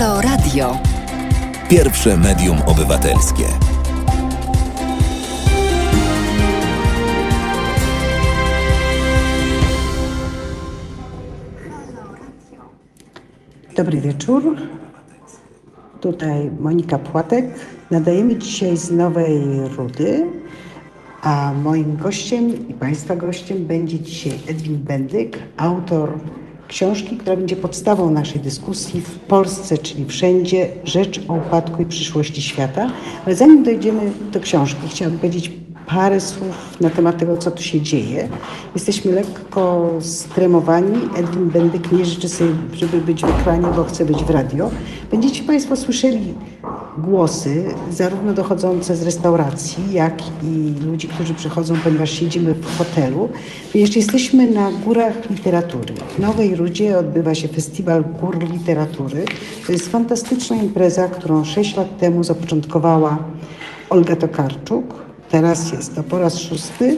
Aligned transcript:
Halo 0.00 0.20
Radio. 0.20 0.76
Pierwsze 1.68 2.16
medium 2.16 2.58
obywatelskie. 2.66 3.44
Dobry 13.76 14.00
wieczór. 14.00 14.56
Tutaj 16.00 16.50
Monika 16.60 16.98
Płatek. 16.98 17.44
Nadajemy 17.90 18.36
dzisiaj 18.36 18.76
z 18.76 18.90
Nowej 18.90 19.40
Rudy, 19.76 20.26
a 21.22 21.52
moim 21.62 21.96
gościem 21.96 22.68
i 22.68 22.74
Państwa 22.74 23.16
gościem 23.16 23.66
będzie 23.66 24.00
dzisiaj 24.00 24.38
Edwin 24.48 24.78
Bendyk, 24.78 25.38
autor 25.56 26.18
książki, 26.70 27.16
która 27.16 27.36
będzie 27.36 27.56
podstawą 27.56 28.10
naszej 28.10 28.40
dyskusji 28.40 29.00
w 29.00 29.18
Polsce, 29.18 29.78
czyli 29.78 30.06
wszędzie, 30.06 30.68
rzecz 30.84 31.20
o 31.28 31.34
upadku 31.34 31.82
i 31.82 31.86
przyszłości 31.86 32.42
świata. 32.42 32.90
Ale 33.26 33.36
zanim 33.36 33.64
dojdziemy 33.64 34.12
do 34.32 34.40
książki, 34.40 34.80
chciałabym 34.88 35.18
powiedzieć 35.18 35.50
parę 35.90 36.20
słów 36.20 36.80
na 36.80 36.90
temat 36.90 37.18
tego, 37.18 37.36
co 37.36 37.50
tu 37.50 37.62
się 37.62 37.80
dzieje. 37.80 38.28
Jesteśmy 38.74 39.12
lekko 39.12 39.90
stremowani. 40.00 40.98
Edwin 41.16 41.50
Bendyk 41.50 41.92
nie 41.92 42.04
życzy 42.04 42.28
sobie, 42.28 42.50
żeby 42.72 43.00
być 43.00 43.22
w 43.22 43.40
ekranie, 43.40 43.66
bo 43.76 43.84
chce 43.84 44.04
być 44.04 44.24
w 44.24 44.30
radio. 44.30 44.70
Będziecie 45.10 45.42
Państwo 45.44 45.76
słyszeli 45.76 46.34
głosy, 46.98 47.64
zarówno 47.90 48.32
dochodzące 48.32 48.96
z 48.96 49.02
restauracji, 49.02 49.92
jak 49.92 50.22
i 50.42 50.74
ludzi, 50.86 51.08
którzy 51.08 51.34
przychodzą, 51.34 51.74
ponieważ 51.84 52.10
siedzimy 52.10 52.54
w 52.54 52.78
hotelu. 52.78 53.28
Ponieważ 53.72 53.96
jesteśmy 53.96 54.50
na 54.50 54.72
Górach 54.72 55.30
Literatury. 55.30 55.94
W 56.16 56.18
Nowej 56.18 56.56
Rudzie 56.56 56.98
odbywa 56.98 57.34
się 57.34 57.48
Festiwal 57.48 58.04
Gór 58.20 58.38
Literatury. 58.52 59.24
To 59.66 59.72
jest 59.72 59.88
fantastyczna 59.88 60.56
impreza, 60.56 61.08
którą 61.08 61.44
sześć 61.44 61.76
lat 61.76 61.98
temu 61.98 62.24
zapoczątkowała 62.24 63.18
Olga 63.90 64.16
Tokarczuk. 64.16 64.99
Teraz 65.30 65.72
jest 65.72 65.94
to 65.94 66.02
po 66.02 66.18
raz 66.18 66.38
szósty 66.38 66.96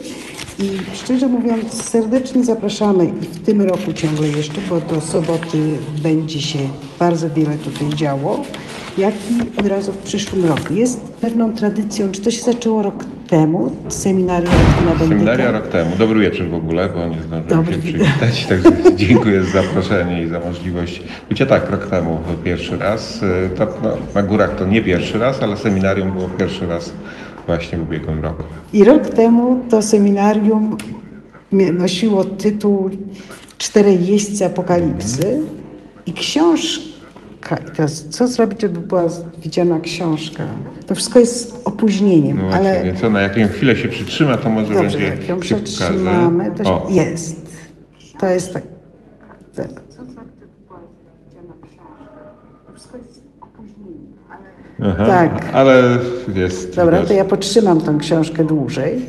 i 0.59 0.69
szczerze 0.93 1.27
mówiąc 1.27 1.83
serdecznie 1.83 2.43
zapraszamy 2.43 3.05
i 3.05 3.25
w 3.25 3.45
tym 3.45 3.61
roku 3.61 3.93
ciągle 3.93 4.27
jeszcze, 4.27 4.61
bo 4.69 4.81
do 4.81 5.01
soboty 5.01 5.57
będzie 6.03 6.41
się 6.41 6.59
bardzo 6.99 7.29
wiele 7.29 7.57
tutaj 7.57 7.89
działo, 7.89 8.43
jak 8.97 9.13
i 9.15 9.59
od 9.59 9.67
razu 9.67 9.91
w 9.91 9.97
przyszłym 9.97 10.45
roku. 10.45 10.73
Jest 10.73 10.99
pewną 11.01 11.53
tradycją, 11.53 12.11
czy 12.11 12.21
to 12.21 12.31
się 12.31 12.41
zaczęło 12.41 12.83
rok 12.83 13.05
temu, 13.27 13.75
seminarium 13.89 14.53
Edwina 14.53 14.89
Bendyka? 14.91 15.09
Seminaria 15.09 15.51
rok 15.51 15.67
temu. 15.67 15.95
Dobry 15.97 16.19
wieczór 16.19 16.49
w 16.49 16.53
ogóle, 16.53 16.89
bo 16.89 17.07
nie 17.07 17.21
zdążyłem 17.21 17.47
Dobry 17.47 17.73
się 17.73 17.79
przywitać, 17.79 18.45
także 18.45 18.69
dziękuję 18.95 19.43
za 19.43 19.61
zaproszenie 19.61 20.23
i 20.23 20.27
za 20.27 20.39
możliwość 20.39 21.01
bycia 21.29 21.45
tak 21.45 21.71
rok 21.71 21.87
temu 21.87 22.19
pierwszy 22.43 22.77
raz. 22.77 23.23
Y, 23.23 23.49
To, 23.57 23.67
no, 23.83 23.97
na 24.15 24.23
górach 24.23 24.55
to 24.55 24.65
nie 24.65 24.81
pierwszy 24.81 25.19
raz, 25.19 25.43
ale 25.43 25.57
seminarium 25.57 26.11
było 26.11 26.29
pierwszy 26.29 26.67
raz 26.67 26.93
właśnie 27.45 27.77
w 27.77 27.81
ubiegłym 27.81 28.23
roku. 28.23 28.43
I 28.73 28.83
rok 28.83 29.09
temu 29.09 29.59
to 29.69 29.81
seminarium 29.81 30.77
nosiło 31.51 32.23
tytuł 32.23 32.89
Czterej 33.57 34.07
jeźdźcy 34.07 34.45
apokalipsy 34.45 35.41
i 36.05 36.13
książka, 36.13 37.57
teraz 37.75 38.05
co 38.09 38.27
zrobić, 38.27 38.61
żeby 38.61 38.79
była 38.79 39.03
widziana 39.43 39.79
książka? 39.79 40.43
To 40.87 40.95
wszystko 40.95 41.19
jest 41.19 41.61
opóźnieniem, 41.65 42.37
No 42.37 42.43
właśnie, 42.43 42.79
ale 42.79 42.93
co, 42.93 43.09
na 43.09 43.21
jaką 43.21 43.47
chwilę 43.47 43.75
się 43.75 43.87
przytrzyma, 43.87 44.37
to 44.37 44.49
może 44.49 44.73
dobrze, 44.73 44.81
będzie 44.89 45.05
jak 45.05 45.27
ją 45.27 45.41
się 45.41 45.55
przetrzymamy, 45.55 46.51
to 46.57 46.63
się, 46.63 46.95
jest. 46.95 47.45
To 48.19 48.27
jest 48.27 48.53
tak. 48.53 48.63
tak. 49.55 49.82
Aha, 54.81 55.05
tak. 55.05 55.49
Ale 55.53 55.97
jest. 56.35 56.75
Dobra, 56.75 56.97
widać. 56.97 57.07
to 57.07 57.13
ja 57.13 57.25
podtrzymam 57.25 57.81
tą 57.81 57.97
książkę 57.97 58.43
dłużej. 58.43 59.01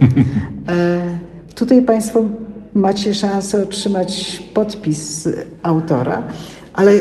E, 0.68 1.18
tutaj 1.54 1.82
Państwo 1.82 2.24
macie 2.74 3.14
szansę 3.14 3.62
otrzymać 3.62 4.42
podpis 4.54 5.28
autora, 5.62 6.22
ale 6.72 6.92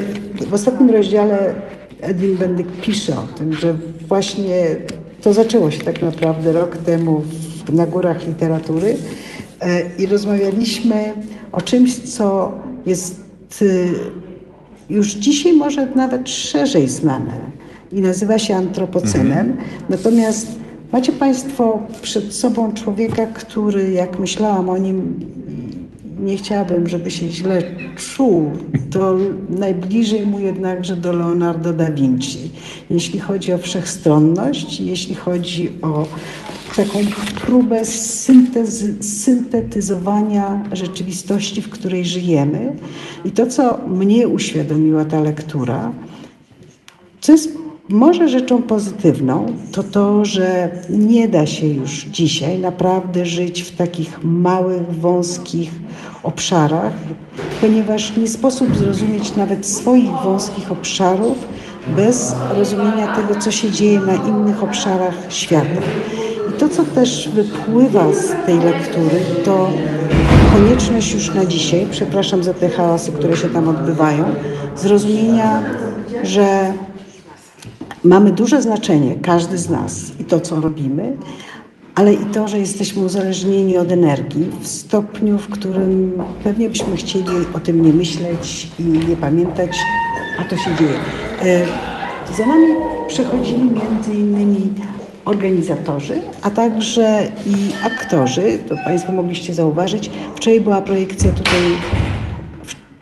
w 0.47 0.53
ostatnim 0.53 0.90
rozdziale 0.90 1.53
Edwin 2.01 2.38
Bendyk 2.38 2.68
pisze 2.81 3.13
o 3.13 3.38
tym, 3.38 3.53
że 3.53 3.75
właśnie 4.07 4.75
to 5.22 5.34
zaczęło 5.34 5.72
się 5.72 5.84
tak 5.84 6.01
naprawdę 6.01 6.51
rok 6.51 6.78
temu 6.78 7.22
w, 7.66 7.74
na 7.74 7.88
górach 7.88 8.28
literatury 8.28 8.97
e, 9.62 9.81
i 9.97 10.06
rozmawialiśmy 10.06 11.13
o 11.51 11.62
czymś, 11.62 11.95
co 11.95 12.51
jest 12.85 13.22
y, 13.62 13.94
już 14.90 15.07
dzisiaj 15.07 15.53
może 15.53 15.88
nawet 15.95 16.30
szerzej 16.30 16.88
znane 16.90 17.34
i 17.94 18.02
nazywa 18.02 18.40
się 18.40 18.56
antropocenem. 18.56 19.58
Natomiast 19.90 20.48
macie 20.92 21.12
Państwo 21.12 21.80
przed 22.02 22.34
sobą 22.34 22.74
człowieka, 22.74 23.26
który, 23.26 23.92
jak 23.92 24.20
myślałam 24.20 24.70
o 24.70 24.78
nim, 24.78 25.20
nie 26.20 26.38
chciałabym, 26.38 26.88
żeby 26.88 27.12
się 27.12 27.30
źle 27.30 27.64
czuł, 27.96 28.52
to 28.92 29.18
najbliżej 29.50 30.26
mu 30.26 30.40
jednakże 30.40 30.96
do 30.96 31.14
Leonardo 31.14 31.74
da 31.74 31.92
Vinci. 31.92 32.52
Jeśli 32.90 33.20
chodzi 33.20 33.54
o 33.54 33.58
wszechstronność, 33.58 34.80
jeśli 34.80 35.16
chodzi 35.16 35.72
o 35.81 36.08
taką 36.75 37.00
próbę 37.46 37.86
syntezy, 37.86 39.04
syntetyzowania 39.04 40.64
rzeczywistości, 40.72 41.62
w 41.62 41.70
której 41.70 42.06
żyjemy. 42.06 42.75
I 43.25 43.31
to, 43.31 43.48
co 43.48 43.80
mnie 43.88 44.28
uświadomiła 44.28 45.06
ta 45.06 45.20
lektura, 45.20 45.92
co 47.22 47.31
jest 47.31 47.62
może 47.90 48.30
rzeczą 48.30 48.62
pozytywną, 48.62 49.46
to 49.72 49.84
to, 49.84 50.26
że 50.26 50.70
nie 50.90 51.28
da 51.28 51.46
się 51.46 51.68
już 51.68 51.92
dzisiaj 51.92 52.60
naprawdę 52.60 53.26
żyć 53.26 53.62
w 53.62 53.76
takich 53.76 54.24
małych, 54.24 54.96
wąskich 54.96 55.72
obszarach, 56.24 56.94
ponieważ 57.62 58.18
nie 58.18 58.28
sposób 58.28 58.76
zrozumieć 58.76 59.36
nawet 59.36 59.66
swoich 59.66 60.12
wąskich 60.24 60.72
obszarów 60.72 61.38
bez 61.96 62.36
rozumienia 62.58 63.16
tego, 63.16 63.40
co 63.40 63.52
się 63.52 63.72
dzieje 63.72 64.00
na 64.00 64.14
innych 64.14 64.64
obszarach 64.64 65.16
świata. 65.30 65.82
I 66.50 66.54
to, 66.60 66.70
co 66.70 66.84
też 66.84 67.30
wypływa 67.30 68.14
z 68.14 68.46
tej 68.46 68.60
lektury, 68.60 69.20
to 69.46 69.70
konieczność 70.54 71.14
już 71.14 71.34
na 71.34 71.46
dzisiaj, 71.46 71.88
przepraszam 71.92 72.44
za 72.44 72.54
te 72.54 72.70
hałasy, 72.70 73.12
które 73.12 73.38
się 73.38 73.50
tam 73.50 73.70
odbywają, 73.70 74.26
zrozumienia, 74.76 75.64
że 76.24 76.74
mamy 78.03 78.31
duże 78.31 78.62
znaczenie, 78.62 79.16
każdy 79.22 79.58
z 79.58 79.69
nas 79.69 80.12
i 80.19 80.24
to, 80.24 80.40
co 80.40 80.62
robimy, 80.62 81.18
ale 81.96 82.14
i 82.14 82.25
to, 82.25 82.47
że 82.47 82.59
jesteśmy 82.59 83.03
uzależnieni 83.03 83.78
od 83.78 83.91
energii 83.91 84.46
w 84.62 84.68
stopniu, 84.68 85.38
w 85.38 85.50
którym 85.50 86.24
pewnie 86.44 86.69
byśmy 86.69 86.97
chcieli 86.97 87.25
o 87.53 87.59
tym 87.59 87.86
nie 87.86 87.94
myśleć 87.94 88.68
i 88.80 88.84
nie 88.84 89.16
pamiętać, 89.16 89.78
a 90.40 90.44
to 90.44 90.58
się 90.58 90.75
dzieje. 90.80 91.00
E, 91.42 91.66
Za 92.38 92.46
nami 92.46 92.68
przechodzili 93.08 93.63
między 93.63 94.13
innymi 94.13 94.74
organizatorzy, 95.25 96.22
a 96.42 96.50
także 96.50 97.28
i 97.46 97.56
aktorzy. 97.86 98.59
To 98.69 98.75
Państwo 98.86 99.12
mogliście 99.12 99.53
zauważyć. 99.53 100.09
Wczoraj 100.36 100.62
była 100.62 100.81
projekcja 100.81 101.31
tutaj 101.31 101.59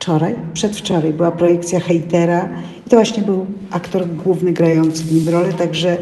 wczoraj, 0.02 0.36
przedwczoraj 0.54 1.14
była 1.14 1.32
projekcja 1.32 1.80
hejtera 1.80 2.50
i 2.88 2.90
to 2.90 2.96
właśnie 2.96 3.24
był 3.24 3.46
aktor 3.72 4.08
główny 4.08 4.54
grający 4.54 5.04
w 5.04 5.14
nim 5.14 5.30
rolę, 5.30 5.54
także 5.54 5.98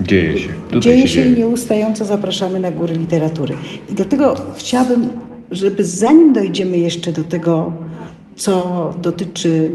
Dzieje 0.00 0.38
się. 0.38 0.48
Tutaj 0.48 0.80
dzieje 0.80 1.08
się 1.08 1.26
i 1.26 1.38
nieustająco 1.38 2.04
zapraszamy 2.04 2.60
na 2.60 2.70
góry 2.70 2.94
literatury. 2.94 3.54
I 3.90 3.94
do 3.94 4.04
tego 4.04 4.34
chciałabym, 4.56 5.08
żeby 5.50 5.84
zanim 5.84 6.32
dojdziemy 6.32 6.78
jeszcze 6.78 7.12
do 7.12 7.24
tego, 7.24 7.72
co 8.36 8.94
dotyczy 9.02 9.70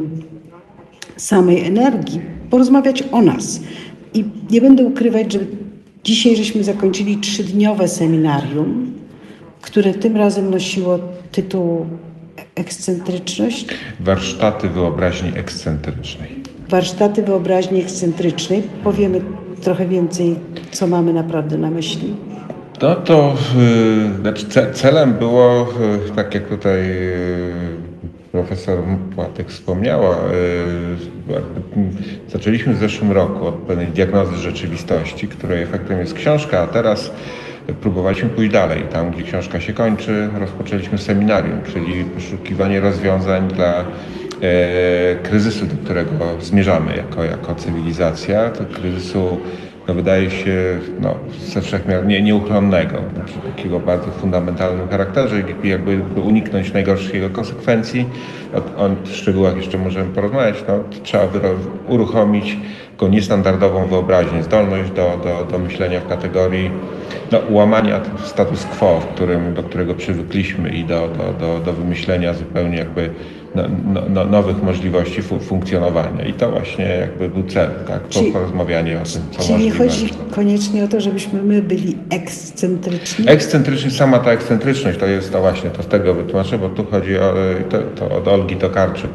samej 1.18 1.66
energii, 1.66 2.22
porozmawiać 2.50 3.04
o 3.12 3.22
nas. 3.22 3.62
I 4.14 4.26
nie 4.52 4.62
będę 4.62 4.84
ukrywać, 4.84 5.34
że 5.34 5.40
dzisiaj 6.04 6.36
żeśmy 6.36 6.64
zakończyli 6.64 7.18
trzydniowe 7.18 7.88
seminarium, 7.88 8.94
które 9.62 9.94
tym 9.94 10.18
razem 10.18 10.50
nosiło 10.50 11.00
tytuł 11.32 11.86
Ekscentryczność. 12.56 13.66
Warsztaty 14.00 14.70
wyobraźni 14.70 15.32
ekscentrycznej. 15.36 16.30
Warsztaty 16.70 17.24
wyobraźni 17.24 17.82
ekscentrycznej. 17.82 18.64
Powiemy 18.84 19.22
trochę 19.62 19.86
więcej, 19.88 20.36
co 20.72 20.88
mamy 20.88 21.14
naprawdę 21.14 21.58
na 21.58 21.70
myśli. 21.70 22.16
No 22.82 22.96
to 22.96 23.36
y, 24.18 24.22
znaczy 24.22 24.46
ce, 24.46 24.74
celem 24.74 25.14
było, 25.14 25.68
y, 26.08 26.16
tak 26.16 26.34
jak 26.36 26.48
tutaj 26.48 26.80
y, 26.82 27.54
profesor 28.32 28.80
Płatek 29.16 29.50
wspomniała, 29.50 30.18
zaczęliśmy 32.28 32.74
w 32.74 32.78
zeszłym 32.78 33.12
roku 33.12 33.48
od 33.48 33.56
pewnej 33.56 33.88
diagnozy 33.88 34.36
rzeczywistości, 34.36 35.28
której 35.28 35.64
efektem 35.64 36.00
jest 36.00 36.14
książka, 36.14 36.62
a 36.62 36.68
teraz 36.68 37.12
próbowaliśmy 37.82 38.30
pójść 38.30 38.52
dalej. 38.52 38.84
Tam, 38.92 39.12
gdzie 39.12 39.24
książka 39.24 39.60
się 39.60 39.74
kończy, 39.74 40.30
rozpoczęliśmy 40.40 40.98
seminarium, 40.98 41.62
czyli 41.74 42.04
poszukiwanie 42.04 42.80
rozwiązań 42.80 43.48
dla 43.48 43.86
kryzysu, 45.24 45.66
do 45.66 45.76
którego 45.84 46.12
zmierzamy 46.42 46.96
jako, 46.96 47.24
jako 47.24 47.56
cywilizacja, 47.56 48.50
to 48.50 48.66
kryzysu 48.66 49.38
no 49.90 49.96
wydaje 49.96 50.32
się 50.32 50.80
no, 51.00 51.16
ze 51.40 51.62
wszechmiar 51.62 52.08
nie, 52.08 52.22
nieuchronnego, 52.22 52.98
znaczy 53.16 53.34
takiego 53.56 53.80
bardzo 53.80 54.12
fundamentalnym 54.12 54.88
charakterze 54.88 55.44
jakby 55.64 56.02
uniknąć 56.22 56.74
najgorszych 56.74 57.14
jego 57.14 57.30
konsekwencji, 57.30 58.06
o, 58.54 58.86
o 58.86 58.90
szczegółach 59.06 59.58
jeszcze 59.58 59.78
możemy 59.78 60.14
porozmawiać, 60.14 60.64
no, 60.68 60.84
trzeba 61.04 61.28
uruchomić 61.88 62.58
taką 63.00 63.12
niestandardową 63.12 63.88
wyobraźnię, 63.88 64.44
zdolność 64.44 64.92
do, 64.92 65.20
do, 65.24 65.52
do 65.52 65.60
myślenia 65.60 66.00
w 66.00 66.08
kategorii 66.08 66.72
no, 67.32 67.40
łamania 67.50 68.02
status 68.26 68.66
quo, 68.66 69.02
którym, 69.16 69.54
do 69.54 69.64
którego 69.64 69.94
przywykliśmy 69.96 70.70
i 70.70 70.84
do, 70.84 71.08
do, 71.08 71.34
do, 71.34 71.60
do 71.60 71.74
wymyślenia 71.74 72.34
zupełnie 72.34 72.78
jakby 72.78 73.10
no, 73.56 73.64
no, 73.94 74.02
no, 74.10 74.26
nowych 74.26 74.64
możliwości 74.64 75.22
funkcjonowania. 75.22 76.26
I 76.26 76.34
to 76.34 76.52
właśnie 76.52 76.86
jakby 76.86 77.30
był 77.30 77.44
cel, 77.44 77.70
tak? 77.88 78.08
Czyli, 78.10 78.32
porozmawianie 78.32 79.00
o 79.02 79.04
tym, 79.04 79.22
co 79.32 79.44
Czyli 79.44 79.66
nie 79.66 79.72
chodzi 79.72 80.10
koniecznie 80.32 80.84
o 80.84 80.88
to, 80.88 81.02
żebyśmy 81.02 81.44
my 81.44 81.62
byli 81.62 81.98
ekscentryczni? 82.10 83.26
Ekscentryczni, 83.30 83.92
sama 83.92 84.20
ta 84.20 84.32
ekscentryczność 84.32 85.00
to 85.00 85.06
jest 85.06 85.32
to 85.32 85.42
właśnie, 85.42 85.70
to 85.70 85.84
z 85.84 85.88
tego 85.88 86.14
wytłumaczę, 86.14 86.58
bo 86.58 86.70
tu 86.70 86.86
chodzi 86.86 87.18
o, 87.18 87.34
to, 87.70 87.78
to 87.96 88.16
od 88.16 88.28
Olgi 88.28 88.56
Tokarczuk. 88.56 89.12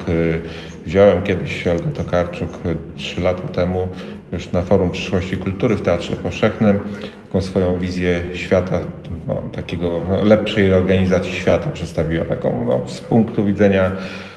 Wziąłem 0.86 1.22
kiedyś 1.22 1.66
Olgę 1.66 1.90
Tokarczuk 1.94 2.50
y, 2.66 2.76
trzy 2.96 3.20
lata 3.20 3.48
temu 3.48 3.88
już 4.32 4.52
na 4.52 4.62
Forum 4.62 4.90
Przyszłości 4.90 5.36
Kultury 5.36 5.76
w 5.76 5.82
Teatrze 5.82 6.16
Powszechnym, 6.16 6.80
taką 7.26 7.40
swoją 7.40 7.78
wizję 7.78 8.22
świata, 8.34 8.80
no, 9.26 9.42
takiego 9.52 10.00
no, 10.08 10.24
lepszej 10.24 10.74
organizacji 10.74 11.32
świata 11.32 11.70
przedstawiła, 11.70 12.24
taką 12.24 12.64
no, 12.64 12.88
z 12.88 13.00
punktu 13.00 13.44
widzenia 13.44 13.92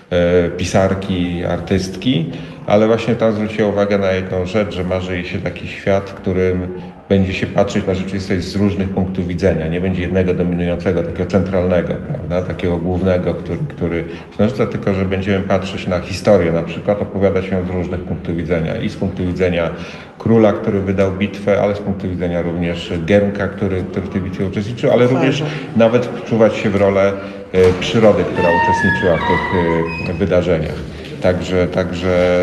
e, 0.10 0.50
pisarki, 0.50 1.46
artystki, 1.46 2.32
ale 2.66 2.88
właśnie 2.88 3.16
tam 3.16 3.34
zwróciła 3.34 3.70
uwagę 3.70 3.98
na 3.98 4.12
jedną 4.12 4.46
rzecz, 4.46 4.76
że 4.76 4.84
marzy 4.84 5.16
jej 5.16 5.26
się 5.26 5.40
taki 5.40 5.68
świat, 5.68 6.14
którym 6.14 6.68
będzie 7.10 7.34
się 7.34 7.48
patrzeć 7.48 7.88
na 7.88 7.94
rzeczywistość 7.94 8.44
z 8.44 8.56
różnych 8.56 8.90
punktów 8.90 9.28
widzenia. 9.28 9.68
Nie 9.68 9.82
będzie 9.82 10.02
jednego 10.02 10.34
dominującego, 10.34 11.04
takiego 11.04 11.26
centralnego, 11.26 11.94
prawda? 12.08 12.42
takiego 12.42 12.78
głównego, 12.78 13.34
który, 13.34 13.58
który 13.70 14.04
narzuca, 14.40 14.66
tylko 14.66 14.94
że 14.94 15.06
będziemy 15.06 15.44
patrzeć 15.44 15.88
na 15.88 16.00
historię 16.00 16.52
na 16.52 16.64
przykład, 16.64 17.02
opowiadać 17.02 17.48
ją 17.48 17.66
z 17.66 17.70
różnych 17.70 18.02
punktów 18.02 18.36
widzenia. 18.36 18.76
I 18.76 18.90
z 18.90 18.96
punktu 18.96 19.26
widzenia 19.26 19.70
króla, 20.18 20.54
który 20.54 20.80
wydał 20.80 21.12
bitwę, 21.12 21.62
ale 21.62 21.76
z 21.76 21.80
punktu 21.80 22.10
widzenia 22.10 22.42
również 22.42 22.94
Giermka, 23.06 23.48
który, 23.48 23.84
który 23.84 24.06
w 24.08 24.10
tej 24.10 24.22
bitwie 24.22 24.46
uczestniczył, 24.46 24.92
ale 24.92 25.08
również 25.08 25.44
nawet 25.76 26.06
wczuwać 26.06 26.56
się 26.56 26.70
w 26.70 26.76
rolę 26.76 27.14
e, 27.52 27.74
przyrody, 27.80 28.24
która 28.24 28.50
uczestniczyła 28.50 29.18
w 29.18 29.28
tych 29.28 30.10
e, 30.10 30.14
wydarzeniach. 30.14 30.76
Także, 31.22 31.68
także 31.68 32.40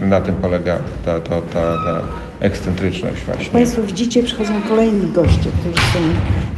na 0.00 0.20
tym 0.20 0.34
polega 0.34 0.78
ta, 1.04 1.20
ta, 1.20 1.40
ta, 1.40 1.76
ta 1.84 2.02
ekscentryczność 2.40 3.22
właśnie. 3.26 3.44
Państwo 3.44 3.82
widzicie, 3.82 4.22
przychodzą 4.22 4.62
kolejni 4.68 5.12
goście, 5.12 5.50
którzy 5.60 5.86
są 5.92 5.98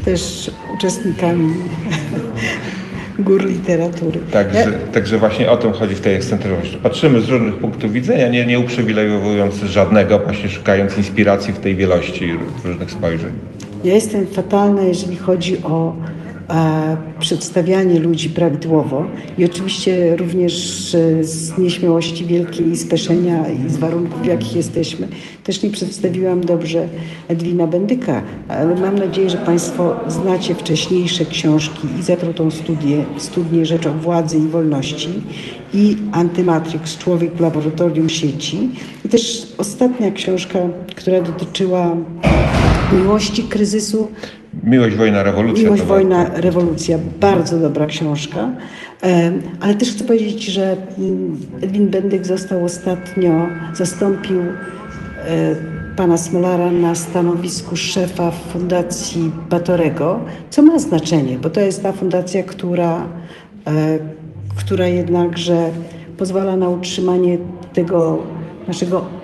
też 0.05 0.50
uczestnikami 0.75 1.55
gór 3.19 3.44
literatury. 3.44 4.20
Także, 4.31 4.58
ja... 4.58 4.93
także 4.93 5.19
właśnie 5.19 5.50
o 5.50 5.56
tym 5.56 5.73
chodzi 5.73 5.94
w 5.94 6.00
tej 6.00 6.14
ekscentryczności. 6.14 6.79
Patrzymy 6.82 7.20
z 7.20 7.29
różnych 7.29 7.55
punktów 7.55 7.93
widzenia, 7.93 8.29
nie, 8.29 8.46
nie 8.46 8.58
uprzywilejowując 8.58 9.55
żadnego, 9.55 10.19
właśnie 10.19 10.49
szukając 10.49 10.99
inspiracji 10.99 11.52
w 11.52 11.58
tej 11.58 11.76
wielości 11.76 12.32
różnych 12.64 12.90
spojrzeń. 12.90 13.32
Ja 13.84 13.94
jestem 13.94 14.26
fatalna, 14.26 14.82
jeżeli 14.82 15.17
chodzi 15.17 15.62
o 15.62 15.96
przedstawianie 17.20 18.00
ludzi 18.00 18.30
prawidłowo 18.30 19.04
i 19.38 19.44
oczywiście 19.44 20.16
również 20.16 20.52
z 21.20 21.58
nieśmiałości 21.58 22.26
wielkiej 22.26 22.70
i 22.70 22.76
speszenia 22.76 23.48
i 23.48 23.70
z 23.70 23.76
warunków, 23.76 24.22
w 24.22 24.26
jakich 24.26 24.56
jesteśmy, 24.56 25.08
też 25.44 25.62
nie 25.62 25.70
przedstawiłam 25.70 26.40
dobrze 26.40 26.88
Edwina 27.28 27.66
Bendyka, 27.66 28.22
ale 28.48 28.74
mam 28.74 28.98
nadzieję, 28.98 29.30
że 29.30 29.38
Państwo 29.38 29.96
znacie 30.08 30.54
wcześniejsze 30.54 31.24
książki 31.24 31.88
i 32.00 32.02
zatrutą 32.02 32.50
studię, 32.50 33.04
studnię 33.18 33.66
Rzecz 33.66 33.86
o 33.86 33.92
Władzy 33.92 34.38
i 34.38 34.48
Wolności 34.48 35.22
i 35.74 35.96
Antymatrix, 36.12 36.98
Człowiek 36.98 37.34
w 37.34 37.40
laboratorium 37.40 38.08
sieci. 38.08 38.70
I 39.04 39.08
też 39.08 39.52
ostatnia 39.58 40.10
książka, 40.10 40.58
która 40.96 41.20
dotyczyła 41.20 41.96
miłości, 42.92 43.42
kryzysu 43.42 44.08
Miłość, 44.64 44.96
wojna, 44.96 45.22
rewolucja. 45.22 45.64
Miłość, 45.64 45.82
wojna, 45.82 46.31
rewolucja. 46.34 46.99
Bardzo 47.20 47.58
dobra 47.58 47.87
książka. 47.87 48.50
Ale 49.60 49.75
też 49.75 49.90
chcę 49.90 50.04
powiedzieć, 50.04 50.44
że 50.44 50.76
mm, 50.99 51.40
Edwin 51.62 51.88
Bendyk 51.88 52.26
został 52.26 52.64
ostatnio, 52.64 53.46
zastąpił 53.75 54.40
e, 54.40 55.54
pana 55.96 56.16
Smolara 56.16 56.70
na 56.70 56.94
stanowisku 56.94 57.76
szefa 57.76 58.31
Fundacji 58.31 59.31
Batorego, 59.50 60.20
co 60.50 60.62
ma 60.62 60.78
znaczenie, 60.78 61.38
bo 61.38 61.50
to 61.50 61.60
jest 61.60 61.82
ta 61.82 61.93
fundacja, 61.93 62.43
która, 62.43 63.08
e, 63.66 63.98
która 64.56 64.87
jednakże 64.87 65.70
pozwala 66.19 66.56
na 66.56 66.69
utrzymanie 66.69 67.38
tego 67.72 68.19
naszego 68.69 69.21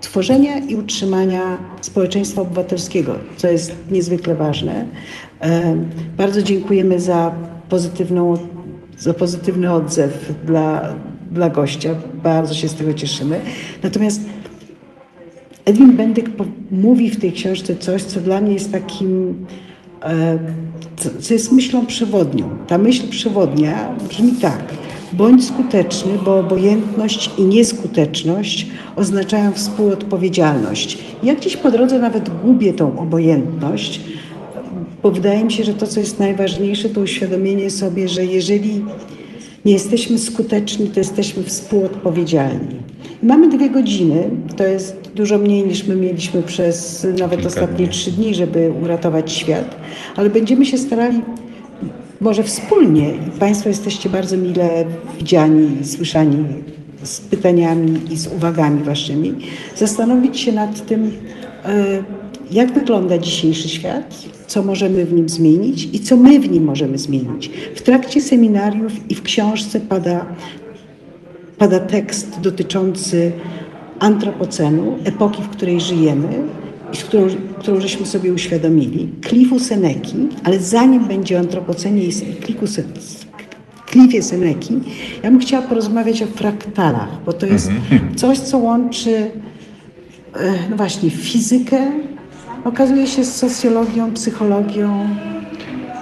tworzenia 0.00 0.58
i 0.58 0.76
utrzymania 0.76 1.58
społeczeństwa 1.80 2.42
obywatelskiego, 2.42 3.14
co 3.36 3.48
jest 3.48 3.72
niezwykle 3.90 4.34
ważne. 4.34 4.84
Bardzo 6.16 6.42
dziękujemy 6.42 7.00
za, 7.00 7.34
pozytywną, 7.68 8.36
za 8.98 9.14
pozytywny 9.14 9.72
odzew 9.72 10.34
dla, 10.44 10.94
dla 11.30 11.50
gościa. 11.50 11.94
Bardzo 12.22 12.54
się 12.54 12.68
z 12.68 12.74
tego 12.74 12.94
cieszymy. 12.94 13.40
Natomiast 13.82 14.20
Edwin 15.64 15.96
Bendyk 15.96 16.30
mówi 16.70 17.10
w 17.10 17.20
tej 17.20 17.32
książce 17.32 17.76
coś, 17.76 18.02
co 18.02 18.20
dla 18.20 18.40
mnie 18.40 18.52
jest 18.52 18.72
takim, 18.72 19.46
co 21.20 21.34
jest 21.34 21.52
myślą 21.52 21.86
przewodnią. 21.86 22.50
Ta 22.66 22.78
myśl 22.78 23.08
przewodnia 23.08 23.94
brzmi 24.08 24.32
tak– 24.32 24.62
Bądź 25.12 25.46
skuteczny, 25.46 26.12
bo 26.24 26.38
obojętność 26.38 27.30
i 27.38 27.42
nieskuteczność 27.42 28.66
oznaczają 28.96 29.52
współodpowiedzialność. 29.52 30.98
Ja 31.22 31.34
gdzieś 31.34 31.56
po 31.56 31.70
drodze 31.70 31.98
nawet 31.98 32.40
gubię 32.44 32.72
tą 32.72 32.98
obojętność, 32.98 34.00
bo 35.02 35.10
wydaje 35.10 35.44
mi 35.44 35.52
się, 35.52 35.64
że 35.64 35.74
to, 35.74 35.86
co 35.86 36.00
jest 36.00 36.18
najważniejsze, 36.18 36.88
to 36.88 37.00
uświadomienie 37.00 37.70
sobie, 37.70 38.08
że 38.08 38.24
jeżeli 38.24 38.84
nie 39.64 39.72
jesteśmy 39.72 40.18
skuteczni, 40.18 40.86
to 40.86 41.00
jesteśmy 41.00 41.42
współodpowiedzialni. 41.42 42.76
Mamy 43.22 43.48
dwie 43.48 43.70
godziny, 43.70 44.30
to 44.56 44.64
jest 44.64 45.10
dużo 45.14 45.38
mniej 45.38 45.66
niż 45.66 45.86
my 45.86 45.96
mieliśmy 45.96 46.42
przez 46.42 47.06
nawet 47.18 47.46
ostatnie 47.46 47.88
trzy 47.88 48.10
dni, 48.10 48.34
żeby 48.34 48.72
uratować 48.82 49.32
świat, 49.32 49.76
ale 50.16 50.30
będziemy 50.30 50.66
się 50.66 50.78
starali 50.78 51.22
może 52.20 52.42
wspólnie. 52.42 53.12
Państwo 53.38 53.68
jesteście 53.68 54.08
bardzo 54.08 54.36
mile 54.36 54.84
widziani 55.18 55.80
i 55.80 55.84
słyszani 55.84 56.44
z 57.02 57.20
pytaniami 57.20 58.00
i 58.10 58.16
z 58.16 58.26
uwagami 58.26 58.82
Waszymi, 58.82 59.34
zastanowić 59.76 60.40
się 60.40 60.52
nad 60.52 60.86
tym, 60.86 61.12
e, 61.64 62.02
jak 62.50 62.72
wygląda 62.72 63.18
dzisiejszy 63.18 63.68
świat, 63.68 64.14
co 64.46 64.62
możemy 64.62 65.04
w 65.04 65.12
nim 65.12 65.28
zmienić 65.28 65.88
i 65.92 66.00
co 66.00 66.16
my 66.16 66.40
w 66.40 66.50
nim 66.50 66.64
możemy 66.64 66.98
zmienić. 66.98 67.50
W 67.74 67.82
trakcie 67.82 68.20
seminariów 68.20 69.10
i 69.10 69.14
w 69.14 69.22
książce 69.22 69.80
pada, 69.80 70.26
pada 71.58 71.80
tekst 71.80 72.40
dotyczący 72.40 73.32
antropocenu, 73.98 74.98
epoki, 75.04 75.42
w 75.42 75.48
której 75.48 75.80
żyjemy, 75.80 76.28
którą, 76.98 77.28
którą 77.58 77.80
żeśmy 77.80 78.06
sobie 78.06 78.32
uświadomili, 78.32 79.08
Cliffu 79.28 79.58
Seneki, 79.58 80.16
ale 80.44 80.58
zanim 80.58 81.04
będzie 81.04 81.36
o 81.36 81.38
antropocenie 81.38 82.02
i 82.04 82.12
Cliffie 83.90 84.22
Seneki, 84.22 84.80
ja 85.22 85.30
bym 85.30 85.40
chciała 85.40 85.62
porozmawiać 85.62 86.22
o 86.22 86.26
fraktalach, 86.26 87.08
bo 87.26 87.32
to 87.32 87.46
jest 87.46 87.68
mhm. 87.68 88.14
coś, 88.14 88.38
co 88.38 88.58
łączy 88.58 89.30
e, 90.34 90.52
no 90.70 90.76
właśnie 90.76 91.10
fizykę, 91.10 91.86
okazuje 92.64 93.06
się 93.06 93.24
z 93.24 93.36
socjologią, 93.36 94.12
psychologią, 94.12 95.08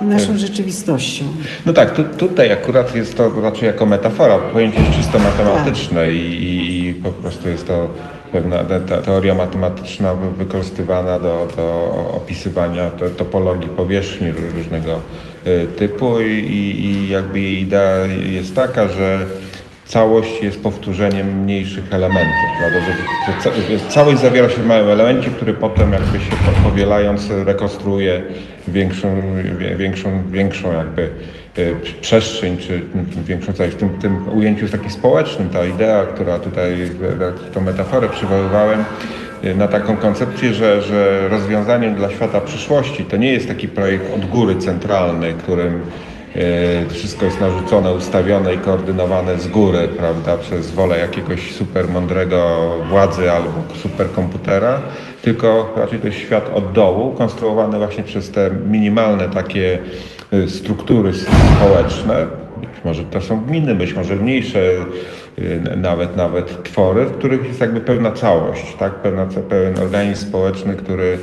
naszą 0.00 0.26
tak. 0.26 0.38
rzeczywistością. 0.38 1.24
No 1.66 1.72
tak, 1.72 1.94
tu, 1.94 2.04
tutaj 2.04 2.52
akurat 2.52 2.94
jest 2.94 3.16
to 3.16 3.40
raczej 3.40 3.66
jako 3.66 3.86
metafora, 3.86 4.38
pojęcie 4.38 4.78
jest 4.78 4.92
czysto 4.92 5.18
matematyczne 5.18 6.00
tak. 6.00 6.14
i, 6.14 6.88
i 6.88 6.94
po 6.94 7.12
prostu 7.12 7.48
jest 7.48 7.66
to 7.66 7.88
pewna 8.32 8.64
teoria 9.04 9.34
matematyczna 9.34 10.14
wykorzystywana 10.14 11.18
do, 11.18 11.48
do 11.56 11.90
opisywania 12.16 12.90
topologii 13.16 13.68
powierzchni 13.68 14.32
różnego 14.56 15.00
y, 15.46 15.66
typu 15.66 16.20
i, 16.20 16.44
i 16.84 17.08
jakby 17.08 17.40
jej 17.40 17.60
idea 17.60 18.06
jest 18.06 18.54
taka, 18.54 18.88
że 18.88 19.26
całość 19.88 20.42
jest 20.42 20.62
powtórzeniem 20.62 21.42
mniejszych 21.42 21.92
elementów, 21.92 22.34
prawda? 22.58 22.80
Że, 23.70 23.90
całość 23.90 24.20
zawiera 24.20 24.48
się 24.48 24.62
w 24.62 24.66
małym 24.66 24.88
elemencie, 24.88 25.30
który 25.30 25.54
potem 25.54 25.92
jakby 25.92 26.18
się 26.18 26.30
powielając 26.64 27.30
rekonstruuje 27.30 28.22
większą, 28.68 29.22
większą, 29.76 30.22
większą 30.30 30.72
jakby 30.72 31.10
przestrzeń, 32.00 32.56
czy 32.56 32.82
większą. 33.26 33.52
W 33.52 33.74
tym, 33.74 33.88
tym 33.88 34.28
ujęciu 34.38 34.60
jest 34.60 34.72
taki 34.72 34.90
społecznym, 34.90 35.48
ta 35.48 35.64
idea, 35.64 36.06
która 36.06 36.38
tutaj, 36.38 36.90
tą 37.54 37.60
metaforę 37.60 38.08
przywoływałem, 38.08 38.84
na 39.56 39.68
taką 39.68 39.96
koncepcję, 39.96 40.54
że, 40.54 40.82
że 40.82 41.28
rozwiązaniem 41.28 41.94
dla 41.94 42.10
świata 42.10 42.40
przyszłości 42.40 43.04
to 43.04 43.16
nie 43.16 43.32
jest 43.32 43.48
taki 43.48 43.68
projekt 43.68 44.14
od 44.14 44.24
góry 44.24 44.56
centralny, 44.56 45.32
którym 45.32 45.82
e, 46.34 46.90
wszystko 46.90 47.24
jest 47.24 47.40
narzucone, 47.40 47.92
ustawione 47.92 48.54
i 48.54 48.58
koordynowane 48.58 49.38
z 49.40 49.48
góry, 49.48 49.88
prawda, 49.88 50.36
przez 50.36 50.70
wolę 50.70 50.98
jakiegoś 50.98 51.52
super 51.52 51.88
mądrego 51.88 52.70
władzy 52.88 53.32
albo 53.32 53.52
superkomputera, 53.82 54.80
tylko 55.22 55.74
raczej 55.76 55.98
to 55.98 56.06
jest 56.06 56.18
świat 56.18 56.50
od 56.54 56.72
dołu, 56.72 57.12
konstruowany 57.12 57.78
właśnie 57.78 58.04
przez 58.04 58.30
te 58.30 58.50
minimalne 58.66 59.28
takie 59.28 59.78
struktury 60.48 61.12
społeczne. 61.14 62.26
Być 62.60 62.84
może 62.84 63.04
to 63.04 63.20
są 63.20 63.44
gminy, 63.44 63.74
być 63.74 63.94
może 63.94 64.16
mniejsze 64.16 64.60
Y, 65.38 65.76
nawet, 65.76 66.16
nawet 66.16 66.62
twory, 66.62 67.04
w 67.04 67.18
których 67.18 67.48
jest 67.48 67.60
jakby 67.60 67.80
pewna 67.80 68.12
całość, 68.12 68.76
tak? 68.78 68.94
Pewna, 68.94 69.26
pewien 69.48 69.78
organizm 69.78 70.28
społeczny, 70.28 70.76
który 70.76 71.04
y, 71.04 71.18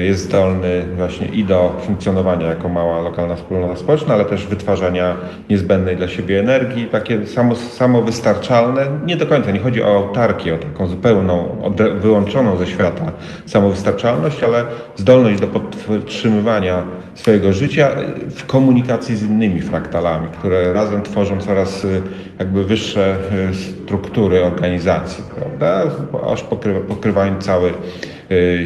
jest 0.00 0.24
zdolny 0.24 0.84
właśnie 0.96 1.26
i 1.26 1.44
do 1.44 1.80
funkcjonowania 1.86 2.46
jako 2.46 2.68
mała 2.68 3.00
lokalna 3.00 3.36
wspólnota 3.36 3.76
społeczna, 3.76 4.14
ale 4.14 4.24
też 4.24 4.46
wytwarzania 4.46 5.16
niezbędnej 5.50 5.96
dla 5.96 6.08
siebie 6.08 6.40
energii, 6.40 6.86
takie 6.86 7.26
samo, 7.26 7.56
samowystarczalne, 7.56 8.86
nie 9.06 9.16
do 9.16 9.26
końca, 9.26 9.50
nie 9.50 9.60
chodzi 9.60 9.82
o 9.82 9.96
autarkię, 9.96 10.54
o 10.54 10.58
taką 10.58 10.86
zupełną, 10.86 11.62
wyłączoną 12.00 12.56
ze 12.56 12.66
świata 12.66 13.12
samowystarczalność, 13.46 14.42
ale 14.42 14.64
zdolność 14.96 15.40
do 15.40 15.46
podtrzymywania 15.46 16.82
swojego 17.14 17.52
życia 17.52 17.88
w 18.30 18.46
komunikacji 18.46 19.16
z 19.16 19.22
innymi 19.22 19.60
fraktalami, 19.60 20.28
które 20.38 20.72
razem 20.72 21.02
tworzą 21.02 21.40
coraz 21.40 21.84
y, 21.84 22.02
jakby 22.38 22.64
wyższe 22.64 23.16
y, 23.50 23.54
struktury 23.54 24.44
organizacji, 24.44 25.24
prawda? 25.34 25.90
Aż 26.32 26.42
pokrywa, 26.42 26.80
pokrywając 26.80 27.44
cały 27.44 27.72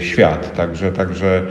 świat. 0.01 0.57
Także, 0.57 0.93
także 0.93 1.43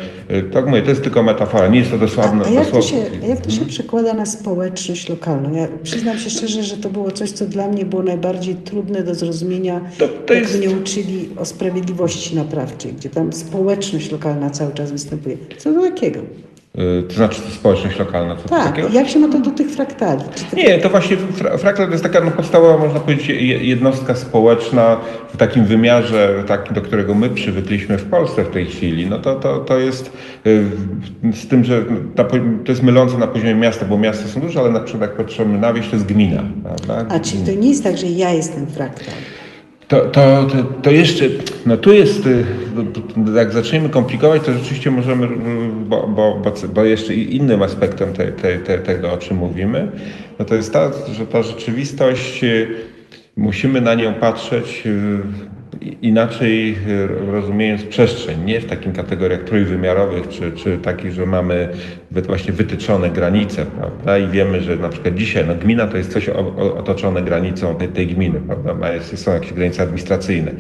tak 0.54 0.68
mówię, 0.68 0.82
to 0.82 0.90
jest 0.90 1.04
tylko 1.04 1.24
metafora, 1.24 1.68
nie 1.68 1.80
jest 1.80 1.92
to 1.92 1.98
dosłowne. 1.98 2.46
A, 2.46 2.50
jak, 2.50 2.68
to 2.68 2.82
się, 2.82 2.96
jak 3.28 3.42
to 3.42 3.50
się 3.50 3.66
przekłada 3.66 4.14
na 4.14 4.26
społeczność 4.26 5.10
lokalną? 5.10 5.54
Ja 5.54 5.68
przyznam 5.84 6.18
się 6.18 6.30
szczerze, 6.30 6.64
że 6.64 6.78
to 6.78 6.90
było 6.90 7.12
coś, 7.12 7.32
co 7.32 7.46
dla 7.46 7.68
mnie 7.68 7.86
było 7.86 8.04
najbardziej 8.04 8.56
trudne 8.56 9.04
do 9.04 9.16
zrozumienia, 9.16 9.82
to, 9.98 10.08
to 10.08 10.34
jak 10.34 10.44
jest... 10.44 10.58
mnie 10.58 10.70
uczyli 10.70 11.30
o 11.38 11.46
sprawiedliwości 11.46 12.36
naprawczej, 12.36 12.94
gdzie 12.94 13.10
tam 13.10 13.34
społeczność 13.34 14.12
lokalna 14.12 14.50
cały 14.50 14.74
czas 14.74 14.92
występuje. 14.92 15.38
Co 15.58 15.74
to 15.74 15.82
takiego? 15.82 16.20
Y, 16.80 17.04
to 17.04 17.14
znaczy 17.14 17.42
społeczność 17.42 18.00
lokalna. 18.00 18.36
Co 18.36 18.50
tak, 18.50 18.64
takiego? 18.64 18.90
jak 18.90 19.10
się 19.10 19.20
ma 19.20 19.28
to 19.28 19.40
do 19.40 19.52
tych 19.52 19.70
fraktali? 19.70 20.22
To... 20.52 20.56
Nie, 20.56 20.80
to 20.80 20.90
właśnie 20.90 21.18
fraktal 21.58 21.92
jest 21.92 22.04
taka 22.04 22.20
no, 22.20 22.32
podstawowa, 22.32 22.78
można 22.78 23.00
powiedzieć, 23.00 23.28
jednostka 23.62 24.16
społeczna 24.16 24.98
w 25.34 25.38
takim 25.38 25.66
wymiarze, 25.66 26.44
takim, 26.48 26.76
do 26.76 26.82
którego 26.82 27.16
my 27.16 27.30
przywykliśmy 27.30 27.98
w 27.98 28.10
Polsce 28.10 28.44
w 28.44 28.50
tej 28.50 28.66
chwili. 28.66 29.06
No 29.06 29.20
to, 29.20 29.36
to, 29.36 29.60
to 29.60 29.80
jest 29.80 30.12
y, 30.48 30.64
z 31.34 31.48
tym, 31.48 31.64
że 31.64 31.86
to 32.16 32.72
jest 32.72 32.84
mylące 32.84 33.18
na 33.18 33.28
poziomie 33.28 33.56
miasta, 33.56 33.86
bo 33.86 33.98
miasta 33.98 34.28
są 34.28 34.42
duże, 34.42 34.60
ale 34.60 34.70
na 34.70 34.80
przykład 34.80 35.10
jak 35.10 35.18
patrzymy 35.18 35.60
na 35.60 35.74
wieś, 35.74 35.88
to 35.88 35.96
jest 35.96 36.06
gmina. 36.06 36.44
Prawda? 36.64 37.16
A 37.16 37.20
czyli 37.20 37.44
to 37.44 37.52
nie 37.52 37.70
jest 37.70 37.84
tak, 37.84 37.98
że 37.98 38.08
ja 38.08 38.32
jestem 38.32 38.68
fraktal? 38.68 39.14
To, 39.94 40.02
to, 40.02 40.48
to, 40.82 40.92
jeszcze, 40.92 41.26
no 41.66 41.78
tu 41.78 41.94
jest, 41.94 42.26
y, 42.26 42.46
jak 43.36 43.52
zaczniemy 43.52 43.90
komplikować, 43.90 44.42
to 44.42 44.54
rzeczywiście 44.54 44.92
możemy, 44.92 45.28
bo, 45.86 46.08
bo, 46.08 46.42
bo 46.74 46.84
jeszcze 46.84 47.14
innym 47.14 47.62
aspektem 47.62 48.14
te, 48.14 48.32
te, 48.32 48.58
te, 48.58 48.80
tego, 48.80 49.14
o 49.14 49.18
czym 49.18 49.38
mówimy, 49.38 49.92
no 50.40 50.46
to 50.46 50.56
jest 50.56 50.74
ta, 50.74 50.92
że 51.12 51.28
ta 51.28 51.44
rzeczywistość, 51.44 52.44
y, 52.44 52.68
musimy 53.38 53.82
na 53.82 53.94
nią 53.94 54.14
patrzeć 54.14 54.84
y, 54.86 55.20
inaczej 56.02 56.72
e, 56.72 57.32
rozumiejąc 57.32 57.84
przestrzeń, 57.84 58.44
nie 58.46 58.62
w 58.62 58.66
takim 58.66 58.94
kategoriach 58.94 59.44
trójwymiarowych, 59.44 60.28
czy, 60.28 60.52
czy 60.52 60.78
takich, 60.78 61.12
że 61.12 61.26
mamy 61.26 61.70
właśnie 62.12 62.54
wytyczone 62.54 63.10
granice, 63.10 63.66
prawda? 63.66 64.18
I 64.18 64.28
wiemy, 64.28 64.62
że 64.62 64.76
na 64.76 64.90
przykład 64.90 65.16
dzisiaj 65.16 65.46
no, 65.48 65.56
gmina 65.56 65.88
to 65.88 65.98
jest 65.98 66.14
coś 66.14 66.30
otoczone 66.78 67.22
granicą 67.22 67.76
tej, 67.76 67.88
tej 67.88 68.08
gminy, 68.08 68.40
prawda? 68.48 68.76
Są 69.16 69.34
jakieś 69.34 69.54
granice 69.54 69.84
administracyjne. 69.84 70.52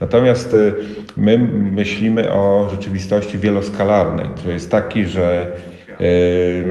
Natomiast 0.00 0.54
e, 0.54 0.72
my 1.16 1.38
myślimy 1.72 2.32
o 2.32 2.68
rzeczywistości 2.70 3.38
wieloskalarnej, 3.38 4.26
to 4.44 4.50
jest 4.50 4.70
taki, 4.70 5.04
że 5.04 5.52
yy, 6.00 6.64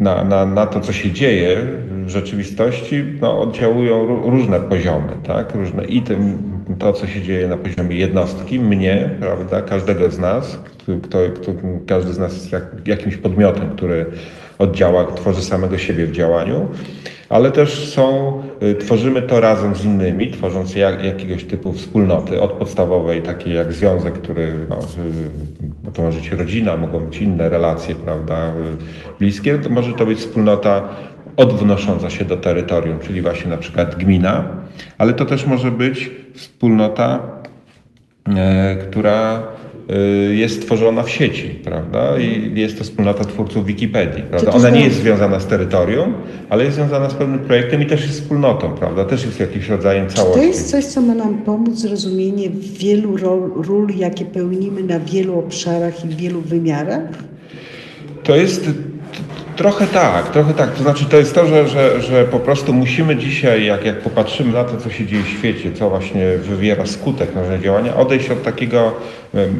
na, 0.00 0.24
na, 0.24 0.46
na 0.46 0.66
to, 0.66 0.80
co 0.80 0.92
się 0.92 1.10
dzieje 1.10 1.58
w 2.08 2.10
rzeczywistości, 2.10 3.04
no, 3.20 3.40
oddziałują 3.40 4.06
różne 4.30 4.60
poziomy, 4.60 5.12
tak? 5.26 5.54
Różne, 5.54 5.84
I 5.84 6.02
tym, 6.02 6.38
to, 6.78 6.92
co 6.92 7.06
się 7.06 7.22
dzieje 7.22 7.48
na 7.48 7.56
poziomie 7.56 7.96
jednostki, 7.96 8.60
mnie, 8.60 9.10
prawda, 9.20 9.62
każdego 9.62 10.10
z 10.10 10.18
nas, 10.18 10.58
kto, 11.02 11.18
kto, 11.34 11.52
każdy 11.86 12.12
z 12.12 12.18
nas 12.18 12.32
jest 12.34 12.52
jak, 12.52 12.64
jakimś 12.86 13.16
podmiotem, 13.16 13.70
który 13.70 14.06
oddziała, 14.58 15.04
tworzy 15.04 15.42
samego 15.42 15.78
siebie 15.78 16.06
w 16.06 16.12
działaniu, 16.12 16.68
ale 17.28 17.50
też 17.50 17.88
są, 17.88 18.32
y, 18.62 18.74
tworzymy 18.74 19.22
to 19.22 19.40
razem 19.40 19.74
z 19.74 19.84
innymi, 19.84 20.30
tworząc 20.30 20.74
jak, 20.74 21.04
jakiegoś 21.04 21.44
typu 21.44 21.72
wspólnoty, 21.72 22.40
od 22.40 22.52
podstawowej, 22.52 23.22
takiej 23.22 23.54
jak 23.54 23.72
związek, 23.72 24.14
który, 24.14 24.54
no, 24.68 24.78
to 25.92 26.02
może 26.02 26.18
być 26.18 26.30
rodzina, 26.30 26.76
mogą 26.76 27.00
być 27.00 27.20
inne 27.20 27.48
relacje, 27.48 27.94
prawda, 27.94 28.48
y, 28.48 28.52
bliskie, 29.18 29.58
to 29.58 29.70
może 29.70 29.92
to 29.92 30.06
być 30.06 30.18
wspólnota 30.18 30.88
odwnosząca 31.38 32.10
się 32.10 32.24
do 32.24 32.36
terytorium, 32.36 32.98
czyli 32.98 33.22
właśnie 33.22 33.50
na 33.50 33.56
przykład 33.56 33.94
gmina, 33.94 34.44
ale 34.98 35.12
to 35.12 35.24
też 35.24 35.46
może 35.46 35.70
być 35.70 36.10
wspólnota, 36.34 37.20
e, 38.36 38.76
która 38.76 39.42
Y, 39.90 40.34
jest 40.34 40.62
tworzona 40.62 41.02
w 41.02 41.10
sieci, 41.10 41.48
prawda? 41.64 42.18
I 42.18 42.52
jest 42.60 42.78
to 42.78 42.84
wspólnota 42.84 43.24
twórców 43.24 43.66
Wikipedii, 43.66 44.22
prawda? 44.22 44.52
Ona 44.52 44.70
nie 44.70 44.84
jest 44.84 44.96
związana 44.96 45.40
z 45.40 45.46
terytorium, 45.46 46.14
ale 46.48 46.64
jest 46.64 46.76
związana 46.76 47.10
z 47.10 47.14
pewnym 47.14 47.38
projektem 47.38 47.82
i 47.82 47.86
też 47.86 48.00
jest 48.02 48.20
wspólnotą, 48.20 48.72
prawda? 48.72 49.04
Też 49.04 49.24
jest 49.24 49.40
jakimś 49.40 49.68
rodzajem 49.68 50.08
całości. 50.08 50.34
Czy 50.34 50.40
to 50.40 50.46
jest 50.46 50.70
coś, 50.70 50.84
co 50.84 51.00
ma 51.00 51.14
nam 51.14 51.38
pomóc 51.38 51.78
zrozumienie 51.78 52.50
wielu 52.78 53.16
ról, 53.16 53.52
ról, 53.56 53.88
jakie 53.96 54.24
pełnimy 54.24 54.82
na 54.82 55.00
wielu 55.00 55.38
obszarach 55.38 56.04
i 56.04 56.08
wielu 56.08 56.40
wymiarach? 56.40 57.08
To 58.22 58.36
jest 58.36 58.70
Trochę 59.58 59.86
tak, 59.86 60.30
trochę 60.30 60.54
tak. 60.54 60.70
To 60.74 60.82
znaczy 60.82 61.04
to 61.04 61.16
jest 61.16 61.34
to, 61.34 61.46
że, 61.46 61.68
że, 61.68 62.02
że 62.02 62.24
po 62.24 62.40
prostu 62.40 62.72
musimy 62.72 63.16
dzisiaj, 63.16 63.64
jak, 63.64 63.84
jak 63.84 64.00
popatrzymy 64.00 64.52
na 64.52 64.64
to, 64.64 64.76
co 64.76 64.90
się 64.90 65.06
dzieje 65.06 65.22
w 65.22 65.28
świecie, 65.28 65.72
co 65.72 65.90
właśnie 65.90 66.26
wywiera 66.38 66.86
skutek 66.86 67.34
naszego 67.34 67.58
działania, 67.58 67.96
odejść 67.96 68.30
od 68.30 68.42
takiego 68.42 68.92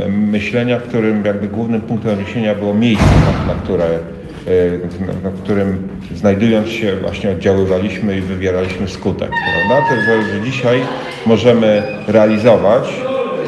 myślenia, 0.09 0.79
w 0.79 0.83
którym 0.83 1.25
jakby 1.25 1.49
głównym 1.49 1.81
punktem 1.81 2.13
odniesienia 2.13 2.55
było 2.55 2.75
miejsce, 2.75 3.07
na, 3.07 3.55
na 3.55 3.61
które 3.61 3.85
e, 3.85 5.25
na 5.25 5.31
którym 5.43 5.89
znajdując 6.15 6.69
się 6.69 6.97
właśnie 6.97 7.31
oddziaływaliśmy 7.31 8.17
i 8.17 8.21
wywieraliśmy 8.21 8.89
skutek. 8.89 9.31
Prawda? 9.31 9.89
To, 9.89 10.01
że, 10.01 10.23
że 10.23 10.41
dzisiaj 10.41 10.81
możemy 11.27 11.83
realizować 12.07 12.89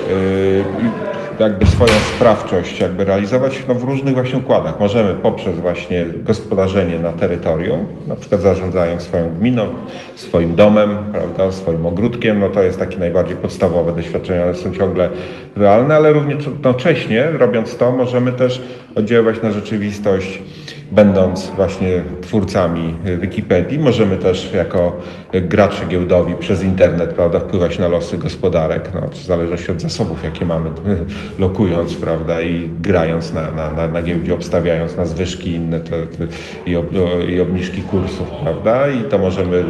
yy, 0.09 1.10
jakby 1.44 1.66
swoją 1.66 1.92
sprawczość 2.16 2.80
jakby 2.80 3.04
realizować 3.04 3.64
no, 3.68 3.75
w 3.75 3.82
różnych 3.82 4.14
właśnie 4.14 4.38
układach. 4.38 4.80
Możemy 4.80 5.14
poprzez 5.14 5.59
właśnie 5.59 6.04
gospodarzenie 6.23 6.99
na 6.99 7.12
terytorium, 7.12 7.87
na 8.06 8.16
przykład 8.16 8.40
zarządzając 8.40 9.02
swoją 9.02 9.30
gminą, 9.35 9.66
swoim 10.14 10.54
domem, 10.54 10.99
prawda, 11.12 11.52
swoim 11.52 11.87
ogródkiem, 11.87 12.40
no 12.40 12.49
to 12.49 12.62
jest 12.62 12.78
takie 12.78 12.99
najbardziej 12.99 13.37
podstawowe 13.37 13.92
doświadczenia, 13.92 14.44
one 14.44 14.54
są 14.54 14.75
ciągle 14.75 15.09
realne, 15.56 15.97
ale 15.97 16.12
równocześnie 16.12 17.25
robiąc 17.25 17.76
to 17.76 17.92
możemy 17.92 18.32
też 18.32 18.62
oddziaływać 18.94 19.42
na 19.42 19.52
rzeczywistość 19.52 20.42
będąc 20.90 21.50
właśnie 21.56 22.02
twórcami 22.20 22.94
Wikipedii, 23.20 23.78
możemy 23.78 24.16
też 24.16 24.52
jako 24.52 25.00
gracze 25.32 25.87
giełdowi 25.87 26.35
przez 26.35 26.62
internet 26.62 27.12
prawda, 27.14 27.40
wpływać 27.40 27.78
na 27.78 27.88
losy 27.88 28.18
gospodarek, 28.18 28.90
no, 28.94 29.09
w 29.09 29.16
zależności 29.16 29.73
od 29.73 29.80
zasobów, 29.80 30.25
jakie 30.25 30.44
mamy, 30.44 30.70
lokując 31.38 31.94
prawda, 31.94 32.42
i 32.42 32.70
grając 32.80 33.32
na, 33.32 33.50
na, 33.50 33.70
na, 33.70 33.88
na 33.88 34.02
giełdzie, 34.02 34.35
obstawiając 34.35 34.97
na 34.97 35.06
zwyżki 35.06 35.50
inne 35.50 35.80
te, 35.80 36.06
te, 36.06 36.26
i, 36.66 36.76
ob, 36.76 36.87
i 37.28 37.40
obniżki 37.40 37.82
kursów. 37.82 38.28
Prawda? 38.42 38.88
I 38.88 39.04
to 39.04 39.18
możemy 39.18 39.64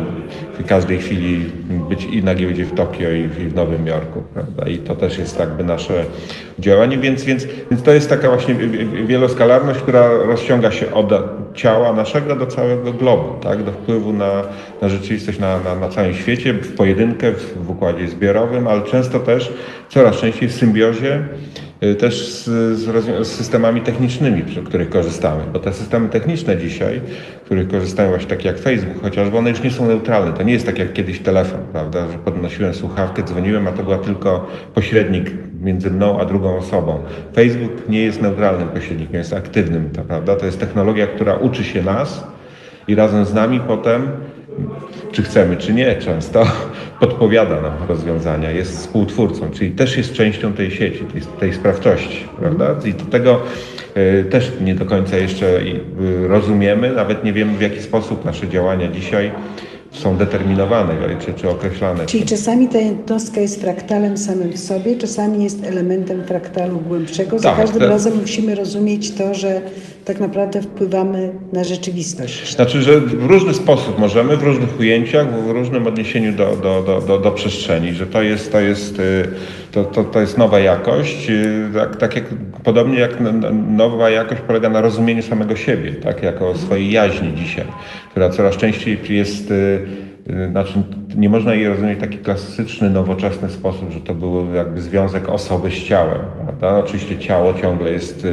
w 0.61 0.67
każdej 0.67 0.99
chwili 0.99 1.45
być 1.89 2.05
i 2.05 2.23
na 2.23 2.35
giełdzie 2.35 2.65
w 2.65 2.75
Tokio, 2.75 3.11
i 3.11 3.29
w, 3.29 3.41
i 3.41 3.49
w 3.49 3.55
Nowym 3.55 3.87
Jorku. 3.87 4.23
Prawda? 4.35 4.69
I 4.69 4.79
to 4.79 4.95
też 4.95 5.19
jest 5.19 5.39
jakby 5.39 5.65
nasze 5.65 6.05
działanie, 6.59 6.99
więc, 6.99 7.25
więc, 7.25 7.47
więc 7.71 7.83
to 7.83 7.93
jest 7.93 8.09
taka 8.09 8.29
właśnie 8.29 8.55
wieloskalarność, 9.07 9.81
która 9.81 10.09
rozciąga 10.09 10.71
się 10.71 10.95
od 10.95 11.13
ciała 11.55 11.93
naszego 11.93 12.37
do 12.37 12.47
całego 12.47 12.93
globu, 12.93 13.41
tak? 13.43 13.63
do 13.63 13.73
wpływu 13.73 14.13
na, 14.13 14.43
na 14.83 14.89
rzeczywistość 14.89 15.39
na, 15.39 15.61
na, 15.61 15.75
na 15.75 15.89
całym 15.89 16.15
świecie, 16.15 16.53
w 16.53 16.75
pojedynkę, 16.75 17.33
w, 17.33 17.67
w 17.67 17.71
układzie 17.71 18.09
zbiorowym, 18.09 18.69
ale 18.69 18.83
często 18.83 19.21
też 19.21 19.53
coraz 19.89 20.17
częściej 20.17 20.49
w 20.49 20.53
symbiozie 20.53 21.23
też 21.99 22.29
z, 22.29 22.45
z, 22.79 23.27
z, 23.27 23.33
systemami 23.33 23.81
technicznymi, 23.81 24.43
przy 24.43 24.63
których 24.63 24.91
korzystamy. 24.91 25.45
Bo 25.53 25.59
te 25.59 25.73
systemy 25.73 26.09
techniczne 26.09 26.57
dzisiaj, 26.57 27.01
których 27.45 27.69
korzystają 27.69 28.09
właśnie 28.09 28.29
takie 28.29 28.49
jak 28.49 28.59
Facebook 28.59 29.03
chociażby, 29.03 29.39
one 29.39 29.51
już 29.51 29.63
nie 29.63 29.71
są 29.71 29.89
neutralne. 29.89 30.33
To 30.33 30.43
nie 30.43 30.53
jest 30.53 30.67
tak 30.67 30.79
jak 30.79 30.93
kiedyś 30.93 31.21
telefon, 31.21 31.61
prawda, 31.73 32.09
że 32.13 32.19
podnosiłem 32.19 32.75
słuchawkę, 32.75 33.23
dzwoniłem, 33.23 33.69
a 33.69 33.73
to 33.73 33.83
była 33.83 33.99
tylko 33.99 34.47
pośrednik 34.75 35.31
między 35.61 35.91
mną 35.91 36.21
a 36.21 36.25
drugą 36.25 36.57
osobą. 36.57 36.99
Facebook 37.35 37.89
nie 37.89 38.03
jest 38.03 38.23
neutralnym 38.23 38.69
pośrednikiem, 38.69 39.17
jest 39.17 39.33
aktywnym, 39.33 39.91
prawda? 40.07 40.37
To 40.37 40.47
jest 40.47 40.61
technologia, 40.61 41.07
która 41.07 41.35
uczy 41.35 41.65
się 41.65 41.83
nas 41.83 42.27
i 42.89 42.95
razem 42.95 43.25
z 43.25 43.35
nami 43.35 43.61
potem 43.61 44.09
czy 45.13 45.23
chcemy, 45.23 45.57
czy 45.57 45.73
nie, 45.73 45.97
często 45.97 46.45
podpowiada 47.01 47.61
nam 47.61 47.73
rozwiązania, 47.89 48.51
jest 48.51 48.79
współtwórcą, 48.79 49.51
czyli 49.51 49.71
też 49.71 49.97
jest 49.97 50.13
częścią 50.13 50.53
tej 50.53 50.71
sieci, 50.71 51.05
tej, 51.05 51.23
tej 51.41 51.55
sprawczości, 51.55 52.29
prawda? 52.39 52.77
I 52.85 52.95
do 52.95 53.05
tego 53.05 53.41
y, 53.97 54.25
też 54.25 54.53
nie 54.61 54.75
do 54.75 54.87
końca 54.87 55.17
jeszcze 55.17 55.47
y, 55.61 55.81
rozumiemy, 56.29 56.93
nawet 56.93 57.25
nie 57.25 57.33
wiemy 57.33 57.59
w 57.59 57.61
jaki 57.61 57.83
sposób 57.83 58.25
nasze 58.25 58.49
działania 58.49 58.89
dzisiaj 58.89 59.33
są 59.93 60.17
determinowane 60.17 60.95
czy, 61.27 61.35
czy 61.35 61.49
określane. 61.49 62.07
Czyli 62.07 62.25
czasami 62.25 62.69
ta 62.69 62.79
jednostka 62.79 63.41
jest 63.41 63.61
fraktalem 63.61 64.19
samym 64.19 64.53
w 64.53 64.59
sobie, 64.59 64.97
czasami 64.97 65.45
jest 65.45 65.65
elementem 65.65 66.25
fraktalu 66.25 66.79
głębszego. 66.79 67.39
Za 67.39 67.49
tak, 67.49 67.59
każdym 67.59 67.81
te... 67.81 67.89
razem 67.89 68.21
musimy 68.21 68.55
rozumieć 68.55 69.15
to, 69.15 69.35
że 69.35 69.63
tak 70.05 70.21
naprawdę 70.21 70.63
wpływamy 70.63 71.33
na 71.53 71.65
rzeczywistość. 71.65 72.55
Znaczy, 72.55 72.83
że 72.83 73.01
w 73.01 73.25
różny 73.25 73.55
sposób 73.55 73.99
możemy, 73.99 74.37
w 74.37 74.43
różnych 74.43 74.81
ujęciach, 74.81 75.45
w 75.45 75.51
różnym 75.51 75.87
odniesieniu 75.87 76.33
do, 76.33 76.57
do, 76.57 76.83
do, 76.83 77.01
do, 77.01 77.19
do 77.19 77.31
przestrzeni, 77.31 77.93
że 77.93 78.07
to 78.07 78.23
jest, 78.23 78.53
to 78.53 78.61
jest, 78.61 78.99
y, 78.99 79.29
to, 79.73 79.85
to, 79.85 80.05
to 80.05 80.21
jest 80.21 80.39
nowa 80.39 80.61
jakość, 80.61 81.31
y, 81.31 81.71
tak, 81.75 81.97
tak 81.97 82.17
jak, 82.17 82.25
podobnie 82.65 82.99
jak 82.99 83.17
nowa 83.69 84.11
jakość 84.11 84.41
polega 84.47 84.71
na 84.71 84.81
rozumieniu 84.81 85.23
samego 85.23 85.57
siebie, 85.57 85.93
tak, 85.93 86.23
jako 86.23 86.55
swojej 86.59 86.91
jaźni 86.91 87.35
dzisiaj, 87.35 87.67
która 88.11 88.31
coraz 88.31 88.57
częściej 88.57 88.99
jest 89.09 89.51
y, 89.51 90.10
znaczy, 90.51 90.83
nie 91.17 91.29
można 91.29 91.55
jej 91.55 91.69
rozumieć 91.69 91.99
w 91.99 92.01
taki 92.01 92.19
klasyczny, 92.19 92.91
nowoczesny 92.91 93.51
sposób, 93.51 93.91
że 93.91 94.01
to 94.01 94.15
był 94.15 94.55
jakby 94.55 94.81
związek 94.81 95.29
osoby 95.29 95.71
z 95.71 95.75
ciałem. 95.75 96.21
Prawda? 96.45 96.79
Oczywiście 96.79 97.19
ciało 97.19 97.55
ciągle 97.55 97.91
jest 97.91 98.27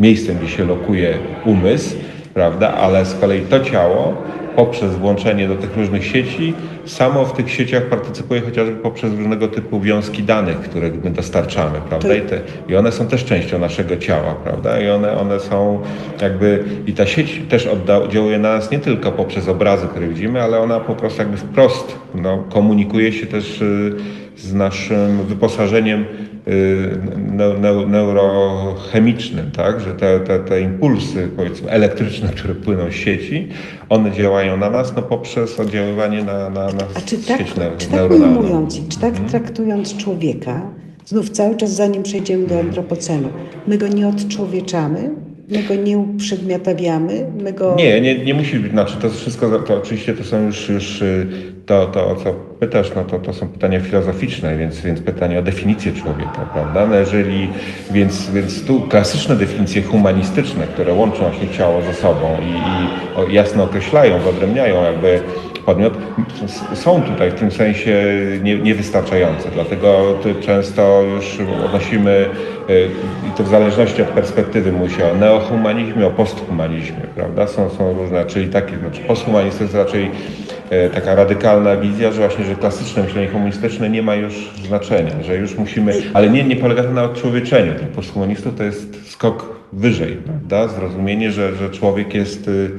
miejscem, 0.00 0.36
gdzie 0.38 0.48
się 0.48 0.64
lokuje 0.64 1.18
umysł, 1.44 1.96
prawda? 2.40 2.74
ale 2.74 3.04
z 3.04 3.14
kolei 3.14 3.40
to 3.40 3.60
ciało 3.60 4.16
poprzez 4.56 4.96
włączenie 4.96 5.48
do 5.48 5.54
tych 5.54 5.76
różnych 5.76 6.04
sieci, 6.04 6.54
samo 6.84 7.24
w 7.24 7.32
tych 7.32 7.50
sieciach 7.50 7.82
partycypuje 7.82 8.40
chociażby 8.40 8.76
poprzez 8.76 9.12
różnego 9.12 9.48
typu 9.48 9.80
wiązki 9.80 10.22
danych, 10.22 10.60
które 10.60 10.90
my 11.04 11.10
dostarczamy, 11.10 11.78
prawda? 11.88 12.14
I, 12.14 12.20
te, 12.20 12.40
I 12.68 12.76
one 12.76 12.92
są 12.92 13.06
też 13.06 13.24
częścią 13.24 13.58
naszego 13.58 13.96
ciała, 13.96 14.34
prawda? 14.34 14.80
I 14.80 14.90
one, 14.90 15.18
one 15.18 15.40
są 15.40 15.80
jakby, 16.22 16.64
i 16.86 16.92
ta 16.92 17.06
sieć 17.06 17.40
też 17.48 17.66
oddziałuje 17.66 18.38
na 18.38 18.56
nas 18.56 18.70
nie 18.70 18.78
tylko 18.78 19.12
poprzez 19.12 19.48
obrazy, 19.48 19.86
które 19.86 20.08
widzimy, 20.08 20.42
ale 20.42 20.58
ona 20.60 20.80
po 20.80 20.94
prostu 20.94 21.22
jakby 21.22 21.36
wprost 21.36 21.98
no, 22.14 22.44
komunikuje 22.48 23.12
się 23.12 23.26
też 23.26 23.62
y, 23.62 23.94
z 24.36 24.54
naszym 24.54 25.24
wyposażeniem 25.26 26.04
neurochemicznym, 27.88 29.50
tak? 29.50 29.80
że 29.80 29.94
te, 29.94 30.20
te, 30.20 30.38
te 30.38 30.60
impulsy 30.60 31.28
powiedzmy 31.36 31.70
elektryczne, 31.70 32.28
które 32.36 32.54
płyną 32.54 32.90
z 32.90 32.94
sieci, 32.94 33.48
one 33.88 34.12
działają 34.12 34.56
na 34.56 34.70
nas 34.70 34.92
no, 34.96 35.02
poprzez 35.02 35.60
oddziaływanie 35.60 36.24
na, 36.24 36.50
na, 36.50 36.66
na 36.66 36.84
A 36.94 37.00
czy 37.00 37.18
tak, 37.18 37.38
sieć 37.38 37.52
czy 37.78 37.86
tak 37.88 38.10
ujmując, 38.10 38.88
czy 38.88 38.98
tak 38.98 39.12
hmm? 39.12 39.30
traktując 39.30 39.96
człowieka, 39.96 40.62
znów 41.06 41.30
cały 41.30 41.56
czas 41.56 41.70
zanim 41.70 42.02
przejdziemy 42.02 42.46
do 42.46 42.60
antropocenu, 42.60 43.28
my 43.66 43.78
go 43.78 43.88
nie 43.88 44.08
odczłowieczamy, 44.08 45.10
My 45.50 45.62
go 45.62 45.74
nie 45.74 45.98
uprzedmiotawiamy, 45.98 47.26
my 47.42 47.52
go... 47.52 47.74
Nie, 47.78 48.00
nie, 48.00 48.24
nie 48.24 48.34
musi 48.34 48.56
być, 48.56 48.72
znaczy 48.72 48.96
to 48.96 49.10
wszystko, 49.10 49.58
to 49.58 49.76
oczywiście 49.76 50.14
to 50.14 50.24
są 50.24 50.46
już, 50.46 50.68
już 50.68 51.02
y, 51.02 51.26
to, 51.66 51.86
to 51.86 52.08
o 52.08 52.16
co 52.16 52.32
pytasz, 52.32 52.90
no 52.96 53.04
to, 53.04 53.18
to 53.18 53.32
są 53.32 53.48
pytania 53.48 53.80
filozoficzne, 53.80 54.56
więc, 54.56 54.80
więc 54.80 55.00
pytanie 55.00 55.38
o 55.38 55.42
definicję 55.42 55.92
człowieka, 55.92 56.50
prawda? 56.54 56.86
No 56.86 56.94
jeżeli, 56.94 57.48
więc, 57.90 58.30
więc 58.30 58.64
tu 58.64 58.80
klasyczne 58.80 59.36
definicje 59.36 59.82
humanistyczne, 59.82 60.66
które 60.66 60.94
łączą 60.94 61.18
właśnie 61.18 61.48
ciało 61.48 61.82
ze 61.82 61.94
sobą 61.94 62.36
i, 62.42 63.30
i 63.30 63.34
jasno 63.34 63.64
określają, 63.64 64.18
wyodrębniają 64.18 64.84
jakby 64.84 65.20
podmiot, 65.66 65.94
są 66.74 67.02
tutaj 67.02 67.30
w 67.30 67.34
tym 67.34 67.50
sensie 67.50 68.02
nie, 68.42 68.58
niewystarczające. 68.58 69.50
Dlatego 69.54 70.18
często 70.40 71.02
już 71.02 71.38
odnosimy, 71.64 72.26
y, 72.70 72.88
i 73.28 73.36
to 73.36 73.44
w 73.44 73.48
zależności 73.48 74.02
od 74.02 74.08
perspektywy 74.08 74.72
mówi 74.72 75.02
o 75.02 75.14
neohumanizmie, 75.14 76.06
o 76.06 76.10
posthumanizmie, 76.10 77.02
prawda? 77.14 77.46
Są, 77.46 77.70
są 77.70 77.92
różne, 77.92 78.24
czyli 78.24 78.48
taki, 78.48 78.76
znaczy 78.76 79.00
posthumanizm 79.00 79.58
to 79.58 79.64
jest 79.64 79.76
raczej 79.76 80.10
y, 80.86 80.90
taka 80.94 81.14
radykalna 81.14 81.76
wizja, 81.76 82.12
że 82.12 82.20
właśnie, 82.20 82.44
że 82.44 82.54
klasyczne 82.54 83.02
myślenie 83.02 83.28
humanistyczne 83.28 83.90
nie 83.90 84.02
ma 84.02 84.14
już 84.14 84.50
znaczenia, 84.66 85.22
że 85.22 85.36
już 85.36 85.58
musimy, 85.58 85.92
ale 86.14 86.30
nie, 86.30 86.44
nie 86.44 86.56
polega 86.56 86.82
to 86.82 86.90
na 86.90 87.04
odczłowieczeniu. 87.04 87.72
Posthumanistów 87.94 88.54
to 88.54 88.64
jest 88.64 89.10
skok 89.10 89.60
wyżej, 89.72 90.16
prawda? 90.16 90.68
Zrozumienie, 90.68 91.32
że, 91.32 91.56
że 91.56 91.70
człowiek 91.70 92.14
jest 92.14 92.48
y, 92.48 92.70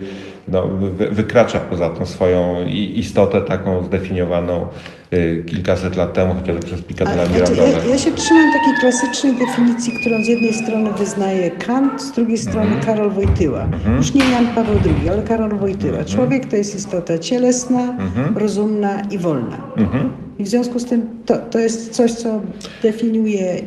no, 0.51 0.67
wykracza 1.11 1.59
poza 1.59 1.89
tą 1.89 2.05
swoją 2.05 2.65
istotę 2.95 3.41
taką 3.41 3.83
zdefiniowaną 3.83 4.67
y, 5.13 5.43
kilkaset 5.47 5.95
lat 5.95 6.13
temu, 6.13 6.33
chociażby 6.33 6.65
przez 6.65 6.81
Picadilla 6.81 7.25
znaczy, 7.25 7.55
ja, 7.55 7.91
ja, 7.91 7.97
się 7.97 8.11
trzymam 8.11 8.53
takiej 8.53 8.73
klasycznej 8.79 9.33
definicji, 9.33 9.93
którą 10.01 10.23
z 10.23 10.27
jednej 10.27 10.53
strony 10.53 10.89
wyznaje 10.97 11.51
Kant, 11.51 12.01
z 12.01 12.11
drugiej 12.11 12.37
strony 12.37 12.67
mm 12.67 12.79
-hmm. 12.79 12.85
Karol 12.85 13.11
Wojtyła. 13.11 13.63
Mm 13.63 13.79
-hmm. 13.79 13.97
Już 13.97 14.13
nie 14.13 14.29
Jan 14.29 14.47
Paweł 14.47 14.75
II, 14.85 15.09
ale 15.09 15.23
Karol 15.23 15.57
Wojtyła. 15.57 15.93
Mm 15.93 16.05
-hmm. 16.05 16.15
Człowiek 16.15 16.45
to 16.45 16.55
jest 16.55 16.75
istota 16.75 17.17
cielesna, 17.17 17.81
mhm. 17.81 18.37
rozumna 18.37 19.01
i 19.11 19.17
wolna. 19.17 19.57
Mhm. 19.77 20.09
I 20.39 20.43
w 20.43 20.47
związku 20.47 20.79
z 20.79 20.85
tym 20.85 21.07
to, 21.25 21.37
to 21.37 21.59
jest 21.59 21.91
coś, 21.91 22.11
co 22.11 22.41
definiuje 22.83 23.61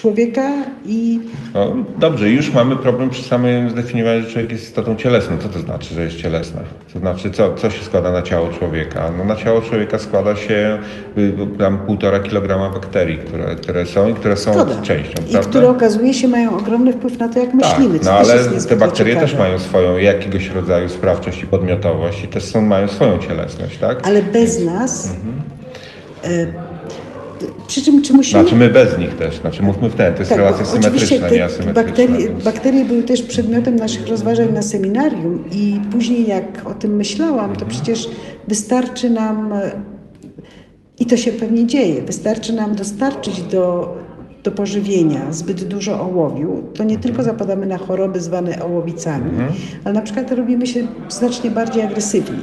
człowieka 0.00 0.52
i... 0.86 1.20
No, 1.54 1.76
dobrze, 1.98 2.30
już 2.30 2.52
mamy 2.52 2.76
problem 2.76 3.10
przy 3.10 3.22
samym 3.22 3.70
zdefiniowaniu, 3.70 4.22
że 4.22 4.30
człowiek 4.30 4.52
jest 4.52 4.64
istotą 4.64 4.96
cielesną. 4.96 5.38
Co 5.38 5.48
to 5.48 5.58
znaczy, 5.58 5.94
że 5.94 6.04
jest 6.04 6.16
cielesna? 6.16 6.60
To 6.92 6.98
znaczy, 6.98 7.30
co, 7.30 7.54
co 7.54 7.70
się 7.70 7.84
składa 7.84 8.12
na 8.12 8.22
ciało 8.22 8.48
człowieka? 8.48 9.12
No, 9.18 9.24
na 9.24 9.36
ciało 9.36 9.62
człowieka 9.62 9.98
składa 9.98 10.36
się 10.36 10.78
y, 11.18 11.32
tam 11.58 11.78
półtora 11.78 12.20
kilograma 12.20 12.70
bakterii, 12.70 13.18
które, 13.18 13.56
które 13.56 13.86
są 13.86 14.08
i 14.08 14.14
które 14.14 14.36
są 14.36 14.52
Zgoda. 14.52 14.82
częścią. 14.82 15.22
I 15.22 15.30
prawda? 15.32 15.50
które 15.50 15.68
okazuje 15.68 16.14
się 16.14 16.28
mają 16.28 16.56
ogromny 16.56 16.92
wpływ 16.92 17.18
na 17.18 17.28
to, 17.28 17.38
jak 17.38 17.54
myślimy. 17.54 17.98
Tak, 17.98 18.04
no 18.04 18.12
ale 18.12 18.44
te 18.68 18.76
bakterie 18.76 19.14
ciekawe. 19.14 19.30
też 19.32 19.38
mają 19.38 19.58
swoją 19.58 19.96
jakiegoś 19.96 20.50
rodzaju 20.50 20.88
sprawczość 20.88 21.42
i 21.42 21.46
podmiotowość 21.46 22.24
i 22.24 22.28
też 22.28 22.44
są, 22.44 22.60
mają 22.60 22.88
swoją 22.88 23.18
cielesność, 23.18 23.78
tak? 23.78 24.06
Ale 24.06 24.22
bez 24.22 24.58
Więc, 24.58 24.72
nas... 24.72 25.10
Mhm. 25.10 25.46
Przy 27.66 27.82
czym 27.82 28.02
czy 28.02 28.12
musimy... 28.12 28.42
Znaczy 28.42 28.56
my 28.56 28.68
bez 28.68 28.98
nich 28.98 29.16
też, 29.16 29.36
znaczy 29.36 29.62
mówmy 29.62 29.90
w 29.90 29.94
ten, 29.94 30.12
to 30.14 30.18
jest 30.18 30.30
tak, 30.30 30.38
relacja 30.38 30.64
symetryczna, 30.64 31.28
nie 31.28 31.44
asymetryczna. 31.44 31.72
Bakterie, 31.72 32.28
więc... 32.28 32.44
bakterie 32.44 32.84
były 32.84 33.02
też 33.02 33.22
przedmiotem 33.22 33.76
naszych 33.76 34.08
rozważań 34.08 34.52
na 34.52 34.62
seminarium 34.62 35.44
i 35.52 35.80
później 35.92 36.26
jak 36.26 36.62
o 36.64 36.74
tym 36.74 36.96
myślałam, 36.96 37.46
to 37.56 37.64
mhm. 37.64 37.70
przecież 37.70 38.08
wystarczy 38.48 39.10
nam, 39.10 39.54
i 40.98 41.06
to 41.06 41.16
się 41.16 41.32
pewnie 41.32 41.66
dzieje, 41.66 42.02
wystarczy 42.02 42.52
nam 42.52 42.74
dostarczyć 42.74 43.42
do 43.42 43.94
do 44.46 44.52
pożywienia 44.52 45.32
zbyt 45.32 45.64
dużo 45.64 46.00
ołowiu, 46.00 46.62
to 46.74 46.84
nie 46.84 46.98
tylko 46.98 47.18
mhm. 47.18 47.36
zapadamy 47.36 47.66
na 47.66 47.78
choroby 47.78 48.20
zwane 48.20 48.62
ołowicami, 48.62 49.30
mhm. 49.30 49.52
ale 49.84 49.94
na 49.94 50.02
przykład 50.02 50.32
robimy 50.32 50.66
się 50.66 50.86
znacznie 51.08 51.50
bardziej 51.50 51.82
agresywni. 51.82 52.38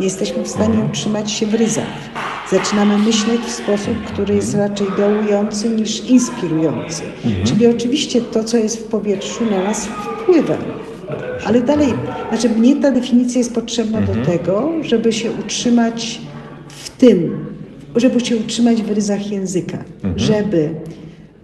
Nie 0.00 0.06
jesteśmy 0.06 0.42
w 0.42 0.48
stanie 0.48 0.74
mhm. 0.74 0.90
utrzymać 0.90 1.32
się 1.32 1.46
w 1.46 1.54
ryzach. 1.54 2.10
Zaczynamy 2.50 2.98
myśleć 2.98 3.40
w 3.40 3.50
sposób, 3.50 4.04
który 4.06 4.34
jest 4.34 4.54
raczej 4.54 4.86
dołujący 4.96 5.68
niż 5.68 6.10
inspirujący. 6.10 7.02
Czyli 7.44 7.66
oczywiście 7.66 8.20
to, 8.20 8.44
co 8.44 8.56
jest 8.56 8.78
w 8.78 8.82
powietrzu, 8.82 9.44
na 9.50 9.64
nas 9.64 9.86
wpływa. 9.86 10.56
Ale 11.46 11.60
dalej, 11.60 11.94
znaczy 12.28 12.48
mnie 12.48 12.76
ta 12.76 12.90
definicja 12.90 13.38
jest 13.38 13.54
potrzebna 13.54 14.00
do 14.00 14.24
tego, 14.26 14.72
żeby 14.82 15.12
się 15.12 15.30
utrzymać 15.30 16.20
w 16.68 16.90
tym, 16.90 17.46
żeby 17.96 18.20
się 18.20 18.36
utrzymać 18.36 18.82
w 18.82 18.90
ryzach 18.90 19.30
języka, 19.32 19.78
żeby 20.16 20.74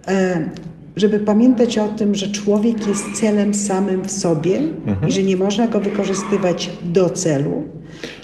E, 0.07 0.49
żeby 0.95 1.19
pamiętać 1.19 1.77
o 1.77 1.87
tym, 1.87 2.15
że 2.15 2.27
człowiek 2.27 2.87
jest 2.87 3.13
celem 3.13 3.53
samym 3.53 4.01
w 4.01 4.11
sobie 4.11 4.57
mhm. 4.57 5.09
i 5.09 5.11
że 5.11 5.23
nie 5.23 5.37
można 5.37 5.67
go 5.67 5.79
wykorzystywać 5.79 6.69
do 6.83 7.09
celu. 7.09 7.63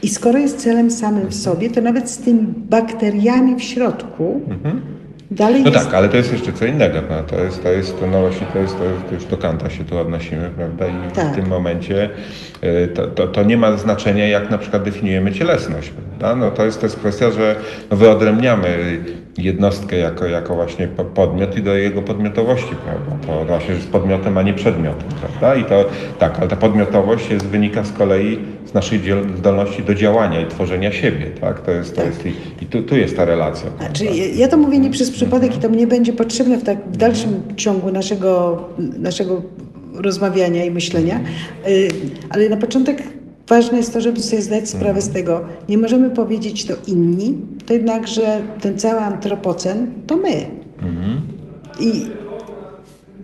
I 0.03 0.09
skoro 0.09 0.39
jest 0.39 0.57
celem 0.57 0.91
samym 0.91 1.27
w 1.27 1.35
sobie, 1.35 1.69
to 1.69 1.81
nawet 1.81 2.09
z 2.09 2.17
tymi 2.17 2.47
bakteriami 2.57 3.55
w 3.55 3.63
środku 3.63 4.41
mhm. 4.49 4.81
dalej 5.31 5.63
No 5.63 5.69
jest... 5.69 5.85
tak, 5.85 5.93
ale 5.93 6.09
to 6.09 6.17
jest 6.17 6.31
jeszcze 6.31 6.53
co 6.53 6.65
innego. 6.65 6.99
No, 7.09 7.23
to 7.23 7.43
jest, 7.43 7.63
to 7.63 7.71
jest, 7.71 7.95
no 8.11 8.21
właśnie, 8.21 8.47
to 8.53 8.59
jest, 8.59 8.77
to, 8.77 8.83
jest, 8.83 9.07
to 9.07 9.13
już 9.13 9.25
do 9.25 9.37
Kanta 9.37 9.69
się 9.69 9.83
tu 9.83 9.97
odnosimy, 9.97 10.49
prawda? 10.55 10.87
I 10.87 11.11
tak. 11.11 11.33
w 11.33 11.35
tym 11.35 11.47
momencie 11.47 12.09
e, 12.61 12.87
to, 12.87 13.07
to, 13.07 13.27
to, 13.27 13.43
nie 13.43 13.57
ma 13.57 13.77
znaczenia, 13.77 14.27
jak 14.27 14.49
na 14.49 14.57
przykład 14.57 14.83
definiujemy 14.83 15.31
cielesność, 15.31 15.89
prawda? 15.89 16.35
No 16.35 16.51
to 16.51 16.65
jest, 16.65 16.79
to 16.79 16.85
jest 16.85 16.95
kwestia, 16.95 17.31
że 17.31 17.55
no 17.91 17.97
wyodrębniamy 17.97 18.99
jednostkę 19.37 19.97
jako, 19.97 20.25
jako 20.25 20.55
właśnie 20.55 20.87
po- 20.87 21.03
podmiot 21.05 21.57
i 21.57 21.61
do 21.63 21.75
jego 21.75 22.01
podmiotowości, 22.01 22.75
prawda? 22.85 23.27
To 23.27 23.45
właśnie 23.45 23.73
jest 23.75 23.87
podmiotem, 23.89 24.37
a 24.37 24.41
nie 24.41 24.53
przedmiotem, 24.53 25.09
prawda? 25.21 25.55
I 25.55 25.65
to 25.65 25.85
tak, 26.19 26.39
ale 26.39 26.47
ta 26.47 26.55
podmiotowość 26.55 27.29
jest, 27.29 27.45
wynika 27.45 27.83
z 27.83 27.91
kolei 27.91 28.39
z 28.65 28.73
naszej 28.73 28.99
zdolności 29.37 29.83
do 29.83 29.95
działania 29.95 30.41
i 30.41 30.47
tworzenia 30.47 30.91
siebie, 30.91 31.25
tak? 31.41 31.61
To 31.61 31.71
jest, 31.71 31.95
to 31.95 32.03
jest 32.03 32.25
i, 32.25 32.29
i 32.61 32.65
tu, 32.65 32.83
tu 32.83 32.95
jest 32.97 33.15
ta 33.17 33.25
relacja. 33.25 33.69
Znaczy, 33.79 34.05
ja- 34.05 34.27
ja 34.35 34.47
to 34.47 34.57
mówię 34.57 34.79
nie 34.79 34.89
przez 34.89 35.11
przypadek 35.11 35.55
i 35.55 35.59
to 35.59 35.69
mnie 35.69 35.87
będzie 35.87 36.13
potrzebne 36.13 36.57
w, 36.57 36.63
tak, 36.63 36.77
w 36.91 36.97
dalszym 36.97 37.41
ciągu 37.55 37.91
naszego, 37.91 38.63
naszego 38.99 39.41
rozmawiania 39.95 40.65
i 40.65 40.71
myślenia, 40.71 41.19
Y, 41.67 41.87
ale 42.29 42.49
na 42.49 42.57
początek 42.57 43.03
ważne 43.53 43.77
jest 43.77 43.93
to, 43.93 44.01
żeby 44.01 44.19
sobie 44.19 44.41
zdać 44.41 44.69
sprawę 44.69 45.01
z 45.01 45.09
tego, 45.09 45.41
nie 45.69 45.77
możemy 45.77 46.09
powiedzieć 46.09 46.65
to 46.65 46.73
inni, 46.87 47.37
to 47.65 47.73
jednakże 47.73 48.41
ten 48.61 48.77
cały 48.77 48.99
antropocen 48.99 49.87
to 50.07 50.17
my. 50.17 50.45
I, 51.79 52.05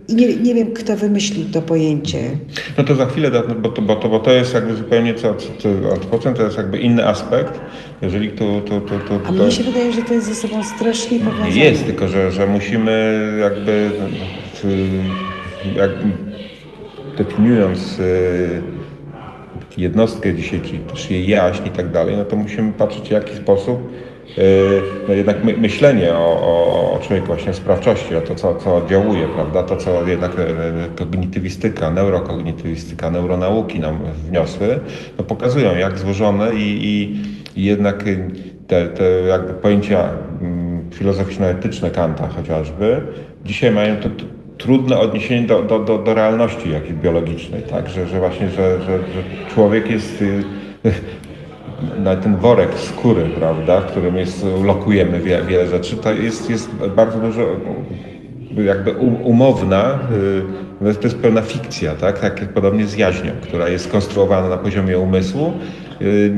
i 0.08 0.14
nie, 0.14 0.36
nie 0.36 0.54
wiem, 0.54 0.72
kto 0.72 0.96
wymyślił 0.96 1.44
to 1.52 1.62
pojęcie. 1.62 2.18
No 2.78 2.84
to 2.84 2.94
za 2.94 3.06
chwilę, 3.06 3.30
bo 3.62 3.68
to, 3.68 3.82
bo 3.82 3.96
to, 3.96 4.08
bo 4.08 4.18
to 4.18 4.32
jest 4.32 4.54
jakby 4.54 4.76
zupełnie 4.76 5.14
co, 5.14 5.34
co, 5.34 6.18
co 6.18 6.32
to 6.32 6.42
jest 6.42 6.56
jakby 6.56 6.78
inny 6.78 7.06
aspekt. 7.06 7.60
Jeżeli 8.02 8.28
tu, 8.28 8.60
tu, 8.60 8.80
tu, 8.80 8.98
tu, 9.08 9.20
A 9.28 9.32
mnie 9.32 9.50
się 9.50 9.64
wydaje, 9.64 9.92
że 9.92 10.02
to 10.02 10.14
jest 10.14 10.26
ze 10.26 10.34
sobą 10.34 10.64
strasznie 10.64 11.18
powiązane. 11.18 11.50
jest, 11.50 11.86
tylko 11.86 12.08
że, 12.08 12.32
że 12.32 12.46
musimy 12.46 13.22
jakby, 13.40 13.90
y, 14.64 15.74
jak, 15.76 15.90
definiując 17.18 17.98
y, 17.98 18.79
jednostkę 19.80 20.34
czyli 20.34 20.78
też 20.78 21.10
jej 21.10 21.28
jaźń 21.28 21.66
i 21.66 21.70
tak 21.70 21.90
dalej, 21.90 22.16
no 22.16 22.24
to 22.24 22.36
musimy 22.36 22.72
patrzeć 22.72 23.08
w 23.08 23.10
jaki 23.10 23.36
sposób 23.36 23.92
y, 24.38 24.82
no 25.08 25.14
jednak 25.14 25.44
my, 25.44 25.56
myślenie 25.56 26.14
o, 26.14 26.40
o, 26.42 26.92
o 26.92 26.98
człowieku, 26.98 27.26
właśnie 27.26 27.54
sprawczości, 27.54 28.16
o 28.16 28.20
to, 28.20 28.34
co, 28.34 28.54
co 28.54 28.76
oddziałuje, 28.76 29.28
prawda, 29.28 29.62
to, 29.62 29.76
co 29.76 30.08
jednak 30.08 30.32
e, 30.38 30.44
kognitywistyka, 30.96 31.90
neurokognitywistyka, 31.90 33.10
neuronauki 33.10 33.80
nam 33.80 33.98
wniosły, 34.28 34.80
no 35.18 35.24
pokazują, 35.24 35.76
jak 35.76 35.98
złożone 35.98 36.54
i, 36.54 36.86
i, 37.56 37.64
jednak 37.64 38.04
te, 38.66 38.88
te 38.88 39.04
jakby 39.28 39.54
pojęcia 39.54 40.08
mm, 40.40 40.90
filozoficzno-etyczne 40.90 41.90
Kanta 41.90 42.28
chociażby, 42.28 43.00
dzisiaj 43.44 43.70
mają 43.70 43.96
to 43.96 44.08
trudne 44.60 44.98
odniesienie 44.98 45.46
do, 45.46 45.62
do, 45.62 45.78
do, 45.78 45.98
do 45.98 46.14
realności 46.14 46.70
jakiejś 46.70 46.92
biologicznej, 46.92 47.62
tak? 47.62 47.88
Że, 47.88 48.08
że 48.08 48.18
właśnie, 48.18 48.50
że, 48.50 48.80
że, 48.80 48.98
że 48.98 49.22
człowiek 49.54 49.90
jest 49.90 50.22
y, 50.22 50.44
na 52.04 52.16
ten 52.16 52.36
worek 52.36 52.74
skóry, 52.74 53.22
prawda, 53.38 53.80
w 53.80 53.86
którym 53.86 54.16
jest, 54.16 54.46
lokujemy 54.64 55.20
wie, 55.20 55.42
wiele 55.48 55.66
rzeczy, 55.66 55.96
to 55.96 56.12
jest, 56.12 56.50
jest 56.50 56.70
bardzo 56.96 57.18
dużo 57.18 57.42
jakby 58.64 58.92
um- 58.92 59.22
umowna, 59.22 59.98
y, 60.82 60.94
to 60.94 61.02
jest 61.02 61.18
pełna 61.18 61.42
fikcja, 61.42 61.94
tak? 61.94 62.18
tak 62.18 62.52
podobnie 62.54 62.86
z 62.86 62.96
jaźnią, 62.96 63.32
która 63.42 63.68
jest 63.68 63.84
skonstruowana 63.84 64.48
na 64.48 64.56
poziomie 64.56 64.98
umysłu, 64.98 65.52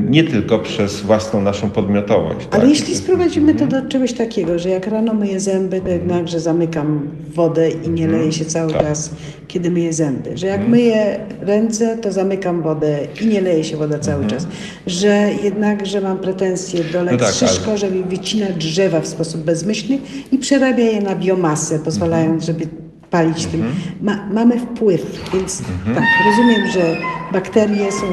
nie 0.09 0.23
tylko 0.23 0.59
przez 0.59 1.01
własną 1.01 1.41
naszą 1.41 1.69
podmiotowość. 1.69 2.47
Ale 2.51 2.61
tak? 2.61 2.69
jeśli 2.69 2.95
sprowadzimy 2.95 3.55
to 3.55 3.67
do 3.67 3.81
czegoś 3.89 4.13
takiego, 4.13 4.59
że 4.59 4.69
jak 4.69 4.87
rano 4.87 5.13
myję 5.13 5.39
zęby, 5.39 5.81
to 5.81 5.89
jednakże 5.89 6.39
zamykam 6.39 7.07
wodę 7.35 7.69
i 7.69 7.89
nie 7.89 8.07
leję 8.07 8.31
się 8.31 8.45
cały 8.45 8.71
Tak. 8.73 8.81
czas, 8.81 9.11
kiedy 9.47 9.71
myję 9.71 9.93
zęby. 9.93 10.37
Że 10.37 10.47
jak 10.47 10.67
myję 10.67 11.19
ręce, 11.41 11.97
to 11.97 12.11
zamykam 12.11 12.61
wodę 12.61 12.99
i 13.21 13.27
nie 13.27 13.41
leje 13.41 13.63
się 13.63 13.77
woda 13.77 13.99
cały 13.99 14.25
czas. 14.27 14.47
Że 14.87 15.29
jednakże 15.43 16.01
mam 16.01 16.17
pretensje 16.17 16.83
do 16.83 17.03
Lex 17.03 17.23
tak, 17.23 17.33
Szyszko, 17.49 17.67
ale- 17.69 17.77
żeby 17.77 18.03
wycina 18.03 18.45
drzewa 18.57 18.99
w 19.01 19.07
sposób 19.07 19.41
bezmyślny 19.41 19.97
i 20.31 20.37
przerabia 20.37 20.83
je 20.83 21.01
na 21.01 21.15
biomasę, 21.15 21.79
pozwalając, 21.79 22.45
żeby 22.45 22.67
palić 23.09 23.45
tym. 23.45 23.63
Ma, 24.01 24.29
mamy 24.33 24.59
wpływ, 24.59 25.29
więc 25.33 25.61
tak, 25.95 26.03
rozumiem, 26.25 26.67
że 26.73 26.97
bakterie 27.33 27.91
są 27.91 28.05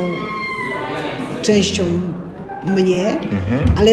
częścią 1.42 1.83
mnie, 2.66 3.16
ale 3.76 3.90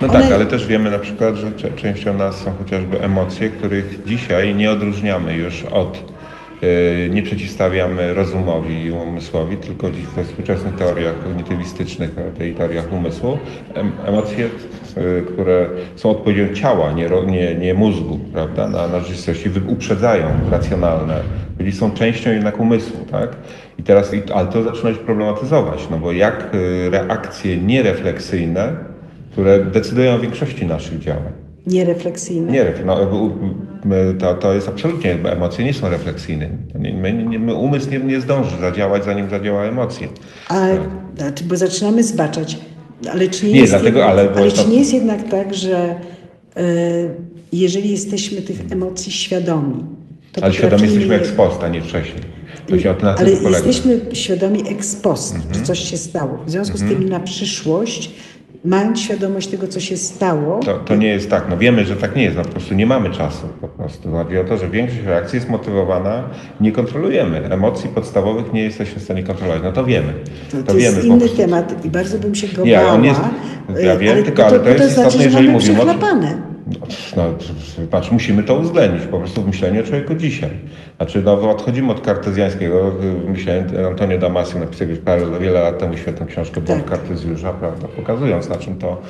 No 0.00 0.08
One- 0.08 0.22
tak, 0.22 0.32
ale 0.32 0.46
też 0.46 0.66
wiemy 0.66 0.90
na 0.90 0.98
przykład, 0.98 1.34
że 1.36 1.52
częścią 1.76 2.14
nas 2.14 2.36
są 2.36 2.52
chociażby 2.58 3.00
emocje, 3.00 3.50
których 3.50 3.98
dzisiaj 4.06 4.54
nie 4.54 4.70
odróżniamy 4.70 5.34
już 5.34 5.64
od, 5.64 6.12
nie 7.10 7.22
przeciwstawiamy 7.22 8.14
rozumowi 8.14 8.84
i 8.84 8.90
umysłowi, 8.90 9.56
tylko 9.56 9.90
dziś 9.90 10.04
we 10.04 10.24
współczesnych 10.24 10.74
teoriach 10.74 11.22
kognitywistycznych, 11.24 12.10
e, 12.18 12.38
tej 12.38 12.54
teoriach 12.54 12.92
umysłu, 12.92 13.38
em, 13.74 13.92
emocje, 14.06 14.48
yy, 14.96 15.22
które 15.32 15.66
są 15.96 16.10
odpowiedzią 16.10 16.54
ciała, 16.54 16.92
nie, 16.92 17.08
nie, 17.26 17.54
nie 17.54 17.74
mózgu, 17.74 18.18
prawda, 18.32 18.68
na, 18.68 18.88
na 18.88 19.00
rzeczywistość 19.00 19.46
i 19.46 19.48
wy- 19.48 19.72
uprzedzają 19.72 20.26
racjonalne, 20.50 21.20
czyli 21.58 21.72
są 21.72 21.90
częścią 21.90 22.30
jednak 22.30 22.60
umysłu, 22.60 23.04
tak? 23.10 23.36
I 23.78 23.82
teraz, 23.82 24.12
ale 24.34 24.48
to 24.48 24.62
zaczyna 24.62 24.92
się 24.92 24.98
problematyzować, 24.98 25.88
no 25.90 25.98
bo 25.98 26.12
jak 26.12 26.50
reakcje 26.90 27.56
nierefleksyjne, 27.56 28.76
które 29.32 29.64
decydują 29.64 30.14
o 30.14 30.18
większości 30.18 30.66
naszych 30.66 30.98
działań. 30.98 31.47
Nierefleksyjne. 31.68 32.52
Nie, 32.52 32.72
no, 32.86 32.96
to, 34.20 34.34
to 34.34 34.54
jest 34.54 34.68
absolutnie, 34.68 35.12
emocje 35.24 35.64
nie 35.64 35.74
są 35.74 35.88
refleksyjne. 35.88 36.48
My, 36.74 37.12
nie, 37.12 37.38
my, 37.38 37.54
umysł 37.54 37.90
nie, 37.90 37.98
nie 37.98 38.20
zdąży 38.20 38.56
zadziałać, 38.60 39.04
zanim 39.04 39.30
zadziała 39.30 39.64
emocje. 39.64 40.08
A, 40.48 40.66
znaczy, 41.18 41.44
bo 41.44 41.56
zaczynamy 41.56 42.02
zbaczać. 42.02 42.58
Ale 43.12 43.28
czy 43.28 43.46
nie, 43.46 43.52
Nie, 43.52 43.60
jest 43.60 43.72
dlatego, 43.72 43.98
jednak, 43.98 44.18
ale- 44.18 44.30
ale 44.42 44.50
to- 44.50 44.62
czy 44.62 44.68
nie 44.68 44.78
jest 44.78 44.92
jednak 44.94 45.28
tak, 45.28 45.54
że 45.54 45.76
e, 46.56 46.62
jeżeli 47.52 47.90
jesteśmy 47.90 48.42
tych 48.42 48.60
emocji 48.72 49.12
świadomi, 49.12 49.84
to 50.32 50.42
Ale 50.44 50.52
świadomi 50.54 50.82
jesteśmy 50.82 51.14
je- 51.14 51.20
ex 51.20 51.32
post, 51.32 51.62
a 51.62 51.68
nie 51.68 51.82
wcześniej. 51.82 52.22
To 52.68 52.78
się 52.78 52.94
tym 52.94 53.08
Ale 53.08 53.30
jesteśmy 53.30 54.00
świadomi 54.12 54.62
ex 54.70 54.96
post, 54.96 55.34
Mhm. 55.34 55.54
że 55.54 55.60
coś 55.62 55.78
się 55.78 55.96
stało. 55.96 56.38
W 56.46 56.50
związku 56.50 56.78
z 56.78 56.80
tym 56.80 57.08
na 57.08 57.20
przyszłość, 57.20 58.10
mając 58.68 59.00
świadomość 59.00 59.48
tego, 59.48 59.68
co 59.68 59.80
się 59.80 59.96
stało, 59.96 60.60
To, 60.60 60.74
to 60.74 60.96
nie 60.96 61.06
jest 61.08 61.30
tak. 61.30 61.44
No 61.50 61.56
wiemy, 61.56 61.84
że 61.84 61.96
tak 61.96 62.16
nie 62.16 62.22
jest. 62.22 62.36
No 62.36 62.42
po 62.42 62.48
prostu 62.48 62.74
nie 62.74 62.86
mamy 62.86 63.10
czasu. 63.10 63.46
Po 63.60 63.68
prostu 63.68 64.10
chodzi 64.12 64.38
o 64.38 64.44
to, 64.44 64.56
że 64.58 64.68
większość 64.68 65.00
reakcji 65.04 65.36
jest 65.36 65.48
motywowana, 65.48 66.22
nie 66.60 66.72
kontrolujemy. 66.72 67.44
Emocji 67.50 67.90
podstawowych 67.90 68.52
nie 68.52 68.62
jesteśmy 68.62 69.00
w 69.00 69.04
stanie 69.04 69.22
kontrolować. 69.22 69.62
No 69.64 69.72
to 69.72 69.84
wiemy. 69.84 70.12
to, 70.50 70.56
To, 70.56 70.62
to 70.72 70.78
jest 70.78 71.04
inny 71.04 71.28
temat 71.28 71.84
i 71.84 71.90
bardzo 71.90 72.18
bym 72.18 72.34
się 72.34 72.48
go 72.48 72.66
bała. 72.66 72.92
on 72.92 73.04
jest- 73.04 73.20
ja 73.82 73.92
e, 73.92 73.98
wiem, 73.98 74.24
tylko- 74.24 74.42
bo 74.42 74.48
ale 74.48 74.58
to 74.58 74.64
bo 74.64 74.70
jest 74.70 74.82
znaczy, 74.94 75.08
istotne, 75.08 75.18
że 75.18 75.24
jeżeli 75.24 75.48
mówimy 75.48 75.82
o-. 75.82 75.84
No, 77.16 77.24
patrz, 77.90 78.10
musimy 78.10 78.42
to 78.42 78.54
uwzględnić 78.54 79.06
po 79.06 79.18
prostu 79.18 79.42
w 79.42 79.46
myśleniu 79.46 79.80
o 79.80 79.84
człowieku 79.84 80.14
dzisiaj. 80.14 80.50
Znaczy, 80.96 81.22
no, 81.24 81.50
odchodzimy 81.50 81.92
od 81.92 82.00
kartezjańskiego. 82.00 82.92
Myślałem, 83.28 83.64
Antonio 83.86 84.18
Damasio 84.18 84.58
napisał 84.58 84.88
już 84.88 84.98
parę, 84.98 85.22
wiele 85.40 85.60
lat 85.60 85.78
temu 85.78 85.96
świetną 85.96 86.26
książkę 86.26 86.60
Błąd 86.60 86.84
Tak. 86.84 86.90
Kartezjusza, 86.90 87.52
prawda, 87.52 87.88
pokazując 87.88 88.48
na 88.48 88.56
czym 88.56 88.78
to 88.78 89.02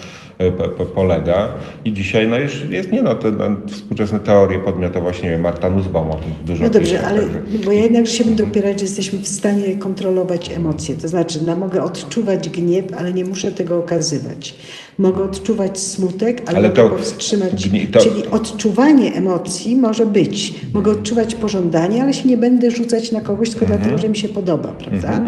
polega. 0.95 1.49
I 1.85 1.93
dzisiaj 1.93 2.29
no, 2.29 2.39
już 2.39 2.65
jest, 2.71 2.93
nie 2.93 3.03
no, 3.03 3.15
te 3.15 3.31
no, 3.33 3.45
współczesne 3.69 4.21
teorie 4.21 4.59
podmiotowości, 4.59 5.23
nie 5.25 5.31
wiem, 5.31 5.41
Marta 5.41 5.71
Nussbaum 5.71 6.11
o 6.11 6.15
tym 6.15 6.31
dużo 6.47 6.65
No 6.65 6.71
dobrze, 6.71 6.91
pisze, 6.95 7.07
ale 7.07 7.21
także- 7.23 7.41
bo 7.65 7.73
ja 7.73 7.83
jednak 7.83 8.07
się 8.07 8.25
będę 8.25 8.45
opierać, 8.45 8.79
że 8.81 8.85
jesteśmy 8.87 9.19
w 9.19 9.29
stanie 9.29 9.77
kontrolować 9.77 10.51
emocje. 10.51 10.95
To 10.97 11.09
znaczy, 11.09 11.39
no, 11.47 11.57
mogę 11.57 11.83
odczuwać 11.83 12.49
gniew, 12.49 12.85
ale 12.99 13.13
nie 13.13 13.25
muszę 13.25 13.53
tego 13.53 13.79
okazywać. 13.79 14.55
Mogę 14.99 15.23
odczuwać 15.25 15.79
smutek, 15.79 16.43
ale, 16.47 16.59
Ale 16.59 16.69
mogę 16.69 16.83
to 16.83 16.89
powstrzymać. 16.91 17.69
gnie- 17.69 17.87
to- 17.87 18.01
Czyli 18.01 18.27
odczuwanie 18.31 19.15
emocji 19.15 19.77
może 19.77 20.07
być. 20.07 20.55
Mogę 20.75 20.91
odczuwać 20.93 21.35
pożądanie, 21.35 22.03
ale 22.03 22.15
się 22.15 22.29
nie 22.29 22.37
będę 22.37 22.71
rzucać 22.71 23.13
na 23.13 23.21
kogoś 23.21 23.51
tylko 23.51 23.65
Mhm. 23.65 23.81
dlatego, 23.81 24.03
że 24.03 24.09
mi 24.09 24.17
się 24.17 24.29
podoba, 24.29 24.69
prawda? 24.69 25.21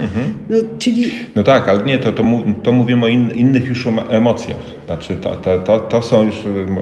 No, 0.50 0.56
czyli 0.78 1.10
No 1.36 1.42
tak, 1.42 1.68
ale 1.68 1.82
nie, 1.84 1.98
to, 1.98 2.12
to, 2.12 2.24
to 2.62 2.72
mówimy 2.72 3.04
o 3.04 3.08
in, 3.08 3.30
innych 3.30 3.64
już 3.68 3.86
em- 3.86 3.98
emocjach. 4.08 4.56
Znaczy, 5.00 5.16
to, 5.16 5.36
to, 5.36 5.58
to, 5.58 5.78
to 5.80 6.02
są 6.02 6.22
już. 6.22 6.44
mm, 6.46 6.76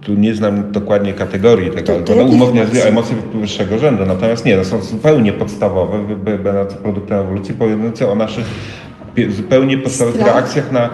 Tu 0.00 0.14
nie 0.14 0.34
znam 0.34 0.72
dokładnie 0.72 1.12
kategorii 1.12 1.70
tego, 1.70 1.86
To- 1.92 2.00
to 2.02 2.14
no, 2.16 2.22
umownie 2.22 2.62
emocje? 2.86 3.16
wyższego 3.34 3.78
rzędu. 3.78 4.06
Natomiast 4.06 4.44
nie, 4.44 4.56
to 4.56 4.64
są 4.64 4.80
zupełnie 4.82 5.32
podstawowe, 5.32 5.98
będące 6.16 6.76
produktem 6.76 7.18
ewolucji, 7.18 7.54
powiadające 7.54 8.10
o 8.12 8.14
naszych 8.14 8.44
zupełnie 9.28 9.78
podstawowych 9.78 10.20
Strach? 10.20 10.34
reakcjach 10.36 10.72
na. 10.72 10.90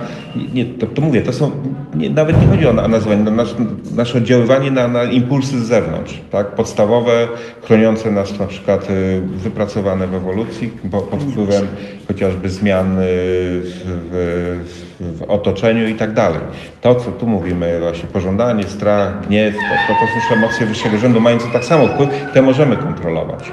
Nie, 0.54 0.64
to, 0.64 0.86
to 0.86 1.02
mówię, 1.02 1.22
to 1.22 1.32
są. 1.32 1.50
Nie, 1.94 2.10
nawet 2.10 2.40
nie 2.40 2.46
chodzi 2.46 2.66
o 2.66 2.72
na- 2.72 2.88
nazywanie, 2.88 3.22
no, 3.22 3.30
nasz, 3.30 3.54
nasze 3.96 4.18
oddziaływanie 4.18 4.70
na, 4.70 4.88
na 4.88 5.04
impulsy 5.04 5.60
z 5.60 5.62
zewnątrz. 5.66 6.20
Tak? 6.30 6.46
Podstawowe, 6.54 7.28
chroniące 7.62 8.10
nas 8.10 8.38
na 8.38 8.46
przykład 8.46 8.90
y, 8.90 9.20
wypracowane 9.36 10.06
w 10.06 10.14
ewolucji 10.14 10.70
po, 10.90 11.00
pod 11.00 11.22
wpływem 11.22 11.66
chociażby 12.08 12.50
zmian 12.50 12.98
y, 12.98 13.02
w, 13.02 13.82
w, 15.00 15.18
w 15.18 15.22
otoczeniu 15.22 15.88
i 15.88 15.94
tak 15.94 16.12
dalej. 16.14 16.40
To, 16.80 16.94
co 16.94 17.12
tu 17.12 17.26
mówimy, 17.26 17.78
właśnie 17.80 18.08
pożądanie, 18.08 18.64
strach, 18.64 19.26
gniew, 19.26 19.54
to, 19.54 19.94
to, 19.94 20.00
to 20.00 20.28
są 20.28 20.34
emocje 20.34 20.66
wyższego 20.66 20.98
rzędu, 20.98 21.20
mające 21.20 21.46
tak 21.52 21.64
samo 21.64 21.86
wpływ, 21.88 22.08
te 22.34 22.42
możemy 22.42 22.76
kontrolować. 22.76 23.52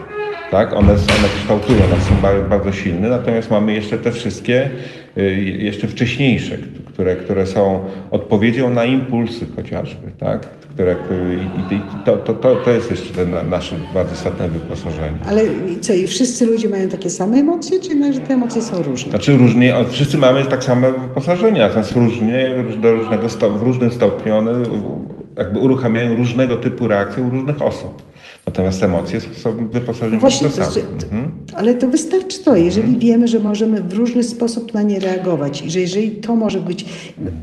Tak? 0.51 0.73
One, 0.73 0.91
one 0.91 1.29
kształtują 1.41 1.79
nas, 1.79 2.03
są 2.09 2.15
bardzo, 2.21 2.49
bardzo 2.49 2.71
silne, 2.71 3.09
natomiast 3.09 3.51
mamy 3.51 3.73
jeszcze 3.73 3.97
te 3.97 4.11
wszystkie, 4.11 4.69
y, 5.17 5.35
jeszcze 5.59 5.87
wcześniejsze, 5.87 6.57
które, 6.93 7.15
które 7.15 7.47
są 7.47 7.85
odpowiedzią 8.11 8.69
na 8.69 8.85
impulsy 8.85 9.45
chociażby, 9.55 10.11
tak? 10.19 10.41
Które, 10.73 10.95
i, 11.71 11.75
i 11.75 11.81
to, 12.05 12.17
to, 12.17 12.33
to, 12.33 12.55
to 12.55 12.71
jest 12.71 12.91
jeszcze 12.91 13.13
ten 13.13 13.49
nasze 13.49 13.75
bardzo 13.93 14.13
istotne 14.13 14.49
wyposażenie. 14.49 15.17
Ale 15.27 15.41
co, 15.81 15.93
i 15.93 16.07
wszyscy 16.07 16.45
ludzie 16.45 16.69
mają 16.69 16.89
takie 16.89 17.09
same 17.09 17.37
emocje, 17.37 17.79
czy 17.79 18.13
że 18.13 18.19
te 18.19 18.33
emocje 18.33 18.61
są 18.61 18.83
różne? 18.83 19.09
Znaczy 19.09 19.37
różnie, 19.37 19.75
wszyscy 19.89 20.17
mamy 20.17 20.45
tak 20.45 20.63
same 20.63 20.91
wyposażenie, 20.91 21.59
natomiast 21.59 21.91
różnie, 21.91 22.49
do 22.81 22.91
różnego 22.91 23.27
w 23.29 23.61
różnym 23.61 23.91
stopniu 23.91 24.35
one 24.35 24.51
jakby 25.37 25.59
uruchamiają 25.59 26.15
różnego 26.15 26.55
typu 26.55 26.87
reakcje 26.87 27.23
u 27.23 27.29
różnych 27.29 27.61
osób. 27.61 28.06
Natomiast 28.47 28.83
emocje 28.83 29.21
są 29.21 29.69
wyposażone 29.69 30.19
Właśnie, 30.19 30.49
w 30.49 30.55
to 30.55 30.65
samo. 30.65 30.85
mhm. 31.03 31.31
ale 31.53 31.73
to 31.73 31.87
wystarczy 31.87 32.43
to, 32.43 32.55
jeżeli 32.55 32.87
mhm. 32.87 32.99
wiemy, 32.99 33.27
że 33.27 33.39
możemy 33.39 33.81
w 33.81 33.93
różny 33.93 34.23
sposób 34.23 34.73
na 34.73 34.81
nie 34.81 34.99
reagować 34.99 35.61
i 35.61 35.71
że 35.71 35.79
jeżeli 35.79 36.11
to 36.11 36.35
może 36.35 36.59
być, 36.59 36.85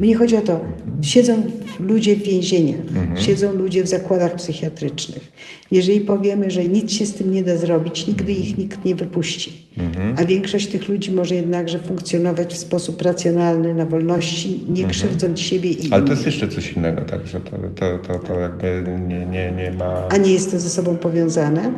mnie 0.01 0.17
chodzi 0.17 0.37
o 0.37 0.41
to, 0.41 0.61
siedzą 1.03 1.43
ludzie 1.81 2.17
w 2.17 2.23
więzieniach, 2.23 2.81
mhm. 2.81 3.17
siedzą 3.17 3.53
ludzie 3.53 3.85
w 3.85 3.89
zakładach 3.89 4.35
psychiatrycznych. 4.35 5.33
Jeżeli 5.71 6.01
powiemy, 6.01 6.51
że 6.51 6.65
nic 6.65 6.93
się 6.93 7.07
z 7.07 7.15
tym 7.15 7.33
nie 7.33 7.43
da 7.43 7.57
zrobić, 7.57 8.07
nigdy 8.07 8.33
ich 8.33 8.59
nikt 8.59 8.85
nie 8.85 8.95
wypuści. 8.95 9.65
Mhm. 9.79 10.15
A 10.19 10.25
większość 10.25 10.67
tych 10.67 10.89
ludzi 10.89 11.13
może 11.13 11.35
jednakże 11.35 11.79
funkcjonować 11.79 12.55
w 12.55 12.57
sposób 12.57 13.03
racjonalny, 13.03 13.75
na 13.75 13.87
wolności, 13.87 14.61
nie 14.69 14.85
mhm. 14.85 14.91
krzywdząc 14.91 15.41
siebie 15.41 15.71
i 15.71 15.93
Ale 15.93 16.03
to 16.03 16.11
jest 16.11 16.27
jeszcze 16.27 16.49
coś 16.49 16.73
innego, 16.73 17.03
także 17.03 17.41
to, 17.41 17.51
to, 17.75 17.99
to, 17.99 18.19
to 18.19 18.41
jakby 18.41 18.85
nie, 19.09 19.27
nie, 19.27 19.53
nie 19.53 19.71
ma... 19.79 20.09
A 20.09 20.17
nie 20.17 20.33
jest 20.33 20.51
to 20.51 20.61
ze 20.61 20.71
sobą 20.71 20.94
powiązane? 20.97 21.73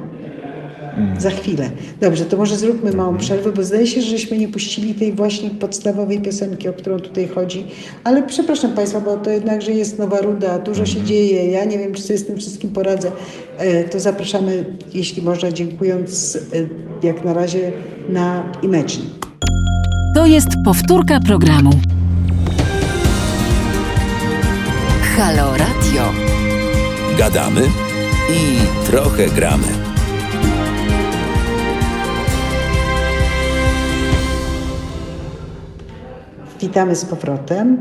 Za 1.19 1.31
chwilę. 1.31 1.71
Dobrze, 2.01 2.25
to 2.25 2.37
może 2.37 2.57
zróbmy 2.57 2.93
małą 2.93 3.09
mhm. 3.09 3.19
przerwę, 3.19 3.53
bo 3.53 3.63
zdaje 3.63 3.87
się, 3.87 4.03
żeśmy 4.03 4.39
nie 4.39 4.49
puścili 4.49 4.95
tej 4.95 5.13
właśnie 5.13 5.51
podstawowej 5.51 6.21
piosenki, 6.21 6.69
o 6.69 6.73
którą 6.73 7.01
tutaj 7.01 7.29
chodzi. 7.29 7.67
Ale 8.05 8.23
przepraszam 8.23 8.73
Państwa, 8.73 9.01
bo 9.01 9.17
to 9.17 9.31
jednakże 9.31 9.73
jest 9.73 9.99
Nowa 9.99 10.21
Ruda, 10.21 10.59
dużo 10.59 10.87
się 10.87 10.91
mhm. 10.91 11.07
dzieje. 11.07 11.51
Ja 11.51 11.65
nie 11.65 11.79
wiem, 11.79 11.95
czy 11.95 12.03
sobie 12.03 12.19
z 12.19 12.27
tym 12.27 12.37
wszystkim 12.37 12.71
poradzę. 12.71 13.13
E, 13.59 13.85
to 13.85 14.01
zapraszamy, 14.01 14.65
jeśli 14.95 15.23
można, 15.23 15.53
dziękując 15.53 16.39
e, 17.03 17.07
jak 17.07 17.25
na 17.25 17.35
razie 17.35 17.73
na 18.09 18.53
Imagine. 18.63 19.05
To 20.15 20.27
jest 20.27 20.49
powtórka 20.65 21.21
programu. 21.21 21.71
Halo 25.17 25.51
Radio. 25.51 26.13
Gadamy 27.19 27.86
i 28.31 28.87
trochę 28.87 29.27
gramy. 29.27 29.67
Witamy 36.61 36.97
z 36.97 37.05
powrotem. 37.05 37.79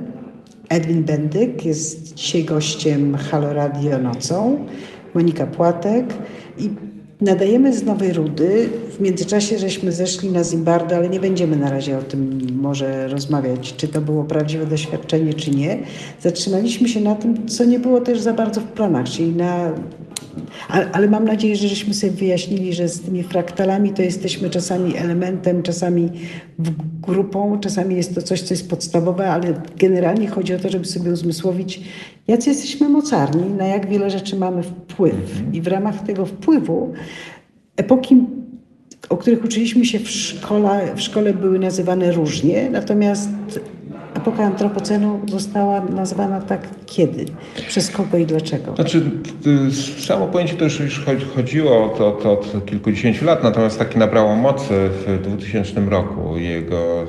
Edwin 0.69 1.03
Bendyk 1.03 1.65
jest 1.65 2.13
dzisiaj 2.13 2.43
gościem 2.43 3.15
Halo 3.15 3.53
Radio 3.53 3.97
nocą. 3.97 4.65
Monika 5.13 5.47
Płatek 5.47 6.05
i 6.57 6.69
nadajemy 7.21 7.73
z 7.73 7.83
Nowej 7.83 8.13
Rudy. 8.13 8.69
W 8.97 8.99
międzyczasie 8.99 9.59
żeśmy 9.59 9.91
zeszli 9.91 10.31
na 10.31 10.43
Zimbardo, 10.43 10.95
ale 10.95 11.09
nie 11.09 11.19
będziemy 11.19 11.55
na 11.55 11.69
razie 11.69 11.97
o 11.97 12.01
tym 12.01 12.47
może 12.61 13.07
rozmawiać, 13.07 13.73
czy 13.77 13.87
to 13.87 14.01
było 14.01 14.23
prawdziwe 14.23 14.65
doświadczenie, 14.65 15.33
czy 15.33 15.51
nie. 15.51 15.79
Zatrzymaliśmy 16.21 16.89
się 16.89 17.01
na 17.01 17.15
tym, 17.15 17.47
co 17.47 17.65
nie 17.65 17.79
było 17.79 18.01
też 18.01 18.19
za 18.19 18.33
bardzo 18.33 18.61
w 18.61 18.63
planach, 18.63 19.09
czyli 19.09 19.35
na 19.35 19.71
ale, 20.69 20.91
ale, 20.91 21.07
mam 21.07 21.25
nadzieję, 21.25 21.55
że 21.55 21.67
żeśmy 21.67 21.93
sobie 21.93 22.11
wyjaśnili, 22.11 22.73
że 22.73 22.87
z 22.87 23.01
tymi 23.01 23.23
fraktalami 23.23 23.93
to 23.93 24.01
jesteśmy 24.01 24.49
czasami 24.49 24.97
elementem, 24.97 25.63
czasami 25.63 26.11
grupą, 27.01 27.59
czasami 27.59 27.95
jest 27.95 28.15
to 28.15 28.21
coś, 28.21 28.41
co 28.41 28.53
jest 28.53 28.69
podstawowe, 28.69 29.29
ale 29.29 29.61
generalnie 29.77 30.27
chodzi 30.27 30.53
o 30.53 30.59
to, 30.59 30.69
żeby 30.69 30.85
sobie 30.85 31.11
uzmysłowić, 31.11 31.81
jacy 32.27 32.49
jesteśmy 32.49 32.89
mocarni, 32.89 33.49
na 33.49 33.65
jak 33.65 33.89
wiele 33.89 34.09
rzeczy 34.09 34.35
mamy 34.35 34.63
wpływ. 34.63 35.41
I 35.53 35.61
w 35.61 35.67
ramach 35.67 36.03
tego 36.03 36.25
wpływu 36.25 36.93
epoki 37.77 38.17
o 39.09 39.17
których 39.17 39.45
uczyliśmy 39.45 39.85
się 39.85 39.99
w 39.99 40.09
szkole, 40.09 40.95
w 40.95 41.01
szkole 41.01 41.33
były 41.33 41.59
nazywane 41.59 42.11
różnie, 42.11 42.69
natomiast 42.69 43.29
epoka 44.15 44.43
antropocenu 44.43 45.21
została 45.27 45.81
nazwana 45.81 46.41
tak 46.41 46.67
kiedy? 46.85 47.25
Przez 47.67 47.89
kogo 47.89 48.17
i 48.17 48.25
dlaczego? 48.25 48.75
Znaczy, 48.75 49.11
samo 49.99 50.27
pojęcie 50.27 50.55
to 50.55 50.63
już, 50.63 50.79
już 50.79 51.05
chodziło 51.35 51.89
to, 51.97 52.11
to 52.11 52.31
od 52.31 52.65
kilkudziesięciu 52.65 53.25
lat, 53.25 53.43
natomiast 53.43 53.79
taki 53.79 53.99
nabrało 53.99 54.35
mocy 54.35 54.73
w 54.89 55.19
2000 55.23 55.81
roku. 55.81 56.37
Jego 56.37 57.05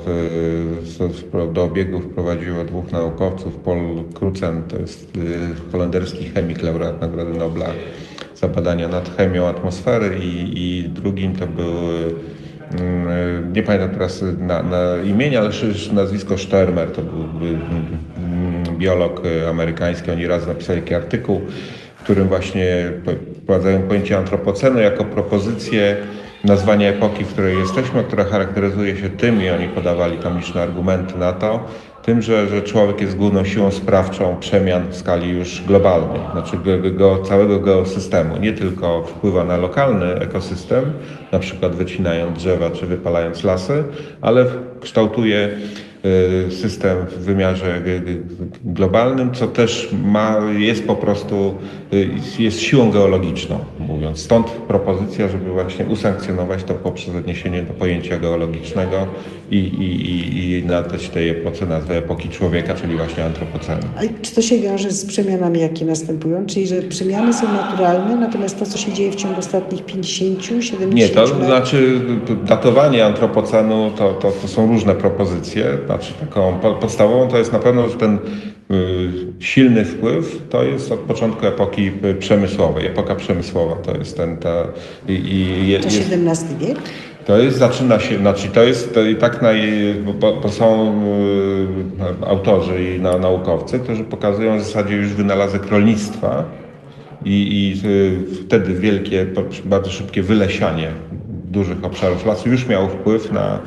do 1.53 1.63
obiegu 1.63 1.99
wprowadziło 1.99 2.63
dwóch 2.63 2.91
naukowców, 2.91 3.55
Paul 3.55 4.03
Crutzen, 4.13 4.63
to 4.63 4.77
jest 4.79 5.17
y, 5.17 5.71
holenderski 5.71 6.29
chemik, 6.29 6.63
laureat 6.63 7.01
Nagrody 7.01 7.39
Nobla 7.39 7.65
za 8.35 8.47
badania 8.47 8.87
nad 8.87 9.17
chemią 9.17 9.47
atmosfery 9.47 10.19
i, 10.19 10.53
i 10.55 10.89
drugim 10.89 11.35
to 11.35 11.47
był 11.47 11.67
Mm, 11.67 12.36
nie 13.53 13.63
pamiętam 13.63 13.89
teraz 13.89 14.23
na, 14.39 14.63
na 14.63 14.97
imienia, 15.03 15.39
ale 15.39 15.49
nazwisko 15.93 16.37
Sztermer, 16.37 16.91
to 16.91 17.01
był 17.01 17.23
mm, 17.23 18.77
biolog 18.77 19.21
amerykański, 19.49 20.11
oni 20.11 20.27
raz 20.27 20.47
napisali 20.47 20.81
taki 20.81 20.95
artykuł, 20.95 21.41
w 21.95 22.03
którym 22.03 22.27
właśnie 22.27 22.91
wprowadzają 23.43 23.81
pojęcie 23.81 24.17
antropocenu 24.17 24.79
jako 24.79 25.05
propozycję 25.05 25.97
nazwania 26.43 26.89
epoki, 26.89 27.23
w 27.23 27.27
której 27.27 27.57
jesteśmy, 27.59 28.03
która 28.03 28.23
charakteryzuje 28.23 28.97
się 28.97 29.09
tym, 29.09 29.43
i 29.43 29.49
oni 29.49 29.67
podawali 29.67 30.17
tam 30.17 30.37
liczne 30.37 30.61
argumenty 30.61 31.17
na 31.17 31.33
to, 31.33 31.67
tym, 32.07 32.21
że, 32.21 32.47
że 32.47 32.61
człowiek 32.61 33.01
jest 33.01 33.17
główną 33.17 33.45
siłą 33.45 33.71
sprawczą 33.71 34.37
przemian 34.39 34.87
w 34.89 34.95
skali 34.95 35.29
już 35.29 35.61
globalnej, 35.61 36.21
znaczy 36.31 36.57
go, 36.57 36.91
go, 36.91 37.23
całego 37.23 37.59
geosystemu. 37.59 38.37
Nie 38.37 38.53
tylko 38.53 39.03
wpływa 39.03 39.43
na 39.43 39.57
lokalny 39.57 40.15
ekosystem, 40.15 40.93
na 41.31 41.39
przykład 41.39 41.75
wycinając 41.75 42.37
drzewa 42.37 42.69
czy 42.69 42.85
wypalając 42.85 43.43
lasy, 43.43 43.83
ale 44.21 44.45
kształtuje 44.81 45.49
system 46.49 46.97
w 47.05 47.13
wymiarze 47.13 47.81
globalnym, 48.65 49.33
co 49.33 49.47
też 49.47 49.89
ma, 50.05 50.37
jest 50.57 50.87
po 50.87 50.95
prostu, 50.95 51.55
y, 51.93 52.09
jest 52.39 52.59
siłą 52.59 52.91
geologiczną, 52.91 53.59
mówiąc. 53.79 54.19
Stąd 54.19 54.47
propozycja, 54.47 55.27
żeby 55.27 55.51
właśnie 55.51 55.85
usankcjonować 55.85 56.63
to 56.63 56.73
poprzez 56.73 57.15
odniesienie 57.15 57.61
do 57.63 57.73
pojęcia 57.73 58.19
geologicznego 58.19 59.07
i, 59.51 59.57
i, 59.57 60.09
i, 60.09 60.59
i 60.59 60.65
nadać 60.65 61.09
tej 61.09 61.29
epoce 61.29 61.65
nazwę 61.65 61.97
epoki 61.97 62.29
człowieka, 62.29 62.73
czyli 62.73 62.95
właśnie 62.95 63.25
antropocenu. 63.25 63.81
A 63.97 64.01
czy 64.21 64.35
to 64.35 64.41
się 64.41 64.59
wiąże 64.59 64.91
z 64.91 65.05
przemianami, 65.05 65.59
jakie 65.59 65.85
następują? 65.85 66.45
Czyli, 66.45 66.67
że 66.67 66.81
przemiany 66.81 67.33
są 67.33 67.53
naturalne, 67.53 68.15
natomiast 68.15 68.59
to, 68.59 68.65
co 68.65 68.77
się 68.77 68.93
dzieje 68.93 69.11
w 69.11 69.15
ciągu 69.15 69.39
ostatnich 69.39 69.85
50, 69.85 70.43
70 70.43 70.93
Nie, 70.93 71.09
to 71.09 71.21
lat... 71.21 71.45
znaczy 71.45 72.01
datowanie 72.45 73.05
antropocenu 73.05 73.91
to, 73.97 74.13
to, 74.13 74.31
to 74.31 74.47
są 74.47 74.67
różne 74.67 74.95
propozycje 74.95 75.65
znaczy 75.97 76.13
taką 76.19 76.59
podstawową 76.79 77.27
to 77.27 77.37
jest 77.37 77.53
na 77.53 77.59
pewno, 77.59 77.89
że 77.89 77.95
ten 77.95 78.19
y, 78.71 79.33
silny 79.39 79.85
wpływ 79.85 80.41
to 80.49 80.63
jest 80.63 80.91
od 80.91 80.99
początku 80.99 81.45
epoki 81.45 81.91
przemysłowej. 82.19 82.87
Epoka 82.87 83.15
przemysłowa 83.15 83.75
to 83.75 83.97
jest 83.97 84.17
ten, 84.17 84.37
ta... 84.37 84.63
I, 85.07 85.11
i 85.11 85.67
je, 85.67 85.79
to 85.79 85.87
XVII 85.87 86.67
wiek? 86.67 86.77
To 87.25 87.37
jest, 87.37 87.57
zaczyna 87.57 87.99
się, 87.99 88.17
znaczy 88.17 88.47
to 88.47 88.63
jest 88.63 88.93
to 88.93 89.05
i 89.05 89.15
tak 89.15 89.41
naj, 89.41 89.61
bo, 90.19 90.33
bo 90.33 90.49
są 90.49 90.93
y, 92.23 92.27
autorzy 92.27 92.95
i 92.95 93.01
na, 93.01 93.17
naukowcy, 93.17 93.79
którzy 93.79 94.03
pokazują 94.03 94.57
w 94.57 94.61
zasadzie 94.61 94.95
już 94.95 95.07
wynalazek 95.07 95.71
rolnictwa 95.71 96.43
i, 97.25 97.31
i 97.31 97.87
y, 97.87 98.35
wtedy 98.45 98.73
wielkie, 98.73 99.25
bardzo 99.65 99.91
szybkie 99.91 100.23
wylesianie 100.23 100.91
dużych 101.51 101.85
obszarów 101.85 102.25
lasu 102.25 102.49
już 102.49 102.67
miało 102.67 102.87
wpływ 102.87 103.31
na 103.31 103.59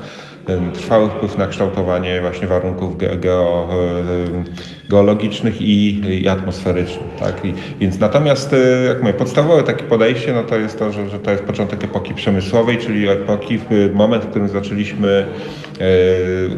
trwały 0.74 1.08
wpływ 1.08 1.38
na 1.38 1.46
kształtowanie 1.46 2.20
właśnie 2.20 2.46
warunków 2.46 2.98
geo, 2.98 3.68
geologicznych 4.88 5.62
i, 5.62 6.00
i 6.22 6.28
atmosferycznych. 6.28 7.14
Tak? 7.18 7.44
I, 7.44 7.54
więc 7.80 7.98
natomiast, 7.98 8.52
e, 8.52 8.84
jak 8.84 9.02
mówię, 9.02 9.14
podstawowe 9.14 9.62
takie 9.62 9.84
podejście, 9.84 10.32
no 10.32 10.42
to 10.42 10.56
jest 10.56 10.78
to, 10.78 10.92
że, 10.92 11.08
że 11.08 11.18
to 11.18 11.30
jest 11.30 11.42
początek 11.42 11.84
epoki 11.84 12.14
przemysłowej, 12.14 12.78
czyli 12.78 13.08
epoki, 13.08 13.58
moment, 13.94 14.24
w 14.24 14.26
którym 14.26 14.48
zaczęliśmy 14.48 15.26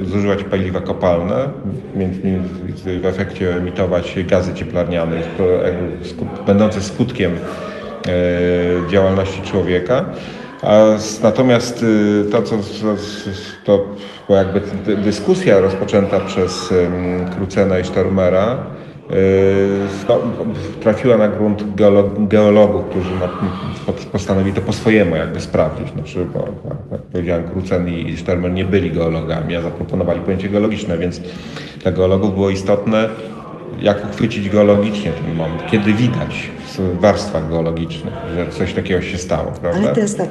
e, 0.02 0.06
zużywać 0.06 0.44
paliwa 0.44 0.80
kopalne, 0.80 1.48
więc 1.96 2.16
w 3.02 3.06
efekcie 3.06 3.56
emitować 3.56 4.16
gazy 4.26 4.54
cieplarniane, 4.54 5.16
będące 6.46 6.80
skutkiem 6.80 7.32
e, 7.32 8.90
działalności 8.90 9.42
człowieka. 9.42 10.04
A 10.62 10.96
natomiast 11.22 11.82
y, 11.82 12.24
to, 12.30 12.42
co 12.42 12.56
to, 13.64 13.86
jakby 14.28 14.60
dyskusja 14.96 15.60
rozpoczęta 15.60 16.20
przez 16.20 16.74
Krucena 17.36 17.78
i 17.78 17.84
Stormera 17.84 18.58
no, 20.08 20.18
trafiła 20.80 21.16
na 21.16 21.28
grunt 21.28 21.64
geologów, 22.28 22.84
którzy 22.84 23.10
postanowili 24.12 24.56
to 24.56 24.60
po 24.60 24.72
swojemu 24.72 25.16
jakby 25.16 25.40
sprawdzić. 25.40 25.92
Znaczy, 25.92 26.26
bo, 26.34 26.48
jak 26.90 27.02
powiedziałem, 27.02 27.44
Krucen 27.50 27.88
i 27.88 28.16
Sztermer 28.16 28.52
nie 28.52 28.64
byli 28.64 28.90
geologami, 28.90 29.56
a 29.56 29.60
zaproponowali 29.60 30.20
pojęcie 30.20 30.48
geologiczne, 30.48 30.98
więc 30.98 31.20
dla 31.82 31.92
geologów 31.92 32.34
było 32.34 32.50
istotne, 32.50 33.08
jak 33.80 34.04
uchwycić 34.04 34.50
geologicznie 34.50 35.12
ten 35.12 35.34
moment, 35.34 35.62
kiedy 35.70 35.92
widać 35.92 36.50
w 36.78 37.00
warstwach 37.00 37.50
geologicznych, 37.50 38.14
że 38.36 38.50
coś 38.50 38.74
takiego 38.74 39.02
się 39.02 39.18
stało, 39.18 39.52
prawda? 39.52 39.80
Ale 39.80 39.94
teraz 39.94 40.16
tak, 40.16 40.28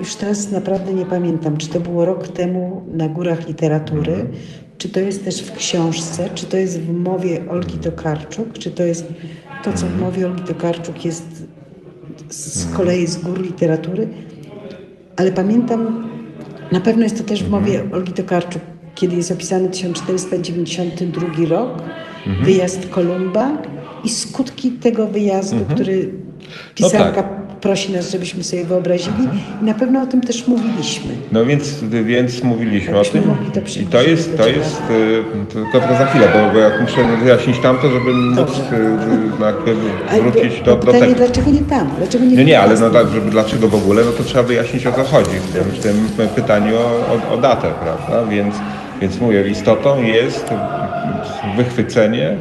już 0.00 0.14
teraz 0.14 0.50
naprawdę 0.50 0.94
nie 0.94 1.06
pamiętam, 1.06 1.56
czy 1.56 1.68
to 1.68 1.80
było 1.80 2.04
rok 2.04 2.28
temu 2.28 2.82
na 2.94 3.08
Górach 3.08 3.48
Literatury, 3.48 4.12
mhm. 4.12 4.32
czy 4.78 4.88
to 4.88 5.00
jest 5.00 5.24
też 5.24 5.42
w 5.42 5.56
książce, 5.56 6.30
czy 6.34 6.46
to 6.46 6.56
jest 6.56 6.80
w 6.80 6.92
mowie 6.92 7.50
Olgi 7.50 7.78
Tokarczuk, 7.78 8.52
czy 8.52 8.70
to 8.70 8.82
jest 8.82 9.12
to, 9.64 9.72
co 9.72 9.86
w 9.86 10.00
mowie 10.00 10.26
Olgi 10.26 10.42
Tokarczuk 10.42 11.04
jest 11.04 11.48
z 12.28 12.56
mhm. 12.56 12.76
kolei 12.76 13.06
z 13.06 13.16
Gór 13.16 13.42
Literatury, 13.42 14.08
ale 15.16 15.32
pamiętam, 15.32 16.10
na 16.72 16.80
pewno 16.80 17.02
jest 17.02 17.18
to 17.18 17.24
też 17.24 17.44
w 17.44 17.50
mowie 17.50 17.74
mhm. 17.74 17.92
Olgi 17.92 18.12
Tokarczuk, 18.12 18.62
kiedy 18.94 19.16
jest 19.16 19.32
opisany 19.32 19.68
1492 19.68 21.26
rok, 21.48 21.82
mhm. 22.26 22.46
wyjazd 22.46 22.88
Kolumba 22.88 23.50
i 24.04 24.08
skutki 24.08 24.70
tego 24.70 25.06
wyjazdu, 25.06 25.56
mhm. 25.56 25.74
który 25.74 26.10
pisarka 26.74 27.22
no 27.22 27.22
tak. 27.22 27.42
prosi 27.60 27.92
nas, 27.92 28.10
żebyśmy 28.10 28.44
sobie 28.44 28.64
wyobrazili. 28.64 29.28
I 29.62 29.64
na 29.64 29.74
pewno 29.74 30.02
o 30.02 30.06
tym 30.06 30.20
też 30.20 30.48
mówiliśmy. 30.48 31.12
No 31.32 31.44
więc, 31.44 31.84
więc 32.04 32.42
mówiliśmy 32.42 32.98
o 32.98 33.04
tym. 33.04 33.22
To 33.22 33.60
I 33.80 33.86
to 33.86 34.02
jest, 34.02 34.36
to 34.36 34.48
jest, 34.48 34.82
tylko, 35.52 35.80
tylko 35.80 35.94
za 35.98 36.06
chwilę, 36.06 36.28
bo, 36.32 36.52
bo 36.52 36.58
ja 36.58 36.70
muszę 36.80 37.16
wyjaśnić 37.22 37.58
tamto, 37.58 37.90
żeby 37.90 38.12
móc 38.14 38.50
no, 39.40 40.22
wrócić 40.22 40.60
do, 40.60 40.76
do 40.76 40.92
tego. 40.92 41.14
dlaczego 41.14 41.50
nie 41.50 41.60
tam? 41.62 41.90
Dlaczego 41.98 42.24
nie 42.24 42.36
nie, 42.36 42.44
nie, 42.44 42.60
ale 42.60 42.80
no, 42.80 42.90
tak, 42.90 43.08
żeby 43.08 43.30
dlaczego 43.30 43.68
w 43.68 43.74
ogóle, 43.74 44.04
no 44.04 44.12
to 44.12 44.24
trzeba 44.24 44.42
wyjaśnić 44.42 44.86
o 44.86 44.92
co 44.92 45.04
chodzi 45.04 45.30
w 45.30 45.52
tym, 45.82 45.92
w 45.94 46.16
tym 46.16 46.28
pytaniu 46.28 46.76
o, 46.76 47.30
o, 47.30 47.34
o 47.34 47.36
datę, 47.36 47.68
prawda? 47.82 48.26
Więc, 48.30 48.54
więc 49.02 49.20
mówię, 49.20 49.48
istotą 49.48 50.02
jest 50.02 50.50
wychwycenie 51.56 52.36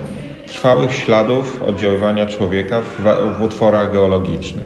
trwałych 0.47 0.93
śladów 0.93 1.63
oddziaływania 1.63 2.25
człowieka 2.25 2.81
w, 2.81 3.03
w 3.37 3.41
utworach 3.41 3.93
geologicznych. 3.93 4.65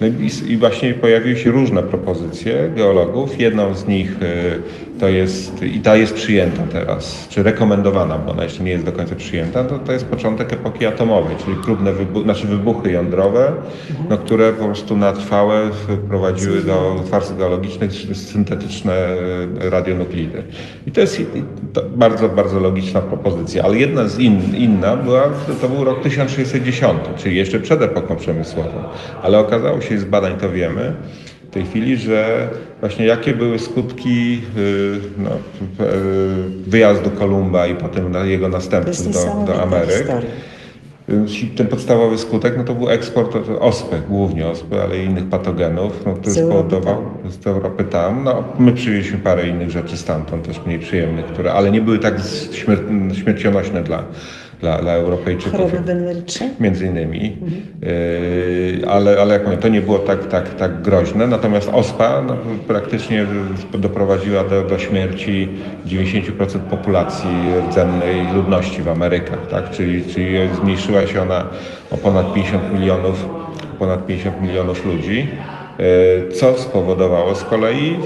No 0.00 0.06
i, 0.48 0.56
właśnie 0.56 0.94
pojawiły 0.94 1.36
się 1.36 1.50
różne 1.50 1.82
propozycje 1.82 2.70
geologów. 2.76 3.40
Jedną 3.40 3.74
z 3.74 3.86
nich 3.86 4.22
y, 4.22 4.62
to 5.00 5.08
jest, 5.08 5.62
i 5.62 5.80
ta 5.80 5.96
jest 5.96 6.14
przyjęta 6.14 6.62
teraz, 6.72 7.28
czy 7.28 7.42
rekomendowana, 7.42 8.18
bo 8.18 8.32
ona 8.32 8.44
jeszcze 8.44 8.62
nie 8.62 8.70
jest 8.70 8.84
do 8.84 8.92
końca 8.92 9.14
przyjęta, 9.14 9.64
to, 9.64 9.78
to 9.78 9.92
jest 9.92 10.04
początek 10.04 10.52
epoki 10.52 10.86
atomowej, 10.86 11.36
czyli 11.44 11.56
próbne 11.56 11.92
wybu 11.92 12.22
znaczy 12.22 12.46
wybuchy 12.46 12.92
jądrowe, 12.92 13.52
no, 14.08 14.18
które 14.18 14.52
po 14.52 14.64
prostu 14.64 14.96
na 14.96 15.12
trwałe 15.12 15.70
prowadziły 16.08 16.62
do 16.62 16.94
warstw 17.10 17.38
geologicznych 17.38 17.92
syntetyczne 18.16 19.16
y, 19.62 19.70
radionuklidy. 19.70 20.42
I 20.86 20.92
to 20.92 21.00
jest 21.00 21.22
to 21.72 21.82
bardzo, 21.96 22.28
bardzo 22.28 22.60
logiczna 22.60 23.00
propozycja, 23.00 23.64
ale 23.64 23.78
jedna 23.78 24.08
z 24.08 24.18
in, 24.18 24.56
inna 24.56 24.96
była, 24.96 25.22
to 25.60 25.68
był 25.68 25.84
rok 25.84 26.02
1610, 26.02 26.92
czyli 27.16 27.36
jeszcze 27.36 27.60
przed 27.60 27.82
epoką 27.82 28.16
przemysłową, 28.16 28.82
ale 29.22 29.38
okazało 29.38 29.80
się, 29.80 29.98
z 29.98 30.04
badań 30.04 30.38
to 30.38 30.50
wiemy 30.50 30.94
w 31.50 31.52
tej 31.52 31.64
chwili, 31.64 31.96
że 31.96 32.48
właśnie 32.80 33.06
jakie 33.06 33.34
były 33.34 33.58
skutki 33.58 34.40
y, 34.56 35.00
no, 35.18 35.30
y, 35.30 36.70
wyjazdu 36.70 37.10
Kolumba 37.10 37.66
i 37.66 37.74
potem 37.74 38.14
jego 38.24 38.48
następców 38.48 39.12
do, 39.12 39.44
do 39.46 39.62
Ameryk. 39.62 40.08
Y, 41.08 41.56
ten 41.56 41.66
podstawowy 41.66 42.18
skutek 42.18 42.54
no 42.56 42.64
to 42.64 42.74
był 42.74 42.90
eksport 42.90 43.36
ospy, 43.60 44.02
głównie 44.08 44.46
ospy, 44.46 44.82
ale 44.82 44.98
i 44.98 45.04
innych 45.04 45.28
patogenów, 45.28 46.06
no, 46.06 46.14
który 46.14 46.34
spowodował 46.34 47.04
z 47.28 47.46
Europy 47.46 47.84
tam. 47.84 48.24
No, 48.24 48.44
my 48.58 48.72
przywieźliśmy 48.72 49.18
parę 49.18 49.48
innych 49.48 49.70
rzeczy 49.70 49.96
stamtąd, 49.96 50.46
też 50.46 50.60
mniej 50.66 50.78
przyjemnych, 50.78 51.26
które, 51.26 51.52
ale 51.52 51.70
nie 51.70 51.80
były 51.80 51.98
tak 51.98 52.14
śmier 52.52 52.78
śmiercionośne 53.14 53.82
dla, 53.82 54.04
dla, 54.60 54.78
dla 54.78 54.92
Europejczyków. 54.92 55.52
Choroby 55.52 55.80
weneryczne? 55.80 56.48
Między 56.60 56.86
innymi. 56.86 57.36
Mhm. 57.42 57.62
Yy, 57.82 58.88
ale, 58.88 59.20
ale 59.20 59.34
jak 59.34 59.44
mówię, 59.44 59.56
to 59.56 59.68
nie 59.68 59.80
było 59.80 59.98
tak, 59.98 60.26
tak, 60.26 60.54
tak 60.54 60.82
groźne. 60.82 61.26
Natomiast 61.26 61.70
OSPA 61.72 62.22
no, 62.26 62.36
praktycznie 62.68 63.26
doprowadziła 63.78 64.44
do, 64.44 64.62
do 64.62 64.78
śmierci 64.78 65.48
90% 65.86 66.58
populacji 66.58 67.30
rdzennej 67.68 68.32
ludności 68.34 68.82
w 68.82 68.88
Amerykach. 68.88 69.46
Tak? 69.46 69.70
Czyli, 69.70 70.04
czyli 70.04 70.36
zmniejszyła 70.54 71.06
się 71.06 71.22
ona 71.22 71.46
o 71.90 71.96
ponad 71.96 72.34
50 72.34 72.72
milionów, 72.72 73.28
ponad 73.78 74.06
50 74.06 74.42
milionów 74.42 74.86
ludzi. 74.86 75.28
Yy, 75.78 76.32
co 76.32 76.58
spowodowało 76.58 77.34
z 77.34 77.44
kolei 77.44 77.96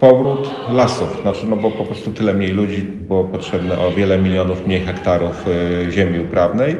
powrót 0.00 0.50
lasów, 0.72 1.18
znaczy, 1.22 1.46
no 1.46 1.56
bo 1.56 1.70
po 1.70 1.84
prostu 1.84 2.12
tyle 2.12 2.34
mniej 2.34 2.50
ludzi 2.50 2.82
było 2.82 3.24
potrzebne 3.24 3.78
o 3.78 3.90
wiele 3.90 4.18
milionów 4.18 4.66
mniej 4.66 4.80
hektarów 4.80 5.44
y, 5.48 5.92
ziemi 5.92 6.20
uprawnej. 6.20 6.76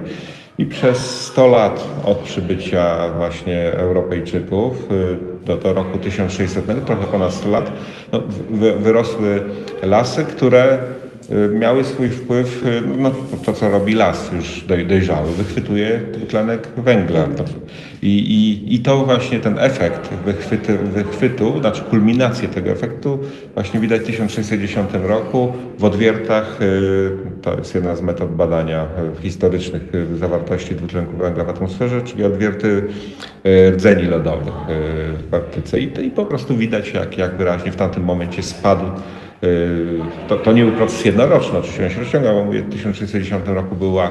I 0.58 0.66
przez 0.66 1.26
100 1.26 1.46
lat 1.46 1.88
od 2.04 2.18
przybycia 2.18 3.08
właśnie 3.16 3.72
Europejczyków 3.72 4.90
y, 4.90 5.18
do, 5.46 5.56
do 5.56 5.74
roku 5.74 5.98
1600, 5.98 6.84
trochę 6.86 7.06
ponad 7.06 7.34
100 7.34 7.48
lat, 7.48 7.72
no, 8.12 8.22
wyrosły 8.78 9.42
lasy, 9.82 10.24
które 10.24 10.78
miały 11.60 11.84
swój 11.84 12.08
wpływ, 12.08 12.66
y, 12.66 12.82
no 12.98 13.10
to 13.44 13.52
co 13.52 13.70
robi 13.70 13.94
las 13.94 14.30
już 14.32 14.64
dojrzały, 14.88 15.32
wychwytuje 15.32 16.00
tlenek 16.28 16.68
węgla. 16.76 17.26
I, 18.02 18.08
i, 18.08 18.74
I 18.74 18.78
to 18.78 19.04
właśnie 19.04 19.40
ten 19.40 19.58
efekt 19.58 20.14
wychwyty, 20.24 20.78
wychwytu, 20.78 21.60
znaczy 21.60 21.82
kulminację 21.82 22.48
tego 22.48 22.70
efektu 22.70 23.18
właśnie 23.54 23.80
widać 23.80 24.00
w 24.00 24.04
1610 24.04 24.90
roku 25.02 25.52
w 25.78 25.84
odwiertach, 25.84 26.62
y, 26.62 27.10
to 27.42 27.58
jest 27.58 27.74
jedna 27.74 27.96
z 27.96 28.02
metod 28.02 28.36
badania 28.36 28.86
historycznych 29.22 29.82
zawartości 30.18 30.74
dwutlenku 30.74 31.16
węgla 31.16 31.44
w 31.44 31.48
atmosferze, 31.48 32.02
czyli 32.02 32.24
odwierty 32.24 32.82
rdzeni 33.70 34.02
lodowych 34.02 34.54
w 35.30 35.34
Arktyce. 35.34 35.80
I, 35.80 36.06
i 36.06 36.10
po 36.10 36.26
prostu 36.26 36.56
widać 36.56 36.92
jak, 36.92 37.18
jak 37.18 37.36
wyraźnie 37.36 37.72
w 37.72 37.76
tamtym 37.76 38.04
momencie 38.04 38.42
spadł 38.42 38.86
Y, 38.86 39.23
to, 40.28 40.36
to 40.36 40.52
nie 40.52 40.64
był 40.64 40.72
proces 40.72 41.04
jednoroczny, 41.04 41.58
oczywiście 41.58 41.84
on 41.84 41.90
się 41.90 42.00
rozciągał, 42.00 42.34
bo 42.34 42.44
mówię, 42.44 42.62
w 42.62 42.70
1610 42.70 43.44
roku 43.46 43.74
była 43.76 44.10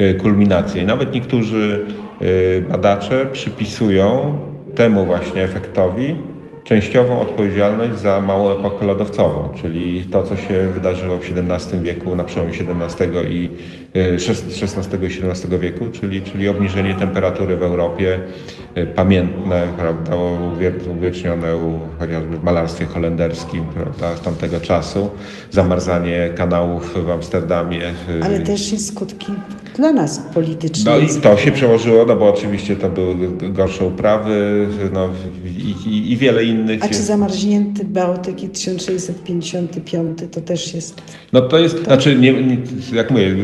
y, 0.00 0.14
kulminacja. 0.14 0.82
I 0.82 0.86
nawet 0.86 1.14
niektórzy 1.14 1.86
y, 2.22 2.64
badacze 2.70 3.26
przypisują 3.32 4.38
temu 4.74 5.04
właśnie 5.04 5.42
efektowi 5.42 6.16
częściową 6.64 7.20
odpowiedzialność 7.20 7.98
za 7.98 8.20
małą 8.20 8.58
epokę 8.58 8.86
lodowcową, 8.86 9.48
czyli 9.62 10.04
to, 10.04 10.22
co 10.22 10.36
się 10.36 10.68
wydarzyło 10.74 11.18
w 11.18 11.20
XVII 11.20 11.80
wieku, 11.80 12.16
na 12.16 12.24
przełomie 12.24 12.52
XVII 12.52 13.08
i 13.28 13.50
XVI 13.94 15.06
i 15.06 15.06
XVII 15.06 15.58
wieku, 15.58 15.86
czyli, 15.92 16.22
czyli 16.22 16.48
obniżenie 16.48 16.94
temperatury 16.94 17.56
w 17.56 17.62
Europie, 17.62 18.20
Y, 18.76 18.86
pamiętne, 18.86 19.68
prawda, 19.78 20.16
uwiecznione 20.96 21.46
chociażby 21.98 22.38
w 22.38 22.42
malarstwie 22.42 22.86
holenderskim 22.86 23.64
prawda, 23.64 24.16
z 24.16 24.20
tamtego 24.20 24.60
czasu, 24.60 25.10
zamarzanie 25.50 26.30
kanałów 26.36 27.04
w 27.06 27.10
Amsterdamie. 27.10 27.88
Y, 27.88 28.24
Ale 28.24 28.40
też 28.40 28.72
i 28.72 28.78
skutki 28.78 29.32
dla 29.80 29.92
nas 29.92 30.18
polityczne. 30.34 30.90
No 30.90 30.98
i 30.98 31.20
to 31.20 31.36
się 31.36 31.52
przełożyło, 31.52 32.04
no 32.06 32.16
bo 32.16 32.28
oczywiście 32.34 32.76
to 32.76 32.88
były 32.88 33.14
gorsze 33.40 33.84
uprawy 33.84 34.66
no, 34.92 35.08
i, 35.44 35.88
i, 35.88 36.12
i 36.12 36.16
wiele 36.16 36.44
innych. 36.44 36.84
A 36.84 36.88
czy 36.88 37.02
zamarznięty 37.02 37.84
Bałtyk 37.84 38.42
i 38.42 38.48
1655 38.48 40.18
to 40.30 40.40
też 40.40 40.74
jest... 40.74 41.02
No 41.32 41.40
to 41.40 41.58
jest, 41.58 41.78
to... 41.78 41.84
znaczy, 41.84 42.16
nie, 42.16 42.34
jak 42.92 43.10
mówię, 43.10 43.36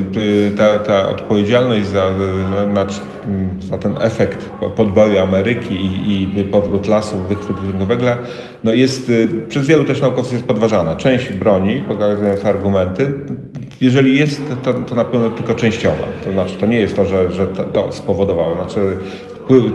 ta, 0.57 0.79
ta 0.79 1.09
odpowiedzialność 1.09 1.87
za, 1.87 2.19
za, 2.55 2.67
za 3.61 3.79
ten 3.79 3.95
efekt 4.01 4.51
podboju 4.77 5.19
Ameryki 5.19 5.75
i, 5.75 6.41
i 6.41 6.45
powrót 6.45 6.89
lasów, 6.89 7.29
wychwyt 7.29 7.57
węgla, 7.57 8.19
no 8.65 8.73
jest, 8.73 9.11
y, 9.11 9.29
przez 9.49 9.67
wielu 9.67 9.85
też 9.85 10.01
naukowców 10.01 10.33
jest 10.33 10.45
podważana. 10.45 10.97
Część 10.97 11.33
broni, 11.33 11.83
pokazując 11.89 12.45
argumenty, 12.45 13.13
jeżeli 13.81 14.19
jest, 14.19 14.43
to, 14.63 14.75
to 14.75 14.95
na 14.95 15.05
pewno 15.05 15.31
tylko 15.31 15.55
częściowa. 15.55 16.05
To 16.25 16.33
znaczy, 16.33 16.55
to 16.61 16.67
nie 16.67 16.81
jest 16.81 16.97
to, 16.97 17.05
że, 17.05 17.33
że 17.33 17.47
to 17.47 17.93
spowodowało. 17.93 18.55
Znaczy, 18.55 18.97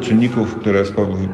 czynników, 0.02 0.56
które 0.56 0.84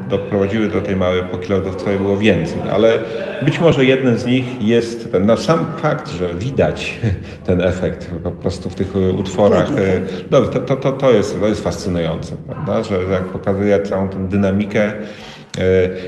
doprowadziły 0.09 0.68
do 0.68 0.82
tej 0.82 0.95
małej 0.95 1.20
epoki 1.20 1.51
lodowcowej 1.51 1.99
było 1.99 2.18
więcej, 2.18 2.59
ale 2.72 2.99
być 3.41 3.59
może 3.59 3.86
jeden 3.86 4.18
z 4.18 4.26
nich 4.26 4.62
jest 4.62 5.12
ten, 5.12 5.26
no 5.26 5.38
sam 5.38 5.66
fakt, 5.78 6.12
że 6.12 6.34
widać 6.34 6.99
ten 7.47 7.62
efekt 7.62 8.12
po 8.24 8.32
prostu 8.32 8.70
w 8.70 8.76
tych 8.76 8.95
utworach, 9.18 9.72
e, 9.72 10.01
no, 10.32 10.41
to, 10.41 10.59
to, 10.59 10.76
to, 10.76 10.91
to, 10.91 11.12
jest, 11.12 11.39
to 11.39 11.47
jest 11.47 11.64
fascynujące, 11.64 12.36
prawda? 12.47 12.84
że 12.84 13.03
jak 13.12 13.24
pokazuje 13.24 13.82
całą 13.84 14.09
tę 14.09 14.28
dynamikę 14.28 14.84
e, 14.84 14.93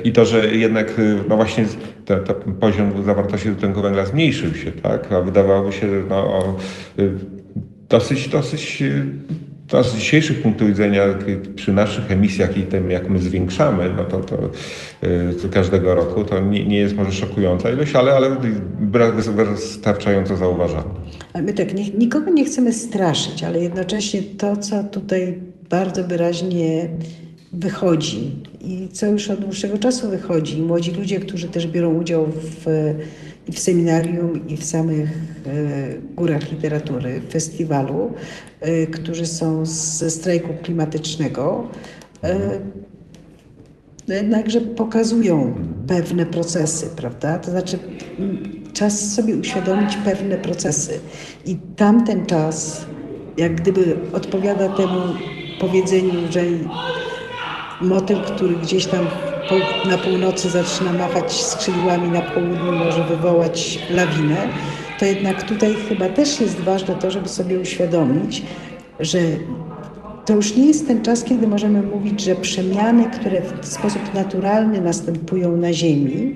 i 0.04 0.12
to, 0.12 0.26
że 0.26 0.48
jednak 0.48 0.90
e, 0.90 1.02
no 1.30 1.36
właśnie 1.36 1.66
ten, 2.06 2.24
ten 2.24 2.54
poziom 2.60 3.04
zawartości 3.04 3.50
dwutlenku 3.50 3.82
węgla 3.82 4.06
zmniejszył 4.06 4.56
się, 4.56 4.72
tak? 4.72 5.12
a 5.12 5.22
wydawałoby 5.22 5.72
się, 5.72 5.90
że 5.90 6.04
no, 6.10 6.58
dosyć, 7.90 8.28
dosyć 8.28 8.84
to 9.70 9.84
z 9.84 9.96
dzisiejszych 9.96 10.42
punktów 10.42 10.68
widzenia, 10.68 11.04
przy 11.56 11.74
naszych 11.74 12.12
emisjach 12.12 12.58
i 12.58 12.64
tym, 12.64 12.92
jak 12.92 13.10
my 13.10 13.20
zwiększamy, 13.20 13.94
no 13.98 14.04
to, 14.04 14.20
to, 14.20 14.38
to 15.42 15.50
każdego 15.52 15.96
roku, 15.96 16.24
to 16.24 16.40
nie, 16.40 16.66
nie, 16.66 16.78
jest 16.78 16.96
może 16.96 17.12
szokująca 17.12 17.72
ilość, 17.72 17.96
ale, 17.96 18.14
ale 18.14 18.38
wystarczająco 19.46 20.36
zauważalna. 20.36 20.94
My 21.44 21.54
tak, 21.54 21.74
nie, 21.74 21.90
nikogo 21.90 22.32
nie 22.32 22.46
chcemy 22.46 22.74
straszyć, 22.74 23.44
ale 23.44 23.60
jednocześnie 23.60 24.22
to, 24.38 24.58
co 24.58 24.84
tutaj 24.84 25.40
bardzo 25.70 26.04
wyraźnie 26.04 26.90
wychodzi 27.54 28.32
i 28.62 28.90
co 28.92 29.06
już 29.06 29.30
od 29.30 29.40
dłuższego 29.40 29.78
czasu 29.78 30.10
wychodzi, 30.10 30.62
młodzi 30.62 30.92
ludzie, 30.92 31.20
którzy 31.20 31.48
też 31.48 31.68
biorą 31.68 31.94
udział 31.94 32.28
w, 32.28 32.66
i 33.50 33.52
w 33.52 33.60
seminarium, 33.60 34.48
i 34.48 34.58
w 34.58 34.66
samych 34.66 35.10
e, 35.10 36.16
górach 36.16 36.52
literatury, 36.52 37.22
festiwalu, 37.30 38.14
e, 38.62 38.88
którzy 38.88 39.26
są 39.26 39.66
ze 39.66 40.10
strajku 40.10 40.50
klimatycznego, 40.64 41.68
e, 42.24 42.40
no 44.08 44.16
jednakże 44.16 44.62
pokazują 44.62 45.56
pewne 45.88 46.26
procesy, 46.26 46.88
prawda? 46.96 47.40
To 47.40 47.52
znaczy 47.52 47.80
czas 48.74 49.14
sobie 49.14 49.36
uświadomić 49.36 49.98
pewne 50.06 50.38
procesy. 50.38 51.00
I 51.46 51.56
tamten 51.76 52.26
czas, 52.26 52.86
jak 53.38 53.56
gdyby 53.56 53.98
odpowiada 54.14 54.70
temu 54.70 55.02
powiedzeniu, 55.60 56.14
że 56.30 56.42
motyl, 57.82 58.18
który 58.22 58.56
gdzieś 58.56 58.86
tam 58.86 59.08
na 59.90 59.98
północy 59.98 60.50
zaczyna 60.50 60.94
machać 60.94 61.34
skrzydłami, 61.34 62.10
na 62.10 62.22
południu 62.22 62.72
może 62.72 63.04
wywołać 63.04 63.80
lawinę, 63.90 64.38
to 65.00 65.06
jednak 65.06 65.44
tutaj 65.44 65.76
chyba 65.90 66.10
też 66.10 66.42
jest 66.42 66.60
ważne 66.60 66.96
to, 66.96 67.12
żeby 67.12 67.30
sobie 67.30 67.60
uświadomić, 67.60 68.44
że 69.00 69.20
to 70.26 70.36
już 70.36 70.56
nie 70.56 70.66
jest 70.66 70.88
ten 70.88 71.02
czas, 71.02 71.24
kiedy 71.24 71.48
możemy 71.48 71.82
mówić, 71.82 72.22
że 72.22 72.36
przemiany, 72.36 73.06
które 73.06 73.42
w 73.62 73.66
sposób 73.66 74.14
naturalny 74.14 74.82
następują 74.82 75.58
na 75.58 75.74
Ziemi, 75.74 76.36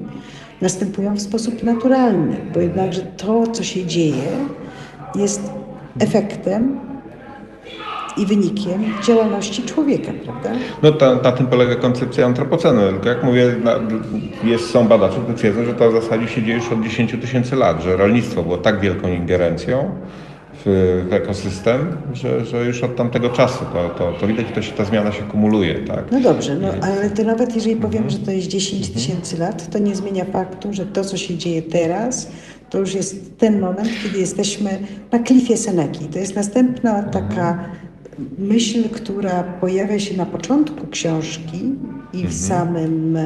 następują 0.61 1.15
w 1.15 1.21
sposób 1.21 1.63
naturalny, 1.63 2.37
bo 2.53 2.59
jednakże 2.59 3.01
to, 3.01 3.47
co 3.47 3.63
się 3.63 3.85
dzieje, 3.85 4.47
jest 5.15 5.41
efektem 5.99 6.79
i 8.17 8.25
wynikiem 8.25 8.83
działalności 9.03 9.63
człowieka, 9.63 10.11
prawda? 10.23 10.51
No 10.83 10.91
ta, 10.91 11.15
na 11.15 11.31
tym 11.31 11.47
polega 11.47 11.75
koncepcja 11.75 12.25
antropocenu. 12.25 12.81
Tylko 12.91 13.09
jak 13.09 13.23
mówię, 13.23 13.55
na, 13.63 13.79
jest, 14.43 14.69
są 14.69 14.87
badacze, 14.87 15.19
którzy 15.19 15.37
twierdzą, 15.37 15.65
że 15.65 15.73
to 15.73 15.91
w 15.91 15.93
zasadzie 15.93 16.27
się 16.27 16.43
dzieje 16.43 16.57
już 16.57 16.71
od 16.71 16.83
10 16.83 17.15
tysięcy 17.21 17.55
lat, 17.55 17.83
że 17.83 17.97
rolnictwo 17.97 18.43
było 18.43 18.57
tak 18.57 18.79
wielką 18.79 19.07
ingerencją 19.07 19.95
w, 20.65 21.05
w 21.09 21.13
ekosystem, 21.13 21.97
że, 22.13 22.45
że 22.45 22.65
już 22.65 22.83
od 22.83 22.95
tamtego 22.95 23.29
czasu 23.29 23.65
to, 23.73 23.89
to, 23.89 24.13
to 24.19 24.27
widać, 24.27 24.45
że 24.65 24.71
ta 24.71 24.85
zmiana 24.85 25.11
się 25.11 25.23
kumuluje. 25.23 25.75
Tak? 25.75 26.11
No 26.11 26.19
dobrze, 26.19 26.55
no, 26.55 26.67
ale 26.81 27.09
to 27.09 27.23
nawet 27.23 27.55
jeżeli 27.55 27.75
powiem, 27.75 28.09
że 28.09 28.17
to 28.17 28.31
jest 28.31 28.47
10 28.47 28.89
tysięcy 28.89 29.37
lat, 29.37 29.69
to 29.69 29.79
nie 29.79 29.95
zmienia 29.95 30.25
faktu, 30.25 30.73
że 30.73 30.85
to, 30.85 31.03
co 31.03 31.17
się 31.17 31.37
dzieje 31.37 31.61
teraz, 31.61 32.31
to 32.69 32.79
już 32.79 32.93
jest 32.93 33.37
ten 33.37 33.59
moment, 33.59 33.89
kiedy 34.03 34.19
jesteśmy 34.19 34.79
na 35.11 35.19
klifie 35.19 35.57
Seneki. 35.57 36.05
To 36.05 36.19
jest 36.19 36.35
następna 36.35 37.03
taka 37.03 37.69
myśl, 38.37 38.89
która 38.89 39.43
pojawia 39.43 39.99
się 39.99 40.17
na 40.17 40.25
początku 40.25 40.87
książki 40.87 41.57
i 42.13 42.17
w 42.17 42.25
mhm. 42.25 42.33
samym, 42.33 43.17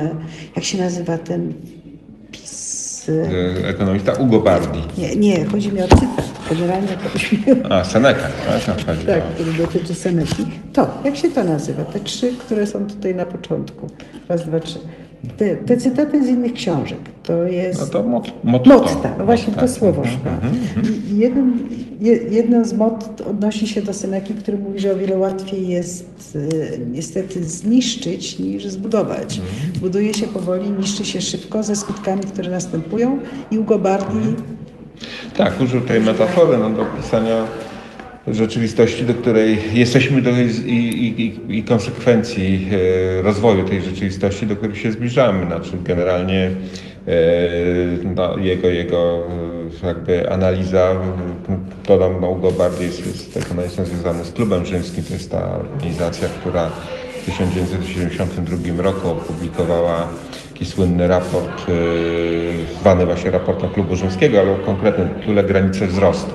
jak 0.56 0.66
się 0.66 0.78
nazywa 0.78 1.18
ten 1.18 1.54
pis? 2.32 3.10
E, 3.10 3.68
ekonomista 3.68 4.14
Ugo 4.14 4.40
Bardi. 4.40 4.80
Nie, 4.98 5.16
nie, 5.16 5.46
chodzi 5.46 5.72
mi 5.72 5.82
o 5.82 5.88
cytat. 5.88 6.26
Generalnie 6.50 6.88
to 6.88 7.10
byśmy... 7.14 7.40
A, 7.70 7.84
Seneca, 7.84 8.28
tak? 8.86 8.98
Tak, 9.06 9.24
który 9.36 9.54
dotyczy 9.54 9.96
Seneki. 9.96 10.46
To, 10.74 10.88
jak 11.04 11.18
się 11.18 11.30
to 11.30 11.44
nazywa? 11.44 11.84
Te 11.86 12.00
trzy, 12.00 12.32
które 12.32 12.68
są 12.68 12.88
tutaj 12.88 13.16
na 13.16 13.26
początku. 13.26 13.88
Raz, 14.30 14.46
dwa, 14.46 14.60
trzy. 14.60 14.80
Te, 15.38 15.56
te 15.56 15.78
cytaty 15.78 16.26
z 16.26 16.28
innych 16.28 16.54
książek. 16.54 17.00
To 17.24 17.44
jest... 17.44 17.80
No 17.80 17.88
to 17.88 18.04
mot, 18.04 18.32
motto. 18.44 18.70
Motta, 18.70 19.16
no 19.18 19.26
właśnie 19.26 19.54
to 19.54 19.68
słowo. 19.68 20.02
Mhm, 20.02 20.36
mhm, 20.36 20.56
mhm. 20.78 21.20
Jeden, 21.20 21.60
jedno 22.32 22.66
z 22.66 22.74
mot 22.74 23.22
odnosi 23.22 23.68
się 23.68 23.82
do 23.82 23.94
Seneki, 23.94 24.34
który 24.34 24.58
mówi, 24.58 24.80
że 24.80 24.94
o 24.94 24.96
wiele 24.96 25.18
łatwiej 25.18 25.68
jest 25.68 26.38
e, 26.74 26.78
niestety 26.78 27.44
zniszczyć 27.44 28.40
niż 28.40 28.66
zbudować. 28.66 29.42
Buduje 29.82 30.14
się 30.14 30.28
powoli, 30.28 30.70
niszczy 30.70 31.06
się 31.06 31.22
szybko 31.22 31.64
ze 31.64 31.76
skutkami, 31.76 32.24
które 32.24 32.52
następują 32.52 33.20
i 33.52 33.58
Ugo 33.60 33.80
Bardi 33.80 34.36
tak, 35.38 35.62
użył 35.62 35.82
tej 35.82 36.02
metafory 36.02 36.58
no, 36.58 36.70
do 36.70 36.82
opisania 36.82 37.48
rzeczywistości, 38.28 39.06
do 39.06 39.14
której 39.14 39.60
jesteśmy 39.74 40.22
do, 40.22 40.30
i, 40.66 40.72
i, 41.48 41.58
i, 41.58 41.64
konsekwencji 41.64 42.68
e, 43.20 43.22
rozwoju 43.22 43.64
tej 43.64 43.82
rzeczywistości, 43.82 44.48
do 44.48 44.56
której 44.56 44.76
się 44.76 44.92
zbliżamy. 44.92 45.46
Znaczy 45.46 45.72
generalnie 45.84 46.52
no, 48.16 48.38
jego, 48.38 48.68
jego 48.68 49.24
e, 49.84 49.88
jakby 49.88 50.30
analiza, 50.30 50.96
dodam 51.88 52.22
no, 52.22 52.30
Ugo 52.30 52.52
bardziej 52.52 52.88
jest, 52.88 53.08
jest 53.08 53.38
ekonomistą 53.38 53.86
związany 53.86 54.26
z 54.26 54.32
Klubem 54.32 54.66
Rzymskim, 54.66 55.04
to 55.04 55.14
jest 55.14 55.32
ta 55.32 55.60
organizacja, 55.60 56.28
która 56.28 56.70
w 57.22 57.26
1972 57.26 58.84
roku 58.84 59.10
opublikowała 59.10 60.08
taki 60.54 60.66
słynny 60.66 61.08
raport, 61.08 61.66
zwany 62.80 63.06
właśnie 63.06 63.32
raportem 63.32 63.70
Klubu 63.70 63.96
Rzymskiego, 63.96 64.40
ale 64.40 64.52
o 64.52 64.56
konkretnym 64.56 65.10
granice 65.48 65.88
wzrostu 65.88 66.32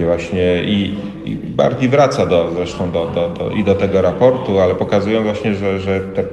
gdzie 0.00 0.06
właśnie 0.06 0.62
i, 0.64 0.94
i 1.24 1.36
bardziej 1.36 1.88
wraca 1.88 2.26
do, 2.26 2.50
zresztą 2.54 2.90
do, 2.90 3.06
do, 3.06 3.28
do, 3.28 3.50
i 3.50 3.64
do 3.64 3.74
tego 3.74 4.02
raportu, 4.02 4.60
ale 4.60 4.74
pokazują 4.74 5.22
właśnie, 5.22 5.54
że, 5.54 5.80
że 5.80 6.00
te 6.00 6.24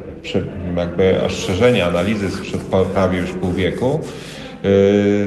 jakby 0.78 1.22
ostrzeżenia, 1.22 1.88
analizy 1.88 2.32
sprzed 2.32 2.62
prawie 2.94 3.20
już 3.20 3.32
pół 3.32 3.52
wieku, 3.52 4.00
yy, 4.64 4.70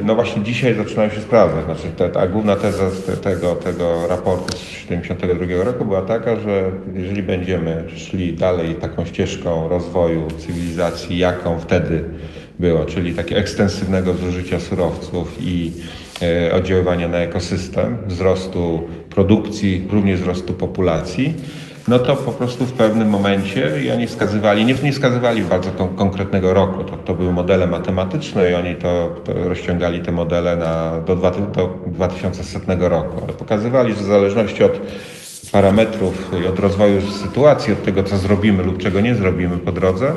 no 0.05 0.15
właśnie 0.15 0.43
dzisiaj 0.43 0.75
zaczynają 0.75 1.11
się 1.11 1.21
sprawdzać. 1.21 1.65
Znaczy 1.65 2.13
ta 2.13 2.27
główna 2.27 2.57
teza 2.57 2.91
tego, 3.23 3.55
tego 3.55 4.09
raportu 4.09 4.57
z 4.57 4.87
1972 4.87 5.65
roku 5.65 5.85
była 5.85 6.03
taka, 6.03 6.37
że 6.37 6.71
jeżeli 6.95 7.23
będziemy 7.23 7.85
szli 7.97 8.33
dalej 8.33 8.75
taką 8.75 9.05
ścieżką 9.05 9.69
rozwoju 9.69 10.29
cywilizacji, 10.39 11.19
jaką 11.19 11.59
wtedy 11.59 12.05
było, 12.59 12.85
czyli 12.85 13.15
takiego 13.15 13.41
ekstensywnego 13.41 14.15
zużycia 14.15 14.61
surowców 14.61 15.37
i 15.41 15.73
oddziaływania 16.55 17.09
na 17.09 17.19
ekosystem, 17.19 17.97
wzrostu 18.07 18.83
produkcji, 19.11 19.89
również 19.91 20.21
wzrostu 20.21 20.53
populacji, 20.53 21.35
no 21.89 21.99
to 21.99 22.17
po 22.17 22.33
prostu 22.33 22.67
w 22.67 22.73
pewnym 22.73 23.09
momencie 23.09 23.73
i 23.85 23.91
oni 23.91 24.07
wskazywali, 24.07 24.65
nie, 24.65 24.75
nie 24.83 24.93
wskazywali 24.93 25.43
bardzo 25.43 25.71
kon 25.71 25.89
konkretnego 25.89 26.55
roku, 26.55 26.85
to, 26.85 26.97
to 26.97 27.15
były 27.15 27.33
modele 27.33 27.67
matematyczne 27.67 28.51
i 28.51 28.55
oni 28.55 28.75
to, 28.75 29.17
to 29.25 29.33
rozciągali 29.49 30.01
te 30.01 30.13
modele 30.13 30.57
na, 30.57 31.01
do, 31.01 31.17
do 31.17 31.71
2100 31.87 32.89
roku, 32.89 33.21
ale 33.25 33.33
pokazywali, 33.33 33.95
że 33.95 34.01
w 34.01 34.05
zależności 34.05 34.65
od 34.65 34.81
parametrów 35.53 36.31
i 36.45 36.47
od 36.47 36.59
rozwoju 36.59 37.01
sytuacji, 37.11 37.73
od 37.73 37.85
tego, 37.85 38.03
co 38.03 38.19
zrobimy 38.19 38.63
lub 38.63 38.79
czego 38.79 39.01
nie 39.01 39.15
zrobimy 39.15 39.59
po 39.59 39.73
drodze, 39.73 40.13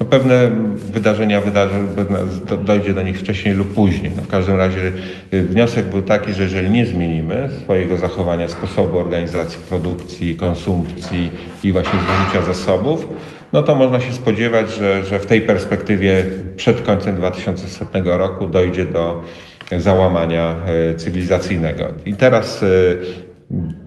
no 0.00 0.06
pewne 0.06 0.50
wydarzenia 0.92 1.40
wydarzą, 1.40 1.74
dojdzie 2.64 2.94
do 2.94 3.02
nich 3.02 3.20
wcześniej 3.20 3.54
lub 3.54 3.74
później. 3.74 4.12
No 4.16 4.22
w 4.22 4.28
każdym 4.28 4.56
razie 4.56 4.92
y, 5.34 5.42
wniosek 5.42 5.86
był 5.86 6.02
taki, 6.02 6.32
że 6.32 6.42
jeżeli 6.42 6.70
nie 6.70 6.86
zmienimy 6.86 7.48
swojego 7.62 7.96
zachowania, 7.96 8.48
sposobu 8.48 8.98
organizacji 8.98 9.58
produkcji, 9.68 10.36
konsumpcji 10.36 11.30
i 11.64 11.72
właśnie 11.72 11.98
zużycia 11.98 12.54
zasobów, 12.54 13.08
no 13.52 13.62
to 13.62 13.74
można 13.74 14.00
się 14.00 14.12
spodziewać, 14.12 14.70
że, 14.74 15.04
że 15.04 15.18
w 15.18 15.26
tej 15.26 15.40
perspektywie 15.40 16.24
przed 16.56 16.82
końcem 16.82 17.16
2100 17.16 18.18
roku 18.18 18.46
dojdzie 18.46 18.84
do 18.84 19.22
załamania 19.78 20.56
y, 20.92 20.94
cywilizacyjnego. 20.94 21.84
I 22.06 22.14
teraz 22.14 22.62
y, 22.62 22.98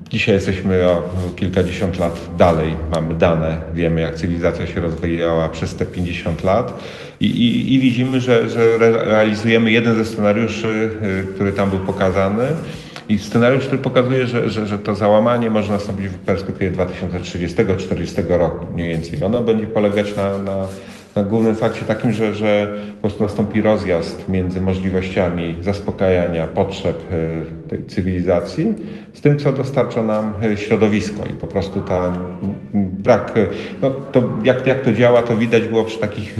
Dzisiaj 0.09 0.35
jesteśmy 0.35 0.87
o 0.87 1.03
kilkadziesiąt 1.35 1.99
lat 1.99 2.19
dalej, 2.37 2.75
mamy 2.91 3.13
dane, 3.13 3.61
wiemy 3.73 4.01
jak 4.01 4.15
cywilizacja 4.15 4.67
się 4.67 4.81
rozwijała 4.81 5.49
przez 5.49 5.75
te 5.75 5.85
50 5.85 6.43
lat 6.43 6.83
i, 7.19 7.25
i, 7.25 7.73
i 7.73 7.79
widzimy, 7.79 8.21
że, 8.21 8.49
że 8.49 8.77
realizujemy 8.77 9.71
jeden 9.71 9.95
ze 9.95 10.05
scenariuszy, 10.05 10.89
y, 11.03 11.33
który 11.35 11.51
tam 11.53 11.69
był 11.69 11.79
pokazany. 11.79 12.43
I 13.09 13.19
scenariusz, 13.19 13.65
który 13.65 13.81
pokazuje, 13.81 14.27
że, 14.27 14.49
że, 14.49 14.67
że 14.67 14.79
to 14.79 14.95
załamanie 14.95 15.49
może 15.49 15.71
nastąpić 15.71 16.07
w 16.07 16.17
perspektywie 16.17 16.71
2030-40 16.71 18.37
roku 18.37 18.65
mniej 18.73 18.89
więcej. 18.89 19.23
Ono 19.23 19.41
będzie 19.41 19.67
polegać 19.67 20.15
na, 20.15 20.37
na 20.37 20.67
na 21.15 21.23
głównym 21.23 21.55
fakcie 21.55 21.81
takim, 21.81 22.11
że, 22.11 22.35
że 22.35 22.73
po 22.95 23.01
prostu 23.01 23.23
nastąpi 23.23 23.61
rozjazd 23.61 24.29
między 24.29 24.61
możliwościami 24.61 25.55
zaspokajania 25.61 26.47
potrzeb 26.47 26.97
e, 27.11 27.69
tej 27.69 27.85
cywilizacji 27.85 28.73
z 29.13 29.21
tym, 29.21 29.39
co 29.39 29.51
dostarcza 29.51 30.03
nam 30.03 30.33
e, 30.43 30.57
środowisko. 30.57 31.23
I 31.25 31.33
po 31.33 31.47
prostu 31.47 31.81
ta 31.81 32.13
brak, 32.73 33.37
e, 33.37 33.47
no 33.81 33.91
to 33.91 34.23
jak, 34.43 34.67
jak 34.67 34.81
to 34.81 34.93
działa, 34.93 35.21
to 35.21 35.37
widać 35.37 35.63
było 35.63 35.83
przy 35.83 35.99
takich 35.99 36.37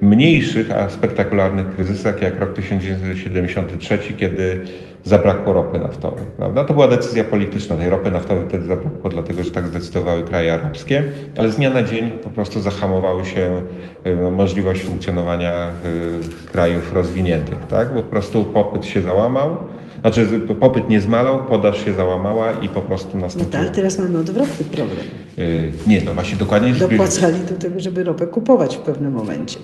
mniejszych, 0.00 0.70
a 0.70 0.90
spektakularnych 0.90 1.74
kryzysach, 1.74 2.22
jak 2.22 2.40
rok 2.40 2.54
1973, 2.54 3.98
kiedy 4.16 4.60
zabrakło 5.04 5.52
ropy 5.52 5.78
naftowej. 5.78 6.24
Prawda? 6.36 6.64
To 6.64 6.74
była 6.74 6.88
decyzja 6.88 7.24
polityczna. 7.24 7.76
Tej 7.76 7.90
ropy 7.90 8.10
naftowej 8.10 8.44
wtedy 8.48 8.66
zabrakło, 8.66 9.10
dlatego 9.10 9.42
że 9.44 9.50
tak 9.50 9.66
zdecydowały 9.66 10.22
kraje 10.22 10.54
arabskie, 10.54 11.04
ale 11.38 11.50
z 11.50 11.56
dnia 11.56 11.70
na 11.70 11.82
dzień 11.82 12.10
po 12.10 12.30
prostu 12.30 12.60
zahamowały 12.60 13.24
się 13.24 13.62
y, 14.06 14.16
no, 14.22 14.30
możliwość 14.30 14.82
funkcjonowania 14.82 15.68
y, 15.68 16.50
krajów 16.52 16.92
rozwiniętych. 16.94 17.58
Tak? 17.70 17.94
Bo 17.94 18.02
po 18.02 18.10
prostu 18.10 18.44
popyt 18.44 18.84
się 18.86 19.02
załamał. 19.02 19.56
Znaczy 20.00 20.26
popyt 20.60 20.88
nie 20.88 21.00
zmalał, 21.00 21.44
podaż 21.44 21.84
się 21.84 21.92
załamała 21.92 22.52
i 22.52 22.68
po 22.68 22.80
prostu 22.80 23.10
No 23.14 23.20
nastąpił. 23.20 23.52
tak, 23.52 23.60
ale 23.60 23.70
teraz 23.70 23.98
mamy 23.98 24.18
odwrotny 24.18 24.64
problem. 24.64 24.98
Y, 25.38 25.72
Nie, 25.86 26.00
no 26.04 26.14
właśnie 26.14 26.36
dokładnie. 26.38 26.72
Dopłacali 26.72 27.38
do 27.40 27.54
tego, 27.54 27.80
żeby 27.80 28.04
ropę 28.04 28.26
kupować 28.26 28.76
w 28.76 28.80
pewnym 28.80 29.12
momencie. 29.12 29.58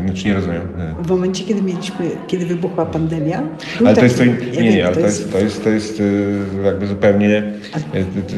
Y, 0.00 0.04
Znaczy 0.04 0.28
nie 0.28 0.34
rozumiem. 0.34 0.62
Y, 1.00 1.04
W 1.04 1.08
momencie, 1.08 1.44
kiedy 1.44 1.62
mieliśmy, 1.62 2.10
kiedy 2.26 2.46
wybuchła 2.46 2.86
pandemia. 2.86 3.42
Ale 3.80 3.96
to 3.96 4.04
jest 4.04 4.18
co, 4.18 4.24
nie, 4.60 4.86
ale 4.86 4.94
to 4.94 5.00
jest, 5.00 5.32
to 5.32 5.38
jest, 5.38 5.64
to 5.64 5.70
jest 5.70 6.00
y, 6.00 6.38
jakby 6.64 6.86
zupełnie 6.86 7.42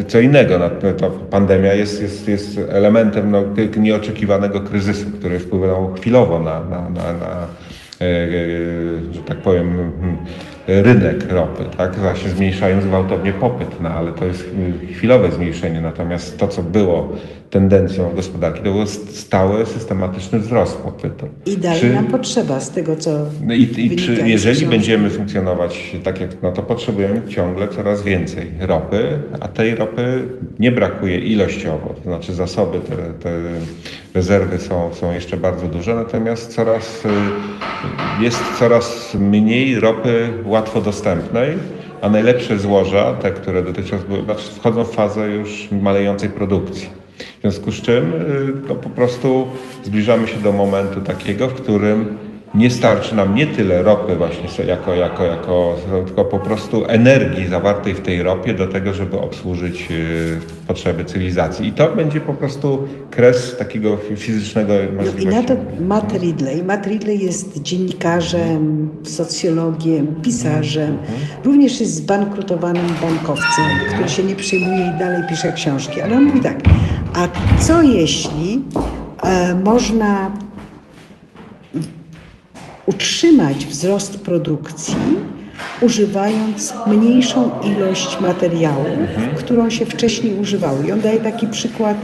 co 0.09 0.21
innego. 0.21 0.59
Ta 1.01 1.11
pandemia 1.31 1.75
jest, 1.75 2.03
jest, 2.03 2.29
jest 2.29 2.61
elementem 2.69 3.31
no, 3.31 3.43
nieoczekiwanego 3.77 4.61
kryzysu, 4.61 5.07
który 5.19 5.39
wpłynął 5.39 5.95
chwilowo 5.95 6.39
na, 6.39 6.65
na, 6.65 6.89
na, 6.91 7.13
na 7.13 7.47
e, 8.01 8.05
e, 8.05 8.29
że 9.13 9.21
tak 9.27 9.39
powiem, 9.39 9.71
mm, 9.71 10.17
rynek 10.69 11.33
ropy, 11.33 11.65
tak? 11.77 11.97
Właśnie 11.97 12.31
zmniejszając 12.31 12.85
gwałtownie 12.85 13.33
popyt, 13.33 13.81
no, 13.81 13.89
ale 13.89 14.13
to 14.13 14.25
jest 14.25 14.45
chwilowe 14.93 15.33
zmniejszenie, 15.33 15.81
natomiast 15.81 16.39
to, 16.39 16.49
co 16.49 16.63
było 16.63 17.13
tendencją 17.51 18.15
gospodarki, 18.15 18.59
to 18.59 18.73
był 18.73 18.87
stały, 18.87 19.67
systematyczny 19.67 20.39
wzrost 20.39 20.77
popytu. 20.77 21.29
I 21.47 21.57
dalej 21.57 21.81
Czy- 21.81 21.93
nam 21.95 22.07
potrzeba 22.07 22.61
z 22.61 22.71
tego, 22.71 22.97
co. 22.97 23.11
no 23.45 23.55
i, 23.55 23.63
i 23.63 23.97
czy 23.97 24.29
jeżeli 24.29 24.67
będziemy 24.67 25.11
funkcjonować 25.11 25.97
tak 26.05 26.21
jak, 26.21 26.31
no 26.43 26.53
to 26.53 26.63
potrzebujemy 26.63 27.23
ciągle 27.29 27.69
coraz 27.69 28.03
więcej 28.03 28.51
ropy, 28.61 29.19
a 29.41 29.49
tej 29.49 29.75
ropy 29.75 30.23
nie 30.59 30.73
brakuje 30.73 31.19
ilościowo, 31.19 31.95
to 31.95 32.03
znaczy 32.03 32.35
zasoby, 32.35 32.81
te, 32.81 32.97
te 32.97 33.31
rezerwy 34.15 34.59
są, 34.59 34.95
są 34.95 35.13
jeszcze 35.13 35.37
bardzo 35.37 35.67
duże, 35.67 35.95
natomiast 35.95 36.55
coraz, 36.55 37.05
y, 37.05 37.09
jest 38.21 38.43
coraz 38.59 39.15
mniej 39.15 39.81
ropy 39.81 40.29
łatwo 40.45 40.81
dostępnej, 40.81 41.57
a 42.01 42.09
najlepsze 42.09 42.59
złoża, 42.59 43.15
te, 43.15 43.31
które 43.31 43.63
dotychczas 43.63 44.05
były, 44.05 44.25
znaczy 44.25 44.51
wchodzą 44.51 44.85
w 44.85 44.95
fazę 44.95 45.31
już 45.31 45.69
malejącej 45.83 46.29
produkcji. 46.29 46.89
W 47.39 47.41
związku 47.41 47.73
z 47.73 47.83
czym 47.83 48.13
y, 48.13 48.53
no, 48.69 48.75
po 48.75 48.89
prostu 48.89 49.47
zbliżamy 49.85 50.29
się 50.29 50.37
do 50.37 50.53
momentu 50.53 51.01
takiego, 51.01 51.49
w 51.49 51.55
którym 51.55 52.19
nie 52.55 52.71
starczy 52.71 53.15
nam 53.15 53.35
nie 53.35 53.47
tyle 53.47 53.83
ropy 53.83 54.17
właśnie 54.17 54.65
jako, 54.65 54.95
jako, 54.95 55.25
jako, 55.25 55.77
tylko 56.07 56.25
po 56.25 56.39
prostu 56.39 56.85
energii 56.87 57.49
zawartej 57.49 57.95
w 57.95 58.01
tej 58.01 58.23
ropie 58.23 58.55
do 58.55 58.67
tego, 58.67 58.95
żeby 58.95 59.19
obsłużyć 59.19 59.89
y, 59.91 60.39
potrzeby 60.67 61.05
cywilizacji. 61.05 61.67
I 61.69 61.73
to 61.73 61.89
będzie 61.97 62.21
po 62.21 62.35
prostu 62.35 62.89
kres 63.11 63.57
takiego 63.59 63.97
fi- 63.97 64.17
fizycznego 64.17 64.73
No 64.75 64.81
i 65.03 65.07
możliwości. 65.07 65.27
na 65.27 65.43
to 65.43 65.55
Matt 65.81 66.13
Ridley. 66.13 66.63
Matt 66.65 66.87
Ridley 66.87 67.19
jest 67.25 67.63
dziennikarzem, 67.63 68.89
socjologiem, 69.03 70.07
pisarzem. 70.23 70.99
Również 71.45 71.81
jest 71.81 71.95
zbankrutowanym 71.95 72.87
bankowcem, 73.03 73.65
który 73.95 74.09
się 74.09 74.23
nie 74.23 74.37
przyjmuje 74.37 74.93
i 74.97 74.99
dalej 74.99 75.23
pisze 75.29 75.53
książki. 75.53 76.01
Ale 76.01 76.17
on 76.17 76.25
mówi 76.25 76.41
tak, 76.41 76.59
a 77.15 77.29
co 77.63 77.83
jeśli 77.83 78.63
e, 79.25 79.55
można 79.65 80.31
utrzymać 82.89 83.67
wzrost 83.67 84.21
produkcji, 84.21 84.97
używając 85.81 86.75
mniejszą 86.87 87.51
ilość 87.77 88.21
materiałów, 88.21 88.87
którą 89.37 89.71
się 89.71 89.87
wcześniej 89.87 90.35
używało. 90.41 90.83
I 90.83 90.93
on 90.93 91.01
daje 91.01 91.21
taki 91.21 91.47
przykład, 91.47 91.97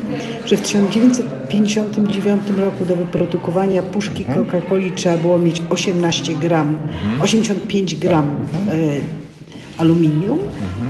że 0.47 0.57
w 0.57 0.61
1959 0.61 2.43
roku 2.57 2.85
do 2.85 2.97
wyprodukowania 2.97 3.83
puszki 3.83 4.25
Coca-Coli 4.25 4.93
trzeba 4.95 5.17
było 5.17 5.39
mieć 5.39 5.63
18 5.71 6.35
gram, 6.35 6.79
85 7.23 7.95
gram 7.95 8.27
e, 8.27 8.71
aluminium, 9.79 10.39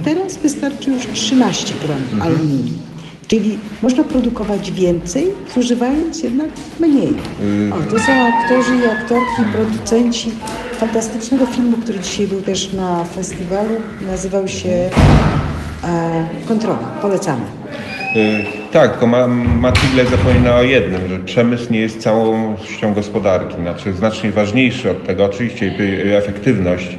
teraz 0.05 0.37
wystarczy 0.37 0.91
już 0.91 1.07
13 1.07 1.75
gram 1.85 2.23
aluminium. 2.23 2.94
Czyli 3.29 3.59
można 3.83 4.05
produkować 4.05 4.71
więcej, 4.73 5.27
zużywając 5.55 6.23
jednak 6.23 6.49
mniej. 6.81 7.15
O, 7.73 7.91
to 7.91 7.99
są 7.99 8.13
aktorzy 8.13 8.77
i 8.77 8.87
aktorki, 8.87 9.43
producenci 9.53 10.31
fantastycznego 10.79 11.47
filmu, 11.47 11.77
który 11.77 11.99
dzisiaj 11.99 12.27
był 12.27 12.43
też 12.43 12.73
na 12.73 13.05
festiwalu. 13.05 13.75
Nazywał 14.07 14.49
się 14.49 14.69
e, 15.85 16.27
Kontrola. 16.49 16.79
Polecamy. 17.03 17.43
Y, 18.17 18.45
Tak, 18.73 18.91
tylko 18.91 19.07
ma, 19.07 19.27
Matilde 19.61 20.05
zapomina 20.07 20.57
o 20.57 20.63
jednym, 20.63 21.09
że 21.09 21.19
przemysł 21.19 21.73
nie 21.73 21.81
jest 21.81 22.01
całością 22.01 22.95
gospodarki. 22.95 23.55
Znaczy 23.57 23.93
znacznie 23.93 24.31
ważniejszy 24.31 24.91
od 24.91 25.07
tego, 25.07 25.25
oczywiście 25.25 25.75
efektywność 26.17 26.99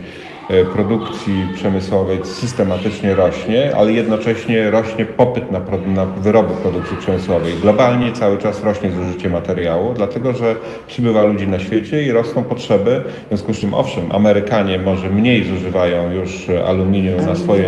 produkcji 0.74 1.48
przemysłowej 1.54 2.20
systematycznie 2.24 3.16
rośnie, 3.16 3.76
ale 3.78 3.92
jednocześnie 3.92 4.72
rośnie 4.72 5.06
popyt 5.06 5.52
na, 5.52 5.62
na 5.88 6.06
wyroby 6.06 6.54
produkcji 6.54 6.98
przemysłowej. 6.98 7.54
Globalnie 7.54 8.12
cały 8.12 8.38
czas 8.38 8.64
rośnie 8.64 8.92
zużycie 8.92 9.30
materiału, 9.30 9.94
dlatego 9.94 10.34
że 10.34 10.56
przybywa 10.88 11.24
ludzi 11.24 11.48
na 11.48 11.60
świecie 11.60 12.04
i 12.04 12.12
rosną 12.12 12.44
potrzeby. 12.44 13.04
W 13.26 13.28
związku 13.28 13.54
z 13.54 13.60
czym, 13.60 13.74
owszem, 13.74 14.12
Amerykanie 14.12 14.80
może 14.80 15.10
mniej 15.10 15.44
zużywają 15.44 16.12
już 16.12 16.48
aluminium 16.68 17.26
na 17.26 17.36
swoje 17.36 17.64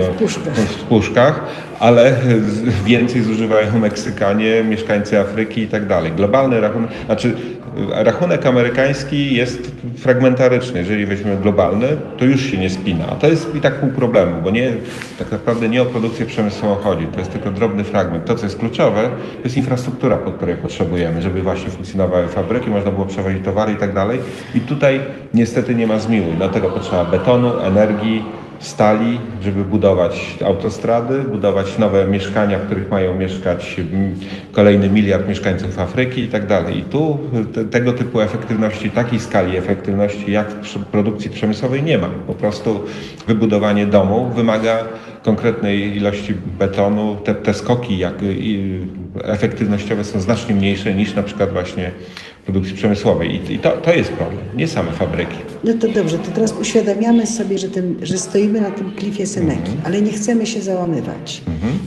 w 0.56 0.84
puszkach. 0.84 1.44
ale 1.80 2.16
więcej 2.86 3.22
zużywają 3.22 3.80
Meksykanie, 3.80 4.64
mieszkańcy 4.64 5.20
Afryki 5.20 5.62
i 5.62 5.68
tak 5.68 5.86
dalej. 5.86 6.12
Globalny 6.12 6.62
rachunek, 6.62 6.90
znaczy 7.06 7.36
rachunek 7.90 8.46
amerykański 8.46 9.36
jest 9.36 9.72
fragmentaryczny. 9.98 10.80
Jeżeli 10.80 11.06
weźmiemy 11.06 11.38
globalny, 11.38 11.88
to 12.18 12.26
już 12.26 12.42
się 12.42 12.58
nie 12.58 12.70
spina. 12.70 13.06
A 13.12 13.16
to 13.16 13.28
jest 13.28 13.56
i 13.56 13.62
tak 13.62 13.76
pół 13.76 13.90
problemu, 13.90 14.42
bo 14.44 14.50
nie, 14.50 14.74
tak 15.20 15.32
naprawdę 15.32 15.70
nie 15.70 15.82
o 15.82 15.86
produkcję 15.86 16.26
przemysłową 16.26 16.76
chodzi. 16.76 17.08
To 17.08 17.20
jest 17.20 17.32
tylko 17.32 17.52
drobny 17.52 17.84
fragment. 17.84 18.26
To, 18.26 18.36
co 18.36 18.46
jest 18.46 18.60
kluczowe, 18.60 19.10
to 19.38 19.44
jest 19.44 19.58
infrastruktura, 19.58 20.18
pod 20.18 20.36
której 20.36 20.56
potrzebujemy, 20.56 21.22
żeby 21.22 21.42
właśnie 21.42 21.70
funkcjonowały 21.70 22.28
fabryki, 22.28 22.70
można 22.70 22.92
było 22.92 23.06
przewozić 23.06 23.46
towary 23.46 23.74
i 23.74 23.78
tak 23.78 23.94
dalej. 23.94 24.20
I 24.56 24.60
tutaj 24.60 25.02
niestety 25.34 25.76
nie 25.76 25.88
ma 25.88 26.00
zmiłuj. 26.00 26.34
Dlatego 26.38 26.70
potrzeba 26.70 27.06
betonu, 27.06 27.60
energii, 27.60 28.24
stali, 28.60 29.20
żeby 29.42 29.64
budować 29.64 30.38
autostrady, 30.46 31.20
budować 31.20 31.78
nowe 31.78 32.08
mieszkania, 32.08 32.60
w 32.60 32.66
których 32.66 32.90
mają 32.92 33.16
mieszkać 33.16 33.80
mm, 33.80 34.16
kolejny 34.52 34.90
miliard 34.90 35.28
mieszkańców 35.28 35.80
Afryki 35.80 36.22
i 36.22 36.28
tak 36.28 36.48
dalej. 36.48 36.78
I 36.78 36.84
tu 36.84 37.20
te, 37.54 37.66
tego 37.66 37.94
typu 37.94 38.22
efektywności, 38.22 38.92
takiej 38.92 39.20
skali 39.20 39.58
efektywności 39.58 40.32
jak 40.32 40.50
w 40.50 40.86
produkcji 40.86 41.30
przemysłowej 41.30 41.84
nie 41.84 41.98
ma. 41.98 42.08
Po 42.28 42.34
prostu 42.34 42.84
wybudowanie 43.28 43.86
domu 43.86 44.32
wymaga 44.36 44.84
konkretnej 45.24 45.98
ilości 45.98 46.34
betonu. 46.60 47.16
Te, 47.24 47.36
te 47.36 47.54
skoki 47.54 47.98
jak, 47.98 48.14
efektywnościowe 49.24 50.04
są 50.04 50.20
znacznie 50.20 50.56
mniejsze 50.56 50.94
niż 50.94 51.16
na 51.16 51.24
przykład 51.24 51.52
właśnie 51.54 51.92
produkcji 52.48 52.76
przemysłowej. 52.76 53.54
I, 53.54 53.60
to, 53.60 53.72
to 53.72 53.94
jest 53.94 54.10
problem, 54.10 54.44
nie 54.56 54.68
same 54.68 54.92
fabryki. 54.92 55.36
No 55.64 55.74
to 55.74 55.88
dobrze, 55.88 56.20
to 56.20 56.32
teraz 56.32 56.54
uświadamiamy 56.62 57.28
sobie, 57.28 57.58
że, 57.58 57.70
ten, 57.70 57.96
że 58.02 58.18
stoimy 58.18 58.62
na 58.62 58.72
tym 58.72 58.92
klifie 58.92 59.28
Seneki, 59.28 59.72
ale 59.84 60.02
nie 60.02 60.12
chcemy 60.12 60.46
się 60.46 60.62
załamywać. 60.62 61.42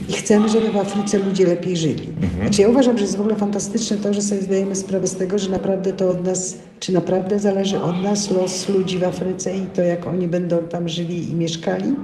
I 0.09 0.13
chcemy, 0.13 0.49
żeby 0.49 0.71
w 0.71 0.77
Afryce 0.77 1.19
ludzie 1.19 1.47
lepiej 1.47 1.77
żyli. 1.77 2.07
Znaczy 2.41 2.61
ja 2.61 2.69
uważam, 2.69 2.97
że 2.97 3.03
jest 3.03 3.17
w 3.17 3.19
ogóle 3.21 3.35
fantastyczne 3.35 3.97
to, 3.97 4.13
że 4.13 4.21
sobie 4.21 4.41
zdajemy 4.41 4.75
sprawę 4.75 5.07
z 5.07 5.15
tego, 5.15 5.39
że 5.39 5.49
naprawdę 5.49 5.93
to 5.93 6.09
od 6.09 6.25
nas, 6.25 6.57
czy 6.79 6.93
naprawdę 6.93 7.39
zależy 7.39 7.81
od 7.81 8.03
nas 8.03 8.31
los 8.31 8.69
ludzi 8.69 8.97
w 8.97 9.03
Afryce 9.03 9.57
i 9.57 9.61
to, 9.75 9.81
jak 9.81 10.07
oni 10.07 10.27
będą 10.27 10.57
tam 10.57 10.89
żyli 10.89 11.29
i 11.29 11.35
mieszkali 11.35 11.95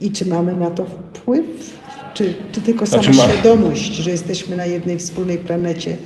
i 0.00 0.10
czy 0.10 0.26
mamy 0.26 0.56
na 0.56 0.70
to 0.70 0.84
wpływ? 0.84 1.46
Czy, 2.14 2.34
czy 2.52 2.60
tylko 2.60 2.86
sama 2.86 3.02
Znaczy 3.02 3.18
świadomość, 3.18 3.92
że 3.94 4.10
jesteśmy 4.10 4.56
na 4.56 4.66
jednej 4.66 4.98
wspólnej 4.98 5.38
planecie 5.38 5.96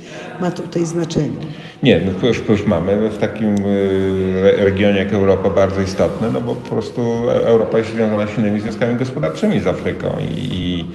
ma 0.41 0.51
tutaj 0.51 0.85
znaczenie? 0.85 1.37
Nie, 1.83 2.01
no 2.05 2.11
wpływ, 2.11 2.37
wpływ 2.37 2.67
mamy 2.67 3.09
w 3.09 3.17
takim 3.17 3.55
y, 3.65 4.33
re- 4.43 4.63
regionie 4.65 4.99
jak 4.99 5.13
Europa 5.13 5.49
bardzo 5.49 5.81
istotny, 5.81 6.31
no 6.31 6.41
bo 6.41 6.55
po 6.55 6.69
prostu 6.75 7.01
E- 7.29 7.45
Europa 7.47 7.77
jest 7.77 7.89
związana 7.93 8.27
silnymi 8.27 8.59
związkami 8.59 8.95
gospodarczymi 8.95 9.59
z 9.59 9.67
Afryką 9.67 10.07
i, 10.19 10.55
i 10.55 10.85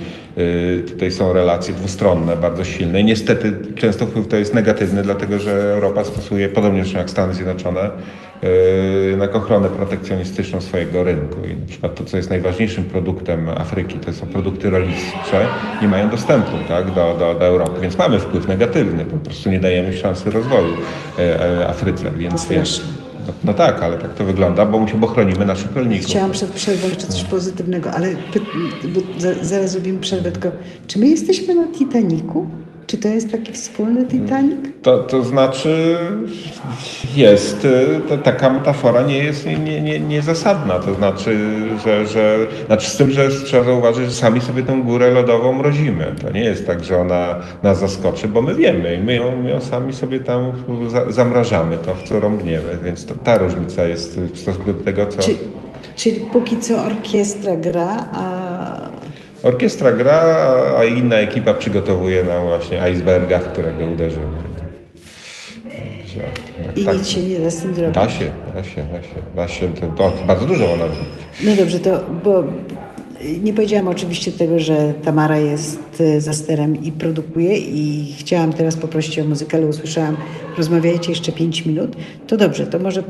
y, 0.40 0.82
tutaj 0.88 1.10
są 1.10 1.32
relacje 1.32 1.74
dwustronne 1.74 2.36
bardzo 2.36 2.64
silne. 2.64 3.00
I 3.00 3.04
niestety 3.04 3.52
często 3.74 4.06
wpływ 4.06 4.28
to 4.28 4.36
jest 4.36 4.54
negatywny, 4.54 5.02
dlatego 5.02 5.38
że 5.38 5.72
Europa 5.74 6.04
stosuje, 6.04 6.48
podobnie 6.48 6.82
jak 6.94 7.10
Stany 7.10 7.34
Zjednoczone, 7.34 7.90
y, 8.44 9.08
jednak 9.10 9.36
ochronę 9.36 9.68
protekcjonistyczną 9.68 10.60
swojego 10.60 11.04
rynku. 11.04 11.36
I 11.44 11.56
na 11.60 11.66
przykład 11.68 11.94
to, 11.94 12.04
co 12.04 12.16
jest 12.16 12.30
najważniejszym 12.30 12.84
produktem 12.84 13.48
Afryki, 13.48 13.98
to 13.98 14.12
są 14.12 14.26
produkty 14.26 14.70
rolnicze, 14.70 15.46
nie 15.82 15.88
mają 15.88 16.10
dostępu 16.10 16.52
tak, 16.68 16.86
do, 16.86 17.16
do, 17.18 17.34
do 17.34 17.46
Europy, 17.46 17.80
więc 17.82 17.98
mamy 17.98 18.18
wpływ 18.18 18.48
negatywny, 18.48 19.04
po 19.04 19.16
prostu 19.16 19.50
nie 19.50 19.60
dajemy 19.60 19.92
szansy 19.96 20.30
rozwoju 20.30 20.77
Afryce. 21.68 22.04
To 22.04 22.10
Więc, 22.10 22.46
więc, 22.48 22.68
straszne. 22.68 22.98
No, 23.26 23.32
no 23.44 23.54
tak, 23.54 23.82
ale 23.82 23.98
tak 23.98 24.14
to 24.14 24.24
wygląda, 24.24 24.66
bo, 24.66 24.86
bo 24.94 25.06
chronimy 25.06 25.46
naszych 25.46 25.76
rolników. 25.76 26.06
Chciałam 26.06 26.30
przed 26.30 26.50
przerwą 26.50 26.88
jeszcze 26.88 27.06
coś 27.06 27.24
pozytywnego, 27.24 27.90
ale 27.90 28.08
zaraz 29.42 29.70
zrobimy 29.70 30.00
przerwę, 30.00 30.32
tylko 30.32 30.50
czy 30.86 30.98
my 30.98 31.08
jesteśmy 31.08 31.54
na 31.54 31.66
Titaniku? 31.66 32.46
Czy 32.88 32.98
to 32.98 33.08
jest 33.08 33.32
taki 33.32 33.52
wspólny 33.52 34.04
Titanic? 34.04 34.56
To, 34.82 34.98
to 34.98 35.22
znaczy 35.22 35.96
jest, 37.16 37.64
y, 37.64 38.00
to, 38.08 38.18
taka 38.18 38.50
metafora 38.50 39.02
nie 39.02 39.18
jest 39.18 39.46
nie, 39.46 39.58
nie, 39.58 39.80
nie, 39.80 40.00
niezasadna, 40.00 40.78
to 40.78 40.94
znaczy, 40.94 41.38
że, 41.84 42.06
że 42.06 42.46
znaczy 42.66 42.90
z 42.90 42.96
tym, 42.96 43.10
że 43.10 43.28
trzeba 43.44 43.64
zauważyć, 43.64 44.04
że 44.04 44.12
sami 44.12 44.40
sobie 44.40 44.62
tę 44.62 44.82
górę 44.84 45.10
lodową 45.10 45.52
mrozimy. 45.52 46.14
To 46.22 46.30
nie 46.30 46.44
jest 46.44 46.66
tak, 46.66 46.84
że 46.84 46.98
ona 46.98 47.36
nas 47.62 47.80
zaskoczy, 47.80 48.28
bo 48.28 48.42
my 48.42 48.54
wiemy 48.54 48.94
i 48.94 48.98
my 48.98 49.14
ją, 49.14 49.42
my 49.42 49.50
ją 49.50 49.60
sami 49.60 49.92
sobie 49.92 50.20
tam 50.20 50.52
za, 50.88 51.12
zamrażamy, 51.12 51.76
to 51.76 51.94
w 51.94 52.02
co 52.02 52.20
rąbniemy, 52.20 52.78
więc 52.84 53.06
to, 53.06 53.14
ta 53.14 53.38
różnica 53.38 53.84
jest 53.84 54.20
w 54.20 54.38
stosunku 54.38 54.72
do 54.72 54.84
tego, 54.84 55.06
co... 55.06 55.22
Czy, 55.22 55.34
czyli 55.96 56.20
póki 56.20 56.56
co 56.56 56.84
orkiestra 56.84 57.56
gra, 57.56 58.08
a 58.12 58.37
Orkiestra 59.42 59.92
gra, 59.92 60.20
a 60.78 60.84
inna 60.84 61.16
ekipa 61.16 61.54
przygotowuje 61.54 62.24
nam 62.24 62.46
właśnie 62.46 62.78
iceberga, 62.92 63.38
w 63.38 63.52
którego 63.52 63.86
uderzymy. 63.86 64.26
i 66.76 66.84
Tak. 66.84 66.96
nic 66.96 67.08
się 67.08 67.22
nie 67.22 67.38
da 67.38 67.50
z 67.50 67.62
tym 67.62 67.74
zrobić? 67.74 67.94
Da 67.94 68.08
się, 68.08 68.30
da 68.54 68.64
się, 68.64 68.82
da 68.92 69.02
się, 69.02 69.14
da 69.36 69.48
się. 69.48 69.68
To, 69.68 69.86
to 69.86 70.12
bardzo 70.26 70.46
dużo 70.46 70.64
ona 70.72 70.84
zrobić. 70.84 71.04
No 71.44 71.56
dobrze, 71.56 71.80
to 71.80 72.04
bo 72.24 72.44
nie 73.42 73.52
powiedziałam 73.52 73.88
oczywiście 73.88 74.32
tego, 74.32 74.58
że 74.58 74.94
Tamara 75.04 75.38
jest 75.38 76.00
e, 76.00 76.20
za 76.20 76.32
sterem 76.32 76.82
i 76.84 76.92
produkuje 76.92 77.56
i 77.58 78.14
chciałam 78.18 78.52
teraz 78.52 78.76
poprosić 78.76 79.18
o 79.18 79.24
muzykę, 79.24 79.56
ale 79.56 79.66
usłyszałam, 79.66 80.16
rozmawiajcie 80.56 81.10
jeszcze 81.10 81.32
5 81.32 81.66
minut. 81.66 81.96
To 82.26 82.36
dobrze, 82.36 82.66
to 82.66 82.78
może 82.78 83.02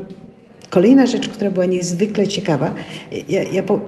kolejna 0.70 1.06
rzecz, 1.06 1.28
która 1.28 1.50
była 1.50 1.66
niezwykle 1.66 2.28
ciekawa. 2.28 2.74
Ja, 3.28 3.42
ja 3.42 3.62
po, 3.62 3.80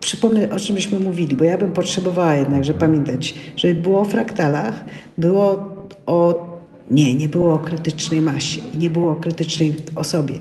przypomnę, 0.00 0.50
o 0.50 0.58
czym 0.58 0.74
myśmy 0.74 1.00
mówili, 1.00 1.36
bo 1.36 1.44
ja 1.44 1.58
bym 1.58 1.72
potrzebowała 1.72 2.34
jednakże 2.34 2.74
pamiętać, 2.74 3.34
żeby 3.56 3.74
było 3.74 4.00
o 4.00 4.04
fraktalach, 4.04 4.84
było 5.18 5.76
o 6.06 6.48
nie, 6.90 7.14
nie 7.14 7.28
było 7.28 7.54
o 7.54 7.58
krytycznej 7.58 8.20
masie, 8.20 8.60
nie 8.74 8.90
było 8.90 9.12
o 9.12 9.16
krytycznej 9.16 9.74
osobie, 9.94 10.34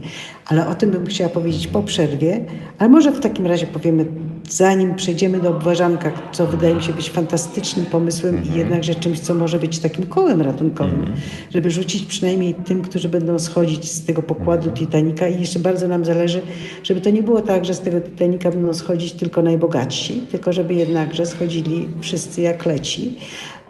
ale 0.46 0.68
o 0.68 0.76
tym 0.76 0.92
bym 0.92 1.06
chciała 1.06 1.30
powiedzieć 1.30 1.68
po 1.68 1.84
przerwie, 1.84 2.46
ale 2.78 2.90
może 2.90 3.12
w 3.12 3.20
takim 3.20 3.48
razie 3.48 3.68
powiemy, 3.68 4.06
zanim 4.48 4.96
przejdziemy 4.96 5.40
do 5.40 5.50
obważanka, 5.50 6.12
co 6.32 6.48
wydaje 6.48 6.76
mi 6.76 6.84
się 6.84 6.94
być 6.94 7.10
fantastycznym 7.10 7.86
pomysłem 7.86 8.44
i 8.44 8.58
jednakże 8.58 8.96
czymś, 8.96 9.20
co 9.20 9.34
może 9.34 9.60
być 9.60 9.80
takim 9.80 10.06
kołem 10.06 10.42
ratunkowym, 10.42 11.14
żeby 11.54 11.72
rzucić 11.72 12.06
przynajmniej 12.06 12.54
tym, 12.54 12.82
którzy 12.82 13.10
będą 13.10 13.40
schodzić 13.40 13.92
z 13.92 14.06
tego 14.06 14.22
pokładu 14.22 14.72
Titanica. 14.72 15.28
I 15.28 15.40
jeszcze 15.40 15.60
bardzo 15.60 15.88
nam 15.88 16.06
zależy, 16.06 16.42
żeby 16.84 17.02
to 17.02 17.10
nie 17.10 17.24
było 17.24 17.42
tak, 17.42 17.66
że 17.66 17.74
z 17.74 17.80
tego 17.80 18.02
Titanica 18.02 18.52
będą 18.52 18.74
schodzić 18.74 19.14
tylko 19.14 19.42
najbogatsi, 19.42 20.14
tylko 20.32 20.54
żeby 20.54 20.74
jednakże 20.74 21.26
schodzili 21.26 21.88
wszyscy 22.02 22.42
jak 22.42 22.66
leci. 22.66 23.16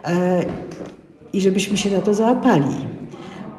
E, 0.04 0.44
i 1.32 1.40
żebyśmy 1.40 1.76
się 1.76 1.90
na 1.90 2.00
to 2.00 2.14
załapali, 2.14 2.76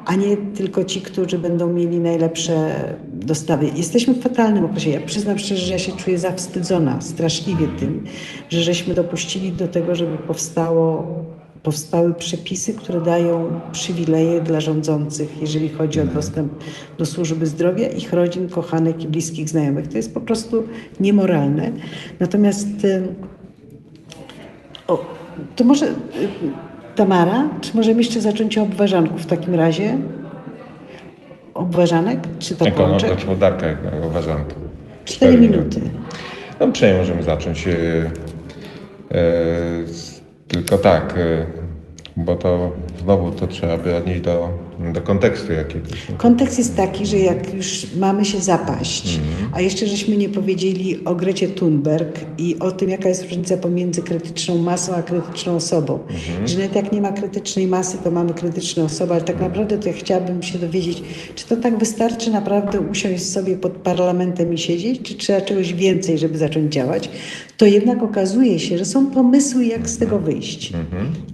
a 0.06 0.14
nie 0.14 0.36
tylko 0.36 0.84
ci, 0.84 1.00
którzy 1.00 1.38
będą 1.38 1.72
mieli 1.72 1.98
najlepsze 1.98 2.74
dostawy. 3.20 3.70
Jesteśmy 3.74 4.14
w 4.14 4.22
fatalnym 4.22 4.64
okresie. 4.64 4.90
Ja 4.90 5.00
przyznam 5.00 5.38
szczerze, 5.38 5.66
że 5.66 5.72
ja 5.72 5.78
się 5.78 5.92
czuję 5.92 6.18
zawstydzona 6.18 7.00
straszliwie 7.00 7.68
tym, 7.68 8.04
że 8.48 8.62
żeśmy 8.62 8.94
dopuścili 8.94 9.52
do 9.52 9.68
tego, 9.68 9.94
żeby 9.94 10.18
powstało, 10.18 11.14
powstały 11.62 12.14
przepisy, 12.14 12.74
które 12.74 13.00
dają 13.00 13.60
przywileje 13.72 14.40
dla 14.40 14.60
rządzących, 14.60 15.40
jeżeli 15.40 15.68
chodzi 15.68 16.00
o 16.00 16.06
dostęp 16.06 16.52
do 16.98 17.06
służby 17.06 17.46
zdrowia, 17.46 17.88
ich 17.88 18.12
rodzin, 18.12 18.48
kochanek 18.48 19.04
i 19.04 19.08
bliskich 19.08 19.48
znajomych. 19.48 19.88
To 19.88 19.96
jest 19.96 20.14
po 20.14 20.20
prostu 20.20 20.64
niemoralne. 21.00 21.72
Natomiast 22.20 22.84
y, 22.84 23.02
o, 24.86 25.04
to 25.56 25.64
może 25.64 25.86
y, 25.86 25.90
Tamara, 26.96 27.48
czy 27.60 27.76
możemy 27.76 28.00
jeszcze 28.00 28.20
zacząć 28.20 28.58
o 28.58 28.62
obważanku 28.62 29.18
w 29.18 29.26
takim 29.26 29.54
razie? 29.54 29.98
Obważanek 31.60 32.18
czy 32.38 32.56
to 32.56 32.70
pączek? 32.70 33.14
gospodarka, 33.14 33.66
jak 33.66 33.78
uważam. 34.06 34.44
to 34.44 34.54
Cztery 35.04 35.38
minuty. 35.38 35.80
No 36.60 36.66
uprzejmie 36.66 36.98
możemy 36.98 37.22
zacząć. 37.22 37.68
e, 37.68 37.72
e, 37.72 39.20
tylko 40.48 40.78
tak, 40.78 41.14
e, 41.16 41.46
bo 42.16 42.36
to 42.36 42.70
znowu 43.02 43.30
to 43.30 43.46
trzeba 43.46 43.76
by 43.76 43.96
odnieść 43.96 44.20
do, 44.20 44.48
do 44.92 45.00
kontekstu 45.00 45.52
jakiegoś. 45.52 46.06
Kontekst 46.16 46.58
jest 46.58 46.76
taki, 46.76 47.06
że 47.06 47.18
jak 47.18 47.54
już 47.54 47.86
mamy 47.96 48.24
się 48.24 48.40
zapaść, 48.40 49.18
Mhm. 49.18 49.50
a 49.54 49.60
jeszcze 49.60 49.86
żeśmy 49.86 50.16
nie 50.16 50.28
powiedzieli 50.28 51.04
o 51.04 51.14
Grecie 51.14 51.48
Thunberg 51.48 52.20
i 52.38 52.56
o 52.58 52.72
tym, 52.72 52.90
jaka 52.90 53.08
jest 53.08 53.22
różnica 53.22 53.56
pomiędzy 53.56 54.02
krytyczną 54.02 54.58
masą 54.58 54.94
a 54.94 55.02
krytyczną 55.02 55.56
osobą. 55.56 55.98
Mhm. 56.10 56.48
Że 56.48 56.58
nawet 56.58 56.74
jak 56.76 56.92
nie 56.92 57.00
ma 57.00 57.12
krytycznej 57.12 57.66
masy, 57.66 57.98
to 58.04 58.10
mamy 58.10 58.34
krytyczną 58.34 58.84
osobę, 58.84 59.14
ale 59.14 59.24
tak 59.24 59.40
naprawdę 59.40 59.78
to 59.78 59.88
ja 59.88 59.94
chciałabym 59.94 60.42
się 60.42 60.58
dowiedzieć, 60.58 61.02
czy 61.34 61.46
to 61.46 61.56
tak 61.56 61.78
wystarczy 61.78 62.30
naprawdę 62.30 62.80
usiąść 62.80 63.26
sobie 63.26 63.56
pod 63.56 63.72
parlamentem 63.72 64.54
i 64.54 64.58
siedzieć, 64.58 65.02
czy 65.02 65.14
trzeba 65.14 65.40
czegoś 65.40 65.74
więcej, 65.74 66.18
żeby 66.18 66.38
zacząć 66.38 66.72
działać. 66.72 67.10
To 67.56 67.66
jednak 67.66 68.02
okazuje 68.02 68.58
się, 68.58 68.78
że 68.78 68.84
są 68.84 69.06
pomysły, 69.06 69.64
jak 69.66 69.88
z 69.88 69.98
tego 69.98 70.18
wyjść. 70.18 70.72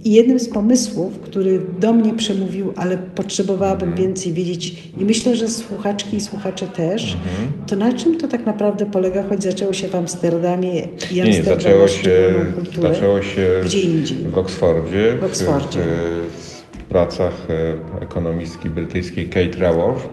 I 0.03 0.11
jednym 0.11 0.39
z 0.39 0.49
pomysłów, 0.49 1.19
który 1.19 1.61
do 1.79 1.93
mnie 1.93 2.13
przemówił, 2.13 2.73
ale 2.75 2.97
potrzebowałabym 3.37 3.95
więcej 3.95 4.33
wiedzieć 4.33 4.83
i 4.97 5.05
myślę, 5.05 5.35
że 5.35 5.47
słuchaczki 5.47 6.17
i 6.17 6.21
słuchacze 6.21 6.67
też, 6.67 7.17
to 7.67 7.75
na 7.75 7.93
czym 7.93 8.17
to 8.17 8.27
tak 8.27 8.45
naprawdę 8.45 8.85
polega, 8.85 9.23
choć 9.29 9.43
zaczęło 9.43 9.73
się 9.73 9.87
w 9.87 9.95
Amsterdamie 9.95 10.69
i 11.11 11.15
Nie, 11.15 11.21
nie, 11.21 11.23
Amsterdam 11.23 11.59
zaczęło 11.61 11.87
się, 11.87 12.33
kulturę. 12.55 12.93
zaczęło 12.93 13.21
się 13.21 13.47
Gdzie 13.65 13.79
indziej. 13.81 14.17
w 14.17 14.37
Oksfordzie, 14.37 15.17
W 15.21 15.23
Oksfordzie. 15.23 15.79
w, 15.79 16.77
w 16.79 16.83
pracach 16.83 17.33
e, 17.49 18.01
ekonomistki 18.03 18.69
brytyjskiej 18.69 19.29
Kate 19.29 19.59
Raworth, 19.59 20.09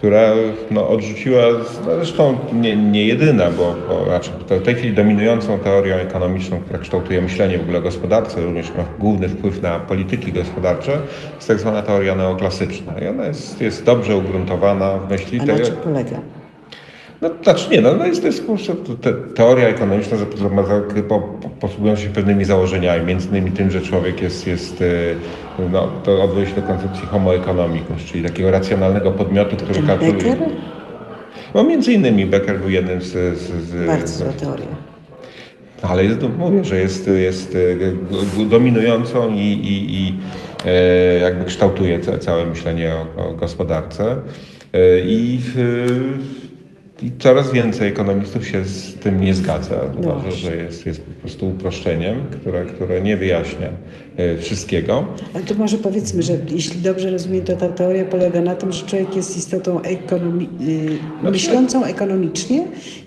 która 0.00 0.30
no, 0.70 0.88
odrzuciła, 0.88 1.42
no, 1.86 1.94
zresztą 1.96 2.38
nie, 2.52 2.76
nie 2.76 3.06
jedyna, 3.06 3.50
bo, 3.50 3.74
bo 3.88 4.04
znaczy, 4.04 4.30
w 4.48 4.62
tej 4.62 4.74
chwili 4.74 4.94
dominującą 4.94 5.58
teorią 5.58 5.94
ekonomiczną, 5.94 6.60
która 6.60 6.78
kształtuje 6.78 7.22
myślenie 7.22 7.58
w 7.58 7.62
ogóle 7.62 7.78
o 7.78 7.82
gospodarce, 7.82 8.42
również 8.42 8.68
ma 8.68 8.84
główny 8.98 9.28
wpływ 9.28 9.62
na 9.62 9.80
polityki 9.80 10.32
gospodarcze, 10.32 10.98
jest 11.36 11.48
tak 11.48 11.60
zwana 11.60 11.82
teoria 11.82 12.14
neoklasyczna. 12.14 12.92
I 12.98 13.08
ona 13.08 13.26
jest, 13.26 13.60
jest 13.60 13.84
dobrze 13.84 14.16
ugruntowana 14.16 14.98
w 14.98 15.10
myśli 15.10 15.40
A 15.40 15.44
na 15.44 15.58
czym 15.58 15.76
polega? 15.76 16.16
No, 17.22 17.30
znaczy 17.42 17.70
nie, 17.70 17.80
no, 17.80 17.94
no 17.96 18.06
jest 18.06 18.20
to 18.20 18.26
jest 18.26 18.44
prostu 18.46 18.94
te, 18.96 19.12
teoria 19.12 19.68
ekonomiczna 19.68 20.16
zap- 20.16 20.36
za- 20.38 21.02
po, 21.02 21.18
po, 21.20 21.48
posługująca 21.48 22.02
się 22.02 22.08
pewnymi 22.08 22.44
założeniami, 22.44 23.06
między 23.06 23.28
innymi 23.28 23.50
tym, 23.50 23.70
że 23.70 23.80
człowiek 23.80 24.22
jest, 24.22 24.46
jest 24.46 24.82
e, 25.58 25.64
no, 25.72 25.88
to 26.04 26.22
odwołuje 26.22 26.46
się 26.46 26.54
do 26.54 26.62
koncepcji 26.62 27.06
homo 27.06 27.34
economicus, 27.34 28.04
czyli 28.06 28.24
takiego 28.24 28.50
racjonalnego 28.50 29.10
podmiotu, 29.12 29.56
który 29.56 29.74
Ten 29.74 29.86
kalkuluje. 29.86 30.16
Becker? 30.16 30.48
No 31.54 31.64
między 31.64 31.92
innymi 31.92 32.26
Becker 32.26 32.60
był 32.60 32.70
jednym 32.70 33.02
z... 33.02 33.12
z, 33.38 33.50
z 33.64 33.86
Bardzo 33.86 34.06
z 34.06 34.16
zła 34.18 34.32
teoria. 34.40 34.66
ale 35.82 36.04
jest, 36.04 36.18
mówię, 36.38 36.64
że 36.64 36.78
jest, 36.80 37.06
jest 37.08 37.52
g- 37.52 38.44
dominującą 38.50 39.34
i, 39.34 39.38
i, 39.38 39.94
i 39.94 40.14
e, 40.66 41.18
jakby 41.18 41.44
kształtuje 41.44 42.00
ca, 42.00 42.18
całe 42.18 42.46
myślenie 42.46 42.92
o, 43.16 43.28
o 43.28 43.32
gospodarce. 43.34 44.16
E, 44.72 45.00
I, 45.00 45.40
w- 45.42 46.39
I 47.02 47.10
coraz 47.18 47.52
więcej 47.52 47.88
ekonomistów 47.88 48.48
się 48.48 48.64
z 48.64 48.94
tym 48.94 49.20
nie 49.20 49.34
zgadza. 49.34 49.80
Uważa, 49.98 50.20
właśnie. 50.20 50.40
że 50.40 50.56
jest, 50.56 50.86
jest 50.86 51.02
po 51.02 51.20
prostu 51.20 51.48
uproszczeniem, 51.48 52.26
które, 52.30 52.64
które 52.64 53.00
nie 53.00 53.16
wyjaśnia 53.16 53.68
wszystkiego. 54.40 55.04
Ale 55.34 55.44
to 55.44 55.54
może 55.54 55.78
powiedzmy, 55.78 56.22
że 56.22 56.32
jeśli 56.50 56.80
dobrze 56.80 57.10
rozumiem, 57.10 57.44
to 57.44 57.56
ta 57.56 57.68
teoria 57.68 58.04
polega 58.04 58.40
na 58.40 58.54
tym, 58.54 58.72
że 58.72 58.86
człowiek 58.86 59.16
jest 59.16 59.36
istotą 59.36 59.78
ekonomi- 59.80 60.48
No 61.22 61.28
y, 61.28 61.32
myślącą 61.32 61.84
ekonomicznie 61.84 62.64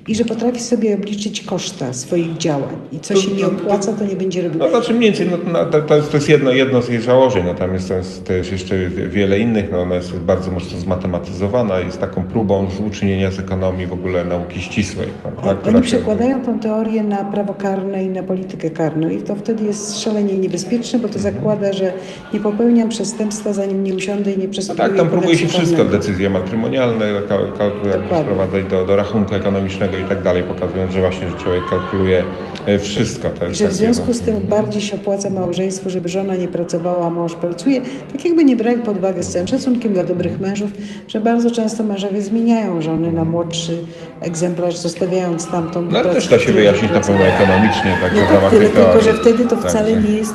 i 0.08 0.16
że 0.16 0.26
potrafi 0.26 0.60
sobie 0.60 0.96
obliczyć 0.96 1.42
koszta 1.42 1.94
swoich 1.94 2.38
działań. 2.38 2.76
I 2.92 3.00
co 3.00 3.16
się 3.16 3.32
nie 3.32 3.46
opłaca, 3.46 3.94
to 3.94 4.06
nie 4.06 4.16
będzie 4.16 4.42
robił. 4.42 4.60
No 4.60 4.70
znaczy 4.70 4.94
mniej 4.94 5.10
więcej, 5.12 5.28
no, 5.32 5.52
no, 5.54 5.66
to, 5.66 5.82
to, 5.82 5.96
jest, 6.16 6.30
jedno, 6.30 6.52
jedno 6.52 6.82
z 6.82 6.90
jej 6.90 7.02
założeń, 7.02 7.46
natomiast 7.46 7.88
to 7.88 7.94
jest, 7.94 8.30
jest 8.30 8.52
jeszcze 8.52 8.90
wiele 8.90 9.40
innych, 9.40 9.66
no, 9.72 9.82
ona 9.82 9.96
jest 9.96 10.16
bardzo 10.16 10.52
mocno 10.52 10.80
zmatematyzowana, 10.80 11.80
jest 11.80 12.00
taką 12.00 12.24
próbą 12.24 12.68
uczynienia 12.88 13.32
z 13.32 13.40
ekonomii 13.40 13.88
w 13.88 13.94
ogóle 13.94 14.26
nauki 14.26 14.62
ścisłej. 14.62 15.08
prawda, 15.42 15.70
Oni 15.70 15.82
przekładają 15.82 16.42
tę 16.42 16.60
teorię 16.62 17.04
na 17.04 17.18
prawo 17.26 17.54
karne 17.54 18.04
i 18.04 18.10
na 18.10 18.24
politykę 18.24 18.70
karną 18.70 19.10
i 19.10 19.18
to 19.22 19.36
wtedy 19.36 19.64
jest 19.66 20.00
szalenie 20.02 20.38
niebezpieczne, 20.38 21.00
bo 21.04 21.10
to 21.10 21.20
zakłada, 21.20 21.74
że 21.74 21.94
nie 22.34 22.40
popełniam 22.40 22.90
przestępstwa, 22.90 23.54
zanim 23.54 23.84
nie 23.84 23.94
usiądę 23.94 24.32
i 24.32 24.38
nie 24.38 24.46
No 24.48 24.52
przestudiuję 24.52 24.88
tak, 24.90 24.98
tam 24.98 25.10
próbuje 25.10 25.38
się 25.38 25.48
wszystko, 25.48 25.78
karnego. 25.78 25.98
decyzje 25.98 26.30
matrymonialne, 26.30 27.06
Dokładnie. 27.14 28.22
sprowadzać 28.24 28.66
do, 28.66 28.86
do 28.86 28.96
rachunku 28.96 29.36
ekonomicznego 29.36 29.98
i 29.98 30.04
tak 30.04 30.22
dalej, 30.24 30.44
pokazując, 30.44 30.92
że 30.94 31.00
właśnie, 31.00 31.30
że 31.30 31.36
człowiek 31.38 31.64
kalkuluje 31.70 32.24
e, 32.66 32.80
wszystko. 32.80 33.30
Jest 33.48 33.60
Że 33.60 33.68
w 33.68 33.74
związku 33.74 34.06
no, 34.08 34.14
z 34.14 34.20
tym 34.22 34.36
bardziej 34.40 34.82
się 34.82 34.96
opłaca 34.96 35.30
małżeństwo, 35.30 35.90
żeby 35.90 36.10
żona 36.10 36.36
nie 36.36 36.48
pracowała, 36.48 37.06
a 37.08 37.10
mąż 37.10 37.34
pracuje. 37.34 37.82
Tak 38.12 38.26
jakby 38.26 38.44
nie 38.46 38.56
brali 38.56 38.78
pod 38.82 38.98
uwagę 38.98 39.24
z 39.24 39.30
całym 39.30 39.48
szacunkiem 39.48 39.94
dla 39.94 40.04
dobrych 40.04 40.40
mężów, 40.40 40.72
że 41.08 41.20
bardzo 41.22 41.52
często 41.52 41.84
mężowie 41.84 42.22
zmieniają 42.22 42.82
żony 42.82 43.12
na 43.12 43.24
młodszy 43.26 43.78
egzemplarz, 44.22 44.78
zostawiając 44.78 45.48
tamtą 45.48 45.82
No 45.82 46.00
ale 46.00 46.14
też 46.14 46.28
da 46.28 46.40
się 46.40 46.52
wyjaśnić 46.54 46.92
na 46.92 47.00
pewno 47.00 47.24
ekonomicznie, 47.26 47.98
także 48.02 48.22
No 48.22 48.26
w 48.26 48.30
tak, 48.30 48.36
ramach 48.36 48.52
tyle, 48.52 48.70
tylko 48.70 49.02
że 49.02 49.14
wtedy 49.14 49.46
to 49.46 49.58
wcale 49.58 49.92
Także- 49.92 50.10
nie 50.10 50.18
jest 50.18 50.34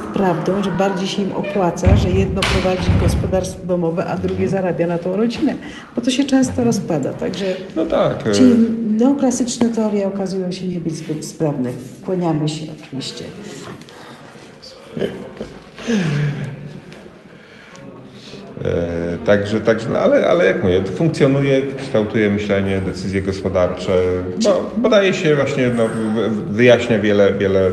prawdą, 0.49 0.71
że 0.71 0.77
bardziej 0.79 1.09
się 1.09 1.23
im 1.23 1.33
opłaca, 1.33 1.97
że 1.97 2.11
jedno 2.11 2.41
prowadzi 2.41 2.91
gospodarstwo 3.03 3.67
domowe, 3.67 4.07
a 4.07 4.17
drugie 4.17 4.49
zarabia 4.49 4.87
na 4.87 4.99
tą 4.99 5.17
rodzinę, 5.17 5.55
bo 5.97 6.01
to 6.01 6.11
się 6.11 6.25
często 6.25 6.65
rozpada. 6.65 7.13
Także 7.13 7.45
No 7.77 7.87
tak. 7.87 8.27
e, 8.27 8.33
Czyli 8.33 8.55
neoklasyczne 8.99 9.69
teorie 9.69 10.07
okazują 10.07 10.53
się 10.53 10.69
nie 10.69 10.81
być 10.81 10.95
zbyt 10.95 11.25
sprawne. 11.27 11.71
Kłaniamy 12.05 12.49
się 12.49 12.67
oczywiście. 12.85 13.25
E, 18.65 18.99
Także, 19.27 19.61
także 19.61 19.89
no 19.93 19.99
ale, 19.99 20.27
ale 20.27 20.47
jak 20.47 20.63
mówię, 20.63 20.85
funkcjonuje, 20.85 21.63
kształtuje 21.79 22.31
myślenie, 22.31 22.81
decyzje 22.87 23.23
gospodarcze, 23.23 23.93
no, 24.45 24.51
podaje 24.83 25.15
się 25.15 25.37
właśnie, 25.37 25.69
no, 25.77 25.89
wy- 25.89 26.53
wyjaśnia 26.55 26.99
wiele, 26.99 27.33
wiele 27.33 27.71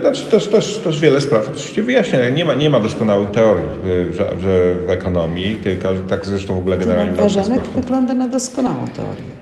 znaczy 0.00 0.26
też, 0.26 0.46
też, 0.48 0.78
też 0.78 1.00
wiele 1.00 1.20
spraw 1.20 1.48
oczywiście 1.48 1.82
wyjaśnia. 1.82 2.28
Nie 2.28 2.44
ma, 2.44 2.54
nie 2.54 2.70
ma 2.70 2.80
doskonałych 2.80 3.30
teorii 3.30 3.64
w, 3.84 4.14
że, 4.16 4.24
że 4.40 4.74
w 4.86 4.90
ekonomii, 4.90 5.56
tylko 5.56 5.88
tak 6.08 6.26
zresztą 6.26 6.54
w 6.54 6.58
ogóle 6.58 6.78
generalnie 6.78 7.12
w 7.12 7.16
nauce 7.16 7.34
Ważanek 7.34 7.58
społecznej. 7.60 7.82
wygląda 7.82 8.14
na 8.14 8.28
doskonałą 8.28 8.88
teorię. 8.96 9.41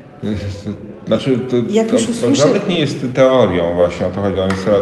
Znaczy, 1.06 1.38
to, 1.38 1.56
Jak 1.70 1.92
już 1.92 2.08
usłyszę- 2.08 2.34
żadnych 2.34 2.68
nie 2.68 2.80
jest 2.80 3.06
teorią 3.14 3.74
właśnie 3.74 4.06
o 4.06 4.10
to 4.10 4.20
chodzi. 4.22 4.36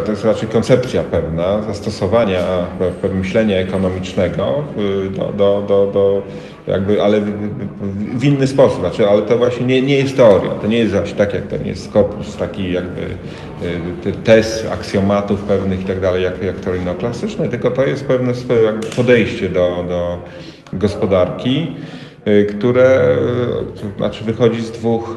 To 0.05 0.11
jest 0.11 0.25
raczej 0.25 0.49
koncepcja 0.49 1.03
pewna 1.03 1.61
zastosowania 1.63 2.39
myślenia 3.13 3.57
ekonomicznego 3.57 4.63
y, 5.07 5.09
do, 5.09 5.23
do, 5.37 5.63
do, 5.67 5.91
do 5.93 6.21
jakby, 6.67 7.03
ale 7.03 7.21
w, 8.15 8.23
inny 8.23 8.47
sposób. 8.47 8.79
Znaczy, 8.79 9.09
ale 9.09 9.21
to 9.21 9.37
właśnie 9.37 9.65
nie, 9.65 9.81
nie 9.81 9.95
jest 9.97 10.17
teoria. 10.17 10.49
To 10.51 10.67
nie 10.67 10.77
jest 10.77 10.93
właśnie 10.93 11.15
tak 11.15 11.33
jak 11.33 11.47
ten 11.47 11.65
jest 11.67 11.91
korpus 11.91 12.37
taki 12.37 12.71
jakby 12.73 13.01
y, 13.01 13.05
te- 14.03 14.11
tez, 14.11 14.65
aksjomatów 14.71 15.41
pewnych 15.41 15.81
i 15.81 15.85
tak 15.85 15.99
dalej, 15.99 16.23
jak, 16.23 16.43
jak 16.43 16.55
teorii 16.59 16.85
neoklasycznej, 16.85 17.49
tylko 17.49 17.71
to 17.71 17.85
jest 17.85 18.05
pewne 18.05 18.33
podejście 18.95 19.49
do, 19.49 19.85
do 19.89 20.17
gospodarki 20.73 21.67
które 22.49 23.17
y, 23.93 23.97
znaczy 23.97 24.23
wychodzi 24.23 24.61
z 24.61 24.71
dwóch 24.71 25.15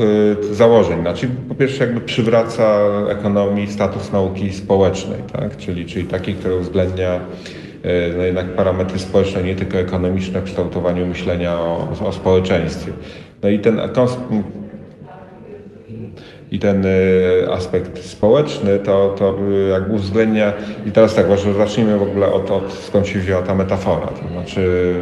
y, 0.51 0.55
założeń. 0.55 1.01
Znaczy, 1.01 1.29
po 1.49 1.55
pierwsze 1.55 1.85
jakby 1.85 2.01
przywraca 2.01 2.81
ekonomii 3.09 3.73
status 3.73 4.13
nauki 4.13 4.53
społecznej, 4.53 5.19
tak? 5.33 5.57
czyli, 5.57 5.87
czyli 5.87 6.05
takiej, 6.07 6.35
która 6.35 6.55
uwzględnia 6.55 7.17
y, 7.17 8.15
no 8.17 8.23
jednak 8.23 8.47
parametry 8.47 8.99
społeczne, 8.99 9.43
nie 9.43 9.57
tylko 9.57 9.79
ekonomiczne 9.79 10.41
w 10.41 10.45
kształtowaniu 10.45 11.07
myślenia 11.07 11.61
o, 11.61 11.89
o 12.05 12.13
społeczeństwie. 12.13 12.93
No 13.43 13.49
i 13.49 13.59
ten 13.59 13.81
i 16.53 16.59
ten 16.59 16.87
y, 16.87 17.53
aspekt 17.53 18.05
społeczny, 18.05 18.79
to, 18.79 19.15
to 19.19 19.35
y, 19.51 19.69
jakby 19.69 19.95
uwzględnia, 19.95 20.53
i 20.87 20.91
teraz 20.93 21.15
tak, 21.15 21.29
może 21.29 21.55
zacznijmy 21.55 21.99
w 21.99 22.03
ogóle 22.03 22.33
od, 22.33 22.51
od 22.51 22.73
skąd 22.73 23.07
się 23.07 23.19
wzięła 23.19 23.43
ta 23.43 23.55
metafora, 23.55 24.07
to 24.07 24.29
znaczy 24.33 24.95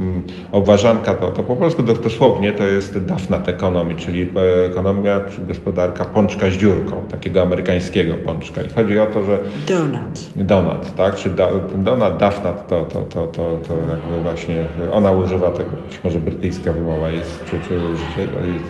mm, 0.00 0.22
obważanka 0.52 1.14
to, 1.14 1.30
to 1.30 1.42
po 1.42 1.56
polsku 1.56 1.82
do- 1.82 1.94
dosłownie 1.94 2.52
to 2.52 2.64
jest 2.64 2.98
Dafnat 2.98 3.48
Economy, 3.48 3.94
czyli 3.94 4.30
e, 4.36 4.66
ekonomia 4.66 5.20
czy 5.20 5.46
gospodarka 5.46 6.04
pączka 6.04 6.50
z 6.50 6.52
dziurką, 6.52 7.02
takiego 7.10 7.42
amerykańskiego 7.42 8.14
pączka. 8.14 8.62
I 8.62 8.68
chodzi 8.68 8.98
o 8.98 9.06
to, 9.06 9.24
że 9.24 9.38
Donut. 9.68 10.20
Donat, 10.36 10.94
tak? 10.96 11.14
Czy 11.14 11.30
da, 11.30 11.48
ten 11.72 11.84
Donat, 11.84 12.16
Dafnat, 12.16 12.68
to, 12.68 12.84
to, 12.84 13.00
to, 13.02 13.26
to, 13.26 13.58
to 13.68 13.74
jakby 13.90 14.22
właśnie 14.22 14.64
ona 14.92 15.12
używa 15.12 15.50
tego, 15.50 15.70
być 15.88 16.04
może 16.04 16.18
brytyjska 16.18 16.72
wymowa 16.72 17.10
jest, 17.10 17.44
czy, 17.44 17.56
czy 17.68 17.74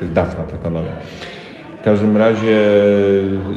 jest 0.00 0.12
Dafnat 0.12 0.54
ekonomia. 0.54 0.92
W 1.82 1.84
każdym 1.84 2.16
razie 2.16 2.58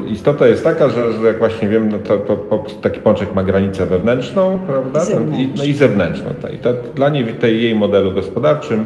istota 0.08 0.48
jest 0.48 0.64
taka, 0.64 0.90
że, 0.90 1.14
że 1.14 1.28
jak 1.28 1.40
właśnie 1.40 1.70
wiem, 1.70 1.90
no 1.90 1.98
to, 2.00 2.18
to, 2.18 2.38
to 2.38 2.66
taki 2.82 3.00
pączek 3.00 3.36
ma 3.36 3.44
granicę 3.44 3.86
wewnętrzną, 3.86 4.60
prawda? 4.68 5.04
I 5.04 5.06
zewnętrzną. 5.06 5.54
no 5.58 5.64
i 5.64 5.74
zewnętrzną. 5.74 6.30
I 6.54 6.58
to 6.58 6.74
dla 6.96 7.10
niej, 7.10 7.26
w 7.26 7.38
tej 7.38 7.64
jej 7.64 7.76
modelu 7.76 8.12
gospodarczym 8.12 8.86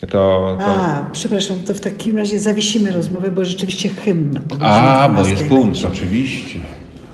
to, 0.00 0.06
to 0.06 0.58
A, 0.60 1.04
przepraszam, 1.12 1.56
to 1.66 1.74
w 1.74 1.80
takim 1.80 2.16
razie 2.16 2.38
zawiesimy 2.38 2.92
rozmowę, 2.92 3.30
bo 3.30 3.44
rzeczywiście 3.44 3.88
hymn. 3.88 4.38
A, 4.60 5.08
bo 5.08 5.22
12 5.22 5.30
jest 5.32 5.48
punkt, 5.48 5.64
będzie. 5.64 5.88
oczywiście. 5.88 6.58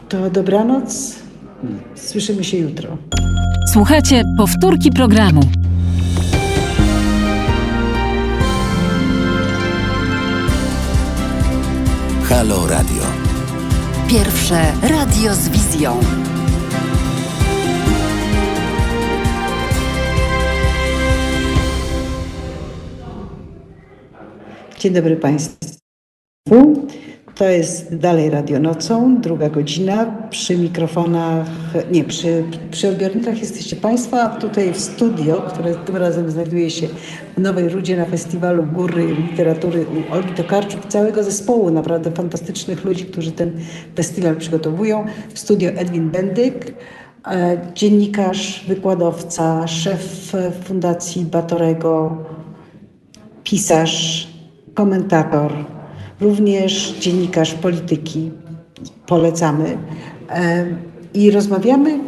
To 0.08 0.30
dobranoc. 0.30 1.18
Słyszymy 1.94 2.44
się 2.44 2.56
jutro. 2.56 2.96
Słuchajcie 3.72 4.22
powtórki 4.38 4.90
programu. 4.90 5.40
Halo 12.32 12.66
Radio. 12.66 13.02
Pierwsze 14.08 14.72
radio 14.82 15.34
z 15.34 15.48
wizją. 15.48 16.00
Dzień 24.78 24.92
dobry 24.92 25.16
Państwu. 25.16 25.76
To 27.42 27.48
jest 27.48 27.96
dalej 27.96 28.30
Radio 28.30 28.58
Nocą, 28.58 29.20
druga 29.20 29.50
godzina. 29.50 30.06
Przy 30.30 30.58
mikrofonach, 30.58 31.46
nie, 31.92 32.04
przy, 32.04 32.44
przy 32.70 32.88
odbiornikach 32.88 33.40
jesteście 33.40 33.76
Państwo, 33.76 34.22
a 34.22 34.28
tutaj 34.28 34.72
w 34.72 34.80
studio, 34.80 35.42
które 35.42 35.74
tym 35.74 35.96
razem 35.96 36.30
znajduje 36.30 36.70
się 36.70 36.86
w 37.36 37.40
Nowej 37.40 37.68
Rudzie 37.68 37.96
na 37.96 38.04
Festiwalu 38.04 38.66
Góry 38.66 39.06
Literatury 39.06 39.86
u 39.86 40.14
Olgi 40.14 40.34
Tokarczuk, 40.34 40.86
całego 40.86 41.22
zespołu 41.22 41.70
naprawdę 41.70 42.10
fantastycznych 42.10 42.84
ludzi, 42.84 43.04
którzy 43.04 43.32
ten 43.32 43.52
festiwal 43.96 44.36
przygotowują. 44.36 45.06
W 45.34 45.38
studio 45.38 45.70
Edwin 45.70 46.10
Bendyk, 46.10 46.74
e, 47.26 47.58
dziennikarz, 47.74 48.64
wykładowca, 48.68 49.66
szef 49.66 50.32
Fundacji 50.64 51.24
Batorego, 51.24 52.16
pisarz, 53.44 54.28
komentator, 54.74 55.52
również 56.22 56.94
dziennikarz 57.00 57.54
polityki. 57.54 58.30
Polecamy. 59.06 59.78
I 61.14 61.30
rozmawiamy 61.30 61.98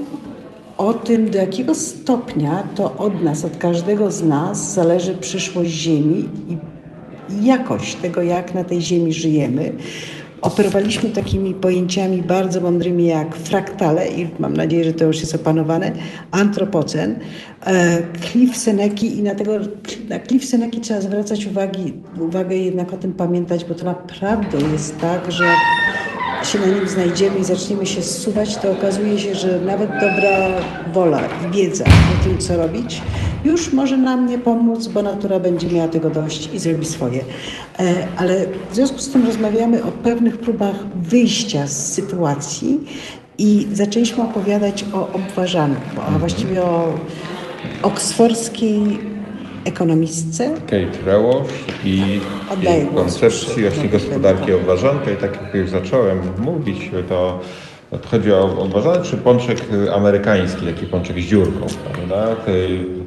o 0.79 0.95
tym, 0.95 1.31
do 1.31 1.39
jakiego 1.39 1.75
stopnia 1.75 2.63
to 2.75 2.97
od 2.97 3.23
nas, 3.23 3.45
od 3.45 3.57
każdego 3.57 4.11
z 4.11 4.23
nas 4.23 4.75
zależy 4.75 5.15
przyszłość 5.15 5.71
Ziemi 5.71 6.29
i 6.49 7.47
jakość 7.47 7.95
tego, 7.95 8.23
jak 8.23 8.55
na 8.55 8.65
tej 8.65 8.83
Ziemi 8.83 9.13
żyjemy. 9.13 9.73
Operowaliśmy 10.45 11.11
takimi 11.11 11.55
pojęciami 11.55 12.23
bardzo 12.23 12.61
mądrymi 12.61 13.07
jak 13.07 13.37
fraktale 13.37 14.09
i 14.09 14.29
mam 14.39 14.57
nadzieję, 14.57 14.85
że 14.85 14.93
to 14.93 15.05
już 15.05 15.21
jest 15.21 15.35
opanowane, 15.35 15.93
antropocen, 16.31 17.19
e, 17.67 18.03
Cliff 18.21 18.57
Seneki 18.57 19.19
i 19.19 19.23
na, 19.23 19.35
tego, 19.35 19.53
na 20.09 20.21
Cliff 20.21 20.45
Seneki 20.45 20.81
trzeba 20.81 21.01
zwracać 21.01 21.47
uwagi, 21.47 21.93
uwagę 22.21 22.57
jednak 22.57 22.93
o 22.93 22.97
tym 22.97 23.13
pamiętać, 23.13 23.65
bo 23.65 23.75
to 23.75 23.85
naprawdę 23.85 24.59
jest 24.73 25.01
tak, 25.01 25.33
że 25.33 25.45
się 26.47 26.59
na 26.59 26.67
nim 26.67 26.89
znajdziemy 26.89 27.39
i 27.39 27.45
zaczniemy 27.45 27.87
się 27.87 28.03
zsuwać, 28.03 28.57
to 28.57 28.73
okazuje 28.73 29.19
się, 29.19 29.35
że 29.35 29.61
nawet 29.61 29.91
dobra 29.91 30.49
wola 30.93 31.21
i 31.21 31.53
wiedza 31.53 31.85
o 31.85 32.25
tym, 32.25 32.39
co 32.39 32.57
robić, 32.57 33.03
już 33.45 33.73
może 33.73 33.97
nam 33.97 34.27
nie 34.27 34.39
pomóc, 34.39 34.87
bo 34.87 35.03
natura 35.03 35.41
będzie 35.41 35.67
miała 35.67 35.89
tego 35.89 36.11
dość 36.11 36.51
i 36.55 36.59
zrobi 36.59 36.87
swoje. 36.87 37.25
E, 37.79 38.09
Ale 38.17 38.47
w 38.71 38.75
związku 38.75 38.99
z 38.99 39.09
tym 39.09 39.27
rozmawiamy 39.27 39.85
o 39.85 39.93
pewnych 39.93 40.39
próbach 40.39 40.77
wyjścia 40.95 41.67
z 41.67 41.93
sytuacji 41.93 42.81
i 43.39 43.67
zaczęliśmy 43.73 44.23
opowiadać 44.23 44.85
o 44.93 45.09
obważaniu, 45.13 45.77
a 46.09 46.19
właściwie 46.19 46.63
o 46.63 46.95
oksfordzkiej 47.83 48.99
ekonomistce, 49.65 50.51
Kate 50.61 51.05
Rełosz 51.07 51.49
i 51.85 52.21
jej 52.63 52.87
koncepcji 52.87 53.63
właśnie 53.63 53.89
gospodarki 53.89 54.53
obważanka. 54.53 55.11
I 55.11 55.17
tak 55.17 55.43
jak 55.43 55.55
już 55.55 55.71
zacząłem 55.71 56.19
mówić, 56.39 56.91
to 57.09 57.41
chodzi 58.11 58.33
o 58.33 58.59
obważanek 58.59 59.03
czy 59.03 59.17
pączek 59.17 59.59
amerykański, 59.95 60.67
taki 60.67 60.87
pączek 60.87 61.17
z 61.21 61.25
dziurką, 61.25 61.67
prawda? 61.93 62.37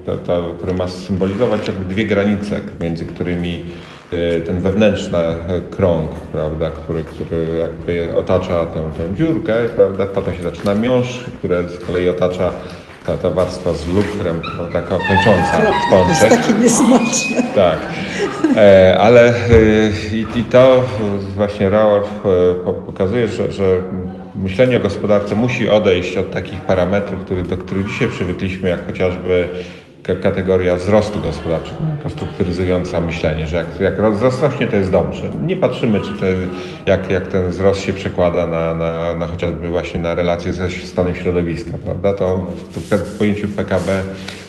To, 0.05 0.17
to, 0.17 0.53
który 0.57 0.73
ma 0.73 0.87
symbolizować 0.87 1.67
jakby 1.67 1.85
dwie 1.85 2.05
granice, 2.05 2.59
między 2.81 3.05
którymi 3.05 3.65
e, 4.11 4.41
ten 4.41 4.61
wewnętrzny 4.61 5.19
krąg, 5.71 6.11
prawda, 6.11 6.69
który, 6.71 7.03
który 7.03 7.47
jakby 7.59 8.15
otacza 8.15 8.65
tę, 8.65 8.91
tę 8.97 9.15
dziurkę, 9.15 9.53
prawda, 9.75 10.05
potem 10.05 10.35
się 10.35 10.43
zaczyna 10.43 10.75
miąższ, 10.75 11.23
które 11.39 11.69
z 11.69 11.79
kolei 11.79 12.09
otacza 12.09 12.51
ta, 13.07 13.17
ta 13.17 13.29
warstwa 13.29 13.73
z 13.73 13.87
lukrem, 13.87 14.41
taka 14.73 14.97
kończąca 14.97 15.57
To 15.57 15.73
jest 15.73 15.89
pączek. 15.89 16.29
takie 16.41 16.53
niesmaczne. 16.53 17.43
Tak, 17.55 17.77
e, 18.55 18.97
ale 18.99 19.27
e, 19.29 19.33
i, 20.13 20.39
i 20.39 20.43
to 20.43 20.83
właśnie 21.35 21.69
Rauerf 21.69 22.07
e, 22.25 22.55
po- 22.65 22.73
pokazuje, 22.73 23.27
że, 23.27 23.51
że 23.51 23.63
myślenie 24.35 24.77
o 24.77 24.79
gospodarce 24.79 25.35
musi 25.35 25.69
odejść 25.69 26.17
od 26.17 26.31
takich 26.31 26.61
parametrów, 26.61 27.19
który, 27.25 27.43
do 27.43 27.57
których 27.57 27.87
dzisiaj 27.87 28.07
przywykliśmy, 28.07 28.69
jak 28.69 28.85
chociażby 28.87 29.49
kategoria 30.15 30.75
wzrostu 30.75 31.21
gospodarczego, 31.21 31.77
jako 31.97 32.09
strukturyzująca 32.09 33.01
myślenie, 33.01 33.47
że 33.47 33.57
jak, 33.57 33.79
jak 33.79 34.11
wzrost 34.11 34.41
rośnie, 34.41 34.67
to 34.67 34.75
jest 34.75 34.91
dobrze. 34.91 35.23
Nie 35.45 35.57
patrzymy, 35.57 36.01
czy 36.01 36.13
ten, 36.13 36.49
jak, 36.85 37.11
jak 37.11 37.27
ten 37.27 37.49
wzrost 37.49 37.81
się 37.81 37.93
przekłada 37.93 38.47
na, 38.47 38.73
na, 38.73 39.15
na 39.15 39.27
chociażby 39.27 39.69
właśnie 39.69 39.99
na 39.99 40.15
relacje 40.15 40.53
ze 40.53 40.69
stanem 40.69 41.15
środowiska, 41.15 41.71
prawda? 41.85 42.13
To 42.13 42.47
w 42.91 43.17
pojęciu 43.17 43.47
PKB 43.47 44.03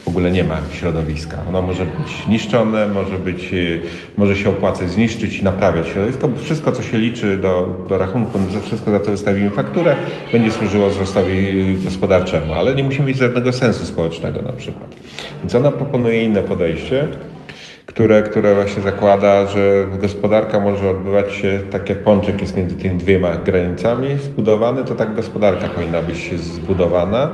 w 0.08 0.10
ogóle 0.10 0.30
nie 0.30 0.44
ma 0.44 0.56
środowiska. 0.72 1.36
Ono 1.48 1.62
może 1.62 1.86
być 1.86 2.26
niszczone, 2.28 2.88
może, 2.88 3.18
być, 3.18 3.52
y, 3.52 3.80
może 4.16 4.36
się 4.36 4.50
opłacać 4.50 4.90
zniszczyć 4.90 5.38
i 5.38 5.44
naprawiać 5.44 5.88
środowisko. 5.88 6.28
Wszystko, 6.44 6.72
co 6.72 6.82
się 6.82 6.98
liczy 6.98 7.36
do, 7.36 7.84
do 7.88 7.98
rachunku, 7.98 8.38
za 8.52 8.60
wszystko 8.60 8.90
za 8.90 9.00
to 9.00 9.10
wystawimy 9.10 9.50
fakturę, 9.50 9.96
będzie 10.32 10.50
służyło 10.50 10.90
wzrostowi 10.90 11.48
y, 11.80 11.84
gospodarczemu, 11.84 12.54
ale 12.54 12.74
nie 12.74 12.84
musi 12.84 13.02
mieć 13.02 13.16
żadnego 13.16 13.52
sensu 13.52 13.86
społecznego 13.86 14.42
na 14.42 14.52
przykład. 14.52 14.94
Więc 15.42 15.54
ona 15.54 15.70
proponuje 15.70 16.24
inne 16.24 16.42
podejście, 16.42 17.08
które, 17.86 18.22
które 18.22 18.54
właśnie 18.54 18.82
zakłada, 18.82 19.46
że 19.46 19.86
gospodarka 20.00 20.60
może 20.60 20.90
odbywać 20.90 21.32
się 21.32 21.60
tak 21.70 21.88
jak 21.88 21.98
pączek 21.98 22.40
jest 22.40 22.56
między 22.56 22.76
tymi 22.76 22.98
dwiema 22.98 23.36
granicami 23.36 24.08
zbudowany, 24.22 24.84
to 24.84 24.94
tak 24.94 25.14
gospodarka 25.14 25.68
powinna 25.68 26.02
być 26.02 26.40
zbudowana, 26.40 27.30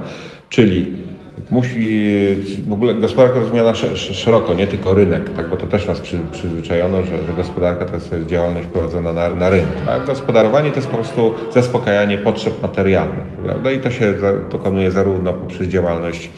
czyli 0.49 1.14
musi 1.51 2.37
w 2.69 2.73
ogóle 2.73 2.95
gospodarka 2.95 3.41
rozumiana 3.41 3.71
sz- 3.71 3.93
sz- 3.93 4.17
szeroko, 4.17 4.55
nie 4.55 4.67
tylko 4.67 4.95
rynek, 4.95 5.31
tak, 5.37 5.49
bo 5.51 5.57
to 5.57 5.67
też 5.67 5.87
nas 5.87 6.01
przy, 6.01 6.19
przyzwyczajono, 6.33 7.03
że, 7.03 7.27
że 7.27 7.33
gospodarka 7.37 7.85
to 7.85 7.95
jest 7.95 8.15
działalność 8.27 8.67
prowadzona 8.67 9.13
na, 9.13 9.29
na 9.31 9.51
rynku. 9.51 9.73
A 9.87 9.99
gospodarowanie 9.99 10.71
to 10.71 10.77
jest 10.77 10.89
po 10.89 10.97
prostu 10.97 11.35
zaspokajanie 11.53 12.19
potrzeb 12.19 12.63
materialnych. 12.63 13.25
Prawda? 13.45 13.73
I 13.73 13.81
to 13.81 13.91
się 13.91 14.15
dokonuje 14.51 14.91
zarówno 14.91 15.33
poprzez 15.33 15.69
działalność 15.69 16.31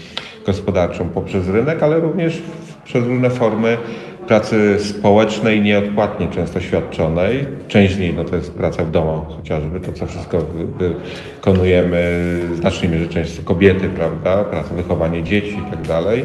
gospodarczą, 0.47 1.09
poprzez 1.09 1.49
rynek, 1.49 1.83
ale 1.83 2.01
również 2.01 2.43
przez 2.85 3.07
różne 3.07 3.31
formy 3.31 3.77
pracy 4.29 4.77
społecznej, 4.81 5.61
nieodpłatnie 5.61 6.29
często 6.29 6.61
świadczonej. 6.61 7.47
Część 7.69 7.95
z 7.95 7.99
niej 7.99 8.15
no 8.15 8.25
to 8.25 8.37
jest 8.37 8.55
praca 8.55 8.85
w 8.85 8.91
domu 8.91 9.25
chociażby, 9.37 9.81
to 9.81 9.93
co 9.93 10.07
wszystko 10.07 10.39
wy- 10.41 10.67
wykonujemy, 11.37 11.97
w 12.53 12.57
znacznej 12.57 12.91
mierze 12.91 13.09
często 13.09 13.43
kobiety, 13.43 13.89
prawda, 13.89 14.45
praca, 14.45 14.75
wychowanie 14.75 15.23
dzieci 15.23 15.59
i 15.69 15.71
tak 15.71 15.83
dalej. 15.83 16.25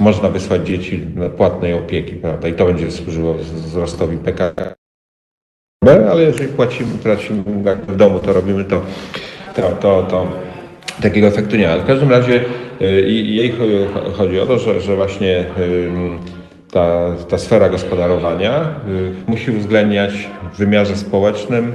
Można 0.00 0.28
wysłać 0.28 0.66
dzieci 0.66 1.06
płatnej 1.36 1.74
opieki, 1.74 2.12
prawda, 2.12 2.48
i 2.48 2.52
to 2.52 2.66
będzie 2.66 2.90
służyło 2.90 3.34
wzrostowi 3.34 4.16
PKB, 4.16 4.74
ale 6.10 6.22
jeżeli 6.22 6.48
płacimy, 6.48 6.98
tracimy, 7.02 7.42
w 7.88 7.96
domu 7.96 8.18
to 8.18 8.32
robimy, 8.32 8.64
to, 8.64 8.82
to, 9.56 9.62
to, 9.62 10.02
to 10.02 10.26
takiego 11.02 11.26
efektu 11.26 11.56
nie 11.56 11.68
ma. 11.68 11.78
W 11.78 11.86
każdym 11.86 12.10
razie 12.10 12.40
y, 12.82 13.10
jej 13.10 13.52
cho- 13.54 14.12
chodzi 14.12 14.40
o 14.40 14.46
to, 14.46 14.58
że, 14.58 14.80
że 14.80 14.96
właśnie 14.96 15.44
ta, 16.72 17.14
ta 17.28 17.38
sfera 17.38 17.68
gospodarowania 17.68 18.60
y, 18.88 19.30
musi 19.30 19.50
uwzględniać 19.50 20.30
w 20.52 20.58
wymiarze 20.58 20.96
społecznym 20.96 21.72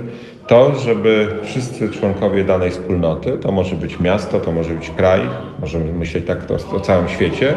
to, 0.48 0.76
żeby 0.76 1.28
wszyscy 1.43 1.89
członkowie 1.89 2.43
danej 2.43 2.72
wspólnoty, 2.72 3.38
to 3.41 3.52
może 3.52 3.76
być 3.76 4.00
miasto, 4.00 4.39
to 4.39 4.52
może 4.52 4.74
być 4.74 4.89
kraj, 4.89 5.22
możemy 5.60 5.93
myśleć 5.93 6.26
tak 6.26 6.38
o, 6.52 6.76
o 6.76 6.80
całym 6.80 7.10
świecie, 7.10 7.54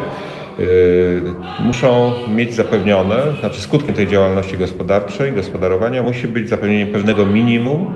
y, 0.59 1.21
muszą 1.59 2.13
mieć 2.35 2.53
zapewnione, 2.53 3.15
znaczy 3.39 3.61
skutkiem 3.61 3.95
tej 3.95 4.07
działalności 4.07 4.57
gospodarczej, 4.57 5.31
gospodarowania 5.31 6.03
musi 6.03 6.27
być 6.27 6.49
zapewnienie 6.49 6.85
pewnego 6.85 7.25
minimum 7.25 7.93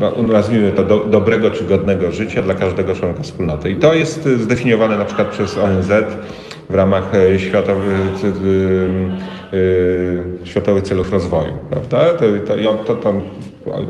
no, 0.00 0.12
nazwijmy 0.32 0.72
to 0.72 0.84
do, 0.84 0.98
dobrego 0.98 1.50
czy 1.50 1.64
godnego 1.64 2.12
życia 2.12 2.42
dla 2.42 2.54
każdego 2.54 2.94
członka 2.94 3.22
wspólnoty. 3.22 3.70
I 3.70 3.76
to 3.76 3.94
jest 3.94 4.26
y, 4.26 4.38
zdefiniowane 4.38 4.98
na 4.98 5.04
przykład 5.04 5.28
przez 5.28 5.58
ONZ 5.58 5.92
w 6.70 6.74
ramach 6.74 7.14
y, 7.14 7.38
światowych, 7.38 8.24
y, 8.24 9.56
y, 9.56 10.22
światowych 10.44 10.82
celów 10.82 11.12
rozwoju. 11.12 11.52
Prawda? 11.70 12.14
To, 12.14 12.24
to, 12.46 12.84
to 12.84 12.94
tam 12.94 13.20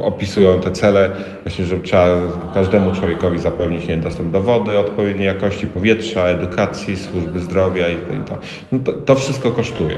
opisują 0.01 0.61
te 0.61 0.71
cele, 0.71 1.11
właśnie, 1.43 1.65
że 1.65 1.81
trzeba 1.81 2.07
każdemu 2.55 2.95
człowiekowi 2.95 3.39
zapewnić 3.39 3.89
nie, 3.89 3.97
dostęp 3.97 4.31
do 4.31 4.41
wody, 4.41 4.79
odpowiedniej 4.79 5.27
jakości 5.27 5.67
powietrza, 5.67 6.25
edukacji, 6.25 6.97
służby 6.97 7.41
zdrowia 7.41 7.89
i, 7.89 7.97
to. 8.29 8.39
No 8.73 8.79
to. 8.79 8.93
To 8.93 9.15
wszystko 9.15 9.51
kosztuje? 9.51 9.97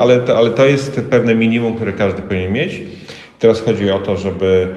Ale, 0.00 0.20
ale 0.36 0.50
to 0.50 0.66
jest 0.66 1.00
pewne 1.10 1.34
minimum, 1.34 1.74
które 1.74 1.92
każdy 1.92 2.22
powinien 2.22 2.52
mieć. 2.52 2.82
Teraz 3.38 3.60
chodzi 3.60 3.90
o 3.90 3.98
to, 3.98 4.16
żeby 4.16 4.68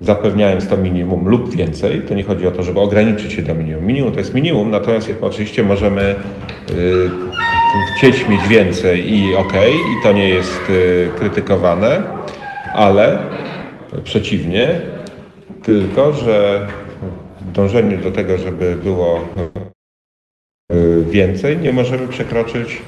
zapewniając 0.00 0.68
to 0.68 0.76
minimum 0.76 1.28
lub 1.28 1.56
więcej, 1.56 2.02
to 2.02 2.14
nie 2.14 2.22
chodzi 2.22 2.46
o 2.46 2.50
to, 2.50 2.62
żeby 2.62 2.80
ograniczyć 2.80 3.32
się 3.32 3.42
do 3.42 3.54
minimum. 3.54 3.84
Minimum 3.86 4.12
to 4.12 4.18
jest 4.18 4.34
minimum, 4.34 4.70
natomiast 4.70 5.10
oczywiście 5.20 5.62
możemy 5.62 6.14
y, 6.70 7.10
chcieć 7.96 8.28
mieć 8.28 8.48
więcej 8.48 9.12
i 9.14 9.34
ok, 9.34 9.52
i 9.66 10.02
to 10.02 10.12
nie 10.12 10.28
jest 10.28 10.60
y, 10.70 11.08
krytykowane, 11.18 12.02
ale 12.74 13.18
przeciwnie, 14.04 14.80
tylko 15.62 16.12
że 16.12 16.66
w 17.40 17.52
dążeniu 17.52 17.98
do 17.98 18.10
tego, 18.10 18.38
żeby 18.38 18.76
było 18.84 19.20
y, 20.72 21.04
więcej, 21.10 21.58
nie 21.58 21.72
możemy 21.72 22.08
przekroczyć 22.08 22.82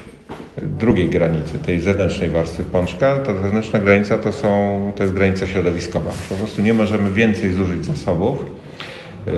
drugiej 0.61 1.09
granicy, 1.09 1.59
tej 1.59 1.79
zewnętrznej 1.79 2.29
warstwy 2.29 2.63
pączka. 2.63 3.19
Ta 3.19 3.33
zewnętrzna 3.33 3.79
granica 3.79 4.17
to, 4.17 4.31
są, 4.31 4.91
to 4.95 5.03
jest 5.03 5.15
granica 5.15 5.47
środowiskowa. 5.47 6.11
Po 6.29 6.35
prostu 6.35 6.61
nie 6.61 6.73
możemy 6.73 7.11
więcej 7.11 7.53
zużyć 7.53 7.85
zasobów 7.85 8.45
y, 9.27 9.31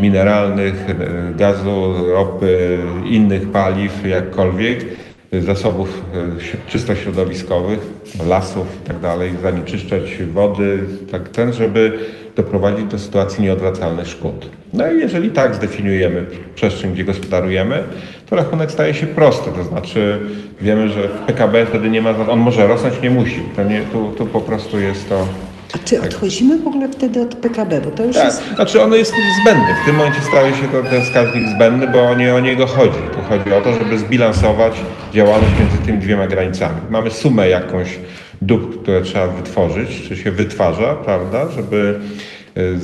mineralnych, 0.00 0.90
y, 0.90 1.34
gazu, 1.36 1.94
ropy, 2.12 2.78
innych 3.04 3.50
paliw, 3.50 4.06
jakkolwiek, 4.06 4.84
y, 5.34 5.42
zasobów 5.42 6.04
czysto 6.68 6.94
środowiskowych, 6.94 7.78
lasów 8.28 8.66
i 8.84 8.88
tak 8.88 8.96
zanieczyszczać 9.42 10.22
wody, 10.22 10.78
tak 11.10 11.28
ten, 11.28 11.52
żeby 11.52 11.98
doprowadzić 12.36 12.86
do 12.86 12.98
sytuacji 12.98 13.44
nieodwracalnych 13.44 14.06
szkód. 14.06 14.59
No 14.72 14.92
i 14.92 15.00
jeżeli 15.00 15.30
tak 15.30 15.54
zdefiniujemy 15.54 16.26
przestrzeń, 16.54 16.92
gdzie 16.92 17.04
gospodarujemy, 17.04 17.82
to 18.30 18.36
rachunek 18.36 18.70
staje 18.70 18.94
się 18.94 19.06
prosty, 19.06 19.50
to 19.56 19.64
znaczy 19.64 20.18
wiemy, 20.60 20.88
że 20.88 21.08
PKB 21.26 21.66
wtedy 21.66 21.90
nie 21.90 22.02
ma, 22.02 22.10
on 22.10 22.38
może 22.38 22.66
rosnąć, 22.66 22.94
nie 23.02 23.10
musi. 23.10 23.42
To, 23.56 23.64
nie, 23.64 23.80
tu, 23.80 24.12
tu 24.18 24.26
po 24.26 24.40
prostu 24.40 24.80
jest 24.80 25.08
to 25.08 25.26
A 25.74 25.78
czy 25.78 26.02
odchodzimy 26.02 26.58
w 26.58 26.66
ogóle 26.66 26.88
wtedy 26.88 27.22
od 27.22 27.34
PKB? 27.34 27.80
Bo 27.80 27.90
to 27.90 28.04
już 28.04 28.16
tak, 28.16 28.24
jest 28.24 28.54
znaczy 28.54 28.82
ono 28.82 28.96
jest 28.96 29.14
zbędny. 29.42 29.74
W 29.82 29.86
tym 29.86 29.96
momencie 29.96 30.20
staje 30.20 30.54
się 30.54 30.68
to 30.68 30.82
ten 30.82 31.02
wskaźnik 31.02 31.48
zbędny, 31.56 31.88
bo 31.88 32.14
nie 32.14 32.34
o 32.34 32.40
niego 32.40 32.66
chodzi. 32.66 32.98
Tu 33.14 33.22
chodzi 33.28 33.52
o 33.52 33.60
to, 33.60 33.72
żeby 33.72 33.98
zbilansować 33.98 34.74
działalność 35.14 35.52
między 35.60 35.78
tymi 35.86 35.98
dwiema 35.98 36.26
granicami. 36.26 36.80
Mamy 36.90 37.10
sumę 37.10 37.48
jakąś 37.48 37.98
dóbr, 38.42 38.82
które 38.82 39.02
trzeba 39.02 39.26
wytworzyć, 39.26 40.08
czy 40.08 40.16
się 40.16 40.30
wytwarza, 40.30 40.94
prawda, 40.94 41.50
żeby 41.50 42.00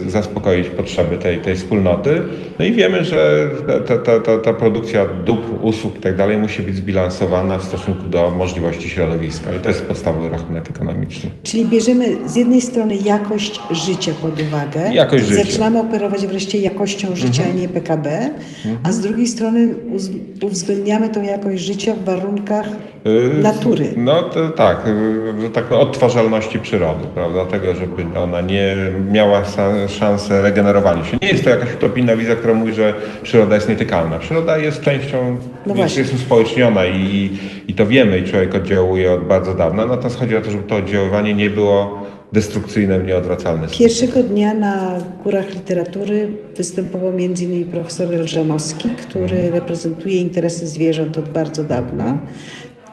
zaspokoić 0.07 0.69
potrzeby 0.69 1.17
tej, 1.19 1.39
tej 1.39 1.57
wspólnoty. 1.57 2.23
No 2.59 2.65
i 2.65 2.73
wiemy, 2.73 3.05
że 3.05 3.51
ta, 3.89 3.99
ta, 3.99 4.21
ta, 4.21 4.39
ta 4.39 4.53
produkcja 4.53 5.07
dóbr, 5.25 5.49
usług 5.63 5.97
i 5.97 6.01
tak 6.01 6.17
dalej 6.17 6.37
musi 6.39 6.63
być 6.63 6.77
zbilansowana 6.77 7.59
w 7.59 7.65
stosunku 7.65 8.03
do 8.09 8.31
możliwości 8.31 8.89
środowiska. 8.91 9.55
I 9.55 9.59
to 9.61 9.69
jest 9.69 9.83
podstawowy 9.83 10.29
rachunek 10.29 10.71
ekonomiczny. 10.71 11.31
Czyli 11.43 11.65
bierzemy 11.65 12.17
z 12.27 12.37
jednej 12.37 12.61
strony 12.61 12.97
jakość 12.97 13.61
życia 13.71 14.13
pod 14.23 14.43
uwagę, 14.43 14.95
Jakość 14.95 15.25
życia. 15.25 15.35
Mhm. 15.37 15.47
zaczynamy 15.49 15.81
operować 15.81 16.27
wreszcie 16.27 16.59
jakością 16.59 17.17
życia, 17.17 17.43
a 17.51 17.59
nie 17.61 17.69
PKB, 17.69 18.31
a 18.83 18.93
z 18.93 19.01
drugiej 19.01 19.27
strony 19.27 19.75
uwzględniamy 20.43 21.09
tą 21.09 21.23
jakość 21.23 21.63
życia 21.63 21.95
w 21.95 22.05
warunkach 22.05 22.67
Yy, 23.05 23.43
natury. 23.43 23.95
No 23.97 24.23
to 24.23 24.49
tak, 24.49 24.77
że 25.41 25.51
tak 25.51 25.65
no, 25.71 25.81
odtwarzalności 25.81 26.59
przyrody, 26.59 27.05
prawda? 27.15 27.45
Tego, 27.45 27.75
żeby 27.75 28.19
ona 28.19 28.41
nie 28.41 28.77
miała 29.13 29.45
sa- 29.45 29.66
szansę 29.89 30.43
regenerowania 30.43 31.05
się. 31.05 31.19
Nie 31.23 31.29
jest 31.29 31.45
to 31.45 31.51
jakaś 31.51 31.75
utopijna 31.75 32.17
wizja, 32.17 32.37
która 32.37 32.55
mówi, 32.55 32.73
że 32.73 32.95
przyroda 33.23 33.55
jest 33.55 33.69
nietykalna. 33.69 34.19
Przyroda 34.19 34.59
jest 34.59 34.81
częścią, 34.81 35.37
No 35.67 35.75
jest, 35.75 35.99
jest 35.99 36.15
uspołeczniona 36.15 36.87
i, 36.87 37.31
i 37.69 37.75
to 37.75 37.87
wiemy 37.87 38.19
i 38.19 38.25
człowiek 38.25 38.55
oddziałuje 38.55 39.13
od 39.13 39.25
bardzo 39.25 39.55
dawna. 39.55 39.87
Natomiast 39.87 40.19
chodzi 40.19 40.37
o 40.37 40.41
to, 40.41 40.51
żeby 40.51 40.63
to 40.63 40.77
oddziaływanie 40.77 41.35
nie 41.35 41.51
było 41.51 42.07
destrukcyjne, 42.33 43.01
sposób. 43.39 43.79
Pierwszego 43.79 44.23
dnia 44.23 44.55
na 44.55 44.99
Górach 45.25 45.55
Literatury 45.55 46.29
występował 46.57 47.09
m.in. 47.09 47.65
profesor 47.65 48.15
Elżanowski, 48.15 48.89
który 48.89 49.51
reprezentuje 49.51 50.17
interesy 50.17 50.67
zwierząt 50.67 51.19
od 51.19 51.29
bardzo 51.29 51.65
dawna. 51.65 52.19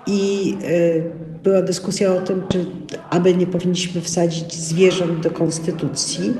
I 0.07 0.53
y, 0.63 1.03
była 1.43 1.61
dyskusja 1.61 2.13
o 2.13 2.21
tym, 2.21 2.43
czy 2.49 2.65
aby 3.09 3.35
nie 3.35 3.47
powinniśmy 3.47 4.01
wsadzić 4.01 4.53
zwierząt 4.53 5.19
do 5.19 5.31
konstytucji. 5.31 6.33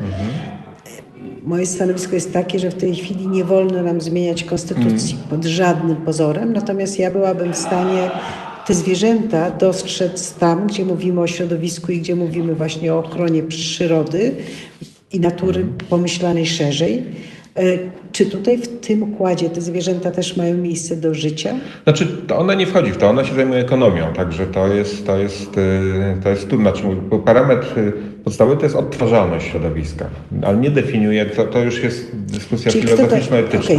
moje 1.44 1.66
stanowisko 1.66 2.16
jest 2.16 2.34
takie, 2.34 2.60
że 2.60 2.72
w 2.72 2.76
tej 2.76 2.96
chwili 2.96 3.28
nie 3.28 3.44
wolno 3.44 3.84
nam 3.84 4.02
zmieniać 4.02 4.44
konstytucji 4.44 5.18
pod 5.30 5.46
żadnym 5.46 5.96
pozorem, 5.96 6.54
natomiast 6.54 7.00
ja 7.00 7.12
byłabym 7.12 7.54
w 7.54 7.58
stanie 7.58 8.12
te 8.66 8.74
zwierzęta 8.74 9.52
dostrzec 9.52 10.34
tam, 10.34 10.68
gdzie 10.68 10.86
mówimy 10.86 11.22
o 11.22 11.28
środowisku 11.28 11.92
i 11.92 12.00
gdzie 12.00 12.16
mówimy 12.16 12.56
właśnie 12.56 12.94
o 12.94 13.00
ochronie 13.00 13.44
przyrody 13.44 14.36
i 15.14 15.20
natury 15.20 15.66
pomyślanej 15.90 16.46
szerzej. 16.46 17.04
E, 17.56 17.64
Czy 18.12 18.26
tutaj 18.26 18.58
w 18.58 18.68
tym 18.68 19.04
układzie 19.04 19.50
te 19.50 19.62
zwierzęta 19.62 20.12
też 20.12 20.38
mają 20.38 20.58
miejsce 20.58 20.96
do 20.96 21.14
życia? 21.14 21.56
Znaczy, 21.84 22.08
to 22.28 22.38
ona 22.38 22.54
nie 22.54 22.66
wchodzi 22.68 22.92
w 22.92 22.98
to, 22.98 23.10
ona 23.10 23.26
się 23.26 23.36
zajmuje 23.36 23.60
ekonomią, 23.60 24.14
także 24.14 24.46
to 24.46 24.68
jest, 24.68 25.06
to 25.06 25.18
jest, 25.18 25.58
y, 25.58 26.24
to 26.24 26.30
jest 26.30 26.50
tu, 26.50 26.58
znaczy 26.58 26.84
parametr 27.26 27.80
y, 27.80 27.94
podstawowy 28.24 28.58
to 28.58 28.64
jest 28.64 28.76
odtwarzalność 28.76 29.48
środowiska, 29.48 30.06
ale 30.44 30.58
nie 30.58 30.70
definiuje, 30.70 31.26
to, 31.26 31.44
to 31.44 31.60
już 31.60 31.84
jest 31.84 32.16
dyskusja 32.16 32.72
filozoficzno-etyczna. 32.72 33.76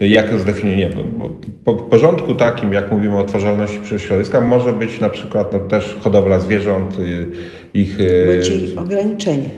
Jak 0.00 0.30
to 0.30 0.38
zdefiniuje? 0.38 0.90
Bo 1.18 1.30
Po 1.64 1.82
w 1.82 1.88
porządku 1.88 2.34
takim, 2.34 2.72
jak 2.72 2.92
mówimy 2.92 3.16
o 3.16 3.18
odtwarzalności 3.18 3.78
środowiska, 3.98 4.40
może 4.40 4.72
być 4.72 5.00
na 5.00 5.10
przykład 5.10 5.52
no, 5.52 5.58
też 5.58 5.96
hodowla 6.00 6.40
zwierząt, 6.40 6.98
y, 6.98 7.26
ich... 7.74 8.00
y, 8.00 8.26
Będzie 8.26 8.54
ich 8.54 8.78
ograniczenie. 8.78 9.50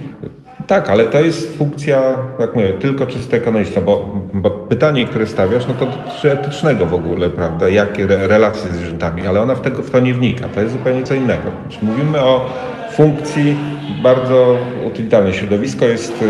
Tak, 0.69 0.91
ale 0.91 1.05
to 1.05 1.21
jest 1.21 1.59
funkcja, 1.59 2.03
jak 2.39 2.55
mówię, 2.55 2.73
tylko 2.73 3.07
czysto 3.07 3.37
ekonomiczna, 3.37 3.83
bo, 3.83 4.21
bo 4.35 4.51
pytanie, 4.51 5.07
które 5.07 5.27
stawiasz, 5.27 5.67
no 5.69 5.75
to 5.75 5.87
dotyczy 5.87 6.33
etycznego 6.33 6.87
w 6.87 6.95
ogóle, 6.95 7.31
prawda, 7.31 7.69
jakie 7.69 8.05
re, 8.05 8.27
relacje 8.27 8.71
z 8.71 8.75
zwierzętami, 8.75 9.27
ale 9.27 9.41
ona 9.41 9.55
w, 9.55 9.61
tego, 9.61 9.83
w 9.83 9.91
to 9.91 10.01
nie 10.01 10.15
wnika, 10.15 10.49
to 10.49 10.61
jest 10.61 10.73
zupełnie 10.73 11.03
co 11.03 11.15
innego. 11.15 11.51
Znaczy, 11.63 11.85
mówimy 11.85 12.21
o 12.21 12.51
funkcji 12.93 13.57
bardzo 14.03 14.59
utylitarnej. 14.87 15.33
Środowisko 15.33 15.85
jest 15.85 16.25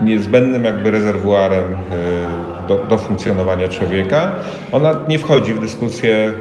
e, 0.00 0.04
niezbędnym 0.04 0.64
jakby 0.64 0.90
rezerwuarem 0.90 1.74
e, 1.74 2.51
do, 2.68 2.78
do 2.78 2.98
funkcjonowania 2.98 3.68
człowieka. 3.68 4.32
Ona 4.72 5.00
nie 5.08 5.18
wchodzi 5.18 5.54
w 5.54 5.60
dyskusję 5.60 6.32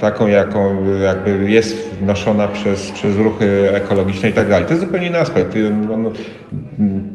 taką, 0.00 0.26
jaką 0.26 0.84
jakby 1.02 1.50
jest 1.50 1.90
wnoszona 1.90 2.48
przez, 2.48 2.90
przez 2.90 3.16
ruchy 3.16 3.70
ekologiczne 3.74 4.28
i 4.28 4.32
tak 4.32 4.48
dalej. 4.48 4.66
To 4.66 4.72
jest 4.72 4.84
zupełnie 4.84 5.06
inny 5.06 5.20
aspekt. 5.20 5.54
On 5.94 6.12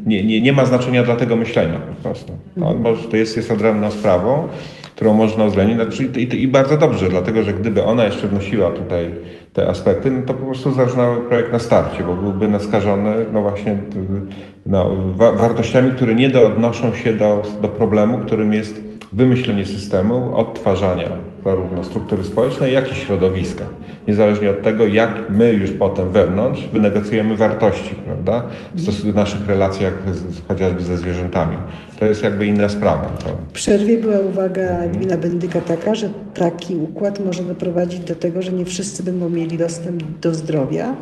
nie, 0.06 0.24
nie, 0.24 0.42
nie 0.42 0.54
ma 0.54 0.66
znaczenia 0.66 1.04
dla 1.04 1.16
tego 1.16 1.36
myślenia 1.36 1.80
po 1.80 2.04
prostu. 2.04 2.38
On 2.64 2.78
może, 2.78 3.04
to 3.04 3.18
jest, 3.18 3.38
jest 3.38 3.52
odrębną 3.52 3.92
sprawą, 3.92 4.48
którą 4.96 5.14
można 5.14 5.46
uwzględnić. 5.46 5.78
Znaczy, 5.78 6.20
i, 6.20 6.42
i, 6.42 6.48
bardzo 6.48 6.78
dobrze, 6.78 7.10
dlatego 7.10 7.44
że 7.44 7.54
gdyby 7.54 7.84
ona 7.84 8.06
jeszcze 8.06 8.28
wnosiła 8.28 8.72
tutaj 8.72 9.12
te 9.54 9.70
aspekty, 9.70 10.12
no 10.12 10.22
to 10.22 10.34
po 10.34 10.46
prostu 10.46 10.72
zaczynały 10.72 11.22
projekt 11.22 11.52
na 11.52 11.60
starcie, 11.60 12.04
bo 12.04 12.16
byłby 12.16 12.48
naskażony 12.48 13.26
no 13.34 13.42
właśnie 13.42 13.78
no, 14.66 14.96
wa 15.16 15.32
wartościami, 15.32 15.92
które 15.92 16.16
nie 16.16 16.30
doodnoszą 16.30 16.94
się 16.94 17.14
do, 17.14 17.42
do 17.62 17.68
problemu, 17.68 18.18
którym 18.18 18.54
jest 18.54 18.82
wymyślenie 19.14 19.66
systemu 19.66 20.38
odtwarzania 20.38 21.33
zarówno 21.46 21.84
struktury 21.84 22.24
społecznej, 22.24 22.74
jak 22.74 22.92
i 22.92 22.96
środowiska. 22.96 23.66
Niezależnie 24.08 24.50
od 24.50 24.62
tego, 24.62 24.88
jak 24.88 25.30
my 25.30 25.54
już 25.54 25.72
potem 25.72 26.12
wewnątrz 26.12 26.68
wynegocjujemy 26.74 27.38
wartości, 27.38 27.96
prawda? 27.96 28.44
W 28.76 28.82
stosunku 28.82 29.08
do 29.08 29.20
naszych 29.20 29.48
relacjach 29.48 29.94
z, 30.14 30.48
chociażby 30.48 30.84
ze 30.84 30.98
zwierzętami. 30.98 31.58
To 32.00 32.06
jest 32.06 32.24
jakby 32.24 32.46
inna 32.46 32.70
sprawa. 32.70 33.06
To... 33.06 33.30
W 33.50 33.52
przerwie 33.52 33.98
była 33.98 34.20
uwaga 34.20 34.62
Edwina 34.62 35.18
Bendyka 35.18 35.62
taka, 35.62 35.96
że 35.96 36.10
taki 36.34 36.76
układ 36.76 37.26
może 37.26 37.44
doprowadzić 37.44 38.00
do 38.00 38.16
tego, 38.16 38.42
że 38.42 38.52
nie 38.52 38.66
wszyscy 38.66 39.04
będą 39.04 39.30
mieli 39.30 39.58
dostęp 39.58 40.04
do 40.22 40.34
zdrowia. 40.34 40.96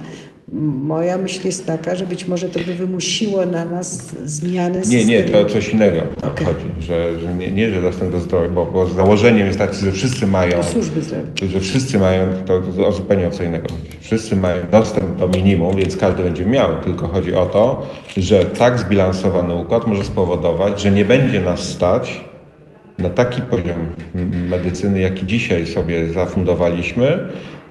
Moja 0.84 1.18
myśl 1.18 1.45
jest 1.45 1.66
taka, 1.68 1.95
że 1.95 2.06
być 2.08 2.28
może 2.28 2.49
to 2.49 2.60
by 2.60 2.74
wymusiło 2.74 3.45
na 3.45 3.66
nas 3.66 4.16
zmianę 4.26 4.82
Nie, 4.88 5.06
nie, 5.06 5.22
systemu. 5.22 5.43
to 5.45 5.49
coś 5.49 5.70
innego 5.70 6.02
Okej. 6.24 6.45
chodzi, 6.45 6.66
że, 6.80 7.20
że 7.20 7.34
nie, 7.34 7.52
nie, 7.52 7.72
że 7.72 7.82
dostęp 7.82 8.12
do 8.12 8.20
zdrowia, 8.20 8.49
bo, 8.49 8.66
bo 8.66 8.86
założeniem 8.88 9.47
jest 9.47 9.60
takie, 9.60 9.74
że 9.74 9.91
wszyscy 9.91 10.28
mają, 10.28 10.58
Do 10.58 10.64
służby 10.64 11.02
zdrowia. 11.02 11.26
że 11.52 11.60
wszyscy 11.60 11.99
mają, 11.99 12.28
to, 12.45 12.62
to 12.62 12.88
o 12.88 12.91
zupełnie 12.91 13.28
o 13.28 13.32
co 13.32 13.43
innego 13.43 13.68
chodzi. 13.70 13.97
Wszyscy 14.02 14.36
mają 14.36 14.56
dostęp 14.72 15.16
do 15.20 15.28
minimum, 15.28 15.76
więc 15.76 15.97
każdy 15.97 16.24
będzie 16.24 16.45
miał, 16.45 16.70
tylko 16.84 17.08
chodzi 17.08 17.34
o 17.34 17.45
to, 17.45 17.88
że 18.18 18.45
tak 18.45 18.80
zbilansowany 18.80 19.54
układ 19.56 19.88
może 19.88 20.04
spowodować, 20.04 20.82
że 20.82 20.91
nie 20.91 21.06
będzie 21.06 21.41
nas 21.41 21.60
stać 21.60 22.22
na 22.97 23.10
taki 23.10 23.41
poziom 23.41 23.78
medycyny, 24.49 24.99
jaki 24.99 25.26
dzisiaj 25.26 25.68
sobie 25.68 26.14
zafundowaliśmy 26.14 27.20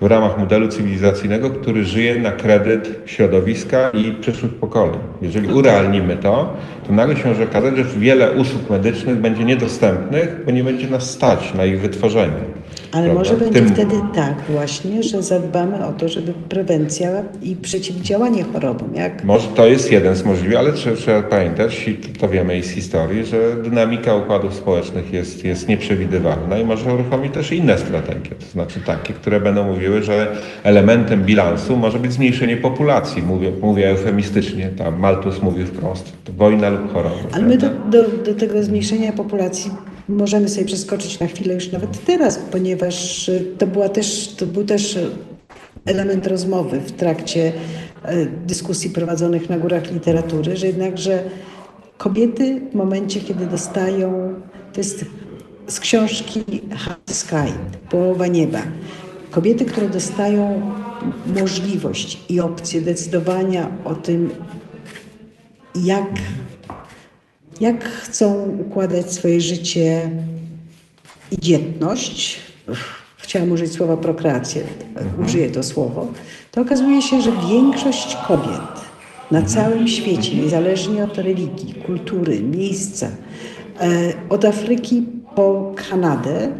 w 0.00 0.06
ramach 0.06 0.38
modelu 0.38 0.68
cywilizacyjnego, 0.68 1.50
który 1.50 1.84
żyje 1.84 2.18
na 2.18 2.32
kredyt 2.32 3.02
środowiska 3.06 3.90
i 3.90 4.12
przyszłych 4.12 4.54
pokoleń. 4.54 4.98
Jeżeli 5.22 5.48
urealnimy 5.48 6.16
to, 6.16 6.56
to 6.86 6.92
nagle 6.92 7.16
się 7.16 7.28
może 7.28 7.44
okazać, 7.44 7.76
że 7.76 7.84
wiele 7.84 8.32
usług 8.32 8.70
medycznych 8.70 9.16
będzie 9.16 9.44
niedostępnych, 9.44 10.36
bo 10.46 10.50
nie 10.50 10.64
będzie 10.64 10.90
nas 10.90 11.10
stać 11.10 11.54
na 11.54 11.64
ich 11.64 11.80
wytworzenie. 11.80 12.59
Ale 12.92 13.04
Prawda? 13.04 13.18
może 13.18 13.36
będzie 13.36 13.60
tym- 13.60 13.68
wtedy 13.68 13.94
tak 14.14 14.34
właśnie, 14.48 15.02
że 15.02 15.22
zadbamy 15.22 15.86
o 15.86 15.92
to, 15.92 16.08
żeby 16.08 16.32
prewencja 16.48 17.10
i 17.42 17.56
przeciwdziałanie 17.56 18.44
chorobom, 18.44 18.94
jak 18.94 19.24
Może 19.24 19.48
to 19.48 19.66
jest 19.66 19.92
jeden 19.92 20.14
z 20.16 20.24
możliwych, 20.24 20.58
ale 20.58 20.72
trzeba, 20.72 20.96
trzeba 20.96 21.22
pamiętać, 21.22 21.88
i 21.88 21.94
to 21.94 22.28
wiemy 22.28 22.58
i 22.58 22.62
z 22.62 22.70
historii, 22.70 23.24
że 23.26 23.56
dynamika 23.64 24.14
układów 24.14 24.54
społecznych 24.54 25.12
jest, 25.12 25.44
jest 25.44 25.68
nieprzewidywalna 25.68 26.58
i 26.58 26.64
może 26.64 26.94
uruchomić 26.94 27.34
też 27.34 27.52
inne 27.52 27.78
strategie, 27.78 28.30
to 28.40 28.46
znaczy 28.52 28.80
takie, 28.86 29.12
które 29.14 29.40
będą 29.40 29.64
mówiły, 29.64 30.02
że 30.02 30.26
elementem 30.62 31.24
bilansu 31.24 31.76
może 31.76 31.98
być 31.98 32.12
zmniejszenie 32.12 32.56
populacji. 32.56 33.22
Mówię, 33.22 33.52
mówię 33.62 33.90
eufemistycznie, 33.90 34.68
tam 34.68 34.98
Malthus 35.00 35.42
mówił 35.42 35.66
wprost, 35.66 36.12
to 36.24 36.32
wojna 36.32 36.68
lub 36.70 36.92
choroba. 36.92 37.16
Ale 37.32 37.44
my 37.44 37.58
do, 37.58 37.68
do, 37.90 38.02
do 38.24 38.34
tego 38.34 38.62
zmniejszenia 38.62 39.12
populacji 39.12 39.70
możemy 40.10 40.48
sobie 40.48 40.66
przeskoczyć 40.66 41.20
na 41.20 41.26
chwilę 41.26 41.54
już 41.54 41.72
nawet 41.72 42.04
teraz, 42.04 42.38
ponieważ 42.50 43.30
to, 43.58 43.66
była 43.66 43.88
też, 43.88 44.28
to 44.28 44.46
był 44.46 44.64
też 44.64 44.98
element 45.84 46.26
rozmowy 46.26 46.80
w 46.80 46.92
trakcie 46.92 47.52
y, 48.12 48.30
dyskusji 48.46 48.90
prowadzonych 48.90 49.50
na 49.50 49.58
górach 49.58 49.92
literatury, 49.92 50.56
że 50.56 50.66
jednakże 50.66 51.22
kobiety 51.98 52.60
w 52.72 52.74
momencie, 52.74 53.20
kiedy 53.20 53.46
dostają, 53.46 54.34
to 54.72 54.80
jest 54.80 55.04
z 55.66 55.80
książki 55.80 56.44
the 57.06 57.14
Sky, 57.14 57.52
Połowa 57.90 58.26
Nieba, 58.26 58.62
kobiety, 59.30 59.64
które 59.64 59.88
dostają 59.88 60.72
możliwość 61.40 62.20
i 62.28 62.40
opcję 62.40 62.80
decydowania 62.80 63.70
o 63.84 63.94
tym, 63.94 64.30
jak 65.74 66.10
jak 67.60 67.84
chcą 67.84 68.56
układać 68.66 69.12
swoje 69.12 69.40
życie 69.40 70.10
i 71.30 71.38
dzietność, 71.38 72.40
chciałam 73.16 73.52
użyć 73.52 73.72
słowa 73.72 73.96
prokreację, 73.96 74.62
użyję 75.24 75.50
to 75.50 75.62
słowo, 75.62 76.06
to 76.50 76.60
okazuje 76.60 77.02
się, 77.02 77.22
że 77.22 77.32
większość 77.50 78.16
kobiet 78.28 78.90
na 79.30 79.42
całym 79.42 79.88
świecie, 79.88 80.36
niezależnie 80.36 81.04
od 81.04 81.18
religii, 81.18 81.74
kultury, 81.74 82.42
miejsca, 82.42 83.08
e, 83.80 84.12
od 84.28 84.44
Afryki 84.44 85.02
po 85.34 85.74
Kanadę, 85.76 86.52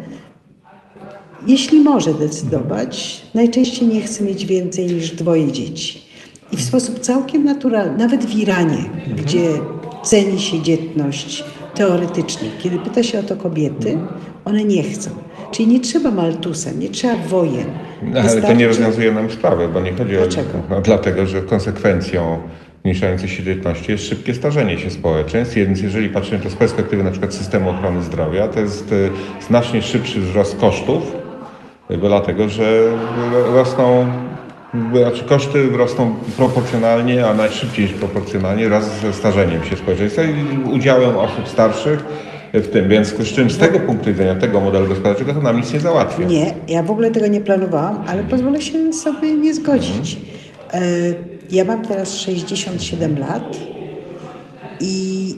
jeśli 1.47 1.79
może 1.79 2.13
decydować, 2.13 3.21
najczęściej 3.33 3.87
nie 3.87 4.01
chce 4.01 4.23
mieć 4.23 4.45
więcej 4.45 4.87
niż 4.87 5.11
dwoje 5.11 5.51
dzieci. 5.51 6.01
I 6.51 6.57
w 6.57 6.63
sposób 6.63 6.99
całkiem 6.99 7.43
naturalny, 7.43 7.97
nawet 7.97 8.25
w 8.25 8.35
Iranie, 8.35 8.89
gdzie 9.15 9.49
ceni 10.03 10.39
się 10.39 10.61
dzietność 10.61 11.43
teoretycznie, 11.75 12.49
kiedy 12.63 12.79
pyta 12.79 13.03
się 13.03 13.19
o 13.19 13.23
to 13.23 13.35
kobiety, 13.35 13.97
one 14.45 14.63
nie 14.63 14.83
chcą. 14.83 15.09
Czyli 15.51 15.67
nie 15.67 15.79
trzeba 15.79 16.11
Maltusa, 16.11 16.71
nie 16.71 16.89
trzeba 16.89 17.15
wojen. 17.15 17.65
No, 18.03 18.19
ale 18.19 18.29
to 18.29 18.35
Wystarczy- 18.35 18.57
nie 18.57 18.67
rozwiązuje 18.67 19.11
nam 19.11 19.31
sprawy, 19.31 19.67
bo 19.67 19.79
nie 19.79 19.91
chodzi 19.93 20.11
Dlaczego? 20.13 20.49
o... 20.49 20.61
No, 20.69 20.81
dlatego, 20.81 21.25
że 21.25 21.41
konsekwencją 21.41 22.37
zmniejszającej 22.81 23.29
się 23.29 23.43
dzietności 23.43 23.91
jest 23.91 24.07
szybkie 24.07 24.33
starzenie 24.33 24.79
się 24.79 24.89
społeczeństw, 24.89 25.55
więc 25.55 25.81
jeżeli 25.81 26.09
patrzymy 26.09 26.39
to 26.39 26.49
z 26.49 26.55
perspektywy 26.55 27.03
na 27.03 27.11
przykład 27.11 27.33
systemu 27.33 27.69
ochrony 27.69 28.03
zdrowia, 28.03 28.47
to 28.47 28.59
jest 28.59 28.91
y, 28.91 29.09
znacznie 29.47 29.81
szybszy 29.81 30.19
wzrost 30.21 30.57
kosztów, 30.59 31.15
y, 31.91 31.97
bo 31.97 32.07
dlatego, 32.07 32.49
że 32.49 32.91
rosną 33.53 34.05
znaczy 34.73 35.23
koszty 35.23 35.69
rosną 35.69 36.15
proporcjonalnie, 36.37 37.27
a 37.27 37.33
najszybciej 37.33 37.87
proporcjonalnie 37.87 38.69
wraz 38.69 38.99
ze 39.01 39.13
starzeniem 39.13 39.63
się 39.63 39.75
społeczeństwa 39.75 40.21
i 40.23 40.69
udziałem 40.71 41.17
osób 41.17 41.47
starszych 41.47 42.03
w 42.53 42.67
tym. 42.67 42.89
Więc 42.89 43.07
z 43.07 43.33
czym 43.33 43.49
z 43.51 43.57
tego 43.57 43.79
punktu 43.79 44.05
widzenia, 44.05 44.35
tego 44.35 44.61
modelu 44.61 44.87
gospodarczego, 44.87 45.33
to 45.33 45.41
nam 45.41 45.57
nic 45.57 45.73
nie 45.73 45.79
załatwia. 45.79 46.23
Nie, 46.25 46.53
ja 46.67 46.83
w 46.83 46.91
ogóle 46.91 47.11
tego 47.11 47.27
nie 47.27 47.41
planowałam, 47.41 48.03
ale 48.07 48.23
pozwolę 48.23 48.61
się 48.61 48.93
sobie 48.93 49.33
nie 49.33 49.53
zgodzić. 49.53 50.17
E, 50.73 50.81
Ja 51.51 51.65
mam 51.65 51.85
teraz 51.85 52.15
67 52.15 53.19
lat 53.19 53.57
i, 54.79 55.35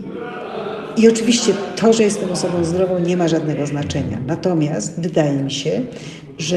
i 0.97 1.09
oczywiście 1.09 1.53
to, 1.75 1.93
że 1.93 2.03
jestem 2.03 2.31
osobą 2.31 2.63
zdrową, 2.63 2.99
nie 2.99 3.17
ma 3.17 3.27
żadnego 3.27 3.65
znaczenia. 3.65 4.17
Natomiast 4.27 5.01
wydaje 5.01 5.33
mi 5.43 5.51
się, 5.51 5.81
że 6.37 6.55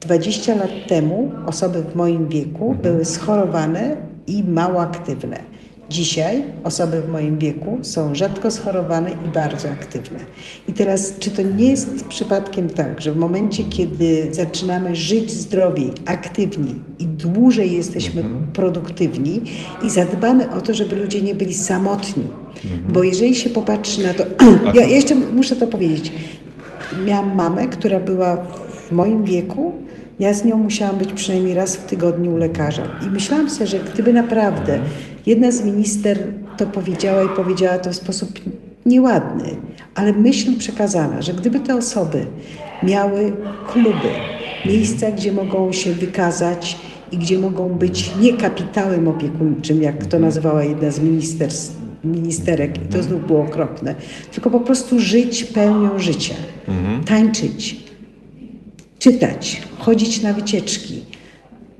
20 0.00 0.54
lat 0.54 0.70
temu 0.88 1.32
osoby 1.46 1.82
w 1.82 1.94
moim 1.94 2.28
wieku 2.28 2.76
były 2.82 3.04
schorowane 3.04 3.96
i 4.26 4.44
mało 4.44 4.80
aktywne. 4.80 5.54
Dzisiaj 5.90 6.42
osoby 6.64 7.02
w 7.02 7.08
moim 7.08 7.38
wieku 7.38 7.78
są 7.82 8.14
rzadko 8.14 8.50
schorowane 8.50 9.10
i 9.10 9.28
bardzo 9.34 9.70
aktywne. 9.70 10.18
I 10.68 10.72
teraz, 10.72 11.18
czy 11.18 11.30
to 11.30 11.42
nie 11.42 11.70
jest 11.70 12.04
przypadkiem 12.04 12.70
tak, 12.70 13.00
że 13.00 13.12
w 13.12 13.16
momencie, 13.16 13.64
kiedy 13.64 14.28
zaczynamy 14.30 14.96
żyć 14.96 15.30
zdrowiej, 15.30 15.92
aktywniej 16.06 16.74
i 16.98 17.06
dłużej 17.06 17.72
jesteśmy 17.72 18.24
produktywni 18.52 19.40
i 19.82 19.90
zadbamy 19.90 20.50
o 20.50 20.60
to, 20.60 20.74
żeby 20.74 20.96
ludzie 20.96 21.22
nie 21.22 21.34
byli 21.34 21.54
samotni, 21.54 22.24
bo 22.88 23.02
jeżeli 23.02 23.34
się 23.34 23.50
popatrzy 23.50 24.02
na 24.02 24.14
to, 24.14 24.24
ja 24.80 24.86
jeszcze 24.86 25.14
muszę 25.14 25.56
to 25.56 25.66
powiedzieć, 25.66 26.12
miałam 27.06 27.34
mamę, 27.34 27.68
która 27.68 28.00
była 28.00 28.36
w 28.36 28.92
moim 28.92 29.24
wieku. 29.24 29.72
Ja 30.20 30.34
z 30.34 30.44
nią 30.44 30.56
musiałam 30.56 30.96
być 30.96 31.12
przynajmniej 31.12 31.54
raz 31.54 31.76
w 31.76 31.84
tygodniu 31.84 32.34
u 32.34 32.36
lekarza. 32.36 32.82
I 33.06 33.10
myślałam 33.10 33.50
sobie, 33.50 33.66
że 33.66 33.78
gdyby 33.80 34.12
naprawdę 34.12 34.78
jedna 35.26 35.50
z 35.50 35.64
minister 35.64 36.18
to 36.56 36.66
powiedziała 36.66 37.22
i 37.22 37.28
powiedziała 37.28 37.78
to 37.78 37.90
w 37.90 37.96
sposób 37.96 38.28
nieładny, 38.86 39.56
ale 39.94 40.12
myśl 40.12 40.58
przekazana, 40.58 41.22
że 41.22 41.34
gdyby 41.34 41.60
te 41.60 41.76
osoby 41.76 42.26
miały 42.82 43.32
kluby, 43.72 44.10
miejsca, 44.66 45.10
gdzie 45.10 45.32
mogą 45.32 45.72
się 45.72 45.92
wykazać 45.92 46.78
i 47.12 47.18
gdzie 47.18 47.38
mogą 47.38 47.68
być 47.68 48.10
nie 48.20 48.32
kapitałem 48.32 49.08
opiekuńczym, 49.08 49.82
jak 49.82 50.06
to 50.06 50.18
nazywała 50.18 50.64
jedna 50.64 50.90
z 50.90 51.00
ministerstw, 51.00 51.76
ministerek, 52.04 52.76
i 52.84 52.92
to 52.92 53.02
znów 53.02 53.26
było 53.26 53.42
okropne, 53.42 53.94
tylko 54.32 54.50
po 54.50 54.60
prostu 54.60 55.00
żyć 55.00 55.44
pełnią 55.44 55.98
życia, 55.98 56.34
tańczyć, 57.06 57.83
czytać, 59.04 59.62
chodzić 59.78 60.22
na 60.22 60.32
wycieczki. 60.32 61.04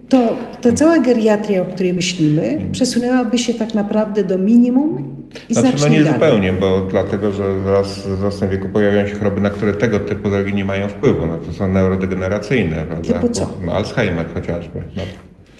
To, 0.08 0.36
to 0.60 0.72
cała 0.72 0.98
geriatria, 0.98 1.62
o 1.62 1.64
której 1.64 1.94
myślimy, 1.94 2.60
przesunęłaby 2.72 3.38
się 3.38 3.54
tak 3.54 3.74
naprawdę 3.74 4.24
do 4.24 4.38
minimum 4.38 5.16
i 5.48 5.54
Znaczy, 5.54 5.68
no 5.72 5.78
znacznie 5.78 5.98
nie 5.98 6.04
dalej. 6.04 6.20
zupełnie, 6.20 6.52
bo 6.52 6.80
dlatego, 6.90 7.32
że 7.32 7.60
wraz 7.60 8.04
z 8.04 8.06
wzrostem 8.06 8.50
wieku 8.50 8.68
pojawiają 8.68 9.08
się 9.08 9.14
choroby, 9.14 9.40
na 9.40 9.50
które 9.50 9.74
tego 9.74 10.00
typu 10.00 10.30
drogi 10.30 10.54
nie 10.54 10.64
mają 10.64 10.88
wpływu. 10.88 11.26
No, 11.26 11.38
to 11.38 11.52
są 11.52 11.68
neurodegeneracyjne, 11.68 12.84
prawda? 12.88 13.14
Typu 13.14 13.28
co? 13.28 13.50
No, 13.66 13.72
Alzheimer 13.72 14.26
chociażby. 14.34 14.82
No. 14.96 15.02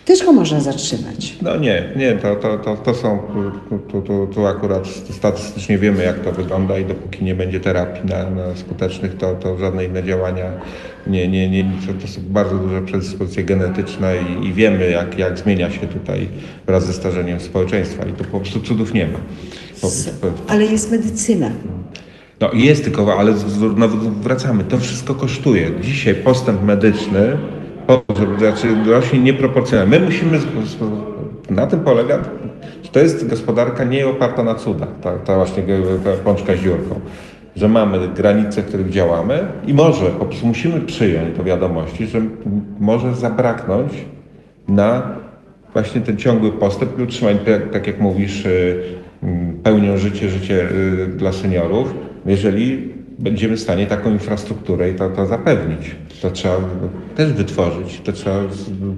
Też 0.04 0.24
go 0.24 0.32
można 0.32 0.60
zatrzymać. 0.60 1.36
No 1.42 1.56
nie, 1.56 1.92
nie, 1.96 2.12
to, 2.12 2.36
to, 2.36 2.58
to, 2.58 2.76
to 2.76 2.94
są, 2.94 3.18
tu, 3.90 4.02
tu, 4.02 4.26
tu, 4.26 4.46
akurat 4.46 4.86
statystycznie 5.10 5.78
wiemy 5.78 6.04
jak 6.04 6.20
to 6.20 6.32
wygląda 6.32 6.78
i 6.78 6.84
dopóki 6.84 7.24
nie 7.24 7.34
będzie 7.34 7.60
terapii 7.60 8.10
na, 8.10 8.30
na 8.30 8.56
skutecznych, 8.56 9.16
to, 9.16 9.34
to 9.34 9.58
żadne 9.58 9.84
inne 9.84 10.04
działania 10.04 10.44
nie, 11.06 11.28
nie, 11.28 11.50
nie, 11.50 11.64
to, 11.86 11.92
to 12.02 12.08
są 12.08 12.20
bardzo 12.26 12.58
duże 12.58 12.82
predyspozycje 12.82 13.44
genetyczne 13.44 14.14
i, 14.16 14.46
i 14.46 14.52
wiemy 14.52 14.90
jak, 14.90 15.18
jak 15.18 15.38
zmienia 15.38 15.70
się 15.70 15.86
tutaj 15.86 16.28
wraz 16.66 16.86
ze 16.86 16.92
starzeniem 16.92 17.40
społeczeństwa 17.40 18.04
i 18.04 18.12
tu 18.12 18.24
po 18.24 18.40
prostu 18.40 18.60
cudów 18.60 18.94
nie 18.94 19.06
ma. 19.06 19.18
Po, 19.80 19.88
po, 20.20 20.52
Ale 20.52 20.64
jest 20.64 20.90
medycyna. 20.90 21.50
no 22.40 22.50
i 22.50 22.64
jest 22.64 22.84
tylko, 22.84 23.18
ale 23.18 23.34
no, 23.76 23.88
wracamy, 24.22 24.64
to 24.64 24.78
wszystko 24.78 25.14
kosztuje. 25.14 25.70
Dzisiaj 25.80 26.14
postęp 26.14 26.62
medyczny, 26.62 27.36
żeby 28.16 28.38
znaczy 28.38 28.68
rośnie 28.86 29.18
nieproporcjonalnie. 29.18 29.98
My 29.98 30.06
musimy, 30.06 30.38
na 31.50 31.66
tym 31.66 31.80
polega, 31.80 32.18
to 32.92 33.00
jest 33.00 33.28
gospodarka 33.28 33.84
nie 33.84 34.08
oparta 34.08 34.44
na 34.44 34.54
cudach, 34.54 34.88
ta, 35.02 35.18
ta 35.18 35.36
właśnie 35.36 35.62
pączka 36.24 36.56
z 36.56 36.58
dziurką. 36.58 37.00
Że 37.56 37.68
mamy 37.68 38.08
granice, 38.08 38.62
w 38.62 38.66
których 38.66 38.90
działamy 38.90 39.46
i 39.66 39.74
może, 39.74 40.06
po 40.06 40.24
prostu 40.24 40.46
musimy 40.46 40.80
przyjąć 40.80 41.36
do 41.36 41.44
wiadomości, 41.44 42.06
że 42.06 42.20
może 42.80 43.14
zabraknąć 43.14 43.92
na 44.68 45.16
właśnie 45.72 46.00
ten 46.00 46.16
ciągły 46.16 46.52
postęp 46.52 46.98
i 46.98 47.02
utrzymanie, 47.02 47.38
tak, 47.38 47.70
tak 47.70 47.86
jak 47.86 48.00
mówisz, 48.00 48.46
y, 48.46 48.82
pełnią 49.62 49.96
życie, 49.96 50.28
życie 50.28 50.68
y, 50.70 51.06
dla 51.06 51.32
seniorów, 51.32 51.94
jeżeli 52.26 52.93
będziemy 53.18 53.56
w 53.56 53.60
stanie 53.60 53.86
taką 53.86 54.10
infrastrukturę 54.10 54.90
i 54.90 54.94
to, 54.94 55.10
to 55.10 55.26
zapewnić. 55.26 55.94
To 56.22 56.30
trzeba 56.30 56.56
też 57.16 57.32
wytworzyć, 57.32 58.00
to 58.04 58.12
trzeba, 58.12 58.40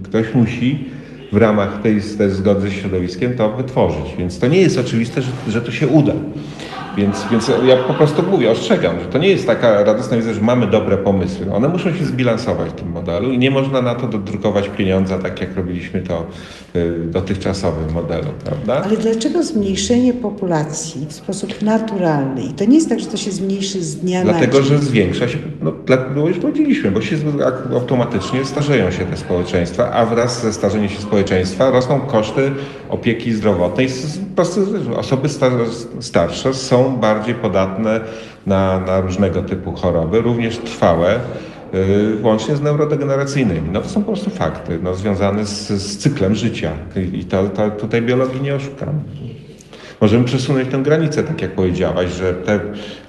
ktoś 0.05 0.35
musi 0.35 0.85
w 1.33 1.37
ramach 1.37 1.83
tej, 1.83 2.01
tej 2.19 2.31
zgody 2.31 2.69
z 2.69 2.73
środowiskiem 2.73 3.37
to 3.37 3.53
wytworzyć. 3.53 4.15
Więc 4.19 4.39
to 4.39 4.47
nie 4.49 4.61
jest 4.61 4.79
oczywiste, 4.79 5.23
że, 5.23 5.31
że 5.49 5.63
to 5.63 5.71
się 5.71 5.89
uda. 5.89 6.13
Więc, 6.97 7.25
więc 7.31 7.51
ja 7.67 7.77
po 7.77 7.95
prostu 7.95 8.23
mówię, 8.31 8.51
ostrzegam, 8.51 9.01
że 9.01 9.07
to 9.07 9.19
nie 9.19 9.29
jest 9.29 9.47
taka 9.47 9.85
radosna 9.85 10.17
wizja, 10.17 10.33
że 10.33 10.41
mamy 10.41 10.67
dobre 10.67 10.97
pomysły. 10.97 11.53
One 11.53 11.69
muszą 11.69 11.95
się 11.95 12.05
zbilansować 12.05 12.71
w 12.71 12.73
tym 12.73 12.91
modelu 12.91 13.33
i 13.33 13.39
nie 13.39 13.51
można 13.51 13.83
na 13.83 13.95
to 13.95 14.09
dodrukować 14.09 14.69
pieniądza, 14.69 15.19
tak 15.19 15.41
jak 15.41 15.57
robiliśmy 15.57 16.01
to 16.01 16.27
y, 16.77 16.93
w 16.93 17.11
dotychczasowym 17.11 17.93
modelu, 17.93 18.29
prawda? 18.45 18.83
Ale 18.89 18.97
dlaczego 18.97 19.43
zmniejszenie 19.43 20.15
populacji 20.15 21.07
w 21.09 21.13
sposób 21.13 21.63
naturalny? 21.63 22.43
I 22.43 22.53
to 22.53 22.65
nie 22.65 22.75
jest 22.75 22.89
tak, 22.89 23.01
że 23.01 23.07
to 23.07 23.17
się 23.17 23.31
zmniejszy 23.31 23.83
z 23.83 23.97
dnia 23.97 24.23
Dlatego, 24.23 24.59
na 24.59 24.65
dzień. 24.65 24.79
że 24.79 24.85
zwiększa 24.85 25.29
się, 25.29 25.39
no, 25.63 25.73
no 26.17 26.29
już 26.29 26.39
powiedzieliśmy, 26.39 26.91
bo 26.91 27.01
się 27.01 27.17
automatycznie 27.75 28.45
starzeją 28.45 28.91
się 28.91 29.05
te 29.05 29.17
społeczeństwa, 29.17 29.93
a 29.93 30.07
wraz 30.07 30.43
ze 30.43 30.53
starzeniem 30.53 30.89
się 30.89 31.01
społeczeństwa 31.01 31.71
rosną 31.71 32.01
koszty 32.01 32.51
opieki 32.89 33.33
zdrowotnej. 33.33 33.89
Prostu 34.37 34.61
osoby 34.97 35.29
star 35.29 35.53
starsze 36.01 36.55
są 36.55 36.97
bardziej 36.97 37.35
podatne 37.35 38.01
na, 38.47 38.81
na 38.81 39.01
różnego 39.01 39.43
typu 39.43 39.73
choroby, 39.73 40.21
również 40.21 40.59
trwałe, 40.59 41.21
yy, 41.73 42.19
łącznie 42.23 42.57
z 42.57 42.63
neurodegeneracyjnymi. 42.63 43.69
No 43.73 43.81
to 43.81 43.89
są 43.89 44.01
po 44.03 44.13
prostu 44.13 44.31
fakty 44.31 44.79
no, 44.83 44.95
związane 44.95 45.47
z, 45.47 45.69
z 45.69 45.99
cyklem 45.99 46.35
życia 46.35 46.73
i 47.13 47.25
to, 47.25 47.49
to 47.49 47.71
tutaj 47.71 48.03
biologii 48.03 48.41
nie 48.41 48.55
oszukamy. 48.55 49.01
Możemy 50.01 50.25
przesunąć 50.25 50.69
tę 50.69 50.79
granicę, 50.79 51.23
tak 51.23 51.43
jak 51.43 51.51
powiedziałaś, 51.51 52.11
że 52.11 52.35
te 52.35 52.61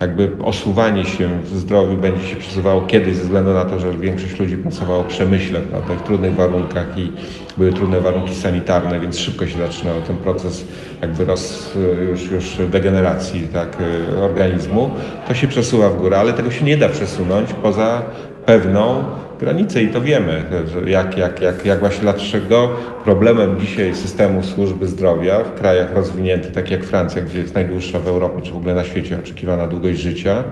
jakby 0.02 0.32
osuwanie 0.44 1.06
się 1.06 1.30
w 1.44 1.58
zdrowiu 1.58 1.98
będzie 1.98 2.28
się 2.28 2.36
przesuwało 2.36 2.82
kiedyś 2.82 3.16
ze 3.16 3.24
względu 3.24 3.54
na 3.54 3.66
to, 3.66 3.80
że 3.80 3.94
większość 3.94 4.40
ludzi 4.40 4.58
pracowało 4.58 5.04
w 5.04 5.08
przemyśle, 5.08 5.60
prawda, 5.60 5.96
w 5.96 6.04
trudnych 6.04 6.36
warunkach 6.36 6.98
i 6.98 7.12
były 7.58 7.74
trudne 7.74 8.02
warunki 8.02 8.36
sanitarne, 8.36 9.00
więc 9.00 9.18
szybko 9.18 9.48
się 9.48 9.58
zaczynał 9.58 10.02
ten 10.02 10.18
proces 10.18 10.66
jakby 11.02 11.26
roz, 11.26 11.74
już, 12.10 12.32
już 12.32 12.70
degeneracji 12.70 13.48
tak, 13.54 13.78
organizmu. 14.22 14.92
To 15.28 15.34
się 15.34 15.48
przesuwa 15.48 15.90
w 15.90 15.98
górę, 15.98 16.20
ale 16.20 16.34
tego 16.34 16.52
się 16.52 16.66
nie 16.66 16.78
da 16.78 16.90
przesunąć 16.90 17.54
poza 17.54 18.02
pewną 18.46 19.04
granicę 19.38 19.84
i 19.84 19.88
to 19.88 20.02
wiemy, 20.02 20.44
jak, 20.86 21.18
jak, 21.18 21.42
jak, 21.42 21.66
jak 21.66 21.80
właśnie 21.80 22.02
dlaczego 22.02 22.70
problemem 23.04 23.60
dzisiaj 23.60 23.96
systemu 23.96 24.44
służby 24.44 24.88
zdrowia 24.88 25.44
w 25.44 25.54
krajach 25.54 25.96
rozwiniętych, 25.96 26.52
tak 26.52 26.72
jak 26.72 26.84
Francja, 26.84 27.22
gdzie 27.22 27.40
jest 27.40 27.56
najdłuższa 27.56 28.00
w 28.00 28.08
Europie, 28.08 28.42
czy 28.42 28.52
w 28.52 28.58
ogóle 28.58 28.76
na 28.76 28.84
świecie 28.84 29.20
oczekiwana 29.20 29.68
długość 29.68 30.00
życia, 30.00 30.44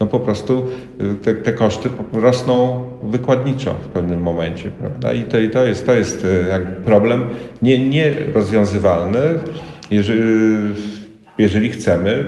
no 0.00 0.06
po 0.06 0.20
prostu 0.20 0.66
y, 1.00 1.14
te, 1.14 1.34
te 1.34 1.52
koszty 1.52 1.88
rosną 2.12 2.84
wykładniczo 3.02 3.74
w 3.74 3.88
pewnym 3.88 4.22
momencie, 4.22 4.70
prawda? 4.70 5.12
I 5.12 5.22
to, 5.22 5.38
i 5.38 5.50
to 5.50 5.64
jest, 5.64 5.86
to 5.86 5.94
jest 5.94 6.24
y, 6.24 6.46
problem 6.84 7.24
nie, 7.62 7.88
nierozwiązywalny, 7.88 9.20
jeżeli, 9.90 10.22
jeżeli 11.38 11.70
chcemy 11.70 12.24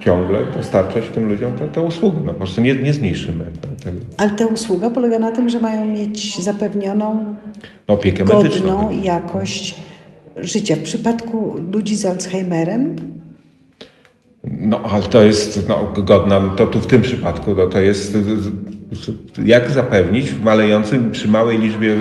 ciągle 0.00 0.38
dostarczać 0.56 1.04
tym 1.14 1.28
ludziom 1.28 1.52
tę, 1.52 1.68
tę 1.68 1.80
usługę. 1.80 2.18
No 2.24 2.32
po 2.32 2.38
prostu 2.38 2.60
nie, 2.60 2.74
nie 2.74 2.92
zmniejszymy 2.92 3.44
tego. 3.84 3.98
Ale 4.16 4.30
ta 4.30 4.46
usługa 4.46 4.90
polega 4.90 5.18
na 5.18 5.32
tym, 5.32 5.48
że 5.48 5.60
mają 5.60 5.86
mieć 5.86 6.42
zapewnioną 6.42 7.36
opiekę 7.86 8.24
medyczną. 8.24 8.76
godną 8.76 9.02
jakość 9.02 9.74
życia. 10.36 10.76
W 10.76 10.82
przypadku 10.82 11.54
ludzi 11.72 11.96
z 11.96 12.04
Alzheimerem 12.04 12.96
No, 14.44 14.80
ale 14.80 15.02
to 15.02 15.22
jest 15.22 15.68
no, 15.68 15.92
godna, 15.96 16.54
to 16.56 16.66
tu 16.66 16.80
w 16.80 16.86
tym 16.86 17.02
przypadku 17.02 17.54
no, 17.54 17.66
to 17.66 17.80
jest 17.80 18.18
jak 19.44 19.70
zapewnić 19.70 20.30
w 20.30 20.42
malejącym, 20.42 21.10
przy 21.10 21.28
małej 21.28 21.58
liczbie 21.58 21.96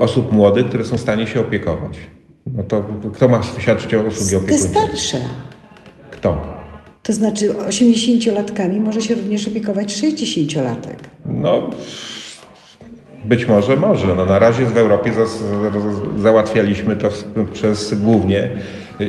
osób 0.00 0.32
młodych, 0.32 0.66
które 0.66 0.84
są 0.84 0.96
w 0.96 1.00
stanie 1.00 1.26
się 1.26 1.40
opiekować. 1.40 1.98
No 2.46 2.62
to 2.62 2.84
kto 3.14 3.28
ma 3.28 3.42
świadczyć 3.42 3.94
o 3.94 4.00
usługi 4.00 4.30
te 4.30 4.36
opiekuńcze? 4.36 4.68
starsze. 4.68 5.18
Kto? 6.10 6.53
To 7.04 7.12
znaczy 7.12 7.48
80-latkami 7.50 8.80
może 8.80 9.02
się 9.02 9.14
również 9.14 9.48
opiekować 9.48 9.92
60-latek. 9.94 10.96
No, 11.26 11.70
być 13.24 13.48
może 13.48 13.76
może. 13.76 14.14
No, 14.14 14.24
na 14.26 14.38
razie 14.38 14.66
w 14.66 14.76
Europie 14.76 15.12
za, 15.12 15.24
załatwialiśmy 16.22 16.96
to 16.96 17.08
przez 17.52 17.94
głównie 17.94 18.50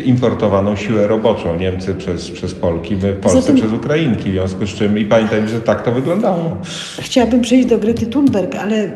importowaną 0.06 0.76
siłę 0.76 1.08
roboczą. 1.08 1.60
Niemcy 1.60 1.96
przez, 1.96 2.32
przez 2.32 2.54
Polki, 2.54 2.96
my 2.96 3.18
Zatem- 3.26 3.56
przez 3.56 3.74
Ukrainki. 3.74 4.30
W 4.30 4.34
związku 4.34 4.66
z 4.68 4.70
czym 4.70 4.98
i 4.98 5.06
pamiętajmy, 5.06 5.48
że 5.48 5.62
tak 5.62 5.84
to 5.84 5.92
wyglądało. 5.92 6.58
Chciałabym 7.00 7.42
przejść 7.42 7.68
do 7.68 7.78
Grety 7.78 8.06
Thunberg, 8.06 8.56
ale 8.56 8.92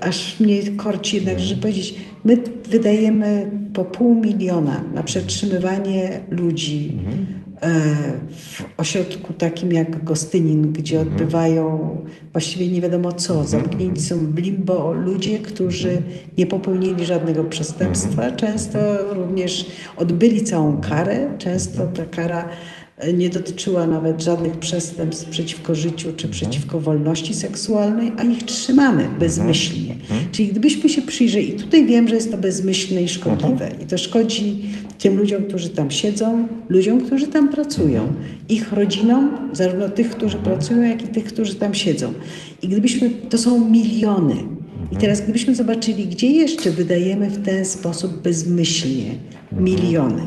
aż 0.00 0.40
mnie 0.40 0.62
korci 0.76 1.16
jednak, 1.16 1.40
żeby 1.40 1.60
powiedzieć, 1.62 1.94
my 2.24 2.36
wydajemy 2.70 3.50
po 3.74 3.84
pół 3.84 4.14
miliona 4.14 4.84
na 4.94 5.02
przetrzymywanie 5.02 6.20
ludzi 6.30 6.98
w 8.30 8.64
ośrodku 8.76 9.32
takim 9.32 9.72
jak 9.72 10.04
Gostynin, 10.04 10.72
gdzie 10.72 11.00
Mhm. 11.00 11.14
odbywają 11.16 11.96
właściwie 12.32 12.68
nie 12.68 12.80
wiadomo 12.80 13.12
co, 13.12 13.44
zamknięci 13.44 14.02
są 14.02 14.18
w 14.18 14.38
limbo 14.38 14.92
ludzie, 14.92 15.38
którzy 15.38 16.02
nie 16.38 16.46
popełnili 16.46 17.04
żadnego 17.04 17.44
przestępstwa, 17.44 18.22
Mhm. 18.22 18.36
często 18.36 18.78
również 19.14 19.66
odbyli 19.96 20.42
całą 20.44 20.80
karę, 20.80 21.28
często 21.38 21.86
ta 21.86 22.04
kara 22.06 22.40
e, 22.42 22.48
nie 23.12 23.30
dotyczyła 23.30 23.86
nawet 23.86 24.22
żadnych 24.22 24.58
przestępstw 24.58 25.28
przeciwko 25.30 25.74
życiu 25.74 26.08
czy 26.16 26.28
przeciwko 26.28 26.80
wolności 26.80 27.34
seksualnej, 27.34 28.12
a 28.16 28.24
ich 28.24 28.42
trzymamy 28.42 29.08
bezmyślnie. 29.18 29.94
Czyli 30.32 30.48
gdybyśmy 30.48 30.88
się 30.88 31.02
przyjrzeli, 31.02 31.48
i 31.48 31.52
tutaj 31.52 31.86
wiem, 31.86 32.08
że 32.08 32.14
jest 32.14 32.30
to 32.30 32.38
bezmyślne 32.38 33.02
i 33.02 33.08
szkodliwe, 33.08 33.70
i 33.82 33.86
to 33.86 33.98
szkodzi 33.98 34.62
tym 34.98 35.18
ludziom, 35.18 35.44
którzy 35.44 35.68
tam 35.68 35.90
siedzą, 35.90 36.48
ludziom, 36.68 37.00
którzy 37.00 37.26
tam 37.26 37.48
pracują, 37.48 38.12
ich 38.48 38.72
rodzinom, 38.72 39.30
zarówno 39.52 39.88
tych, 39.88 40.10
którzy 40.10 40.36
pracują, 40.36 40.82
jak 40.82 41.04
i 41.04 41.08
tych, 41.08 41.24
którzy 41.24 41.54
tam 41.54 41.74
siedzą. 41.74 42.12
I 42.62 42.68
gdybyśmy, 42.68 43.10
to 43.10 43.38
są 43.38 43.70
miliony. 43.70 44.36
I 44.92 44.96
teraz 44.96 45.20
gdybyśmy 45.20 45.54
zobaczyli, 45.54 46.06
gdzie 46.06 46.30
jeszcze 46.30 46.70
wydajemy 46.70 47.30
w 47.30 47.44
ten 47.44 47.64
sposób 47.64 48.22
bezmyślnie 48.22 49.14
miliony, 49.52 50.22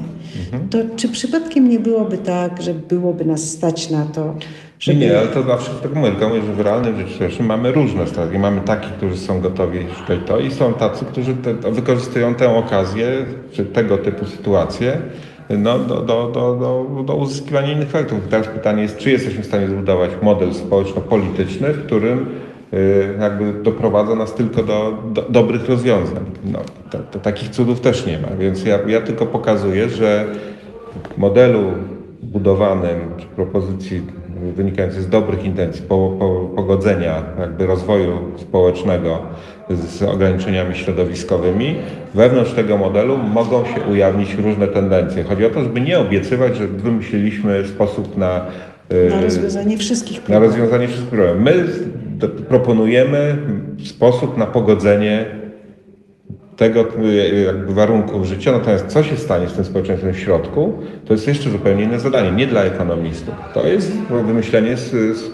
to 0.69 0.77
czy 0.95 1.09
przypadkiem 1.09 1.69
nie 1.69 1.79
byłoby 1.79 2.17
tak, 2.17 2.61
że 2.61 2.73
byłoby 2.73 3.25
nas 3.25 3.49
stać 3.49 3.89
na 3.89 4.05
to, 4.05 4.35
żeby... 4.79 4.99
nie, 4.99 5.19
ale 5.19 5.27
to 5.27 5.43
zawsze 5.43 5.71
tak 5.83 5.95
mówię, 5.95 6.11
tylko 6.11 6.29
mówię, 6.29 6.41
że 6.41 6.53
w 6.53 6.59
realnym 6.59 6.97
życiu 6.97 7.19
też 7.19 7.39
mamy 7.39 7.71
różne 7.71 8.07
strategie. 8.07 8.39
Mamy 8.39 8.61
takich, 8.61 8.91
którzy 8.91 9.17
są 9.17 9.41
gotowi 9.41 9.79
tutaj 9.79 10.19
to 10.25 10.39
i 10.39 10.51
są 10.51 10.73
tacy, 10.73 11.05
którzy 11.05 11.35
te, 11.35 11.55
to 11.55 11.71
wykorzystują 11.71 12.35
tę 12.35 12.55
okazję, 12.55 13.25
czy 13.51 13.65
tego 13.65 13.97
typu 13.97 14.25
sytuacje 14.25 15.01
no, 15.49 15.79
do, 15.79 16.01
do, 16.01 16.31
do, 16.31 17.03
do, 17.03 17.15
uzyskiwania 17.15 17.71
innych 17.71 17.87
efektów. 17.87 18.19
Teraz 18.29 18.47
pytanie 18.47 18.83
jest, 18.83 18.97
czy 18.97 19.11
jesteśmy 19.11 19.43
w 19.43 19.45
stanie 19.45 19.67
zbudować 19.67 20.11
model 20.21 20.53
społeczno-polityczny, 20.53 21.73
w 21.73 21.85
którym 21.85 22.25
jakby 23.19 23.53
doprowadza 23.63 24.15
nas 24.15 24.33
tylko 24.33 24.63
do, 24.63 25.03
do 25.13 25.21
dobrych 25.21 25.69
rozwiązań. 25.69 26.25
No, 26.45 26.59
to, 26.91 26.97
to 27.11 27.19
takich 27.19 27.49
cudów 27.49 27.81
też 27.81 28.05
nie 28.05 28.19
ma, 28.19 28.27
więc 28.39 28.65
ja, 28.65 28.79
ja 28.87 29.01
tylko 29.01 29.25
pokazuję, 29.25 29.89
że 29.89 30.25
w 31.15 31.17
modelu 31.17 31.61
budowanym, 32.21 32.99
czy 33.17 33.25
propozycji 33.25 34.01
wynikającej 34.55 35.01
z 35.01 35.09
dobrych 35.09 35.45
intencji, 35.45 35.81
po, 35.81 36.15
po, 36.19 36.49
pogodzenia 36.55 37.23
jakby 37.39 37.65
rozwoju 37.65 38.19
społecznego 38.37 39.19
z 39.69 40.03
ograniczeniami 40.03 40.75
środowiskowymi, 40.75 41.75
wewnątrz 42.13 42.53
tego 42.53 42.77
modelu 42.77 43.17
mogą 43.17 43.65
się 43.65 43.81
ujawnić 43.91 44.33
różne 44.33 44.67
tendencje. 44.67 45.23
Chodzi 45.23 45.45
o 45.45 45.49
to, 45.49 45.63
żeby 45.63 45.81
nie 45.81 45.99
obiecywać, 45.99 46.55
że 46.57 46.67
wymyśliliśmy 46.67 47.67
sposób 47.67 48.17
na 48.17 48.37
y, 48.37 48.41
Na 49.09 49.21
rozwiązanie 49.21 49.77
wszystkich 49.77 50.17
na 50.17 50.25
problemów. 50.25 50.49
rozwiązanie 50.49 50.87
wszystkich 50.87 51.09
problemów. 51.09 51.43
My 51.43 51.65
proponujemy 52.49 53.37
sposób 53.83 54.37
na 54.37 54.45
pogodzenie 54.45 55.25
tego 56.57 56.85
y, 57.05 57.43
jakby 57.45 57.73
warunków 57.73 58.25
życia, 58.25 58.51
natomiast 58.51 58.87
co 58.87 59.03
się 59.03 59.17
stanie 59.17 59.49
z 59.49 59.53
tym 59.53 59.65
społeczeństwem 59.65 60.13
w 60.13 60.19
środku, 60.19 60.73
to 61.05 61.13
jest 61.13 61.27
jeszcze 61.27 61.49
zupełnie 61.49 61.83
inne 61.83 61.99
zadanie, 61.99 62.31
nie 62.31 62.47
dla 62.47 62.63
ekonomistów. 62.63 63.33
To 63.53 63.67
jest 63.67 63.91
wymyślenie 64.09 64.77
z, 64.77 64.89
z, 65.17 65.31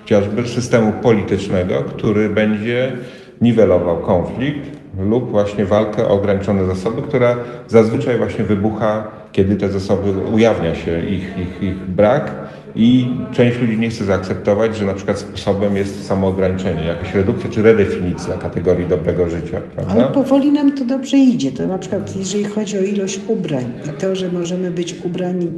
chociażby 0.00 0.48
systemu 0.48 0.92
politycznego, 1.02 1.74
który 1.74 2.28
będzie 2.28 2.92
niwelował 3.40 3.98
konflikt 3.98 4.78
lub 4.98 5.30
właśnie 5.30 5.64
walkę 5.64 6.08
o 6.08 6.10
ograniczone 6.10 6.66
zasoby, 6.66 7.02
która 7.02 7.36
zazwyczaj 7.68 8.18
właśnie 8.18 8.44
wybucha, 8.44 9.10
kiedy 9.32 9.56
te 9.56 9.68
zasoby 9.68 10.10
ujawnia 10.10 10.74
się 10.74 11.00
ich, 11.00 11.38
ich, 11.38 11.62
ich 11.62 11.76
brak 11.76 12.34
i 12.76 13.06
część 13.32 13.58
ludzi 13.60 13.78
nie 13.78 13.90
chce 13.90 14.04
zaakceptować, 14.04 14.76
że 14.76 14.84
na 14.84 14.94
przykład 14.94 15.18
sposobem 15.18 15.76
jest 15.76 16.06
samoograniczenie, 16.06 16.84
jakaś 16.84 17.14
redukcja 17.14 17.50
czy 17.50 17.62
redefinicja 17.62 18.34
kategorii 18.34 18.86
dobrego 18.86 19.30
życia, 19.30 19.60
prawda? 19.74 19.92
Ale 19.92 20.04
powoli 20.04 20.52
nam 20.52 20.72
to 20.72 20.84
dobrze 20.84 21.16
idzie. 21.16 21.52
To 21.52 21.66
na 21.66 21.78
przykład 21.78 22.16
jeżeli 22.16 22.44
chodzi 22.44 22.78
o 22.78 22.82
ilość 22.82 23.20
ubrań 23.28 23.64
i 23.86 24.00
to, 24.00 24.16
że 24.16 24.32
możemy 24.32 24.70
być 24.70 24.94
ubrani 25.04 25.48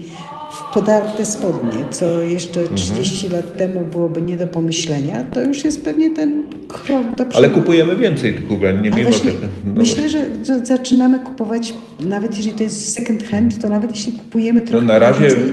w 0.53 0.75
podarte 0.75 1.27
spodnie, 1.27 1.85
co 1.91 2.21
jeszcze 2.23 2.61
Mhm. 2.61 2.77
30 2.77 3.29
lat 3.29 3.57
temu 3.57 3.81
byłoby 3.93 4.23
nie 4.23 4.37
do 4.37 4.47
pomyślenia, 4.47 5.25
to 5.33 5.43
już 5.43 5.65
jest 5.65 5.85
pewnie 5.85 6.11
ten 6.11 6.43
krok 6.69 7.07
do 7.17 7.25
przodu. 7.27 7.37
Ale 7.37 7.51
kupujemy 7.51 7.97
więcej 7.97 8.35
tych 8.35 8.51
ubrań, 8.51 8.83
nie 8.83 8.91
mimo 8.91 9.11
właśnie 9.11 9.31
tego. 9.31 9.47
No, 9.65 9.73
myślę, 9.77 10.09
że, 10.09 10.25
że 10.45 10.67
zaczynamy 10.67 11.19
kupować, 11.19 11.75
nawet 12.01 12.37
jeżeli 12.37 12.57
to 12.57 12.63
jest 12.63 12.95
second 12.95 13.25
hand, 13.25 13.63
to 13.63 13.69
nawet 13.69 13.91
jeśli 13.91 14.13
kupujemy 14.13 14.61
no 14.61 14.67
trochę 14.67 14.87
na 14.87 14.99
razie, 14.99 15.21
więcej, 15.21 15.53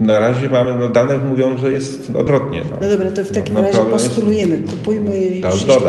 na 0.00 0.18
razie 0.18 0.48
mamy, 0.48 0.74
no 0.80 0.88
dane 0.88 1.18
mówią, 1.18 1.58
że 1.58 1.72
jest 1.72 2.10
odwrotnie. 2.14 2.62
No, 2.70 2.76
No 2.82 2.88
dobra, 2.88 3.10
to 3.10 3.24
w 3.24 3.30
takim 3.30 3.54
No, 3.54 3.60
razie 3.62 3.72
problem 3.72 3.92
jest- 3.94 4.06
postulujemy, 4.06 4.58
kupujmy, 4.58 5.18
jeśli 5.18 5.42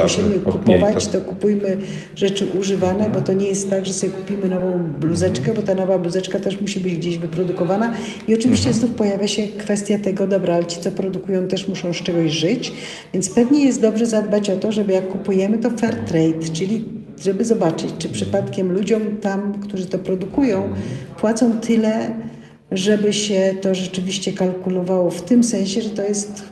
musimy 0.04 0.40
kupować, 0.40 1.08
to- 1.08 1.20
to 1.20 1.26
kupujmy 1.26 1.78
rzeczy 2.16 2.48
używane, 2.60 3.10
bo 3.10 3.22
to 3.22 3.34
nie 3.34 3.48
jest 3.48 3.70
tak, 3.70 3.86
że 3.86 3.94
sobie 3.94 4.14
kupimy 4.14 4.50
nową 4.50 4.84
bluzeczkę, 5.00 5.54
bo 5.54 5.62
ta 5.62 5.76
nowa 5.76 6.00
bluzeczka 6.00 6.40
też 6.40 6.62
musi 6.62 6.80
być 6.80 6.96
gdzieś 6.98 7.18
wyprodukowana 7.18 7.94
i 8.28 8.34
oczywiście 8.36 8.68
Mhm. 8.70 8.86
znów 8.88 8.92
pojawia 8.98 9.28
się 9.28 9.48
kwestia 9.48 10.00
tego, 10.00 10.28
dobra, 10.28 10.56
ale 10.56 10.66
ci, 10.66 10.80
co 10.80 10.92
produkują 10.92 11.48
też 11.48 11.68
muszą 11.68 11.94
z 11.94 11.98
czegoś 11.98 12.32
żyć, 12.32 12.74
więc 13.14 13.30
pewnie 13.30 13.66
jest 13.66 13.82
dobrze 13.82 14.06
zadbać 14.06 14.50
o 14.50 14.56
to, 14.58 14.72
żeby 14.72 14.94
jak 14.94 15.08
kupujemy, 15.08 15.58
to 15.58 15.70
fair 15.70 15.96
trade, 15.96 16.40
czyli 16.54 16.86
żeby 17.24 17.46
zobaczyć, 17.46 17.90
czy 17.98 18.10
przypadkiem 18.10 18.72
ludziom 18.72 19.02
tam, 19.22 19.54
którzy 19.62 19.86
to 19.86 20.00
produkują, 20.00 20.70
płacą 21.20 21.52
tyle, 21.60 22.10
żeby 22.72 23.14
się 23.14 23.54
to 23.62 23.76
rzeczywiście 23.76 24.34
kalkulowało 24.34 25.12
w 25.12 25.22
tym 25.22 25.44
sensie, 25.44 25.82
że 25.82 25.90
to 25.90 26.04
jest 26.04 26.44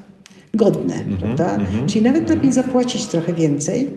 godne, 0.54 0.96
prawda? 1.20 1.58
Czyli 1.88 2.02
nawet 2.02 2.30
lepiej 2.30 2.52
zapłacić 2.54 3.06
trochę 3.06 3.34
więcej, 3.34 3.90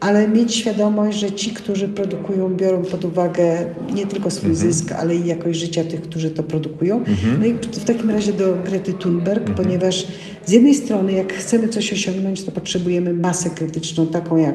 ale 0.00 0.28
mieć 0.28 0.54
świadomość, 0.54 1.18
że 1.18 1.32
ci, 1.32 1.50
którzy 1.50 1.88
produkują, 1.88 2.56
biorą 2.56 2.82
pod 2.82 3.04
uwagę 3.04 3.66
nie 3.94 4.06
tylko 4.06 4.30
swój 4.30 4.54
zysk, 4.54 4.92
ale 4.92 5.16
i 5.16 5.26
jakość 5.26 5.58
życia 5.58 5.84
tych, 5.84 6.02
którzy 6.02 6.30
to 6.30 6.42
produkują. 6.42 7.04
No 7.40 7.46
i 7.46 7.52
w 7.54 7.84
takim 7.84 8.10
razie 8.10 8.32
do 8.32 8.56
Grety 8.64 8.92
Thunberg, 8.92 9.50
ponieważ 9.54 10.06
z 10.46 10.52
jednej 10.52 10.74
strony, 10.74 11.12
jak 11.12 11.32
chcemy 11.32 11.68
coś 11.68 11.92
osiągnąć, 11.92 12.44
to 12.44 12.52
potrzebujemy 12.52 13.14
masę 13.14 13.50
krytyczną, 13.50 14.06
taką 14.06 14.36
jak 14.36 14.54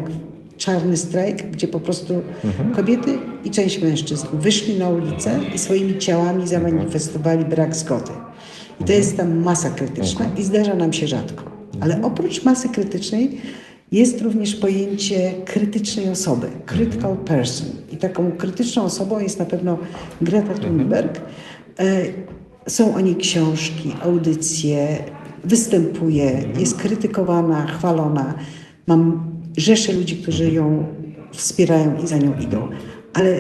czarny 0.66 0.98
strajk, 0.98 1.52
gdzie 1.52 1.68
po 1.68 1.80
prostu 1.80 2.22
kobiety 2.76 3.18
i 3.44 3.50
część 3.52 3.82
mężczyzn 3.82 4.28
wyszli 4.34 4.80
na 4.80 4.90
ulicę 4.90 5.40
i 5.56 5.58
swoimi 5.58 5.98
ciałami 5.98 6.48
zamanifestowali 6.48 7.46
brak 7.46 7.76
zgody. 7.76 8.12
I 8.82 8.84
to 8.84 8.94
jest 8.94 9.18
tam 9.18 9.44
masa 9.44 9.70
krytyczna 9.70 10.26
i 10.38 10.44
zdarza 10.44 10.76
nam 10.76 10.94
się 10.94 11.08
rzadko. 11.08 11.44
Ale 11.80 12.02
oprócz 12.02 12.44
masy 12.44 12.70
krytycznej 12.70 13.42
jest 13.92 14.22
również 14.22 14.56
pojęcie 14.56 15.32
krytycznej 15.46 16.10
osoby, 16.10 16.48
critical 16.66 17.18
person. 17.18 17.68
I 17.92 17.98
taką 17.98 18.32
krytyczną 18.32 18.84
osobą 18.84 19.20
jest 19.20 19.40
na 19.40 19.46
pewno 19.46 19.78
Greta 20.22 20.54
Thunberg. 20.54 21.22
E, 21.80 22.04
Są 22.68 22.96
o 22.96 23.00
niej 23.00 23.16
książki, 23.16 23.96
audycje, 24.02 24.98
występuje, 25.44 26.44
jest 26.60 26.78
krytykowana, 26.78 27.66
chwalona. 27.66 28.34
Mam 28.88 29.33
rzesze 29.58 29.94
ludzi, 29.94 30.16
którzy 30.16 30.52
ją 30.52 30.86
wspierają 31.32 31.98
i 32.04 32.08
za 32.08 32.18
nią 32.18 32.34
idą. 32.40 32.68
Ale 33.14 33.36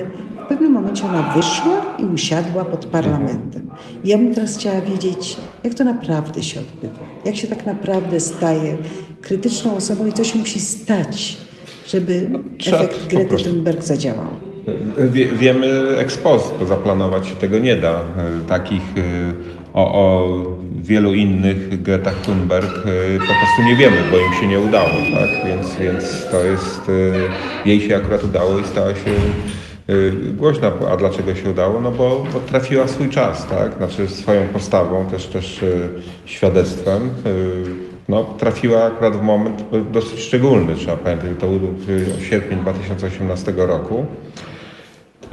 w 0.45 0.47
pewnym 0.47 0.71
momencie 0.71 1.05
ona 1.05 1.33
wyszła 1.35 1.95
i 1.99 2.05
usiadła 2.05 2.65
pod 2.65 2.85
parlamentem. 2.85 3.69
I 4.03 4.09
ja 4.09 4.17
bym 4.17 4.35
teraz 4.35 4.57
chciała 4.57 4.81
wiedzieć, 4.81 5.37
jak 5.63 5.73
to 5.73 5.83
naprawdę 5.83 6.43
się 6.43 6.59
odbywa. 6.59 6.99
Jak 7.25 7.35
się 7.35 7.47
tak 7.47 7.65
naprawdę 7.65 8.19
staje 8.19 8.77
krytyczną 9.21 9.75
osobą 9.75 10.07
i 10.07 10.13
co 10.13 10.23
się 10.23 10.39
musi 10.39 10.59
stać, 10.59 11.37
żeby 11.87 12.29
trzeba 12.57 12.77
efekt 12.77 13.07
Grety 13.07 13.37
Thunberg 13.37 13.83
zadziałał. 13.83 14.27
Wie, 15.11 15.25
wiemy 15.25 15.67
ex 15.97 16.17
post, 16.17 16.53
bo 16.59 16.65
zaplanować 16.65 17.27
się 17.27 17.35
tego 17.35 17.59
nie 17.59 17.75
da. 17.75 17.91
E, 17.91 18.03
Takich 18.47 18.81
e, 18.97 19.33
o, 19.73 19.93
o 19.93 20.27
wielu 20.83 21.13
innych 21.13 21.81
Gretach 21.81 22.21
Thunberg 22.21 22.77
e, 22.77 23.19
po 23.19 23.25
prostu 23.25 23.63
nie 23.65 23.75
wiemy, 23.75 23.97
bo 24.11 24.17
im 24.17 24.33
się 24.41 24.47
nie 24.47 24.59
udało, 24.59 24.89
tak? 24.89 25.47
Więc, 25.47 25.75
więc 25.75 26.27
to 26.31 26.43
jest, 26.43 26.89
e, 26.89 27.69
jej 27.69 27.81
się 27.81 27.95
akurat 27.95 28.23
udało 28.23 28.59
i 28.59 28.63
stała 28.63 28.89
się 28.89 29.11
e, 29.87 29.93
głośna. 30.33 30.71
A 30.91 30.97
dlaczego 30.97 31.35
się 31.35 31.49
udało? 31.49 31.81
No 31.81 31.91
bo, 31.91 32.25
bo 32.33 32.39
trafiła 32.39 32.87
swój 32.87 33.09
czas, 33.09 33.47
tak? 33.47 33.73
Znaczy 33.77 34.07
swoją 34.07 34.47
postawą, 34.47 35.05
też, 35.05 35.25
też 35.25 35.65
świadectwem. 36.25 37.09
no, 38.09 38.23
trafiła 38.23 38.83
akurat 38.83 39.15
w 39.15 39.21
moment 39.21 39.63
dosyć 39.91 40.19
szczególny, 40.19 40.75
trzeba 40.75 40.97
pamiętać, 40.97 41.29
to 41.39 41.47
był 41.47 41.75
sierpień 42.29 42.59
2018 42.59 43.53
roku 43.57 44.05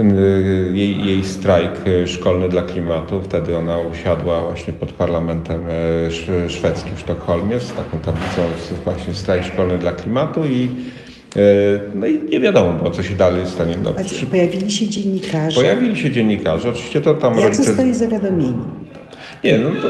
ten 0.00 0.18
y, 0.18 0.70
jej, 0.74 1.04
jej 1.06 1.24
strajk 1.24 1.70
y, 1.86 2.08
szkolny 2.08 2.48
dla 2.48 2.62
klimatu. 2.62 3.20
Wtedy 3.22 3.56
ona 3.56 3.78
usiadła 3.78 4.40
właśnie 4.40 4.72
pod 4.72 4.92
parlamentem 4.92 5.60
y, 5.66 5.70
sz- 6.06 6.52
szwedzkim 6.52 6.96
w 6.96 7.00
Sztokholmie 7.00 7.60
z 7.60 7.68
taką 7.72 7.98
tablicą 7.98 8.42
właśnie 8.84 9.14
strajk 9.14 9.44
szkolny 9.44 9.78
dla 9.78 9.92
klimatu 9.92 10.44
i 10.44 10.68
no 11.94 12.06
i 12.06 12.20
nie 12.28 12.40
wiadomo 12.40 12.72
było, 12.72 12.90
co 12.90 13.02
się 13.02 13.14
dalej 13.14 13.46
stanie. 13.46 13.74
No, 13.84 13.94
przy, 14.04 14.26
Pojawili 14.26 14.70
się 14.70 14.88
dziennikarze. 14.88 15.60
pojawili 15.60 15.96
się 15.96 16.10
dziennikarze, 16.10 16.68
oczywiście 16.70 17.00
to 17.00 17.14
tam 17.14 17.34
Jak 17.34 17.44
rodzice... 17.44 17.64
zostali 17.64 17.94
zawiadomieni? 17.94 18.54
Nie, 19.44 19.58
no 19.58 19.70
to 19.82 19.88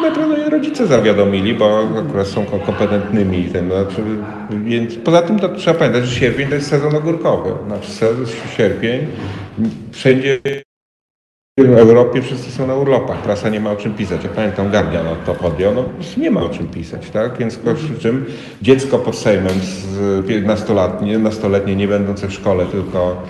naprawdę 0.00 0.50
rodzice 0.50 0.86
zawiadomili, 0.86 1.54
bo 1.54 1.88
akurat 1.98 2.26
są 2.26 2.46
kompetentnymi. 2.46 3.44
Tym, 3.44 3.66
znaczy, 3.66 4.02
więc 4.64 4.94
poza 4.94 5.22
tym 5.22 5.38
to 5.38 5.48
trzeba 5.48 5.78
pamiętać, 5.78 6.06
że 6.06 6.20
sierpień 6.20 6.48
to 6.48 6.54
jest 6.54 6.70
sezon 6.70 6.96
ogórkowy. 6.96 7.50
Znaczy 7.66 7.90
sezon, 7.90 8.26
sierpień 8.56 9.06
wszędzie 9.92 10.38
w 11.58 11.78
Europie 11.78 12.22
wszyscy 12.22 12.50
są 12.50 12.66
na 12.66 12.74
urlopach, 12.74 13.22
prasa 13.22 13.48
nie 13.48 13.60
ma 13.60 13.70
o 13.70 13.76
czym 13.76 13.94
pisać. 13.94 14.24
Ja 14.24 14.30
pamiętam 14.30 14.70
Guardian 14.70 15.06
to 15.26 15.34
podjął, 15.34 15.74
no 15.74 15.84
nie 16.16 16.30
ma 16.30 16.42
o 16.42 16.48
czym 16.48 16.68
pisać, 16.68 17.10
tak? 17.10 17.38
Więc 17.38 17.56
przy 17.56 17.98
czym 18.00 18.24
dziecko 18.62 18.98
pod 18.98 19.18
Sejmem 19.18 19.52
nastoletnie, 20.44 21.18
nastoletnie 21.18 21.76
nie 21.76 21.88
będące 21.88 22.28
w 22.28 22.32
szkole, 22.32 22.66
tylko 22.66 23.22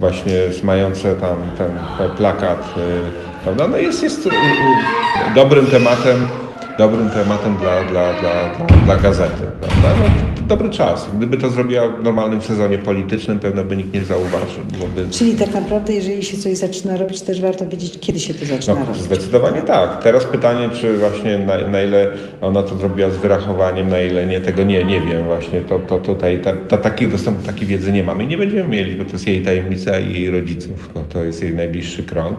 właśnie 0.00 0.34
mające 0.62 1.14
tam 1.14 1.36
ten 1.58 1.70
plakat, 2.16 2.74
y, 2.76 3.29
prawda? 3.44 3.68
No 3.68 3.76
jest, 3.76 4.02
jest 4.02 4.26
y, 4.26 4.28
y, 4.28 5.34
dobrym 5.34 5.66
tematem 5.66 6.28
dobrym 6.80 7.10
tematem 7.10 7.56
dla, 7.56 7.84
dla, 7.84 8.20
dla, 8.20 8.54
dla, 8.54 8.76
dla 8.84 8.96
gazety. 8.96 9.42
Prawda? 9.60 9.88
No, 9.98 10.46
dobry 10.46 10.70
czas. 10.70 11.08
Gdyby 11.16 11.36
to 11.36 11.50
zrobiła 11.50 11.88
w 11.88 12.02
normalnym 12.02 12.42
sezonie 12.42 12.78
politycznym, 12.78 13.38
pewno 13.38 13.64
by 13.64 13.76
nikt 13.76 13.94
nie 13.94 14.04
zauważył. 14.04 14.64
Byłoby... 14.72 15.06
Czyli 15.10 15.34
tak 15.34 15.54
naprawdę, 15.54 15.92
jeżeli 15.92 16.22
się 16.22 16.36
coś 16.36 16.56
zaczyna 16.56 16.96
robić, 16.96 17.20
też 17.20 17.40
warto 17.40 17.66
wiedzieć, 17.68 17.98
kiedy 18.00 18.20
się 18.20 18.34
to 18.34 18.46
zaczyna 18.46 18.74
no, 18.74 18.86
robić. 18.86 19.02
Zdecydowanie 19.02 19.62
tak. 19.62 20.02
Teraz 20.02 20.24
pytanie, 20.24 20.68
czy 20.80 20.98
właśnie 20.98 21.38
na, 21.38 21.68
na, 21.68 21.82
ile 21.82 22.06
ona 22.40 22.62
to 22.62 22.76
zrobiła 22.76 23.10
z 23.10 23.16
wyrachowaniem, 23.16 23.88
na 23.88 24.00
ile 24.00 24.26
nie, 24.26 24.40
tego 24.40 24.62
nie, 24.62 24.84
nie 24.84 25.00
wiem 25.00 25.24
właśnie. 25.24 25.60
To, 25.60 25.78
to 25.78 25.98
tutaj 25.98 26.40
ta, 26.42 26.52
ta, 26.68 26.76
takich 26.76 27.10
dostępu, 27.10 27.46
takiej 27.46 27.66
wiedzy 27.66 27.92
nie 27.92 28.04
mamy 28.04 28.24
i 28.24 28.26
nie 28.26 28.38
będziemy 28.38 28.68
mieli, 28.68 28.96
bo 28.96 29.04
to 29.04 29.12
jest 29.12 29.26
jej 29.26 29.42
tajemnica 29.42 29.98
i 29.98 30.12
jej 30.12 30.30
rodziców. 30.30 30.90
No, 30.94 31.04
to 31.12 31.24
jest 31.24 31.42
jej 31.42 31.54
najbliższy 31.54 32.02
krąg. 32.02 32.38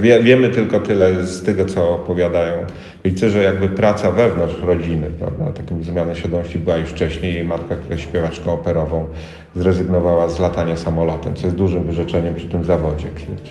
Wie, 0.00 0.22
wiemy 0.22 0.48
tylko 0.48 0.80
tyle 0.80 1.26
z 1.26 1.42
tego, 1.42 1.64
co 1.64 1.94
opowiadają 1.94 2.66
rodzice, 3.04 3.30
że 3.30 3.42
jakby 3.42 3.68
praca 3.68 4.12
wewnątrz 4.12 4.62
rodziny, 4.62 5.10
prawda, 5.18 5.52
taką 5.52 5.82
zmianę 5.82 6.16
świadomości 6.16 6.58
była 6.58 6.76
już 6.76 6.88
wcześniej. 6.88 7.34
Jej 7.34 7.44
matka, 7.44 7.76
która 7.76 7.94
jest 7.94 8.08
śpiewaczką 8.08 8.52
operową, 8.52 9.06
zrezygnowała 9.56 10.28
z 10.28 10.38
latania 10.40 10.76
samolotem, 10.76 11.34
co 11.34 11.46
jest 11.46 11.56
dużym 11.56 11.84
wyrzeczeniem 11.84 12.34
przy 12.34 12.48
tym 12.48 12.64
zawodzie. 12.64 13.06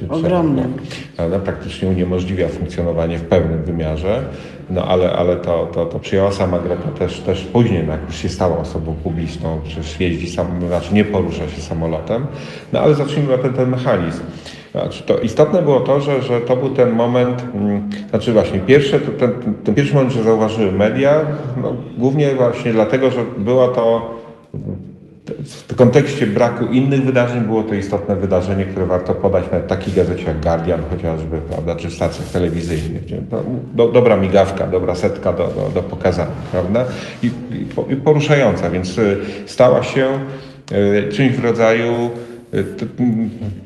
Ogromnym. 0.09 0.73
Ona 1.17 1.39
praktycznie 1.39 1.89
uniemożliwia 1.89 2.47
funkcjonowanie 2.47 3.17
w 3.17 3.23
pełnym 3.23 3.63
wymiarze, 3.63 4.23
no 4.69 4.85
ale, 4.85 5.13
ale 5.13 5.35
to, 5.35 5.69
to, 5.73 5.85
to 5.85 5.99
przyjęła 5.99 6.31
sama 6.31 6.59
Greta 6.59 6.89
też, 6.99 7.19
też 7.19 7.43
później, 7.43 7.83
no, 7.83 7.91
jak 7.91 8.01
już 8.07 8.15
się 8.15 8.29
stała 8.29 8.57
osobą 8.57 8.95
publiczną, 9.03 9.61
przecież 9.63 9.99
jeździ 9.99 10.29
sam, 10.29 10.47
znaczy 10.67 10.93
nie 10.93 11.05
porusza 11.05 11.49
się 11.49 11.61
samolotem, 11.61 12.25
no 12.73 12.79
ale 12.79 12.95
zacznijmy 12.95 13.37
na 13.37 13.43
ten, 13.43 13.53
ten 13.53 13.69
mechanizm. 13.69 14.23
Znaczy, 14.81 15.03
to 15.03 15.19
istotne 15.19 15.61
było 15.61 15.79
to, 15.79 16.01
że, 16.01 16.21
że 16.21 16.41
to 16.41 16.55
był 16.55 16.69
ten 16.69 16.91
moment, 16.91 17.43
mm, 17.53 17.89
znaczy 18.09 18.33
właśnie 18.33 18.59
pierwsze, 18.59 18.99
ten, 18.99 19.31
ten 19.63 19.75
pierwszy 19.75 19.93
moment, 19.93 20.13
że 20.13 20.23
zauważyły 20.23 20.71
media, 20.71 21.25
no, 21.61 21.73
głównie 21.97 22.35
właśnie 22.35 22.73
dlatego, 22.73 23.11
że 23.11 23.23
była 23.37 23.67
to 23.67 24.17
w 25.43 25.75
kontekście 25.75 26.27
braku 26.27 26.65
innych 26.65 27.03
wydarzeń 27.05 27.41
było 27.41 27.63
to 27.63 27.75
istotne 27.75 28.15
wydarzenie, 28.15 28.65
które 28.65 28.85
warto 28.85 29.13
podać 29.13 29.51
na 29.51 29.59
takich 29.59 29.95
gazecie 29.95 30.23
jak 30.23 30.39
Guardian 30.39 30.81
chociażby, 30.89 31.37
prawda, 31.49 31.75
czy 31.75 31.89
w 31.89 31.93
stacjach 31.93 32.27
telewizyjnych. 32.27 33.03
No, 33.31 33.43
do, 33.73 33.91
dobra 33.91 34.17
migawka, 34.17 34.67
dobra 34.67 34.95
setka 34.95 35.33
do, 35.33 35.47
do, 35.47 35.69
do 35.73 35.83
pokazania, 35.83 36.31
prawda, 36.51 36.85
I, 37.23 37.31
i 37.89 37.95
poruszająca, 37.95 38.69
więc 38.69 38.97
y, 38.97 39.17
stała 39.45 39.83
się 39.83 40.07
y, 40.71 41.09
czymś 41.11 41.31
w 41.31 41.43
rodzaju 41.43 42.09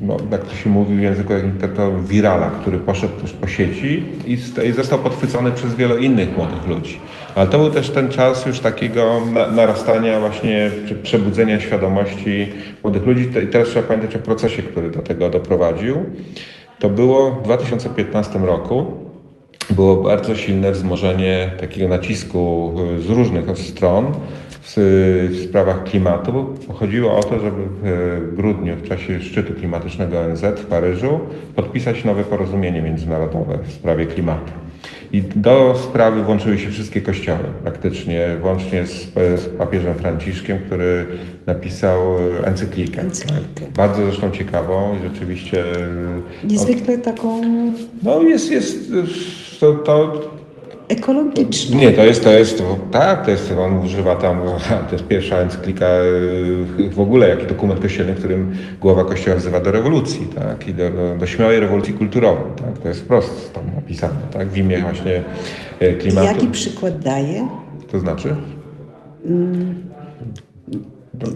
no, 0.01 0.17
jak 0.31 0.43
to 0.43 0.55
się 0.55 0.69
mówi 0.69 0.95
w 0.95 0.99
języku 0.99 1.33
internetowym, 1.33 2.05
wirala, 2.05 2.49
który 2.49 2.79
poszedł 2.79 3.21
też 3.21 3.33
po 3.33 3.47
sieci 3.47 4.03
i, 4.25 4.37
i 4.67 4.71
został 4.71 4.99
podchwycony 4.99 5.51
przez 5.51 5.75
wielu 5.75 5.97
innych 5.97 6.37
młodych 6.37 6.67
ludzi. 6.67 6.99
Ale 7.35 7.47
to 7.47 7.59
był 7.59 7.69
też 7.69 7.89
ten 7.89 8.09
czas 8.09 8.45
już 8.45 8.59
takiego 8.59 9.21
narastania 9.51 10.19
właśnie, 10.19 10.71
czy 10.87 10.95
przebudzenia 10.95 11.59
świadomości 11.59 12.47
młodych 12.83 13.05
ludzi. 13.05 13.29
I 13.43 13.47
teraz 13.47 13.67
trzeba 13.67 13.87
pamiętać 13.87 14.15
o 14.15 14.19
procesie, 14.19 14.63
który 14.63 14.91
do 14.91 14.99
tego 14.99 15.29
doprowadził. 15.29 16.05
To 16.79 16.89
było 16.89 17.31
w 17.31 17.43
2015 17.43 18.39
roku. 18.39 18.85
Było 19.69 19.95
bardzo 19.95 20.35
silne 20.35 20.71
wzmożenie 20.71 21.51
takiego 21.59 21.87
nacisku 21.87 22.73
z 22.99 23.09
różnych 23.09 23.57
stron 23.57 24.13
w, 24.61 24.73
w 25.31 25.43
sprawach 25.49 25.83
klimatu. 25.83 26.55
Chodziło 26.73 27.17
o 27.17 27.23
to, 27.23 27.39
żeby 27.39 27.61
w 27.83 28.35
grudniu, 28.35 28.75
w 28.75 28.89
czasie 28.89 29.21
szczytu 29.21 29.53
klimatycznego 29.53 30.19
ONZ 30.19 30.41
w 30.41 30.65
Paryżu, 30.65 31.19
podpisać 31.55 32.05
nowe 32.05 32.23
porozumienie 32.23 32.81
międzynarodowe 32.81 33.59
w 33.63 33.71
sprawie 33.71 34.05
klimatu. 34.05 34.51
I 35.13 35.21
do 35.21 35.75
sprawy 35.83 36.23
włączyły 36.23 36.57
się 36.57 36.69
wszystkie 36.69 37.01
kościoły, 37.01 37.43
praktycznie, 37.63 38.37
włącznie 38.41 38.85
z, 38.85 39.13
z 39.13 39.57
papieżem 39.57 39.95
Franciszkiem, 39.95 40.59
który 40.59 41.05
napisał 41.45 41.99
encyklikę. 42.43 43.01
encyklikę. 43.01 43.65
Bardzo 43.75 44.05
zresztą 44.05 44.31
ciekawą 44.31 44.95
i 44.95 45.13
rzeczywiście... 45.13 45.63
Niezwykle 46.43 46.97
taką... 46.97 47.41
No 48.03 48.21
jest, 48.21 48.51
jest 48.51 48.91
to, 49.59 49.73
to 49.73 50.21
ekologiczną. 50.91 51.77
Nie, 51.77 51.91
to 51.91 52.05
jest, 52.05 52.23
to 52.23 52.31
jest, 52.31 52.63
tak, 52.91 53.25
to 53.25 53.31
jest, 53.31 53.51
on 53.51 53.77
używa 53.77 54.15
tam, 54.15 54.41
to 54.89 54.95
jest 54.95 55.07
pierwsza 55.07 55.37
encyklika 55.37 55.85
y, 56.79 56.89
w 56.89 56.99
ogóle, 56.99 57.29
jaki 57.29 57.47
dokument 57.47 57.81
kościelny, 57.81 58.13
w 58.13 58.19
którym 58.19 58.55
głowa 58.81 59.03
kościoła 59.03 59.37
wzywa 59.37 59.59
do 59.59 59.71
rewolucji, 59.71 60.27
tak, 60.35 60.67
i 60.67 60.73
do, 60.73 60.89
do, 60.89 61.15
do 61.15 61.27
śmiałej 61.27 61.59
rewolucji 61.59 61.93
kulturowej, 61.93 62.51
tak, 62.55 62.77
to 62.77 62.87
jest 62.87 63.01
wprost 63.01 63.53
tam 63.53 63.63
napisane, 63.75 64.19
tak, 64.33 64.47
w 64.47 64.57
imię 64.57 64.81
właśnie 64.81 65.23
y, 65.81 65.93
klimatu. 65.93 66.27
Jaki 66.27 66.47
przykład 66.47 66.99
daje? 66.99 67.47
To 67.91 67.99
znaczy? 67.99 68.35
Mm, 69.25 69.75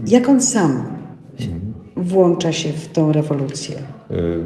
jak 0.08 0.30
on 0.30 0.42
sam 0.42 0.84
włącza 1.96 2.54
się 2.54 2.70
w 2.74 2.88
tą 2.88 3.12
rewolucję? 3.12 3.76
Y, 4.12 4.44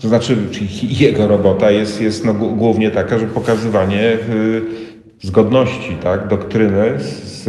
to 0.00 0.08
znaczy, 0.08 0.36
jego 0.82 1.28
robota 1.28 1.70
jest, 1.70 2.00
jest 2.00 2.24
no, 2.24 2.34
głównie 2.34 2.90
taka, 2.90 3.18
że 3.18 3.26
pokazywanie 3.26 4.02
y, 4.12 4.62
zgodności 5.22 5.96
tak, 6.02 6.28
doktryny 6.28 6.98
z, 6.98 7.44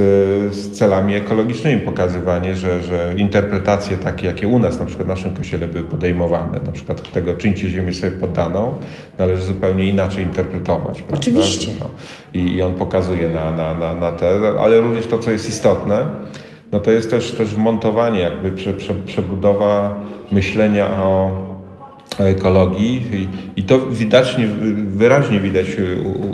z, 0.55 0.71
celami 0.71 1.15
ekologicznymi, 1.15 1.81
pokazywanie, 1.81 2.55
że, 2.55 2.83
że 2.83 3.13
interpretacje 3.17 3.97
takie, 3.97 4.27
jakie 4.27 4.47
u 4.47 4.59
nas 4.59 4.79
na 4.79 4.85
przykład 4.85 5.07
w 5.07 5.09
naszym 5.09 5.35
kościele 5.35 5.67
były 5.67 5.83
podejmowane, 5.83 6.59
na 6.65 6.71
przykład 6.71 7.11
tego 7.11 7.33
czyńcie 7.33 7.69
ziemię 7.69 7.93
sobie 7.93 8.11
poddaną, 8.11 8.75
należy 9.17 9.43
zupełnie 9.43 9.85
inaczej 9.89 10.23
interpretować. 10.23 11.01
Prawda? 11.01 11.17
Oczywiście. 11.17 11.71
No, 11.79 11.89
i, 12.33 12.55
I 12.55 12.61
on 12.61 12.73
pokazuje 12.73 13.29
na, 13.29 13.51
na, 13.51 13.73
na, 13.73 13.95
na 13.95 14.11
te, 14.11 14.29
ale 14.59 14.81
również 14.81 15.07
to, 15.07 15.19
co 15.19 15.31
jest 15.31 15.49
istotne, 15.49 16.05
no 16.71 16.79
to 16.79 16.91
jest 16.91 17.09
też, 17.09 17.31
też 17.31 17.55
montowanie, 17.55 18.19
jakby 18.19 18.51
prze, 18.51 18.73
prze, 18.73 18.93
przebudowa 18.93 19.99
myślenia 20.31 20.87
o 20.87 21.50
ekologii 22.19 23.27
i, 23.55 23.63
to 23.63 23.79
widocznie, 23.91 24.47
wyraźnie 24.87 25.39
widać 25.39 25.65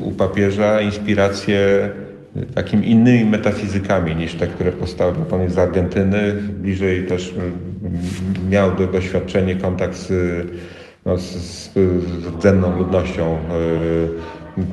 u, 0.04 0.12
papieża 0.12 0.82
inspirację 0.82 1.90
takimi 2.56 2.91
innymi 2.91 3.26
metafizykami 3.26 4.16
niż 4.16 4.34
te, 4.34 4.48
które 4.48 4.72
powstały. 4.72 5.14
Pan 5.30 5.41
jest 5.41 5.56
z 5.56 5.58
Argentyny, 5.58 6.34
bliżej 6.34 7.06
też 7.06 7.34
miał 8.49 8.72
doświadczenie, 8.91 9.56
kontakt 9.56 9.95
z, 9.95 10.12
no, 11.06 11.18
z, 11.18 11.24
z 11.74 12.28
rdzenną 12.38 12.78
ludnością 12.78 13.38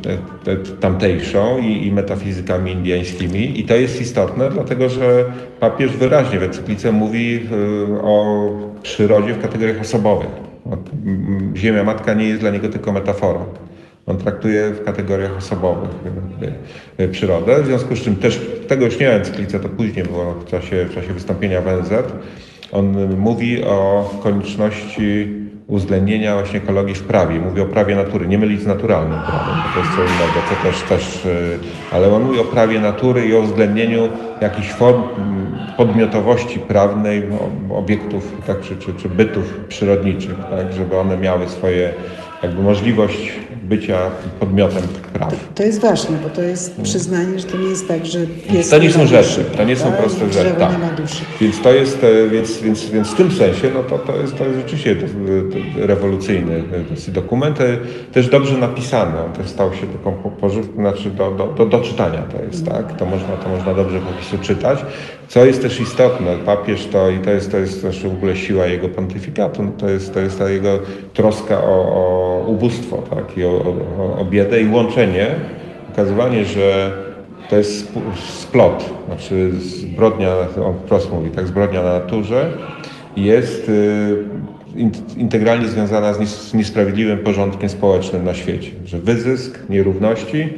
e, 0.07 0.75
tamtejszą 0.81 1.59
i, 1.59 1.87
i, 1.87 1.93
metafizykami 1.93 2.73
indiańskimi. 2.73 3.61
I 3.61 3.65
to 3.65 3.77
jest 3.77 4.01
istotne, 4.01 4.51
dlatego 4.51 4.89
że 4.89 5.25
papież 5.61 5.97
wyraźnie 5.97 6.39
w 6.39 6.43
encyklice 6.43 6.93
mówi 6.93 7.37
e, 7.37 8.03
o 8.03 8.49
przyrodzie 8.83 9.35
w 9.35 9.43
kategoriach 9.43 9.81
osobowych. 9.81 10.54
Ziemia 11.57 11.85
matka 11.85 12.15
nie 12.15 12.29
jest 12.29 12.41
dla 12.41 12.51
niego 12.51 12.69
tylko 12.69 12.93
metaforą. 12.93 13.45
On 14.07 14.19
traktuje 14.19 14.71
w 14.71 14.85
kategoriach 14.85 15.37
osobowych 15.37 15.91
e, 16.99 17.09
przyrodę, 17.09 17.63
w 17.63 17.67
związku 17.67 17.97
z 17.97 18.01
czym 18.01 18.17
też 18.17 18.41
tego 18.69 18.85
już 18.85 18.99
nie 18.99 19.21
to 19.61 19.69
później 19.69 20.05
było 20.05 20.35
w 20.35 20.45
czasie, 20.45 20.85
w 20.85 20.95
czasie 20.95 21.13
wystąpienia 21.13 21.61
w 21.61 21.83
NZ. 21.83 21.93
On 22.73 23.17
mówi 23.17 23.65
o 23.65 24.11
konieczności 24.23 25.29
uwzględnienia 25.67 26.35
właśnie 26.35 26.59
ekologii 26.59 26.95
w 26.95 27.03
prawie. 27.03 27.39
Mówi 27.39 27.61
o 27.61 27.67
prawie 27.67 27.97
natury, 27.97 28.29
nie 28.29 28.39
mylić 28.39 28.61
z 28.61 28.67
naturalnym 28.67 29.21
prawem, 29.21 29.55
to 29.75 29.81
jest 29.81 29.93
co 29.93 30.03
innego, 30.03 30.41
co 30.49 30.69
też, 30.69 30.83
też, 30.83 31.27
e, 31.27 31.97
ale 31.97 32.15
on 32.15 32.23
mówi 32.23 32.41
o 32.41 32.45
prawie 32.45 32.81
natury 32.81 33.27
i 33.27 33.37
o 33.37 33.39
uwzględnieniu 33.39 34.09
jakichś 34.41 34.73
form 34.73 35.03
podmiotowości 35.77 36.59
prawnej 36.59 37.23
no, 37.31 37.77
obiektów 37.77 38.33
tak, 38.47 38.61
czy, 38.61 38.77
czy, 38.77 38.95
czy 38.95 39.09
bytów 39.09 39.61
przyrodniczych, 39.69 40.35
tak, 40.51 40.73
żeby 40.73 40.99
one 40.99 41.17
miały 41.17 41.49
swoje 41.49 41.93
jakby 42.43 42.63
możliwość 42.63 43.33
bycia 43.69 43.99
podmiotem 44.41 44.83
praw. 45.13 45.35
To, 45.55 45.63
jest 45.63 45.81
ważne, 45.81 46.19
bo 46.23 46.31
to 46.31 46.43
jest 46.43 46.81
przyznanie, 46.83 47.39
że 47.39 47.47
to 47.47 47.57
nie 47.57 47.69
jest 47.69 47.89
tak, 47.89 48.07
że 48.07 48.19
pies 48.53 48.69
To 48.71 48.79
nie 48.79 48.93
są 48.93 49.07
rzeczy, 49.07 49.41
duszy, 49.45 49.57
to 49.57 49.65
nie 49.65 49.77
są 49.77 49.93
proste 49.93 50.33
rzeczy. 50.33 50.55
Tak. 50.59 50.73
nie 50.73 50.79
ma 50.79 50.93
duszy. 50.93 51.25
Więc 51.41 51.61
to 51.61 51.73
jest, 51.73 52.05
e, 52.05 52.29
więc, 52.29 52.59
więc, 52.61 52.85
więc 52.91 53.11
w 53.11 53.15
tym 53.15 53.33
sensie, 53.33 53.71
no 53.75 53.83
to, 53.83 53.99
to, 53.99 54.17
jest, 54.17 54.39
to 54.39 54.45
jest 54.45 54.57
rzeczywiście 54.59 54.97
rewolucyjny 55.77 56.63
e, 56.73 56.81
dosyć 56.91 57.15
dokument, 57.15 57.61
e, 57.61 57.79
też 58.13 58.29
dobrze 58.29 58.59
napisany, 58.59 59.19
on 59.21 59.33
też 59.33 59.49
stał 59.49 59.75
się 59.75 59.87
taką 59.87 60.13
po- 60.13 60.31
pożywką, 60.31 60.75
znaczy 60.75 61.11
do, 61.11 61.31
do, 61.31 61.47
do, 61.47 61.67
do 61.67 61.81
czytania 61.81 62.23
to 62.23 62.45
jest, 62.45 62.67
tak? 62.67 62.97
To 62.97 63.07
można, 63.07 63.37
to 63.37 63.49
można 63.49 63.75
dobrze 63.75 64.01
po 64.01 64.13
prostu 64.13 64.39
czytać. 64.39 64.79
Co 65.35 65.45
jest 65.45 65.63
też 65.63 65.81
istotne, 65.81 66.37
papież 66.37 66.87
to, 66.87 67.11
i 67.11 67.19
to 67.19 67.31
jest, 67.31 67.51
to 67.51 67.59
jest 67.59 67.83
też 67.83 68.03
w 68.03 68.13
ogóle 68.13 68.37
siła 68.37 68.67
jego 68.67 68.89
pontyfikatu, 68.89 69.63
no 69.63 69.73
to, 69.79 69.89
jest, 69.89 70.15
to 70.15 70.21
jest 70.21 70.39
ta 70.39 70.51
jego 70.51 70.79
troska 71.15 71.65
o, 71.65 71.69
o 71.69 72.45
ubóstwo, 72.47 73.03
tak? 73.11 73.39
I 73.39 73.45
o, 73.45 73.51
o, 73.99 74.19
o 74.21 74.25
biedę 74.25 74.63
i 74.63 74.69
łączenie, 74.69 75.27
pokazywanie, 75.87 76.45
że 76.45 76.93
to 77.51 77.57
jest 77.57 77.71
sp- 77.83 78.17
splot, 78.27 78.91
znaczy 79.07 79.51
zbrodnia, 79.61 80.37
on 80.67 80.75
wprost 80.75 81.13
mówi, 81.13 81.31
tak, 81.31 81.47
zbrodnia 81.47 81.83
na 81.83 81.93
naturze 81.93 82.53
jest 83.17 83.69
y, 83.69 84.17
in- 84.77 84.93
integralnie 85.17 85.69
związana 85.69 86.15
z 86.15 86.55
niesprawiedliwym 86.55 87.19
porządkiem 87.19 87.69
społecznym 87.69 88.25
na 88.25 88.35
świecie. 88.35 88.71
Że 88.87 88.99
wyzysk 88.99 89.59
nierówności 89.69 90.49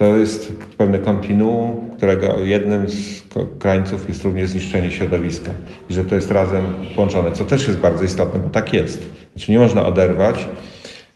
to 0.00 0.16
jest 0.16 0.52
pewne 0.78 0.98
kontinuum, 0.98 1.90
którego 1.96 2.38
jednym 2.38 2.88
z 2.88 3.22
krańców 3.58 4.08
jest 4.08 4.24
również 4.24 4.50
zniszczenie 4.50 4.90
środowiska. 4.90 5.50
I 5.90 5.94
że 5.94 6.04
to 6.04 6.14
jest 6.14 6.30
razem 6.30 6.64
połączone, 6.94 7.32
co 7.32 7.44
też 7.44 7.66
jest 7.68 7.78
bardzo 7.78 8.04
istotne, 8.04 8.40
bo 8.40 8.48
tak 8.48 8.72
jest. 8.72 9.02
Znaczy 9.36 9.52
nie 9.52 9.58
można 9.58 9.86
oderwać 9.86 10.48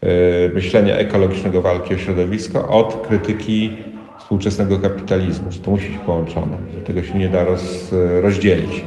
y, 0.03 0.51
myślenia 0.53 0.95
ekologicznego 0.95 1.61
walki 1.61 1.95
o 1.95 1.97
środowisko 1.97 2.67
od 2.67 3.07
krytyki 3.07 3.69
współczesnego 4.19 4.79
kapitalizmu, 4.79 5.51
że 5.51 5.59
to 5.59 5.71
musi 5.71 5.89
być 5.89 5.97
połączone, 5.97 6.57
że 6.75 6.81
tego 6.81 7.03
się 7.03 7.19
nie 7.19 7.29
da 7.29 7.43
roz, 7.43 7.91
rozdzielić. 8.21 8.83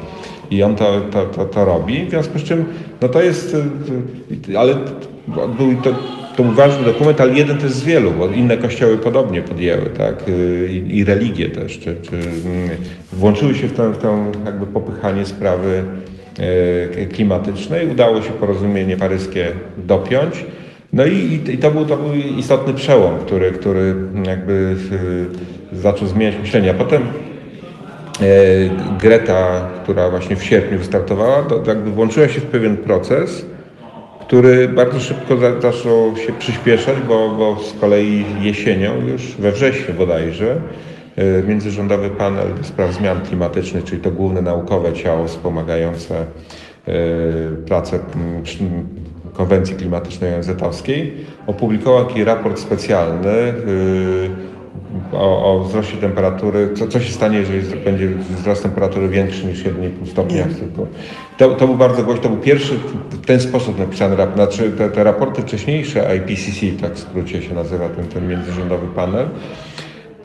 I 0.51 0.63
on 0.63 0.77
to, 0.77 1.01
to, 1.01 1.25
to, 1.27 1.45
to 1.45 1.65
robi, 1.65 2.07
w 2.07 2.11
związku 2.11 2.39
z 2.39 2.43
czym 2.43 2.65
no 3.03 3.09
to 3.09 3.23
jest, 3.23 3.55
y, 3.55 4.51
y, 4.51 4.59
ale 4.59 4.75
był 5.59 5.77
to, 5.83 5.91
to 6.39 6.45
był 6.45 6.53
ważny 6.53 6.85
dokument, 6.85 7.21
ale 7.21 7.33
jeden 7.35 7.59
też 7.59 7.71
z 7.71 7.85
wielu, 7.85 8.11
bo 8.11 8.27
inne 8.29 8.57
kościoły 8.57 8.99
podobnie 8.99 9.43
podjęły, 9.43 9.87
tak, 9.99 10.29
y, 10.29 10.69
i, 10.73 10.97
i 10.99 11.05
religie 11.05 11.49
też, 11.51 11.79
czy, 11.79 11.97
czy 12.03 12.17
mm, 12.17 12.69
włączyły 13.13 13.55
się 13.55 13.67
w 13.67 13.73
tę, 13.73 13.93
w 13.93 14.47
jakby 14.47 14.67
popychanie 14.67 15.27
sprawy 15.27 15.85
e, 17.01 17.07
klimatycznej. 17.07 17.89
Udało 17.89 18.23
się 18.23 18.31
porozumienie 18.31 18.97
paryskie 18.97 19.47
dopiąć. 19.79 20.45
No 20.93 21.07
i, 21.07 21.41
i- 21.49 21.59
to, 21.59 21.71
był, 21.71 21.85
to 21.85 21.97
był 21.97 22.15
istotny 22.15 22.75
przełom, 22.75 23.19
który, 23.27 23.51
który 23.53 23.95
jakby 24.27 24.77
y, 25.73 25.77
zaczął 25.77 26.09
zmieniać 26.09 26.35
myślenie. 26.43 26.71
A 26.71 26.75
potem 26.75 27.03
Greta, 29.01 29.69
która 29.83 30.11
właśnie 30.11 30.37
w 30.37 30.45
sierpniu 30.45 30.79
wystartowała, 30.79 31.43
to 31.43 31.63
jakby 31.67 31.91
włączyła 31.91 32.29
się 32.29 32.41
w 32.41 32.45
pewien 32.45 32.77
proces, 32.77 33.47
który 34.29 34.69
bardzo 34.69 35.01
szybko 35.01 35.37
za, 35.37 35.61
zaczął 35.61 36.17
się 36.17 36.33
przyspieszać, 36.33 36.97
bo, 37.09 37.29
bo 37.29 37.63
z 37.63 37.81
kolei 37.81 38.25
jesienią, 38.41 39.07
już 39.07 39.37
we 39.37 39.53
wrześniu 39.53 39.95
bodajże, 39.95 40.57
e, 41.17 41.43
międzyrządowy 41.43 42.11
panel 42.11 42.55
do 42.55 42.65
spraw 42.65 42.93
zmian 42.93 43.21
klimatycznych, 43.21 43.85
czyli 43.85 44.03
to 44.03 44.11
główne 44.11 44.43
naukowe 44.43 44.93
ciało 44.93 45.27
wspomagające 45.27 46.15
e, 46.21 46.27
pracę 47.67 47.99
konwencji 49.33 49.77
klimatycznej 49.77 50.35
ONZ-owskiej, 50.35 51.13
opublikował 51.47 52.07
taki 52.07 52.25
raport 52.25 52.59
specjalny 52.59 53.29
y, 53.29 54.58
o, 55.13 55.55
o 55.55 55.65
wzroście 55.65 55.97
temperatury, 55.97 56.69
co, 56.75 56.89
co 56.89 57.01
się 57.01 57.13
stanie, 57.13 57.39
jeżeli 57.39 57.85
będzie 57.85 58.09
wzrost 58.09 58.63
temperatury 58.63 59.09
większy 59.09 59.47
niż 59.47 59.65
1,5 59.65 60.07
stopnia. 60.07 60.45
Tylko. 60.45 60.87
To, 61.39 61.49
to 61.49 61.67
był 61.67 61.77
bardzo 61.77 62.03
głośny, 62.03 62.23
to 62.23 62.29
był 62.29 62.39
pierwszy 62.39 62.75
w 63.11 63.27
ten 63.27 63.41
sposób 63.41 63.79
napisany 63.79 64.17
raport. 64.17 64.37
Znaczy 64.37 64.71
te, 64.71 64.91
te 64.91 65.05
raporty 65.05 65.43
wcześniejsze, 65.43 66.17
IPCC, 66.17 66.81
tak 66.81 66.95
w 66.95 66.99
skrócie 66.99 67.43
się 67.43 67.55
nazywa 67.55 67.89
ten, 67.89 68.07
ten 68.07 68.29
międzyrządowy 68.29 68.87
panel, 68.87 69.29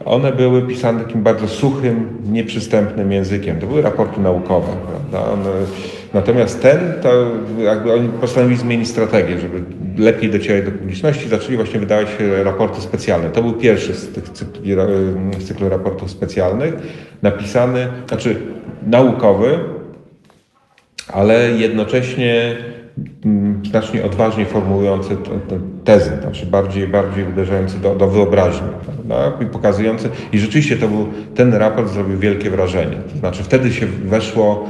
one 0.06 0.32
były 0.32 0.62
pisane 0.62 1.04
takim 1.04 1.24
bardzo 1.24 1.48
suchym, 1.48 2.18
nieprzystępnym 2.32 3.12
językiem. 3.12 3.60
To 3.60 3.68
były 3.68 3.82
raporty 3.82 4.22
naukowe, 4.22 4.68
prawda? 4.88 5.32
One, 5.32 5.50
natomiast 6.14 6.62
ten, 6.62 6.80
to 7.02 7.10
jakby 7.58 7.94
oni 7.94 8.10
postanowili 8.10 8.60
zmienić 8.60 8.88
strategię, 8.88 9.40
żeby 9.40 9.64
lepiej 9.98 10.30
docierać 10.30 10.66
do 10.66 10.72
publiczności, 10.72 11.30
zaczęli 11.30 11.56
właśnie 11.56 11.80
wydawać 11.80 12.08
e, 12.20 12.44
raporty 12.44 12.82
specjalne. 12.82 13.30
To 13.30 13.42
był 13.42 13.54
pierwszy 13.54 13.94
z 13.94 14.14
tych 14.14 14.30
cykli, 14.30 14.76
ra- 14.76 14.88
z 15.40 15.48
cyklu 15.48 15.70
raportów 15.70 16.12
specjalnych, 16.12 16.74
napisany, 17.22 17.88
znaczy 18.08 18.36
naukowy, 18.88 19.60
ale 21.14 21.52
jednocześnie 21.52 22.56
znacznie 23.70 24.06
odważniej 24.06 24.46
formułujący 24.46 25.10
te, 25.10 25.40
te 25.40 25.60
tezy, 25.84 26.12
znaczy 26.22 26.46
bardziej, 26.46 26.88
bardziej 26.88 27.28
uderzający 27.28 27.80
do, 27.80 27.96
do 27.96 28.08
wyobraźni 28.08 28.68
prawda? 28.86 29.44
i 29.44 29.46
pokazujący. 29.46 30.10
I 30.34 30.40
rzeczywiście 30.40 30.78
to 30.78 30.88
był, 30.88 31.08
ten 31.36 31.54
raport 31.54 31.90
zrobił 31.90 32.18
wielkie 32.18 32.50
wrażenie. 32.50 32.98
To 33.14 33.18
znaczy 33.18 33.44
wtedy 33.44 33.74
się 33.74 33.86
weszło, 33.86 34.70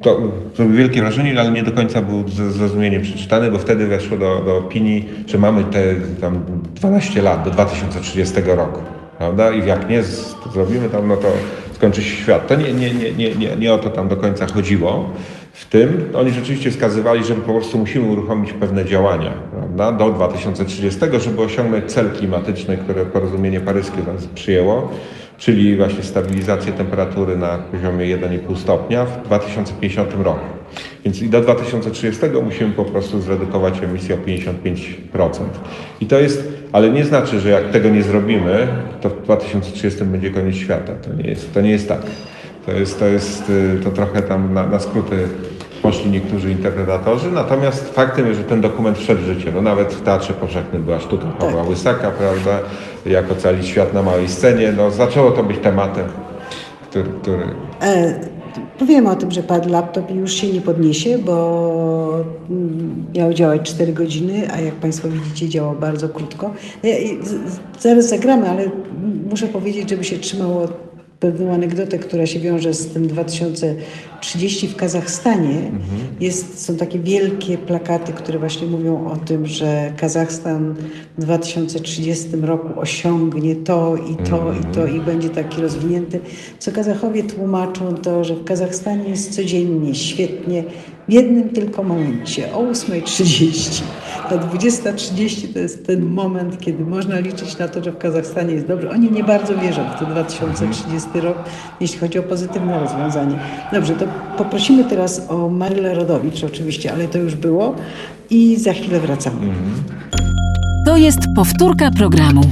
to 0.00 0.20
zrobił 0.56 0.76
wielkie 0.76 1.00
wrażenie, 1.00 1.40
ale 1.40 1.50
nie 1.50 1.62
do 1.62 1.72
końca 1.72 2.02
był 2.02 2.28
ze 2.28 2.52
zrozumieniem 2.52 3.02
przeczytany, 3.02 3.50
bo 3.50 3.58
wtedy 3.58 3.86
weszło 3.86 4.18
do, 4.18 4.42
do 4.44 4.56
opinii, 4.56 5.08
że 5.26 5.38
mamy 5.38 5.64
te 5.64 5.94
tam 6.20 6.40
12 6.74 7.22
lat 7.22 7.44
do 7.44 7.50
2030 7.50 8.34
roku. 8.46 8.80
Prawda? 9.18 9.52
I 9.52 9.66
jak 9.66 9.88
nie 9.90 10.02
zrobimy 10.52 10.88
tam, 10.88 11.08
no 11.08 11.16
to 11.16 11.28
skończy 11.72 12.02
się 12.02 12.16
świat. 12.16 12.48
To 12.48 12.54
nie, 12.54 12.72
nie, 12.72 12.94
nie, 12.94 13.34
nie, 13.34 13.56
nie 13.56 13.74
o 13.74 13.78
to 13.78 13.90
tam 13.90 14.08
do 14.08 14.16
końca 14.16 14.46
chodziło. 14.46 15.10
W 15.54 15.64
tym 15.64 16.10
oni 16.14 16.30
rzeczywiście 16.30 16.70
wskazywali, 16.70 17.24
że 17.24 17.34
po 17.34 17.52
prostu 17.52 17.78
musimy 17.78 18.12
uruchomić 18.12 18.52
pewne 18.52 18.84
działania 18.84 19.32
prawda, 19.52 19.92
do 19.92 20.10
2030, 20.10 21.00
żeby 21.18 21.42
osiągnąć 21.42 21.84
cel 21.92 22.10
klimatyczny, 22.10 22.76
który 22.76 23.06
porozumienie 23.06 23.60
paryskie 23.60 23.96
nas 24.12 24.26
przyjęło, 24.26 24.90
czyli 25.38 25.76
właśnie 25.76 26.02
stabilizację 26.02 26.72
temperatury 26.72 27.36
na 27.36 27.58
poziomie 27.58 28.18
1,5 28.18 28.56
stopnia 28.56 29.04
w 29.04 29.22
2050 29.26 30.14
roku. 30.22 30.46
Więc 31.04 31.22
i 31.22 31.28
do 31.28 31.40
2030 31.40 32.22
musimy 32.44 32.70
po 32.70 32.84
prostu 32.84 33.20
zredukować 33.20 33.74
emisję 33.82 34.14
o 34.14 34.18
55%. 34.18 35.28
I 36.00 36.06
to 36.06 36.18
jest, 36.18 36.52
ale 36.72 36.90
nie 36.90 37.04
znaczy, 37.04 37.40
że 37.40 37.50
jak 37.50 37.70
tego 37.70 37.88
nie 37.88 38.02
zrobimy, 38.02 38.68
to 39.00 39.10
w 39.10 39.22
2030 39.22 40.04
będzie 40.04 40.30
koniec 40.30 40.56
świata. 40.56 40.92
To 40.94 41.14
nie 41.22 41.30
jest, 41.30 41.54
to 41.54 41.60
nie 41.60 41.70
jest 41.70 41.88
tak. 41.88 42.02
To 42.66 42.72
jest, 42.72 42.98
to 42.98 43.06
jest, 43.06 43.50
y, 43.50 43.80
to 43.84 43.90
trochę 43.90 44.22
tam 44.22 44.54
na, 44.54 44.66
na 44.66 44.78
skróty 44.78 45.16
poszli 45.82 46.10
niektórzy 46.10 46.50
interpretatorzy, 46.50 47.30
natomiast 47.30 47.94
faktem 47.94 48.26
jest, 48.26 48.38
że 48.40 48.44
ten 48.46 48.60
dokument 48.60 48.98
wszedł 48.98 49.22
w 49.22 49.24
życie. 49.24 49.52
No 49.54 49.62
nawet 49.62 49.94
w 49.94 50.00
Teatrze 50.00 50.32
Powszechnym 50.32 50.82
była 50.82 51.00
sztuka 51.00 51.26
Pawła 51.26 51.62
Łysaka, 51.62 52.10
prawda, 52.10 52.58
jak 53.06 53.32
ocalić 53.32 53.66
świat 53.66 53.94
na 53.94 54.02
małej 54.02 54.28
scenie. 54.28 54.72
No 54.76 54.90
zaczęło 54.90 55.30
to 55.30 55.42
być 55.44 55.58
tematem, 55.58 56.04
który, 56.90 57.04
który 57.22 57.42
E, 57.82 58.20
Powiem 58.78 59.06
o 59.06 59.16
tym, 59.16 59.30
że 59.30 59.42
padł 59.42 59.70
laptop 59.70 60.10
i 60.10 60.14
już 60.14 60.32
się 60.32 60.46
nie 60.52 60.60
podniesie, 60.60 61.18
bo 61.18 62.24
mm, 62.50 63.04
miał 63.14 63.32
działać 63.32 63.70
4 63.74 63.92
godziny, 63.92 64.48
a 64.54 64.60
jak 64.60 64.74
Państwo 64.74 65.08
widzicie 65.08 65.48
działał 65.48 65.74
bardzo 65.80 66.08
krótko. 66.08 66.50
Ja- 66.82 66.94
z- 67.22 67.82
Zaraz 67.82 68.08
zagramy, 68.08 68.50
ale 68.50 68.64
muszę 69.30 69.46
powiedzieć, 69.46 69.90
żeby 69.90 70.04
się 70.04 70.18
trzymało 70.18 70.68
pewną 71.24 71.54
anegdotę, 71.54 71.98
która 71.98 72.26
się 72.26 72.40
wiąże 72.40 72.74
z 72.74 72.86
tym 72.86 73.06
2030 73.08 74.68
w 74.68 74.76
Kazachstanie. 74.76 75.58
Jest, 76.20 76.64
są 76.64 76.76
takie 76.76 76.98
wielkie 76.98 77.58
plakaty, 77.58 78.12
które 78.12 78.38
właśnie 78.38 78.66
mówią 78.66 79.06
o 79.06 79.16
tym, 79.16 79.46
że 79.46 79.92
Kazachstan 79.96 80.74
w 81.18 81.20
2030 81.20 82.28
roku 82.42 82.80
osiągnie 82.80 83.56
to 83.56 83.96
i 83.96 84.16
to 84.16 84.52
i 84.52 84.74
to 84.74 84.86
i 84.86 85.00
będzie 85.00 85.28
taki 85.28 85.62
rozwinięty. 85.62 86.20
Co 86.58 86.72
Kazachowie 86.72 87.22
tłumaczą 87.22 87.94
to, 87.94 88.24
że 88.24 88.34
w 88.34 88.44
Kazachstanie 88.44 89.08
jest 89.08 89.34
codziennie, 89.34 89.94
świetnie, 89.94 90.64
w 91.08 91.12
jednym 91.12 91.48
tylko 91.48 91.82
momencie, 91.82 92.54
o 92.54 92.62
8.30. 92.62 93.82
Ta 94.28 94.36
20.30 94.36 95.52
to 95.52 95.58
jest 95.58 95.86
ten 95.86 96.06
moment, 96.06 96.60
kiedy 96.60 96.84
można 96.84 97.18
liczyć 97.18 97.58
na 97.58 97.68
to, 97.68 97.84
że 97.84 97.92
w 97.92 97.98
Kazachstanie 97.98 98.54
jest 98.54 98.66
dobrze. 98.66 98.90
Oni 98.90 99.10
nie 99.10 99.24
bardzo 99.24 99.58
wierzą 99.58 99.82
w 99.96 99.98
ten 99.98 100.08
2030 100.08 101.20
rok, 101.20 101.38
jeśli 101.80 101.98
chodzi 101.98 102.18
o 102.18 102.22
pozytywne 102.22 102.80
rozwiązanie. 102.80 103.38
Dobrze, 103.72 103.94
to 103.94 104.04
poprosimy 104.38 104.84
teraz 104.84 105.30
o 105.30 105.48
Marylę 105.48 105.94
Rodowicz 105.94 106.44
oczywiście, 106.44 106.92
ale 106.92 107.08
to 107.08 107.18
już 107.18 107.34
było 107.34 107.74
i 108.30 108.56
za 108.56 108.72
chwilę 108.72 109.00
wracamy. 109.00 109.52
To 110.86 110.96
jest 110.96 111.18
powtórka 111.36 111.90
programu. 111.90 112.42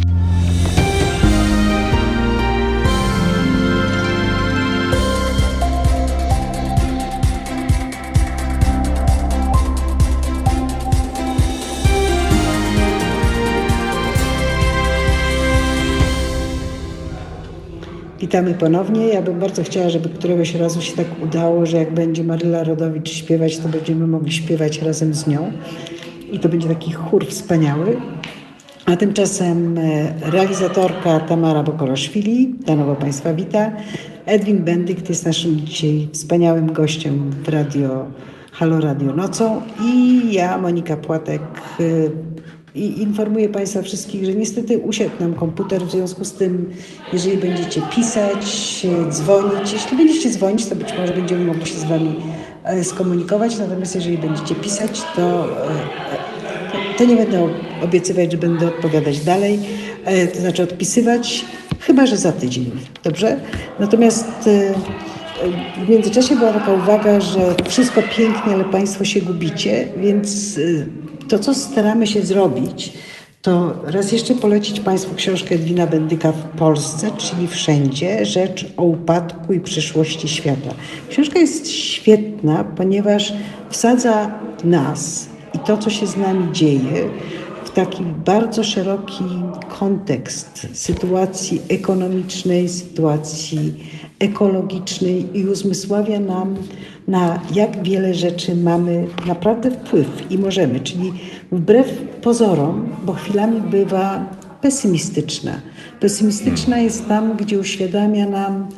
Witamy 18.22 18.54
ponownie. 18.54 19.08
Ja 19.08 19.22
bym 19.22 19.38
bardzo 19.38 19.62
chciała, 19.62 19.90
żeby 19.90 20.08
któregoś 20.08 20.54
razu 20.54 20.82
się 20.82 20.96
tak 20.96 21.06
udało, 21.22 21.66
że 21.66 21.76
jak 21.76 21.94
będzie 21.94 22.24
Maryla 22.24 22.64
Rodowicz 22.64 23.10
śpiewać, 23.10 23.58
to 23.58 23.68
będziemy 23.68 24.06
mogli 24.06 24.32
śpiewać 24.32 24.82
razem 24.82 25.14
z 25.14 25.26
nią. 25.26 25.52
I 26.32 26.38
to 26.38 26.48
będzie 26.48 26.68
taki 26.68 26.92
chór 26.92 27.26
wspaniały. 27.26 27.96
A 28.86 28.96
tymczasem 28.96 29.78
e, 29.78 30.12
realizatorka 30.30 31.20
Tamara 31.20 31.62
Bokoroszwili, 31.62 32.54
Danowo 32.66 32.94
Państwa 32.94 33.34
wita. 33.34 33.72
Edwin 34.26 34.58
Bendykt 34.58 35.08
jest 35.08 35.26
naszym 35.26 35.60
dzisiaj 35.60 36.08
wspaniałym 36.12 36.72
gościem 36.72 37.30
w 37.44 37.48
radio 37.48 38.06
Halo 38.52 38.80
Radio 38.80 39.12
Nocą 39.12 39.62
i 39.84 40.22
ja, 40.32 40.58
Monika 40.58 40.96
Płatek, 40.96 41.42
y, 41.80 42.10
i 42.74 43.02
informuję 43.02 43.48
Państwa 43.48 43.82
wszystkich, 43.82 44.24
że 44.24 44.34
niestety 44.34 44.78
usiadł 44.78 45.10
nam 45.20 45.34
komputer, 45.34 45.82
w 45.82 45.90
związku 45.90 46.24
z 46.24 46.32
tym, 46.32 46.70
jeżeli 47.12 47.36
będziecie 47.36 47.82
pisać, 47.94 48.86
dzwonić, 49.08 49.72
jeśli 49.72 49.96
będziecie 49.96 50.30
dzwonić, 50.30 50.66
to 50.66 50.76
być 50.76 50.88
może 50.98 51.12
będziemy 51.12 51.44
mogli 51.44 51.66
się 51.66 51.78
z 51.78 51.84
Wami 51.84 52.14
e, 52.64 52.84
skomunikować, 52.84 53.58
natomiast 53.58 53.94
jeżeli 53.94 54.18
będziecie 54.18 54.54
pisać, 54.54 55.02
to, 55.16 55.44
e, 55.66 56.98
to 56.98 57.04
nie 57.04 57.16
będę 57.16 57.48
obiecywać, 57.84 58.32
że 58.32 58.38
będę 58.38 58.66
odpowiadać 58.66 59.20
dalej, 59.20 59.58
e, 60.04 60.26
to 60.26 60.40
znaczy 60.40 60.62
odpisywać, 60.62 61.44
chyba 61.80 62.06
że 62.06 62.16
za 62.16 62.32
tydzień, 62.32 62.70
dobrze? 63.04 63.40
Natomiast 63.80 64.48
w 65.86 65.88
międzyczasie 65.88 66.36
była 66.36 66.52
taka 66.52 66.72
uwaga, 66.72 67.20
że 67.20 67.54
wszystko 67.68 68.02
pięknie, 68.16 68.54
ale 68.54 68.64
Państwo 68.64 69.04
się 69.04 69.20
gubicie, 69.20 69.88
więc 69.96 70.58
to, 71.32 71.38
co 71.38 71.54
staramy 71.54 72.06
się 72.06 72.22
zrobić, 72.22 72.92
to 73.42 73.74
raz 73.84 74.12
jeszcze 74.12 74.34
polecić 74.34 74.80
Państwu 74.80 75.14
książkę 75.14 75.54
Edwina 75.54 75.86
Bendyka 75.86 76.32
w 76.32 76.44
Polsce, 76.58 77.10
czyli 77.18 77.48
Wszędzie, 77.48 78.26
rzecz 78.26 78.66
o 78.76 78.82
upadku 78.82 79.52
i 79.52 79.60
przyszłości 79.60 80.28
świata. 80.28 80.74
Książka 81.10 81.38
jest 81.38 81.70
świetna, 81.70 82.64
ponieważ 82.64 83.32
wsadza 83.70 84.30
nas 84.64 85.28
i 85.54 85.58
to, 85.58 85.78
co 85.78 85.90
się 85.90 86.06
z 86.06 86.16
nami 86.16 86.52
dzieje, 86.52 87.10
w 87.64 87.70
taki 87.70 88.02
bardzo 88.04 88.64
szeroki 88.64 89.24
kontekst 89.78 90.66
sytuacji 90.72 91.62
ekonomicznej, 91.68 92.68
sytuacji 92.68 93.74
ekologicznej 94.22 95.38
i 95.38 95.46
uzmysławia 95.46 96.20
nam, 96.20 96.56
na 97.08 97.40
jak 97.54 97.82
wiele 97.82 98.14
rzeczy 98.14 98.56
mamy 98.56 99.06
naprawdę 99.26 99.70
wpływ 99.70 100.06
i 100.30 100.38
możemy, 100.38 100.80
czyli 100.80 101.12
wbrew 101.52 101.86
pozorom, 102.22 102.88
bo 103.04 103.12
chwilami 103.12 103.60
bywa 103.60 104.26
pesymistyczna. 104.60 105.60
Pesymistyczna 106.00 106.78
jest 106.78 107.08
tam, 107.08 107.36
gdzie 107.36 107.58
uświadamia 107.58 108.28
nam, 108.28 108.68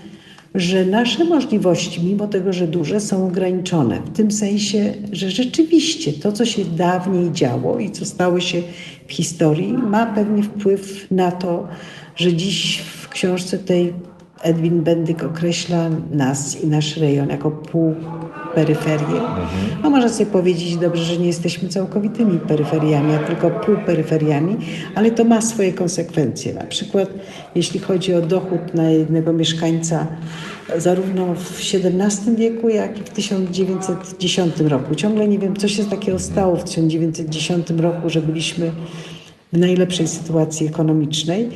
że 0.54 0.84
nasze 0.84 1.24
możliwości, 1.24 2.04
mimo 2.04 2.26
tego, 2.26 2.52
że 2.52 2.66
duże, 2.66 3.00
są 3.00 3.26
ograniczone. 3.26 4.00
W 4.00 4.16
tym 4.16 4.30
sensie, 4.30 4.94
że 5.12 5.30
rzeczywiście 5.30 6.12
to, 6.12 6.32
co 6.32 6.44
się 6.44 6.64
dawniej 6.64 7.32
działo 7.32 7.78
i 7.78 7.90
co 7.90 8.04
stało 8.04 8.40
się 8.40 8.62
w 9.06 9.12
historii, 9.12 9.72
ma 9.72 10.06
pewnie 10.06 10.42
wpływ 10.42 11.06
na 11.10 11.32
to, 11.32 11.68
że 12.16 12.32
dziś 12.32 12.78
w 12.78 13.08
książce 13.08 13.58
tej 13.58 13.92
Edwin 14.44 14.82
Bendyk 14.82 15.24
określa 15.24 15.90
nas 16.10 16.62
i 16.62 16.66
nasz 16.66 16.96
rejon 16.96 17.28
jako 17.28 17.50
półperyferię. 17.50 19.06
Mhm. 19.06 19.48
No 19.82 19.90
można 19.90 20.08
sobie 20.08 20.30
powiedzieć 20.30 20.76
dobrze, 20.76 21.04
że 21.04 21.16
nie 21.16 21.26
jesteśmy 21.26 21.68
całkowitymi 21.68 22.38
peryferiami, 22.38 23.14
a 23.14 23.18
tylko 23.18 23.50
półperyferiami, 23.50 24.56
ale 24.94 25.10
to 25.10 25.24
ma 25.24 25.40
swoje 25.40 25.72
konsekwencje. 25.72 26.54
Na 26.54 26.64
przykład 26.64 27.08
jeśli 27.54 27.80
chodzi 27.80 28.14
o 28.14 28.20
dochód 28.22 28.74
na 28.74 28.90
jednego 28.90 29.32
mieszkańca 29.32 30.06
zarówno 30.78 31.34
w 31.34 31.60
XVII 31.74 32.36
wieku, 32.36 32.68
jak 32.68 32.98
i 32.98 33.02
w 33.02 33.10
1910 33.10 34.60
roku. 34.60 34.94
Ciągle 34.94 35.28
nie 35.28 35.38
wiem, 35.38 35.56
co 35.56 35.68
się 35.68 35.84
takiego 35.84 36.18
stało 36.18 36.56
w 36.56 36.64
1910 36.64 37.70
roku, 37.70 38.10
że 38.10 38.20
byliśmy 38.20 38.72
w 39.52 39.58
najlepszej 39.58 40.08
sytuacji 40.08 40.66
ekonomicznej. 40.66 41.50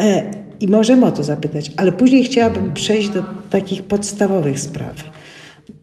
E, 0.00 0.45
i 0.60 0.68
możemy 0.68 1.06
o 1.06 1.12
to 1.12 1.22
zapytać, 1.22 1.72
ale 1.76 1.92
później 1.92 2.24
chciałabym 2.24 2.74
przejść 2.74 3.08
do 3.08 3.24
takich 3.50 3.82
podstawowych 3.82 4.60
spraw. 4.60 4.94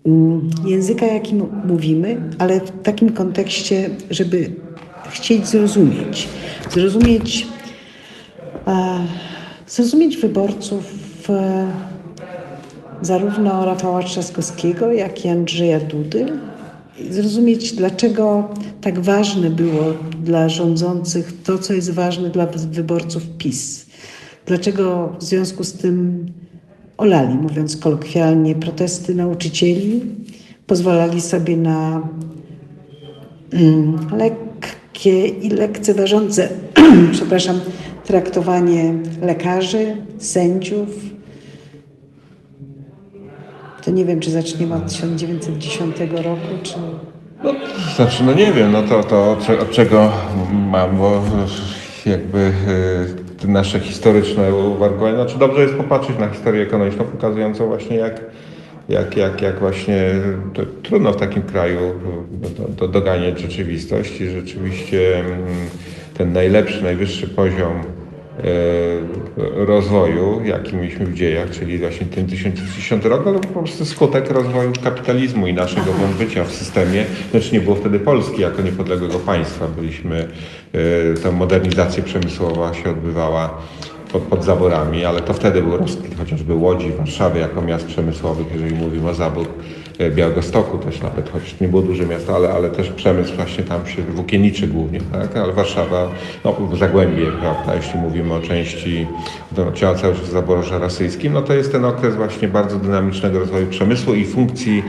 Mm, 0.05 0.49
języka, 0.65 1.05
jakim 1.05 1.45
mówimy, 1.65 2.21
ale 2.39 2.59
w 2.59 2.81
takim 2.83 3.09
kontekście, 3.09 3.89
żeby 4.09 4.49
chcieć 5.09 5.47
zrozumieć. 5.47 6.27
Zrozumieć, 6.71 7.47
e, 8.67 8.99
zrozumieć 9.67 10.17
wyborców 10.17 10.93
zarówno 13.01 13.65
Rafała 13.65 14.03
Trzaskowskiego, 14.03 14.91
jak 14.91 15.25
i 15.25 15.29
Andrzeja 15.29 15.79
Dudy. 15.79 16.25
Zrozumieć, 17.09 17.73
dlaczego 17.73 18.49
tak 18.81 18.99
ważne 18.99 19.49
było 19.49 19.83
dla 20.23 20.49
rządzących 20.49 21.33
to, 21.43 21.57
co 21.57 21.73
jest 21.73 21.91
ważne 21.91 22.29
dla 22.29 22.45
wyborców 22.45 23.23
PiS 23.37 23.82
Dlaczego 24.45 25.15
w 25.19 25.23
związku 25.23 25.63
z 25.63 25.73
tym 25.73 26.25
olali, 26.97 27.35
mówiąc 27.35 27.77
kolokwialnie, 27.77 28.55
protesty 28.55 29.15
nauczycieli, 29.15 30.01
pozwalali 30.67 31.21
sobie 31.21 31.57
na 31.57 32.01
mm, 33.53 33.97
lekkie 34.17 35.27
i 35.27 35.49
lekceważące, 35.49 36.49
przepraszam, 37.11 37.59
traktowanie 38.05 38.93
lekarzy, 39.21 39.97
sędziów. 40.17 40.89
To 43.85 43.91
nie 43.91 44.05
wiem, 44.05 44.19
czy 44.19 44.31
zaczniemy 44.31 44.75
od 44.75 44.87
1910 44.87 45.95
roku, 45.99 46.47
czy... 46.63 46.73
No, 47.43 47.53
znaczy, 47.95 48.23
no 48.23 48.33
nie 48.33 48.53
wiem, 48.53 48.71
no 48.71 48.83
to, 48.83 49.03
to 49.03 49.31
od 49.61 49.71
czego 49.71 50.11
mam, 50.71 50.97
bo 50.97 51.23
jakby 52.05 52.39
y, 52.39 53.22
nasze 53.53 53.79
historyczne 53.79 54.55
uwarunkowania. 54.55 55.15
Znaczy 55.15 55.39
dobrze 55.39 55.61
jest 55.61 55.73
popatrzeć 55.75 56.17
na 56.19 56.29
historię 56.29 56.61
ekonomiczną, 56.61 57.05
pokazującą 57.05 57.67
właśnie 57.67 57.97
jak, 57.97 58.21
jak, 58.89 59.17
jak, 59.17 59.41
jak 59.41 59.59
właśnie 59.59 60.11
trudno 60.83 61.13
w 61.13 61.17
takim 61.17 61.43
kraju 61.43 61.79
do, 62.31 62.67
do, 62.67 62.87
doganiać 62.87 63.39
rzeczywistość 63.39 64.21
i 64.21 64.29
rzeczywiście 64.29 65.19
mm, 65.19 65.37
ten 66.13 66.33
najlepszy, 66.33 66.83
najwyższy 66.83 67.27
poziom 67.27 67.83
rozwoju, 69.55 70.41
jaki 70.45 70.75
mieliśmy 70.75 71.05
w 71.05 71.13
dziejach, 71.13 71.49
czyli 71.49 71.77
właśnie 71.77 72.05
ten 72.05 72.27
1010 72.27 73.05
rok, 73.05 73.27
ale 73.27 73.39
po 73.39 73.47
prostu 73.47 73.85
skutek 73.85 74.31
rozwoju 74.31 74.71
kapitalizmu 74.83 75.47
i 75.47 75.53
naszego 75.53 75.91
bycia 76.19 76.43
w 76.43 76.51
systemie. 76.51 77.05
Znaczy 77.31 77.53
nie 77.53 77.61
było 77.61 77.75
wtedy 77.75 77.99
Polski 77.99 78.41
jako 78.41 78.61
niepodległego 78.61 79.19
państwa. 79.19 79.67
Byliśmy 79.67 80.27
Y, 80.75 81.21
ta 81.23 81.31
modernizacja 81.31 82.03
przemysłowa 82.03 82.73
się 82.73 82.89
odbywała 82.89 83.61
pod, 84.11 84.21
pod 84.21 84.43
zaborami, 84.43 85.05
ale 85.05 85.21
to 85.21 85.33
wtedy 85.33 85.61
był 85.61 85.77
rozkwit 85.77 86.17
chociażby 86.17 86.53
Łodzi, 86.53 86.91
Warszawy 86.91 87.39
jako 87.39 87.61
miast 87.61 87.85
przemysłowych, 87.85 88.47
jeżeli 88.53 88.75
mówimy 88.75 89.09
o 89.09 89.13
zabór 89.13 89.47
Białegostoku 90.15 90.77
też 90.77 91.01
nawet, 91.01 91.29
choć 91.29 91.59
nie 91.61 91.67
było 91.67 91.81
duże 91.81 92.05
miasto, 92.05 92.35
ale, 92.35 92.49
ale 92.49 92.69
też 92.69 92.89
przemysł 92.89 93.35
właśnie 93.35 93.63
tam 93.63 93.87
się 93.87 94.01
włókienniczy 94.01 94.67
głównie, 94.67 94.99
tak? 95.11 95.37
ale 95.37 95.53
Warszawa, 95.53 96.11
no 96.43 96.55
Zagłębie, 96.73 97.31
prawda, 97.41 97.75
jeśli 97.75 97.99
mówimy 97.99 98.33
o 98.33 98.39
części 98.39 99.07
działająca 99.73 100.07
już 100.07 100.17
w 100.17 100.31
zaborze 100.31 100.79
rosyjskim, 100.79 101.33
no 101.33 101.41
to 101.41 101.53
jest 101.53 101.71
ten 101.71 101.85
okres 101.85 102.15
właśnie 102.15 102.47
bardzo 102.47 102.79
dynamicznego 102.79 103.39
rozwoju 103.39 103.67
przemysłu 103.67 104.13
i 104.13 104.25
funkcji 104.25 104.83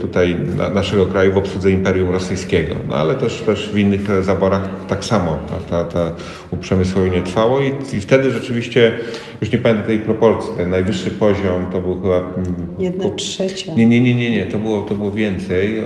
tutaj 0.00 0.36
naszego 0.74 1.06
kraju 1.06 1.32
w 1.32 1.36
obsłudze 1.36 1.70
Imperium 1.70 2.10
Rosyjskiego. 2.10 2.74
No 2.88 2.94
ale 2.94 3.14
też, 3.14 3.40
też 3.40 3.70
w 3.72 3.78
innych 3.78 4.24
zaborach 4.24 4.68
tak 4.88 5.04
samo 5.04 5.38
ta, 5.48 5.84
ta, 5.84 5.92
ta 5.92 6.12
uprzemysłowienie 6.50 7.22
trwało 7.22 7.60
i, 7.60 7.72
i 7.96 8.00
wtedy 8.00 8.30
rzeczywiście, 8.30 8.92
już 9.40 9.52
nie 9.52 9.58
pamiętam 9.58 9.86
tej 9.86 9.98
proporcji, 9.98 10.50
ten 10.56 10.70
najwyższy 10.70 11.10
poziom 11.10 11.66
to 11.72 11.80
był 11.80 12.00
chyba... 12.02 12.16
Mm, 12.18 12.34
Jedna 12.78 13.10
trzecia. 13.10 13.74
Nie, 13.74 13.86
nie, 13.86 14.00
nie, 14.00 14.14
nie, 14.14 14.30
nie. 14.30 14.46
To, 14.46 14.58
było, 14.58 14.82
to 14.82 14.94
było 14.94 15.10
więcej, 15.10 15.82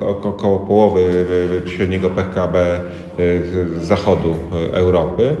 około 0.00 0.58
połowy 0.58 1.26
średniego 1.66 2.10
PKB 2.10 2.80
y, 3.18 3.42
zachodu 3.80 4.34
y, 4.70 4.74
Europy. 4.74 5.36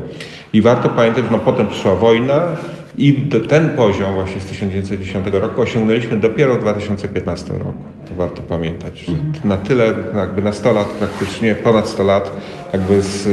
I 0.52 0.62
warto 0.62 0.88
pamiętać, 0.88 1.24
że 1.24 1.30
no 1.30 1.38
potem 1.38 1.66
przyszła 1.66 1.94
wojna, 1.94 2.56
i 2.98 3.14
ten 3.48 3.68
poziom 3.68 4.14
właśnie 4.14 4.40
z 4.40 4.44
1910 4.44 5.26
roku 5.32 5.60
osiągnęliśmy 5.60 6.16
dopiero 6.16 6.54
w 6.54 6.60
2015 6.60 7.52
roku. 7.52 7.82
To 8.08 8.14
warto 8.14 8.42
pamiętać. 8.42 8.98
Że 8.98 9.12
mhm. 9.12 9.48
na 9.48 9.56
tyle, 9.56 9.94
jakby 10.16 10.42
na 10.42 10.52
100 10.52 10.72
lat 10.72 10.88
praktycznie, 10.88 11.54
ponad 11.54 11.88
100 11.88 12.02
lat, 12.04 12.32
jakby 12.72 13.02
z, 13.02 13.28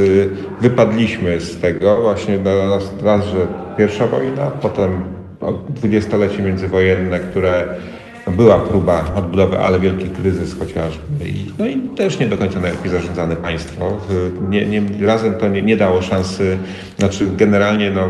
wypadliśmy 0.62 1.42
z 1.42 1.60
tego 1.60 2.02
właśnie 2.02 2.38
raz, 2.70 2.92
raz, 3.04 3.26
że 3.26 3.48
pierwsza 3.78 4.08
wojna, 4.08 4.52
potem 4.62 5.04
dwudziestolecie 5.70 6.44
międzywojenne, 6.44 7.20
które 7.20 7.68
była 8.28 8.60
próba 8.60 9.14
odbudowy, 9.16 9.60
ale 9.60 9.80
wielki 9.80 10.10
kryzys 10.10 10.60
chociażby. 10.60 11.30
I, 11.30 11.46
no 11.60 11.68
i 11.68 11.80
też 11.80 12.20
nie 12.20 12.26
do 12.26 12.38
końca 12.38 12.60
najlepiej 12.60 12.92
zarządzane 12.92 13.36
państwo. 13.36 13.98
Nie, 14.50 14.66
nie, 14.66 14.82
razem 15.08 15.34
to 15.34 15.48
nie, 15.48 15.62
nie 15.62 15.78
dało 15.78 16.02
szansy, 16.02 16.58
znaczy 16.98 17.28
generalnie 17.38 17.92
no, 17.92 18.10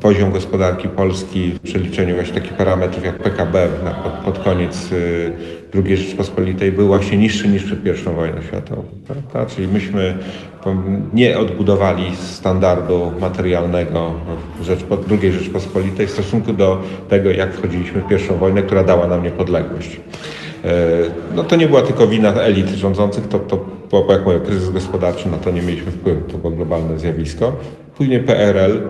poziom 0.00 0.32
gospodarki 0.32 0.88
Polski 0.88 1.52
w 1.52 1.60
przeliczeniu 1.60 2.14
właśnie 2.14 2.34
takich 2.34 2.52
parametrów 2.52 3.04
jak 3.04 3.18
PKB 3.18 3.68
na, 3.84 3.90
pod, 3.90 4.12
pod 4.12 4.44
koniec 4.44 4.92
y, 4.92 5.32
II 5.74 5.96
Rzeczpospolitej 5.96 6.72
był 6.72 6.86
właśnie 6.86 7.18
niższy 7.18 7.48
niż 7.48 7.64
przed 7.64 7.86
I 7.86 8.14
wojną 8.14 8.42
światową. 8.42 8.84
Prawda? 9.06 9.54
Czyli 9.54 9.68
myśmy 9.68 10.18
nie 11.14 11.38
odbudowali 11.38 12.16
standardu 12.16 13.12
materialnego 13.20 14.14
II 15.10 15.32
Rzeczpospolitej 15.32 16.06
w 16.06 16.10
stosunku 16.10 16.52
do 16.52 16.82
tego, 17.08 17.30
jak 17.30 17.54
wchodziliśmy 17.54 18.00
w 18.00 18.08
pierwszą 18.08 18.36
wojnę, 18.36 18.62
która 18.62 18.84
dała 18.84 19.06
nam 19.06 19.22
niepodległość. 19.22 20.00
E, 20.64 20.70
no 21.34 21.44
to 21.44 21.56
nie 21.56 21.66
była 21.66 21.82
tylko 21.82 22.06
wina 22.06 22.34
elit 22.34 22.68
rządzących, 22.68 23.28
to, 23.28 23.38
to 23.38 23.64
bo 23.92 24.12
jak 24.12 24.24
mówię, 24.24 24.40
kryzys 24.40 24.70
gospodarczy, 24.70 25.28
na 25.28 25.36
to 25.36 25.50
nie 25.50 25.62
mieliśmy 25.62 25.92
wpływu, 25.92 26.20
to 26.32 26.38
było 26.38 26.52
globalne 26.52 26.98
zjawisko. 26.98 27.56
Później 27.96 28.20
PRL, 28.20 28.80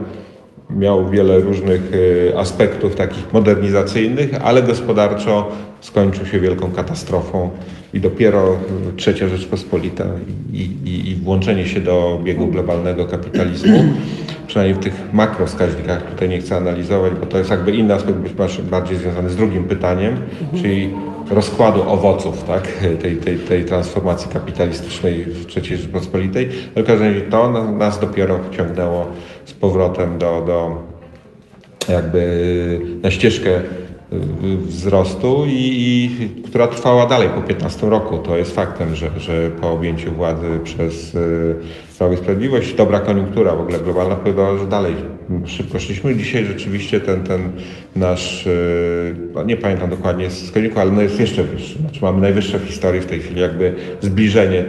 miał 0.78 1.10
wiele 1.10 1.40
różnych 1.40 1.94
y, 1.94 2.32
aspektów 2.38 2.94
takich 2.94 3.32
modernizacyjnych, 3.32 4.30
ale 4.44 4.62
gospodarczo 4.62 5.48
skończył 5.80 6.26
się 6.26 6.40
wielką 6.40 6.70
katastrofą 6.70 7.50
i 7.94 8.00
dopiero 8.00 8.56
trzecia 8.96 9.28
Rzeczpospolita 9.28 10.04
i, 10.52 10.60
i, 10.84 11.10
i 11.10 11.16
włączenie 11.16 11.66
się 11.66 11.80
do 11.80 12.20
biegu 12.24 12.46
globalnego 12.46 13.04
kapitalizmu, 13.04 13.84
przynajmniej 14.46 14.80
w 14.80 14.84
tych 14.84 14.94
makrowskaźnikach, 15.12 16.10
tutaj 16.10 16.28
nie 16.28 16.38
chcę 16.38 16.56
analizować, 16.56 17.12
bo 17.20 17.26
to 17.26 17.38
jest 17.38 17.50
jakby 17.50 17.72
inny 17.72 17.94
aspekt, 17.94 18.18
być 18.18 18.34
może 18.38 18.62
bardziej 18.62 18.96
związany 18.96 19.30
z 19.30 19.36
drugim 19.36 19.64
pytaniem, 19.64 20.16
czyli 20.62 20.90
rozkładu 21.30 21.82
owoców 21.90 22.44
tak, 22.44 22.68
tej, 23.02 23.16
tej, 23.16 23.38
tej 23.38 23.64
transformacji 23.64 24.30
kapitalistycznej 24.30 25.24
w 25.24 25.46
III 25.56 25.76
Rzeczpospolitej. 25.76 26.48
W 26.76 26.84
każdym 26.86 27.08
razie 27.08 27.20
to 27.20 27.62
nas 27.72 28.00
dopiero 28.00 28.40
ciągnęło 28.50 29.06
z 29.44 29.52
powrotem 29.52 30.18
do, 30.18 30.42
do 30.46 30.82
jakby 31.92 32.80
na 33.02 33.10
ścieżkę 33.10 33.50
wzrostu 34.66 35.44
i, 35.46 35.50
i, 35.52 36.42
która 36.42 36.68
trwała 36.68 37.06
dalej 37.06 37.28
po 37.28 37.42
15 37.42 37.86
roku. 37.90 38.18
To 38.18 38.36
jest 38.36 38.54
faktem, 38.54 38.96
że, 38.96 39.10
że 39.20 39.50
po 39.50 39.72
objęciu 39.72 40.12
władzy 40.12 40.60
przez 40.64 41.16
Prawo 42.02 42.14
i 42.14 42.16
Sprawiedliwość 42.16 42.74
dobra 42.74 43.00
koniunktura 43.00 43.56
w 43.56 43.60
ogóle 43.60 43.78
globalna 43.78 44.16
powodowała, 44.16 44.58
że 44.58 44.66
dalej 44.66 44.94
szybko 45.46 45.80
szliśmy. 45.80 46.16
Dzisiaj 46.16 46.44
rzeczywiście 46.44 47.00
ten, 47.00 47.22
ten 47.22 47.52
nasz, 47.96 48.48
no 49.34 49.42
nie 49.42 49.56
pamiętam 49.56 49.90
dokładnie 49.90 50.30
z 50.30 50.50
koniunktu, 50.50 50.80
ale 50.80 50.90
no 50.90 51.02
jest 51.02 51.20
jeszcze 51.20 51.44
wyższy. 51.44 51.78
Znaczy 51.78 51.98
mamy 52.02 52.20
najwyższe 52.20 52.58
w 52.58 52.64
historii 52.64 53.00
w 53.00 53.06
tej 53.06 53.20
chwili 53.20 53.40
jakby 53.40 53.74
zbliżenie 54.00 54.64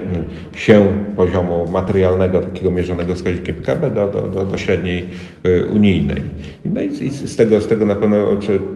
się 0.56 0.88
poziomu 1.16 1.68
materialnego, 1.72 2.42
takiego 2.42 2.72
mierzonego 2.72 3.16
wskaźnikiem 3.16 3.56
PKB 3.56 3.92
do, 3.92 4.08
do, 4.08 4.22
do, 4.22 4.46
do 4.46 4.58
średniej 4.58 5.06
y, 5.46 5.66
unijnej. 5.66 6.22
No 6.66 6.82
i 6.82 7.10
z 7.10 7.36
tego, 7.36 7.62
z 7.62 7.68
tego 7.68 7.86
na 7.86 7.96
pewno 7.96 8.18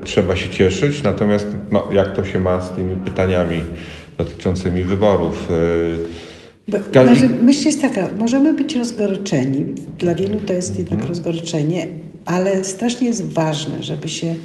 trzeba 0.04 0.36
się 0.36 0.50
cieszyć, 0.50 1.04
natomiast 1.04 1.48
no, 1.72 1.88
jak 1.92 2.16
to 2.16 2.26
się 2.26 2.40
ma 2.40 2.62
z 2.62 2.72
tymi 2.72 2.96
pytaniami 2.96 3.62
dotyczącymi 4.18 4.84
wyborów. 4.84 5.50
Bo, 6.68 6.78
znaczy, 6.92 7.30
myśl 7.30 7.66
jest 7.66 7.82
taka, 7.82 8.10
możemy 8.20 8.54
być 8.54 8.76
rozgoryczeni, 8.76 9.66
dla 10.00 10.16
wielu 10.16 10.40
to 10.40 10.54
jest 10.54 10.78
jednak 10.78 10.94
mhm. 11.00 11.10
rozgoryczenie, 11.10 11.88
ale 12.26 12.64
strasznie 12.64 13.08
jest 13.08 13.26
ważne, 13.26 13.84
żeby 13.84 14.10
się 14.10 14.36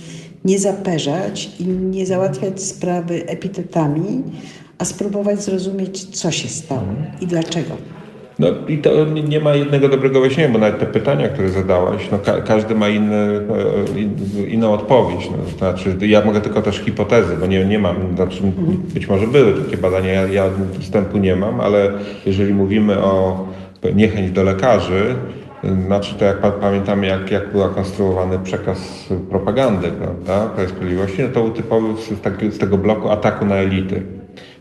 nie 0.44 0.59
zaperzać 0.59 1.51
i 1.61 1.66
nie 1.66 2.07
załatwiać 2.07 2.62
sprawy 2.62 3.27
epitetami, 3.27 4.23
a 4.78 4.85
spróbować 4.85 5.43
zrozumieć, 5.43 6.05
co 6.05 6.31
się 6.31 6.49
stało 6.49 6.94
i 7.20 7.27
dlaczego. 7.27 7.77
No 8.38 8.48
i 8.68 8.78
to 8.78 8.90
nie 9.04 9.40
ma 9.40 9.54
jednego 9.54 9.88
dobrego 9.88 10.20
wyjaśnienia, 10.20 10.52
bo 10.52 10.59
nawet 10.59 10.78
te 10.78 10.86
pytania, 10.86 11.28
które 11.28 11.48
zadałaś, 11.48 12.09
no 12.12 12.18
ka 12.18 12.40
każdy 12.40 12.74
ma 12.74 12.88
inny, 12.88 13.40
e, 14.46 14.48
inną 14.48 14.72
odpowiedź. 14.72 15.30
No, 15.30 15.59
znaczy, 15.59 15.96
ja 16.00 16.24
mogę 16.24 16.40
tylko 16.40 16.62
też 16.62 16.78
hipotezy, 16.78 17.36
bo 17.36 17.46
nie, 17.46 17.64
nie 17.64 17.78
mam, 17.78 17.96
znaczy, 18.14 18.42
być 18.94 19.09
może 19.09 19.26
były 19.26 19.52
takie 19.52 19.76
badania, 19.76 20.12
ja, 20.12 20.26
ja 20.26 20.44
dostępu 20.78 21.18
nie 21.18 21.36
mam, 21.36 21.60
ale 21.60 21.92
jeżeli 22.26 22.54
mówimy 22.54 22.98
o 22.98 23.46
niechęć 23.94 24.30
do 24.30 24.42
lekarzy, 24.42 25.14
znaczy 25.86 26.14
to 26.14 26.24
jak 26.24 26.40
pamiętamy, 26.60 27.06
jak, 27.06 27.30
jak 27.30 27.52
był 27.52 27.68
konstruowany 27.68 28.38
przekaz 28.38 29.09
propagandy, 29.30 29.88
prawda, 29.88 30.48
Prawa 30.54 30.70
Sprawiedliwości, 30.70 31.22
no 31.22 31.28
to 31.28 31.48
typowy 31.48 32.02
z, 32.02 32.54
z 32.54 32.59
tego 32.59 32.78
bloku 32.78 33.10
ataku 33.10 33.44
na 33.44 33.56
elity. 33.56 34.02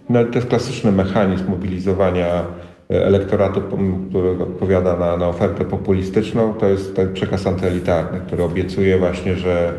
No, 0.10 0.26
to 0.26 0.36
jest 0.36 0.48
klasyczny 0.48 0.92
mechanizm 0.92 1.50
mobilizowania 1.50 2.44
elektoratu, 2.92 3.62
który 4.10 4.30
odpowiada 4.30 4.98
na, 4.98 5.18
na 5.18 5.28
ofertę 5.28 5.66
populistyczną, 5.66 6.54
to 6.54 6.68
jest 6.68 6.96
ten 6.96 7.14
przekaz 7.14 7.48
antyelitarny, 7.48 8.20
który 8.28 8.44
obiecuje 8.44 9.00
właśnie, 9.00 9.36
że, 9.36 9.74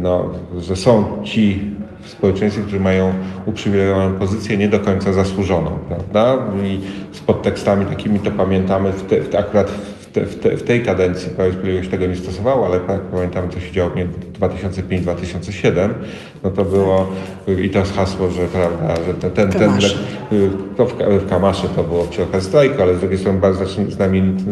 no, 0.00 0.30
że 0.60 0.76
są 0.76 1.22
ci 1.24 1.72
w 2.02 2.08
społeczeństwie, 2.08 2.62
którzy 2.62 2.80
mają 2.80 3.12
uprzywilejowaną 3.46 4.18
pozycję, 4.18 4.56
nie 4.56 4.68
do 4.68 4.80
końca 4.80 5.12
zasłużoną, 5.12 5.70
prawda? 5.88 6.38
I 6.64 6.80
z 7.12 7.20
podtekstami 7.20 7.86
takimi 7.86 8.18
to 8.18 8.30
pamiętamy 8.30 8.92
w 8.92 9.02
te, 9.02 9.20
w 9.20 10.01
te, 10.12 10.24
w, 10.24 10.38
te, 10.38 10.56
w, 10.56 10.62
tej 10.62 10.82
kadencji 10.82 11.30
Prawo 11.30 11.50
i 11.50 11.52
Sprawiedliwość 11.52 11.90
tego 11.90 12.06
nie 12.06 12.16
stosowało, 12.16 12.66
ale 12.66 12.80
tak 12.80 13.00
pamiętam, 13.00 13.50
co 13.50 13.60
się 13.60 13.72
działo 13.72 13.90
w 13.90 14.38
2005-2007, 14.38 15.88
no 16.44 16.50
to 16.50 16.64
było 16.64 17.12
i 17.62 17.70
to 17.70 17.82
hasło, 17.96 18.30
że 18.30 18.46
prawda, 18.46 18.96
że 19.06 19.14
ten, 19.14 19.30
ten, 19.30 19.50
ten 19.52 19.70
to 20.76 20.86
w, 20.86 20.94
w 20.94 21.28
Kamasze 21.28 21.68
to 21.76 21.84
było 21.84 22.04
przy 22.04 22.22
okazji 22.22 22.48
strajku, 22.48 22.82
ale 22.82 22.94
z 22.94 23.00
drugiej 23.00 23.18
strony 23.18 23.40
bardzo 23.40 23.64
znamienite, 23.88 24.44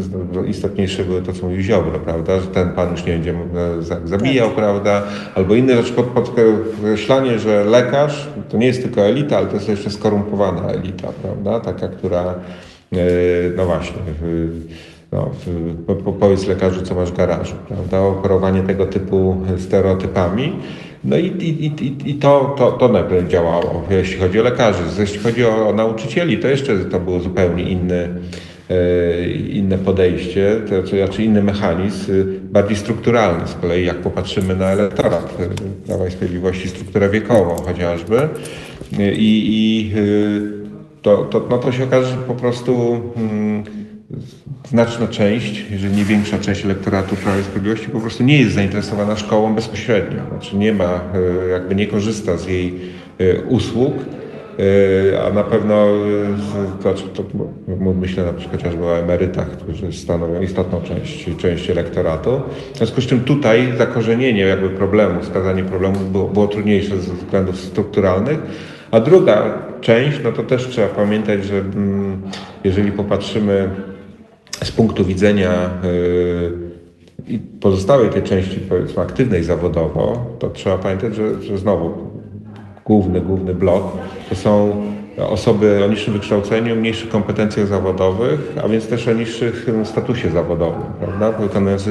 istotniejsze 0.48 1.04
były 1.04 1.22
to, 1.22 1.32
co 1.32 1.46
mówił 1.46 1.62
Ziobro, 1.62 1.98
prawda, 1.98 2.40
że 2.40 2.46
ten 2.46 2.72
pan 2.72 2.90
już 2.90 3.04
nie 3.04 3.12
będzie 3.12 3.34
zabijał, 4.04 4.46
tak. 4.46 4.56
prawda, 4.56 5.02
albo 5.34 5.54
inne 5.54 5.76
rzeczy 5.76 5.92
pod, 5.92 6.06
podkreślanie, 6.06 7.38
że 7.38 7.64
lekarz 7.64 8.28
to 8.48 8.56
nie 8.56 8.66
jest 8.66 8.82
tylko 8.82 9.00
elita, 9.00 9.38
ale 9.38 9.46
to 9.46 9.54
jest 9.54 9.68
jeszcze 9.68 9.90
skorumpowana 9.90 10.68
elita, 10.68 11.08
prawda, 11.22 11.60
taka, 11.60 11.88
która 11.88 12.34
e, 12.92 12.96
no 13.56 13.66
właśnie 13.66 13.98
no, 15.12 15.30
po, 15.86 15.94
po, 15.94 16.12
powiedz 16.12 16.46
lekarzu, 16.46 16.82
co 16.82 16.94
masz 16.94 17.10
w 17.10 17.16
garażu, 17.16 17.54
prawda? 17.68 18.00
Operowanie 18.00 18.62
tego 18.62 18.86
typu 18.86 19.36
stereotypami. 19.58 20.52
No 21.04 21.16
i, 21.16 21.26
i, 21.26 21.66
i, 21.66 22.10
i 22.10 22.14
to, 22.14 22.54
to, 22.58 22.72
to 22.72 22.88
najpierw 22.88 23.28
działało, 23.28 23.82
jeśli 23.90 24.18
chodzi 24.18 24.40
o 24.40 24.42
lekarzy. 24.42 24.82
Jeśli 24.98 25.18
chodzi 25.18 25.44
o, 25.44 25.68
o 25.68 25.72
nauczycieli, 25.72 26.38
to 26.38 26.48
jeszcze 26.48 26.78
to 26.78 27.00
było 27.00 27.20
zupełnie 27.20 27.62
inny, 27.62 28.08
e, 28.70 29.30
inne 29.30 29.78
podejście, 29.78 30.56
to 30.70 30.86
znaczy 30.86 31.24
inny 31.24 31.42
mechanizm, 31.42 32.12
bardziej 32.42 32.76
strukturalny 32.76 33.48
z 33.48 33.54
kolei, 33.54 33.86
jak 33.86 33.96
popatrzymy 33.96 34.56
na 34.56 34.66
elektorat 34.66 35.36
e, 35.40 35.86
Prawa 35.86 36.06
i 36.06 36.10
Sprawiedliwości, 36.10 36.68
strukturę 36.68 37.08
wiekową 37.08 37.56
chociażby. 37.56 38.28
I, 38.98 39.46
i 39.48 39.92
e, 39.96 40.00
to, 41.02 41.16
to, 41.16 41.46
no 41.50 41.58
to 41.58 41.72
się 41.72 41.84
okaże, 41.84 42.08
że 42.10 42.16
po 42.16 42.34
prostu 42.34 43.00
hmm, 43.14 43.79
znaczna 44.68 45.06
część, 45.06 45.64
jeżeli 45.70 45.96
nie 45.96 46.04
większa 46.04 46.38
część 46.38 46.64
elektoratu 46.64 47.16
Prawa 47.16 47.38
i 47.38 47.42
Sprawiedliwości 47.42 47.88
po 47.88 48.00
prostu 48.00 48.24
nie 48.24 48.38
jest 48.38 48.54
zainteresowana 48.54 49.16
szkołą 49.16 49.54
bezpośrednio. 49.54 50.20
Znaczy 50.28 50.56
nie 50.56 50.72
ma, 50.72 51.00
e, 51.44 51.48
jakby 51.48 51.74
nie 51.74 51.86
korzysta 51.86 52.36
z 52.36 52.46
jej 52.46 52.74
e, 53.18 53.42
usług, 53.42 53.94
e, 55.12 55.22
a 55.22 55.32
na 55.32 55.44
pewno 55.44 55.86
to, 56.82 56.94
myślę 57.94 58.24
na 58.24 58.32
przykład 58.32 58.62
chociażby 58.62 58.84
o 58.84 58.98
emerytach, 58.98 59.50
którzy 59.50 59.92
stanowią 59.92 60.42
istotną 60.42 60.82
część, 60.82 61.30
część 61.38 61.70
elektoratu. 61.70 62.40
W 62.74 62.76
związku 62.76 63.00
z 63.00 63.06
czym 63.06 63.20
tutaj 63.20 63.72
zakorzenienie 63.78 64.42
jakby 64.42 64.68
problemu, 64.68 65.20
wskazanie 65.22 65.62
problemu 65.62 65.98
było, 66.12 66.28
było 66.28 66.48
trudniejsze 66.48 66.98
ze 66.98 67.14
względów 67.14 67.60
strukturalnych, 67.60 68.38
a 68.90 69.00
druga 69.00 69.58
część, 69.80 70.18
no 70.24 70.32
to 70.32 70.42
też 70.42 70.68
trzeba 70.68 70.88
pamiętać, 70.88 71.44
że 71.44 71.58
mm, 71.58 72.22
jeżeli 72.64 72.92
popatrzymy 72.92 73.68
z 74.64 74.72
punktu 74.72 75.04
widzenia 75.04 75.70
y, 75.84 76.70
pozostałej 77.60 78.10
tej 78.10 78.22
części 78.22 78.56
powiedzmy 78.56 79.02
aktywnej 79.02 79.44
zawodowo, 79.44 80.26
to 80.38 80.50
trzeba 80.50 80.78
pamiętać, 80.78 81.14
że, 81.14 81.42
że 81.42 81.58
znowu 81.58 81.92
główny, 82.84 83.20
główny 83.20 83.54
blok 83.54 83.84
to 84.28 84.34
są 84.34 84.82
osoby 85.28 85.84
o 85.84 85.88
niższym 85.88 86.14
wykształceniu, 86.14 86.76
mniejszych 86.76 87.08
kompetencjach 87.08 87.66
zawodowych, 87.66 88.40
a 88.64 88.68
więc 88.68 88.88
też 88.88 89.08
o 89.08 89.12
niższych 89.12 89.66
statusie 89.84 90.30
zawodowym, 90.30 90.82
prawda? 91.00 91.32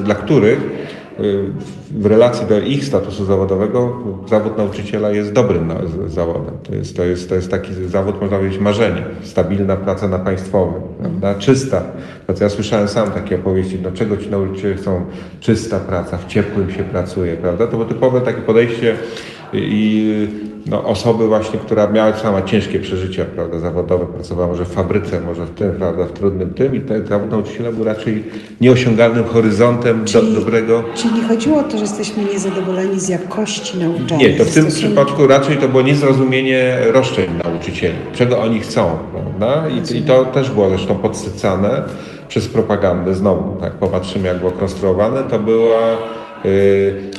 Dla 0.03 0.15
których 0.15 0.59
w 1.91 2.05
relacji 2.05 2.47
do 2.47 2.59
ich 2.59 2.85
statusu 2.85 3.25
zawodowego 3.25 3.97
zawód 4.29 4.57
nauczyciela 4.57 5.11
jest 5.11 5.33
dobrym 5.33 5.73
zawodem. 6.07 6.53
To 6.63 6.75
jest, 6.75 6.95
to 6.95 7.03
jest, 7.03 7.29
to 7.29 7.35
jest 7.35 7.51
taki 7.51 7.73
zawód, 7.73 8.21
można 8.21 8.37
powiedzieć, 8.37 8.59
marzenie. 8.59 9.03
Stabilna 9.23 9.75
praca 9.75 10.07
na 10.07 10.19
państwowym, 10.19 10.81
prawda? 10.99 11.35
czysta 11.35 11.83
praca. 12.25 12.43
Ja 12.43 12.49
słyszałem 12.49 12.87
sam 12.87 13.11
takie 13.11 13.35
opowieści, 13.35 13.77
dlaczego 13.77 14.17
ci 14.17 14.29
nauczyciele 14.29 14.75
chcą 14.75 15.05
czysta 15.39 15.79
praca, 15.79 16.17
w 16.17 16.27
ciepłym 16.27 16.71
się 16.71 16.83
pracuje, 16.83 17.37
prawda? 17.37 17.67
To 17.67 17.71
było 17.71 17.85
typowe 17.85 18.21
takie 18.21 18.41
podejście 18.41 18.95
i 19.53 20.48
no, 20.65 20.83
osoby 20.83 21.27
właśnie, 21.27 21.59
która 21.59 21.87
miała 21.87 22.17
sama 22.17 22.41
ciężkie 22.41 22.79
przeżycia 22.79 23.25
prawda, 23.25 23.59
zawodowe, 23.59 24.05
pracowała 24.05 24.47
może 24.47 24.65
w 24.65 24.67
fabryce, 24.67 25.21
może 25.21 25.45
w 25.45 25.49
tym, 25.49 25.71
prawda, 25.71 26.05
w 26.05 26.11
trudnym 26.11 26.53
tym 26.53 26.75
i 26.75 26.81
ten 26.81 27.07
zawód 27.07 27.31
nauczyciela 27.31 27.71
był 27.71 27.83
raczej 27.83 28.23
nieosiągalnym 28.61 29.23
horyzontem 29.23 30.05
do, 30.13 30.21
dobrego. 30.21 30.83
Czyli 30.95 31.13
nie 31.13 31.23
chodziło 31.23 31.59
o 31.59 31.63
to, 31.63 31.77
że 31.77 31.83
jesteśmy 31.83 32.25
niezadowoleni 32.25 32.99
z 32.99 33.09
jakości 33.09 33.77
nauczania. 33.77 34.27
Nie, 34.27 34.33
to 34.33 34.45
w 34.45 34.53
tym 34.53 34.67
przypadku 34.67 35.27
raczej 35.27 35.57
to 35.57 35.69
było 35.69 35.81
niezrozumienie 35.81 36.77
roszczeń 36.91 37.29
nauczycieli, 37.43 37.97
czego 38.13 38.41
oni 38.41 38.59
chcą, 38.59 38.97
prawda? 39.11 39.69
I, 39.69 39.97
I 39.97 40.01
to 40.01 40.25
też 40.25 40.51
było 40.51 40.69
zresztą 40.69 40.95
podsycane 40.95 41.83
przez 42.27 42.47
propagandę. 42.47 43.15
Znowu, 43.15 43.57
jak 43.63 43.73
popatrzymy, 43.73 44.27
jak 44.27 44.39
było 44.39 44.51
konstruowane, 44.51 45.23
to 45.23 45.39
była, 45.39 45.97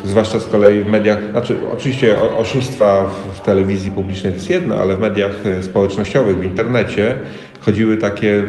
zwłaszcza 0.04 0.40
z 0.40 0.46
kolei 0.46 0.84
w 0.84 0.86
mediach, 0.86 1.30
znaczy 1.30 1.56
oczywiście 1.72 2.16
oszustwa 2.38 3.10
w, 3.34 3.40
telewizji 3.40 3.90
publicznej 3.90 4.32
to 4.32 4.38
jest 4.38 4.50
jedno, 4.50 4.74
ale 4.74 4.96
w 4.96 5.00
mediach 5.00 5.46
y, 5.46 5.62
społecznościowych, 5.62 6.38
w 6.38 6.44
internecie 6.44 7.14
chodziły 7.60 7.96
takie 7.96 8.44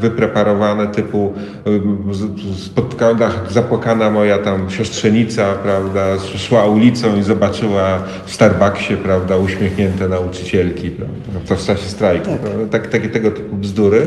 wypreparowane 0.00 0.86
typu 0.86 1.32
y, 1.66 2.54
spotkana, 2.56 3.30
zapłakana 3.50 4.10
moja 4.10 4.38
tam 4.38 4.70
siostrzenica, 4.70 5.54
prawda, 5.54 6.18
szła 6.18 6.66
ulicą 6.66 7.16
i 7.16 7.22
zobaczyła 7.22 8.02
w 8.26 8.32
Starbucksie, 8.32 8.96
prawda, 8.96 9.36
uśmiechnięte 9.36 10.08
nauczycielki, 10.08 10.90
prawda, 10.90 11.14
to 11.48 11.56
w 11.56 11.66
czasie 11.66 11.88
strajku. 11.88 12.26
Tak. 12.26 12.40
prawda, 12.40 12.66
Tak, 12.70 12.86
takie 12.86 13.08
tego 13.08 13.30
typu 13.30 13.56
bzdury, 13.56 14.06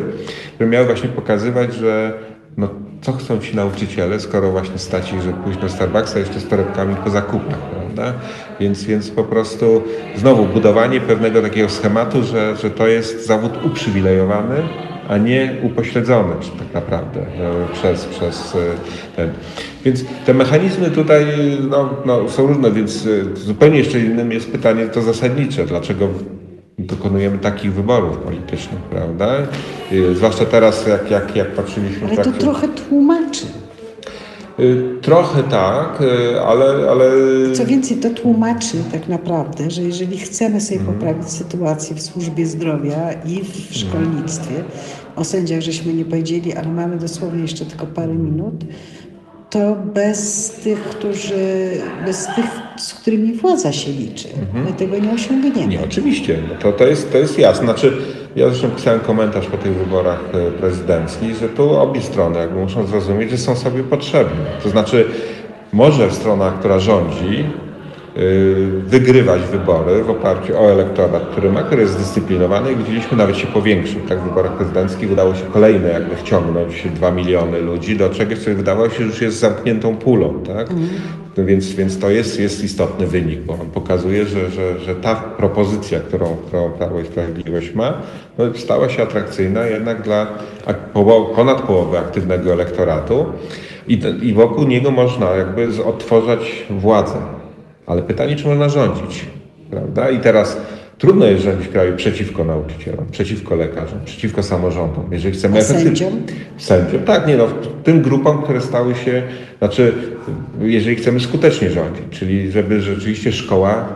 które 0.56 0.70
miały 0.70 0.86
właśnie 0.86 1.10
pokazywać, 1.10 1.74
że 1.74 2.14
no, 2.58 2.70
co 3.02 3.14
chcą 3.14 3.40
ci 3.40 3.56
nauczyciele, 3.56 4.20
skoro 4.20 4.52
właśnie 4.52 4.78
stać 4.78 5.14
ich, 5.14 5.22
że 5.22 5.34
pójść 5.34 5.60
do 5.60 5.70
Starbucksa 5.70 6.20
jeszcze 6.20 6.40
z 6.40 6.48
torebkami 6.48 6.96
po 6.96 7.10
zakupach, 7.10 7.60
prawda? 7.60 8.14
Więc, 8.60 8.84
więc 8.84 9.12
po 9.12 9.24
prostu 9.24 9.84
znowu 10.16 10.46
budowanie 10.46 11.02
pewnego 11.02 11.42
takiego 11.42 11.70
schematu, 11.70 12.24
że, 12.24 12.56
że 12.56 12.70
to 12.70 12.88
jest 12.88 13.26
zawód 13.26 13.66
uprzywilejowany, 13.66 14.64
a 15.08 15.18
nie 15.18 15.56
upośledzony 15.64 16.34
tak 16.60 16.74
naprawdę 16.74 17.20
e, 17.20 17.74
przez, 17.74 18.06
przez 18.06 18.56
e, 18.56 18.58
ten. 19.16 19.30
Więc 19.86 20.06
te 20.26 20.34
mechanizmy 20.34 20.92
tutaj 20.92 21.26
no, 21.70 21.90
no, 22.06 22.30
są 22.30 22.48
różne, 22.48 22.72
więc 22.72 23.08
e, 23.08 23.36
zupełnie 23.36 23.78
jeszcze 23.78 24.00
innym 24.00 24.32
jest 24.32 24.52
pytanie 24.52 24.86
to 24.86 25.02
zasadnicze, 25.02 25.66
dlaczego 25.66 26.10
dokonujemy 26.78 27.38
takich 27.40 27.74
wyborów 27.74 28.18
politycznych, 28.18 28.82
prawda? 28.82 29.36
Y, 29.92 30.16
Zwłaszcza 30.16 30.46
teraz, 30.46 30.88
jak, 30.88 31.12
jak, 31.12 31.36
jak 31.36 31.52
patrzyliśmy 31.56 32.08
Ale 32.08 32.18
to 32.24 32.32
trochę 32.32 32.68
tłumaczy. 32.68 33.46
Y, 34.60 34.84
Trochę 35.02 35.44
tak, 35.44 36.02
y, 36.02 36.42
ale, 36.42 36.66
ale 36.92 37.06
Co 37.54 37.66
więcej, 37.66 37.98
to 37.98 38.10
tłumaczy 38.10 38.78
tak 38.92 39.08
naprawdę, 39.08 39.72
że 39.72 39.82
jeżeli 39.82 40.18
chcemy 40.18 40.62
sobie 40.62 40.80
Mhm. 40.80 40.98
poprawić 40.98 41.30
sytuację 41.30 41.96
w 41.96 42.02
służbie 42.02 42.46
zdrowia 42.46 43.12
i 43.26 43.44
w 43.44 43.56
Mhm. 43.58 43.64
szkolnictwie, 43.72 44.64
o 45.16 45.24
sędziach 45.24 45.62
żeśmy 45.62 45.94
nie 45.94 46.06
powiedzieli, 46.06 46.54
ale 46.54 46.68
mamy 46.68 46.98
dosłownie 46.98 47.42
jeszcze 47.42 47.66
tylko 47.66 47.86
parę 47.86 48.14
minut, 48.14 48.56
to 49.50 49.76
bez 49.94 50.50
tych, 50.64 50.80
którzy, 50.84 51.70
bez 52.06 52.26
tych, 52.36 52.46
z 52.78 52.94
którymi 52.94 53.34
władza 53.34 53.72
się 53.72 53.92
liczy, 53.92 54.28
my 54.66 54.74
tego 54.74 55.00
nie 55.00 55.12
osiągniemy. 55.12 55.48
Mhm. 55.48 55.70
Nie, 55.70 55.84
oczywiście, 55.84 56.40
no 56.50 56.56
to, 56.56 56.72
to, 56.72 56.88
jest, 56.88 57.12
to 57.12 57.18
jest 57.18 57.40
jasne. 57.40 57.66
Znaczy, 57.66 57.94
ja 58.36 58.50
zresztą 58.50 58.70
pisałem 58.70 59.00
komentarz 59.00 59.48
po 59.48 59.58
tych 59.58 59.74
wyborach 59.74 60.20
e, 60.34 60.52
prezydenckich, 60.52 61.36
że 61.36 61.50
tu 61.50 61.76
obie 61.76 62.02
strony 62.02 62.40
jakby 62.40 62.60
muszą 62.60 62.86
zrozumieć, 62.86 63.32
że 63.32 63.38
są 63.38 63.56
sobie 63.56 63.84
potrzebne. 63.84 64.46
To 64.64 64.70
znaczy, 64.70 65.06
może 65.74 66.12
strona, 66.12 66.52
która 66.52 66.80
rządzi, 66.80 67.46
wygrywać 68.86 69.42
wybory 69.42 70.04
w 70.04 70.10
oparciu 70.10 70.58
o 70.58 70.72
elektorat, 70.72 71.28
który 71.32 71.52
ma, 71.52 71.64
który 71.64 71.82
jest 71.82 71.94
zdyscyplinowany 71.94 72.72
i 72.72 72.76
widzieliśmy 72.76 73.18
nawet 73.18 73.38
się 73.38 73.48
powiększył. 73.48 74.02
Tak 74.10 74.20
w 74.20 74.24
wyborach 74.24 74.58
prezydenckich 74.58 75.12
udało 75.12 75.36
się 75.36 75.44
kolejne 75.54 75.90
jakby 75.90 76.16
wciągnąć 76.16 76.88
2 76.96 77.12
miliony 77.12 77.62
ludzi 77.62 77.98
do 77.98 78.10
czegoś, 78.10 78.40
co 78.40 78.56
wydawało 78.56 78.90
się, 78.90 78.96
że 78.96 79.04
już 79.04 79.22
jest 79.22 79.40
zamkniętą 79.40 79.98
pulą, 79.98 80.34
tak? 80.48 80.68
No 81.38 81.46
Więc, 81.46 81.74
więc 81.74 82.00
to 82.00 82.10
jest, 82.10 82.40
jest 82.40 82.64
istotny 82.64 83.08
wynik, 83.08 83.40
bo 83.40 83.54
on 83.54 83.70
pokazuje, 83.74 84.26
że, 84.26 84.52
że, 84.52 84.80
że 84.80 84.96
ta 84.96 85.16
propozycja, 85.16 86.00
którą, 86.00 86.38
którą 86.48 86.72
Prawo 86.72 87.00
i 87.00 87.06
Sprawiedliwość 87.06 87.76
ma, 87.76 87.94
no, 88.38 88.46
stała 88.56 88.90
się 88.90 89.04
atrakcyjna 89.04 89.66
jednak 89.66 90.02
dla 90.02 90.28
ponad 91.36 91.62
połowy 91.62 92.00
aktywnego 92.00 92.54
elektoratu 92.54 93.26
i, 93.88 94.02
i 94.22 94.34
wokół 94.34 94.64
niego 94.64 94.92
można 94.92 95.36
jakby 95.36 95.84
odtwarzać 95.86 96.66
władzę. 96.70 97.37
Ale 97.88 98.02
pytanie, 98.02 98.36
czy 98.36 98.48
można 98.48 98.70
rządzić, 98.70 99.26
prawda? 99.72 100.10
I 100.10 100.20
teraz 100.20 100.58
trudno 100.98 101.26
jest 101.26 101.44
rządzić 101.44 101.68
w 101.68 101.72
kraju 101.72 101.96
przeciwko 101.96 102.44
nauczycielom, 102.44 103.06
przeciwko 103.12 103.56
lekarzom, 103.56 104.00
przeciwko 104.06 104.44
samorządom. 104.44 105.06
Jeżeli 105.12 105.34
chcemy 105.34 105.60
efektywnie- 105.60 105.84
sędziom? 105.84 106.22
Sędziom, 106.58 107.04
tak, 107.04 107.28
nie 107.28 107.38
no, 107.38 107.48
tym 107.84 108.02
grupom, 108.02 108.42
które 108.44 108.62
stały 108.62 108.96
się, 108.96 109.24
znaczy, 109.58 109.94
jeżeli 110.62 110.96
chcemy 110.96 111.20
skutecznie 111.20 111.70
rządzić, 111.70 112.04
czyli 112.12 112.52
żeby 112.52 112.82
rzeczywiście 112.82 113.32
szkoła 113.32 113.90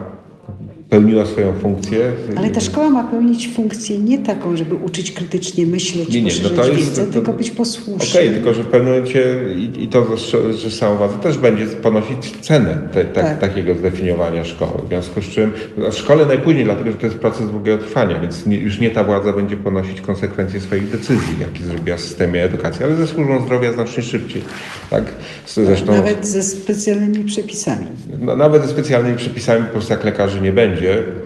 pełniła 0.92 1.26
swoją 1.26 1.54
funkcję. 1.54 2.12
Ale 2.36 2.50
ta 2.50 2.60
szkoła 2.60 2.90
ma 2.90 3.04
pełnić 3.04 3.50
funkcję 3.56 3.98
nie 4.00 4.20
taką, 4.20 4.58
żeby 4.58 4.76
uczyć 4.76 5.12
krytycznie 5.12 5.66
myśleć, 5.66 6.10
Nie, 6.10 6.22
nie, 6.22 6.32
no 6.44 6.50
to 6.50 6.68
jest- 6.68 6.80
wiedzę, 6.80 7.06
to- 7.06 7.14
tylko 7.14 7.34
być 7.34 7.48
Okej, 7.48 7.58
posłusznym. 7.58 8.34
tylko 8.34 8.54
że 8.54 8.64
w 8.64 8.68
pewnym 8.68 8.94
momencie 8.94 9.24
i, 9.56 9.84
i 9.84 9.88
to, 9.88 10.18
że- 10.18 10.54
że 10.54 10.72
samowładza 10.72 11.18
też 11.18 11.38
będzie 11.38 11.66
ponosić 11.68 12.32
cenę 12.42 12.78
te, 12.94 13.06
te, 13.06 13.22
Tak. 13.22 13.40
takiego 13.40 13.76
zdefiniowania 13.76 14.46
szkoły. 14.46 14.72
W 14.86 14.88
związku 14.88 15.22
z 15.22 15.26
czym 15.26 15.52
w 15.92 15.94
szkole 15.96 16.26
najpóźniej, 16.26 16.64
dlatego 16.66 16.92
że 16.92 16.98
to 16.98 17.06
jest 17.06 17.18
proces 17.18 17.52
długiego 17.52 17.84
trwania, 17.84 18.20
więc 18.20 18.46
nie, 18.46 18.58
już 18.58 18.80
nie 18.80 18.90
ta 18.90 19.04
władza 19.04 19.34
będzie 19.34 19.58
ponosić 19.58 20.02
konsekwencje 20.02 20.60
swoich 20.62 20.90
decyzji, 20.90 21.36
jakie 21.42 21.64
zrobiła 21.64 21.98
w 21.98 22.02
systemie 22.02 22.44
edukacji, 22.44 22.84
ale 22.86 22.96
ze 22.96 23.08
służbą 23.08 23.46
zdrowia 23.46 23.74
znacznie 23.74 24.04
szybciej. 24.04 24.42
Tak? 24.90 25.04
Zresztą, 25.48 25.92
Nawet 25.96 26.28
ze 26.28 26.44
specjalnymi 26.44 27.24
przepisami. 27.24 27.86
no, 28.22 28.36
nawet 28.36 28.64
ze 28.64 28.68
specjalnymi 28.70 29.18
przepisami 29.18 29.66
po 29.66 29.72
prostu 29.72 29.94
jak 29.94 30.04
lekarzy 30.06 30.42
nie 30.42 30.52
będzie, 30.52 30.81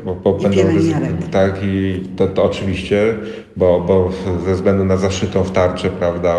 bo, 0.06 0.16
bo 0.16 0.38
I 0.38 0.42
będą 0.42 1.28
tak 1.32 1.60
i 1.64 2.04
to, 2.16 2.28
to 2.28 2.44
oczywiście, 2.44 3.16
bo, 3.56 3.82
bo 3.82 4.12
ze 4.46 4.54
względu 4.54 4.86
na 4.86 4.98
zaszytą 4.98 5.44
w 5.44 5.52
tarczę, 5.52 5.90
prawda, 5.90 6.36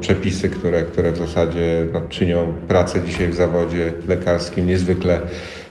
przepisy, 0.00 0.48
które, 0.48 0.82
które 0.82 1.12
w 1.12 1.16
zasadzie 1.16 1.86
no, 1.92 2.00
czynią 2.08 2.52
pracę 2.68 3.02
dzisiaj 3.06 3.28
w 3.28 3.34
zawodzie 3.34 3.92
lekarskim 4.08 4.66
niezwykle 4.66 5.20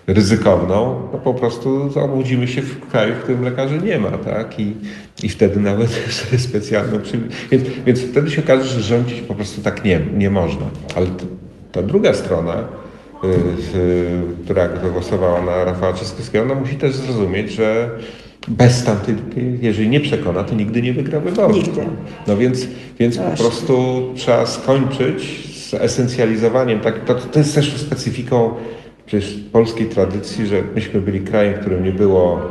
ryzykowną, 0.08 1.10
no 1.14 1.20
po 1.20 1.34
prostu 1.34 1.90
obudzimy 1.96 2.48
się 2.48 2.62
w 2.62 2.88
kraju, 2.88 3.16
w 3.16 3.18
którym 3.20 3.44
lekarzy 3.44 3.82
nie 3.82 4.00
ma, 4.00 4.12
tak? 4.12 4.60
I, 4.60 4.74
i 5.24 5.30
wtedy 5.30 5.60
nawet 5.60 5.90
specjalną 6.48 7.00
przy... 7.00 7.20
więc, 7.52 7.64
więc 7.86 8.00
wtedy 8.00 8.32
się 8.32 8.44
okaże, 8.44 8.64
że 8.64 8.82
rządzić 8.82 9.22
po 9.22 9.36
prostu 9.36 9.62
tak 9.62 9.86
nie, 9.86 10.02
nie 10.18 10.30
można. 10.30 10.66
Ale 10.96 11.08
ta 11.72 11.82
druga 11.82 12.14
strona, 12.14 12.64
która 14.44 14.68
głosowała 14.92 15.42
na 15.42 15.64
Rafała 15.64 15.94
Trzaskowskiego, 15.94 16.44
ona 16.44 16.56
musi 16.56 16.76
też 16.76 16.96
zrozumieć, 16.96 17.52
że 17.52 17.90
bez 18.48 18.84
tamtej, 18.84 19.16
jeżeli 19.62 19.90
nie 19.90 20.00
przekona, 20.00 20.44
to 20.44 20.56
nigdy 20.56 20.82
nie 20.82 20.94
wygra 20.94 21.20
wyborów. 21.20 21.56
Nigdy. 21.56 21.82
No 22.28 22.38
więc, 22.38 22.68
więc 23.00 23.18
po 23.18 23.38
prostu 23.38 24.04
trzeba 24.16 24.46
skończyć 24.46 25.50
z 25.56 25.74
esencjalizowaniem. 25.74 26.80
Tak, 26.80 27.06
to, 27.06 27.16
to 27.16 27.40
jest 27.40 27.56
też 27.56 27.78
specyfiką 27.78 28.52
przecież 29.06 29.40
polskiej 29.52 29.86
tradycji, 29.86 30.48
że 30.48 30.62
myśmy 30.76 31.02
byli 31.02 31.22
krajem, 31.22 31.54
w 31.54 31.60
którym 31.60 31.84
nie 31.84 31.92
było 31.92 32.42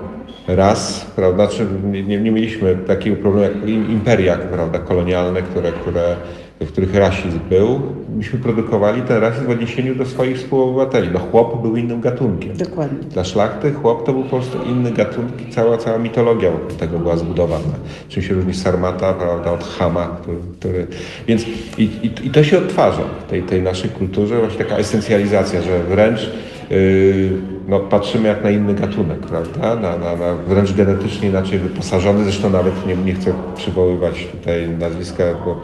ras, 0.48 1.06
prawda? 1.16 1.46
Czy 1.46 1.66
nie, 1.92 2.02
nie, 2.02 2.20
nie 2.20 2.30
mieliśmy 2.30 2.76
takiego 2.86 3.16
problemu 3.16 3.54
jak 3.54 3.68
im- 3.68 3.90
imperia, 3.90 4.36
prawda, 4.36 4.78
kolonialne, 4.78 5.42
które, 5.42 5.72
które, 5.72 6.16
w 6.60 6.72
których 6.72 6.94
rasizm 6.94 7.38
był. 7.50 7.80
Myśmy 8.16 8.38
produkowali 8.38 9.02
ten 9.02 9.16
rasizm 9.16 9.46
w 9.46 9.50
odniesieniu 9.50 9.94
do 9.94 10.06
swoich 10.06 10.36
współobywateli. 10.36 11.08
No 11.12 11.18
chłop 11.18 11.62
był 11.62 11.76
innym 11.76 12.00
gatunkiem. 12.00 12.56
Dokładnie. 12.56 12.98
Dla 12.98 13.24
szlachty 13.24 13.72
chłop 13.72 14.06
to 14.06 14.12
był 14.12 14.22
po 14.22 14.28
prostu 14.28 14.58
inny 14.62 14.90
gatunek 14.92 15.48
i 15.48 15.52
cała, 15.52 15.78
cała 15.78 15.98
mitologia 15.98 16.50
wokół 16.50 16.76
tego 16.76 16.98
była 16.98 17.16
zbudowana. 17.16 17.74
Czym 18.08 18.22
się 18.22 18.34
różni 18.34 18.54
sarmata 18.54 19.12
prawda, 19.12 19.52
od 19.52 19.64
chama, 19.64 20.16
który, 20.22 20.38
który... 20.58 20.86
Więc 21.26 21.44
i, 21.78 21.82
i, 21.82 22.26
i 22.26 22.30
to 22.30 22.44
się 22.44 22.58
odtwarza 22.58 23.02
w 23.26 23.30
tej, 23.30 23.42
tej 23.42 23.62
naszej 23.62 23.90
kulturze, 23.90 24.38
właśnie 24.38 24.64
taka 24.64 24.76
esencjalizacja, 24.76 25.62
że 25.62 25.84
wręcz 25.84 26.30
yy, 26.70 27.53
no, 27.68 27.80
patrzymy 27.80 28.28
jak 28.28 28.44
na 28.44 28.50
inny 28.50 28.74
gatunek, 28.74 29.18
prawda? 29.18 29.74
Na, 29.74 29.98
na, 29.98 30.16
na 30.16 30.34
wręcz 30.34 30.72
genetycznie 30.72 31.28
inaczej 31.28 31.58
wyposażony. 31.58 32.24
Zresztą 32.24 32.50
nawet 32.50 32.86
nie, 32.86 32.96
nie 32.96 33.14
chcę 33.14 33.32
przywoływać 33.56 34.26
tutaj 34.26 34.68
nazwiska 34.68 35.24
bo 35.44 35.60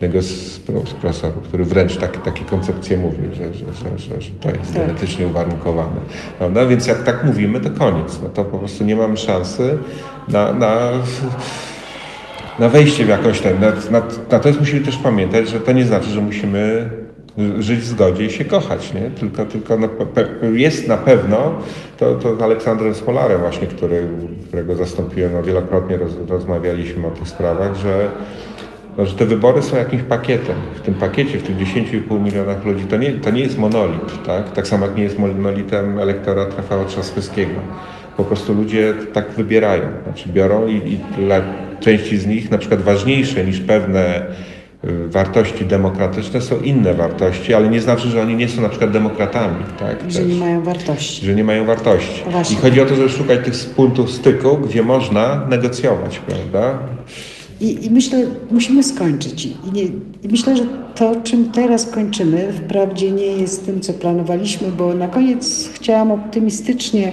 jednego 0.00 0.22
z, 0.22 0.58
pro- 0.58 0.86
z 0.86 0.94
profesorów, 0.94 1.42
który 1.42 1.64
wręcz 1.64 1.96
takie, 1.96 2.18
takie 2.18 2.44
koncepcje 2.44 2.96
mówił, 2.98 3.34
że, 3.34 3.54
że, 3.54 3.64
że, 3.98 4.20
że, 4.20 4.30
to 4.40 4.50
jest 4.50 4.74
Tak. 4.74 4.86
genetycznie 4.86 5.26
uwarunkowane. 5.26 6.00
Prawda? 6.38 6.66
Więc 6.66 6.86
jak 6.86 7.02
tak 7.02 7.24
mówimy, 7.24 7.60
to 7.60 7.70
koniec. 7.70 8.20
No 8.22 8.28
to 8.28 8.44
po 8.44 8.58
prostu 8.58 8.84
nie 8.84 8.96
mamy 8.96 9.16
szansy 9.16 9.78
na, 10.28 10.52
na, 10.52 10.90
na 12.58 12.68
wejście 12.68 13.04
w 13.04 13.08
jakąś 13.08 13.40
ten. 13.40 13.60
Na, 13.60 13.70
na, 13.90 14.06
natomiast 14.30 14.60
musimy 14.60 14.80
też 14.80 14.96
pamiętać, 14.96 15.48
że 15.48 15.60
to 15.60 15.72
nie 15.72 15.84
znaczy, 15.84 16.10
że 16.10 16.20
musimy 16.20 16.90
żyć 17.58 17.80
w 17.80 17.84
zgodzie 17.84 18.24
i 18.24 18.30
się 18.30 18.44
kochać, 18.44 18.94
nie? 18.94 19.10
Tylko, 19.10 19.44
tylko 19.44 19.76
na, 19.76 19.88
jest 20.52 20.88
na 20.88 20.96
pewno, 20.96 21.54
to, 21.98 22.14
to 22.14 22.36
z 22.36 22.42
Aleksandrem 22.42 22.94
Spolarem 22.94 23.40
właśnie, 23.40 23.66
który, 23.66 24.08
którego 24.48 24.76
zastąpiłem, 24.76 25.32
no 25.32 25.42
wielokrotnie 25.42 25.96
roz, 25.96 26.12
rozmawialiśmy 26.28 27.06
o 27.06 27.10
tych 27.10 27.28
sprawach, 27.28 27.76
że, 27.76 28.08
no, 28.98 29.06
że 29.06 29.14
te 29.14 29.26
wybory 29.26 29.62
są 29.62 29.76
jakimś 29.76 30.02
pakietem. 30.02 30.56
W 30.74 30.80
tym 30.80 30.94
pakiecie, 30.94 31.38
w 31.38 31.42
tych 31.42 31.56
10,5 31.56 32.20
milionach 32.20 32.64
ludzi, 32.64 32.84
to 32.84 32.96
nie, 32.96 33.12
to 33.12 33.30
nie 33.30 33.40
jest 33.40 33.58
monolit, 33.58 34.22
tak? 34.26 34.52
Tak 34.52 34.66
samo 34.66 34.86
jak 34.86 34.96
nie 34.96 35.02
jest 35.02 35.18
monolitem 35.18 35.98
elektorat 35.98 36.56
Rafała 36.56 36.84
Trzaskowskiego. 36.84 37.60
Po 38.16 38.24
prostu 38.24 38.54
ludzie 38.54 38.94
tak 39.12 39.30
wybierają, 39.30 39.82
znaczy 40.04 40.28
biorą 40.28 40.66
i, 40.66 40.76
i 40.76 41.00
dla 41.18 41.40
części 41.80 42.18
z 42.18 42.26
nich 42.26 42.50
na 42.50 42.58
przykład 42.58 42.80
ważniejsze 42.80 43.44
niż 43.44 43.60
pewne 43.60 44.26
wartości 45.08 45.64
demokratyczne 45.64 46.40
są 46.40 46.60
inne 46.60 46.94
wartości, 46.94 47.54
ale 47.54 47.68
nie 47.68 47.80
znaczy, 47.80 48.08
że 48.08 48.22
oni 48.22 48.36
nie 48.36 48.48
są 48.48 48.62
na 48.62 48.68
przykład 48.68 48.90
demokratami. 48.90 49.64
Tak? 49.78 49.96
Że 50.08 50.18
Też, 50.18 50.28
nie 50.28 50.34
mają 50.34 50.62
wartości. 50.62 51.26
Że 51.26 51.34
nie 51.34 51.44
mają 51.44 51.64
wartości. 51.64 52.22
Właśnie. 52.26 52.56
I 52.56 52.60
chodzi 52.60 52.80
o 52.80 52.86
to, 52.86 52.94
żeby 52.94 53.08
szukać 53.08 53.44
tych 53.44 53.54
punktów 53.76 54.10
styku, 54.10 54.58
gdzie 54.58 54.82
można 54.82 55.46
negocjować, 55.48 56.18
prawda? 56.18 56.78
I, 57.62 57.86
I, 57.86 57.90
myślę, 57.90 58.26
musimy 58.50 58.82
skończyć. 58.82 59.46
I, 59.46 59.56
nie, 59.72 59.82
I, 60.22 60.28
myślę, 60.30 60.56
że 60.56 60.66
to, 60.94 61.16
czym 61.16 61.50
teraz 61.50 61.86
kończymy, 61.86 62.52
wprawdzie 62.52 63.10
nie 63.10 63.26
jest 63.26 63.66
tym, 63.66 63.80
co 63.80 63.92
planowaliśmy, 63.92 64.68
bo 64.78 64.94
na 64.94 65.08
koniec 65.08 65.70
chciałam 65.74 66.10
optymistycznie 66.10 67.12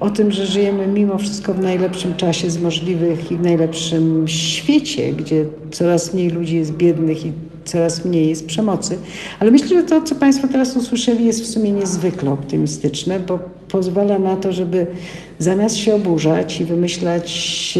o 0.00 0.10
tym, 0.10 0.32
że 0.32 0.46
żyjemy 0.46 0.86
mimo 0.86 1.18
wszystko 1.18 1.54
w 1.54 1.60
najlepszym 1.60 2.14
czasie 2.14 2.50
z 2.50 2.62
możliwych 2.62 3.32
i 3.32 3.36
w 3.36 3.42
najlepszym 3.42 4.28
świecie, 4.28 5.12
gdzie 5.12 5.46
coraz 5.70 6.14
mniej 6.14 6.30
ludzi 6.30 6.56
jest 6.56 6.72
biednych 6.72 7.26
i 7.26 7.32
coraz 7.64 8.04
mniej 8.04 8.28
jest 8.28 8.46
przemocy. 8.46 8.98
Ale 9.40 9.50
myślę, 9.50 9.68
że 9.68 9.82
to, 9.82 10.02
co 10.02 10.14
Państwo 10.14 10.48
teraz 10.48 10.76
usłyszeli, 10.76 11.26
jest 11.26 11.42
w 11.42 11.46
sumie 11.46 11.72
niezwykle 11.72 12.30
optymistyczne, 12.30 13.20
bo 13.20 13.38
pozwala 13.68 14.18
na 14.18 14.36
to, 14.36 14.52
żeby 14.52 14.86
zamiast 15.38 15.76
się 15.76 15.94
oburzać 15.94 16.60
i 16.60 16.64
wymyślać 16.64 17.78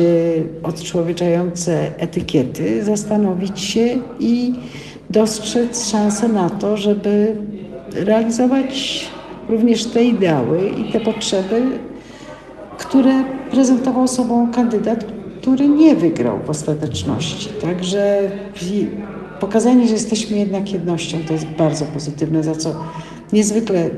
odczłowieczające 0.63 1.91
etykiety, 1.99 2.85
zastanowić 2.85 3.61
się 3.61 3.99
i 4.21 4.55
dostrzec 5.11 5.91
szansę 5.91 6.29
na 6.29 6.51
to, 6.51 6.77
żeby 6.77 7.37
realizować 7.93 9.05
również 9.49 9.85
te 9.85 10.05
ideały 10.05 10.71
i 10.79 10.93
te 10.93 11.01
potrzeby, 11.01 11.63
które 12.79 13.25
prezentował 13.51 14.09
sobą 14.09 14.53
kandydat, 14.53 15.05
który 15.41 15.69
nie 15.69 15.97
wygrał 15.97 16.39
w 16.47 16.51
ostateczności. 16.51 17.49
Także 17.63 18.31
pokazanie, 19.41 19.87
że 19.87 19.93
jesteśmy 19.93 20.39
jednak 20.39 20.73
jednością, 20.73 21.19
to 21.27 21.33
jest 21.33 21.47
bardzo 21.47 21.85
pozytywne, 21.85 22.43
za 22.43 22.55
co 22.55 22.75
niezwykle 23.33 23.91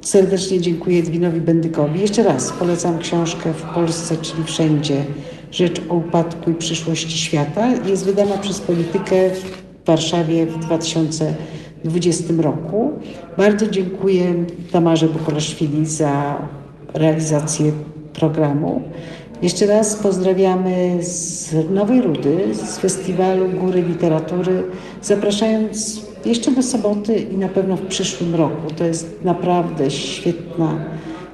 serdecznie 0.00 0.60
dziękuję 0.60 0.98
Edwinowi 0.98 1.40
Bendykowi. 1.40 2.00
Jeszcze 2.00 2.22
raz 2.22 2.52
polecam 2.52 2.98
książkę 2.98 3.52
W 3.52 3.62
Polsce, 3.62 4.16
czyli 4.16 4.44
wszędzie. 4.44 5.04
Rzecz 5.52 5.80
o 5.88 5.94
upadku 5.94 6.50
i 6.50 6.54
przyszłości 6.54 7.18
świata. 7.18 7.68
Jest 7.86 8.04
wydana 8.04 8.38
przez 8.38 8.60
Politykę 8.60 9.30
w 9.30 9.86
Warszawie 9.86 10.46
w 10.46 10.58
2020 10.58 12.34
roku. 12.38 12.92
Bardzo 13.36 13.66
dziękuję 13.66 14.44
Tamarze 14.72 15.08
Bukolaszwili 15.08 15.86
za 15.86 16.42
realizację 16.94 17.72
programu. 18.12 18.82
Jeszcze 19.42 19.66
raz 19.66 19.94
pozdrawiamy 19.96 20.98
z 21.00 21.50
Nowej 21.70 22.02
Rudy, 22.02 22.54
z 22.54 22.78
Festiwalu 22.78 23.48
Góry 23.48 23.82
Literatury, 23.82 24.62
zapraszając 25.02 26.02
jeszcze 26.24 26.50
do 26.50 26.62
soboty 26.62 27.16
i 27.18 27.36
na 27.36 27.48
pewno 27.48 27.76
w 27.76 27.86
przyszłym 27.86 28.34
roku. 28.34 28.74
To 28.76 28.84
jest 28.84 29.24
naprawdę 29.24 29.90
świetna, 29.90 30.84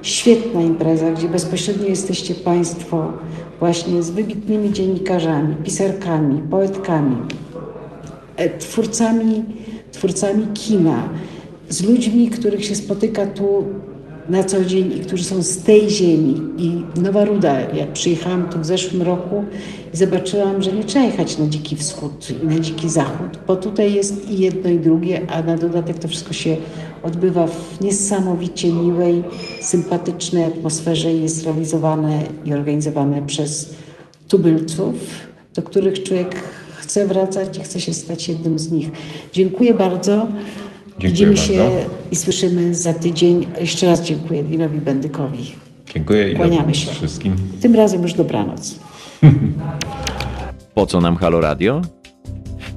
świetna 0.01 0.61
impreza, 0.61 1.11
gdzie 1.11 1.29
bezpośrednio 1.29 1.87
jesteście 1.87 2.35
Państwo 2.35 3.13
właśnie 3.59 4.03
z 4.03 4.09
wybitnymi 4.09 4.73
dziennikarzami, 4.73 5.55
pisarkami, 5.55 6.41
poetkami, 6.41 7.17
e, 8.35 8.57
twórcami, 8.57 9.43
twórcami 9.91 10.47
kina, 10.53 11.09
z 11.69 11.83
ludźmi, 11.83 12.29
których 12.29 12.65
się 12.65 12.75
spotyka 12.75 13.25
tu 13.25 13.65
na 14.29 14.43
co 14.43 14.65
dzień 14.65 14.93
i 14.97 14.99
którzy 14.99 15.23
są 15.23 15.43
z 15.43 15.57
tej 15.57 15.89
ziemi. 15.89 16.41
I 16.57 16.99
Nowa 17.01 17.25
Ruda, 17.25 17.59
jak 17.59 17.93
przyjechałam 17.93 18.49
tu 18.49 18.59
w 18.59 18.65
zeszłym 18.65 19.01
roku 19.01 19.43
i 19.93 19.97
zobaczyłam, 19.97 20.61
że 20.61 20.71
nie 20.71 20.83
trzeba 20.83 21.05
jechać 21.05 21.37
na 21.37 21.47
dziki 21.47 21.75
wschód 21.75 22.27
i 22.43 22.47
na 22.47 22.59
dziki 22.59 22.89
zachód, 22.89 23.39
bo 23.47 23.55
tutaj 23.55 23.93
jest 23.93 24.29
i 24.29 24.39
jedno 24.39 24.69
i 24.69 24.79
drugie, 24.79 25.21
a 25.29 25.41
na 25.41 25.57
dodatek 25.57 25.99
to 25.99 26.07
wszystko 26.07 26.33
się 26.33 26.57
odbywa 27.03 27.47
w 27.47 27.81
niesamowicie 27.81 28.73
miłej, 28.73 29.23
sympatycznej 29.61 30.43
atmosferze 30.43 31.13
i 31.13 31.21
jest 31.21 31.45
realizowane 31.45 32.23
i 32.45 32.53
organizowane 32.53 33.21
przez 33.21 33.75
tubylców, 34.27 34.95
do 35.55 35.61
których 35.61 36.03
człowiek 36.03 36.35
chce 36.77 37.07
wracać 37.07 37.57
i 37.57 37.61
chce 37.61 37.81
się 37.81 37.93
stać 37.93 38.29
jednym 38.29 38.59
z 38.59 38.71
nich. 38.71 38.89
Dziękuję 39.33 39.73
bardzo. 39.73 40.27
Dziękuję 40.99 41.09
Widzimy 41.11 41.33
bardzo. 41.33 41.53
się 41.53 41.85
i 42.11 42.15
słyszymy 42.15 42.75
za 42.75 42.93
tydzień. 42.93 43.47
Jeszcze 43.61 43.85
raz 43.87 44.03
dziękuję 44.03 44.39
Edwinowi 44.39 44.79
Bendykowi. 44.79 45.51
Dziękuję 45.93 46.31
i 46.31 46.35
Kłaniamy 46.35 46.75
się. 46.75 46.91
wszystkim. 46.91 47.35
Tym 47.61 47.75
razem 47.75 48.01
już 48.01 48.13
dobranoc. 48.13 48.79
Po 50.75 50.85
co 50.85 51.01
nam 51.01 51.15
Halo 51.17 51.41
Radio? 51.41 51.81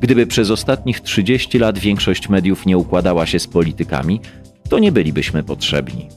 Gdyby 0.01 0.27
przez 0.27 0.51
ostatnich 0.51 1.01
30 1.01 1.59
lat 1.59 1.79
większość 1.79 2.29
mediów 2.29 2.67
nie 2.67 2.79
układała 2.79 3.27
się 3.27 3.39
z 3.39 3.47
politykami, 3.47 4.21
to 4.69 4.79
nie 4.79 4.93
bylibyśmy 4.93 5.43
potrzebni. 5.43 6.09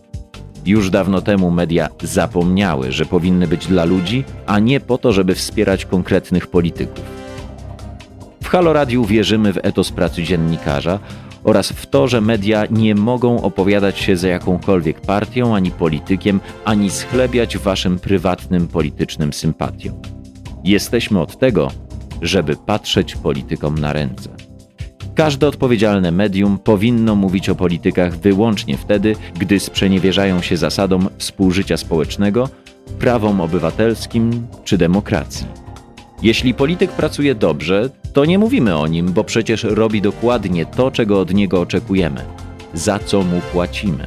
Już 0.65 0.89
dawno 0.89 1.21
temu 1.21 1.51
media 1.51 1.89
zapomniały, 2.03 2.91
że 2.91 3.05
powinny 3.05 3.47
być 3.47 3.67
dla 3.67 3.85
ludzi, 3.85 4.23
a 4.45 4.59
nie 4.59 4.79
po 4.79 4.97
to, 4.97 5.13
żeby 5.13 5.35
wspierać 5.35 5.85
konkretnych 5.85 6.47
polityków. 6.47 7.05
W 8.43 8.47
Halo 8.47 8.73
Radiu 8.73 9.05
wierzymy 9.05 9.53
w 9.53 9.57
etos 9.63 9.91
pracy 9.91 10.23
dziennikarza 10.23 10.99
oraz 11.43 11.69
w 11.69 11.85
to, 11.85 12.07
że 12.07 12.21
media 12.21 12.65
nie 12.71 12.95
mogą 12.95 13.41
opowiadać 13.41 13.99
się 13.99 14.17
za 14.17 14.27
jakąkolwiek 14.27 15.01
partią 15.01 15.55
ani 15.55 15.71
politykiem, 15.71 16.39
ani 16.65 16.89
schlebiać 16.89 17.57
waszym 17.57 17.99
prywatnym 17.99 18.67
politycznym 18.67 19.33
sympatiom. 19.33 19.95
Jesteśmy 20.63 21.19
od 21.19 21.39
tego, 21.39 21.71
żeby 22.21 22.55
patrzeć 22.55 23.15
politykom 23.15 23.79
na 23.79 23.93
ręce. 23.93 24.29
Każde 25.15 25.47
odpowiedzialne 25.47 26.11
medium 26.11 26.57
powinno 26.57 27.15
mówić 27.15 27.49
o 27.49 27.55
politykach 27.55 28.17
wyłącznie 28.17 28.77
wtedy, 28.77 29.15
gdy 29.39 29.59
sprzeniewierzają 29.59 30.41
się 30.41 30.57
zasadom 30.57 31.09
współżycia 31.17 31.77
społecznego, 31.77 32.49
prawom 32.99 33.41
obywatelskim 33.41 34.47
czy 34.63 34.77
demokracji. 34.77 35.47
Jeśli 36.23 36.53
polityk 36.53 36.91
pracuje 36.91 37.35
dobrze, 37.35 37.89
to 38.13 38.25
nie 38.25 38.39
mówimy 38.39 38.77
o 38.77 38.87
nim, 38.87 39.13
bo 39.13 39.23
przecież 39.23 39.63
robi 39.63 40.01
dokładnie 40.01 40.65
to, 40.65 40.91
czego 40.91 41.19
od 41.19 41.33
niego 41.33 41.61
oczekujemy, 41.61 42.25
za 42.73 42.99
co 42.99 43.21
mu 43.21 43.41
płacimy. 43.51 44.05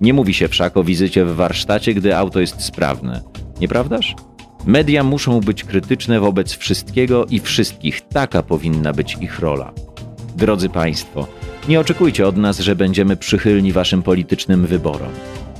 Nie 0.00 0.14
mówi 0.14 0.34
się 0.34 0.48
wszak 0.48 0.76
o 0.76 0.84
wizycie 0.84 1.24
w 1.24 1.34
warsztacie, 1.34 1.94
gdy 1.94 2.16
auto 2.16 2.40
jest 2.40 2.60
sprawne, 2.60 3.20
nieprawdaż? 3.60 4.14
Media 4.66 5.04
muszą 5.04 5.40
być 5.40 5.64
krytyczne 5.64 6.20
wobec 6.20 6.52
wszystkiego 6.52 7.26
i 7.26 7.40
wszystkich, 7.40 8.00
taka 8.00 8.42
powinna 8.42 8.92
być 8.92 9.16
ich 9.20 9.38
rola. 9.38 9.72
Drodzy 10.36 10.68
Państwo, 10.68 11.26
nie 11.68 11.80
oczekujcie 11.80 12.26
od 12.26 12.36
nas, 12.36 12.58
że 12.58 12.76
będziemy 12.76 13.16
przychylni 13.16 13.72
Waszym 13.72 14.02
politycznym 14.02 14.66
wyborom. 14.66 15.10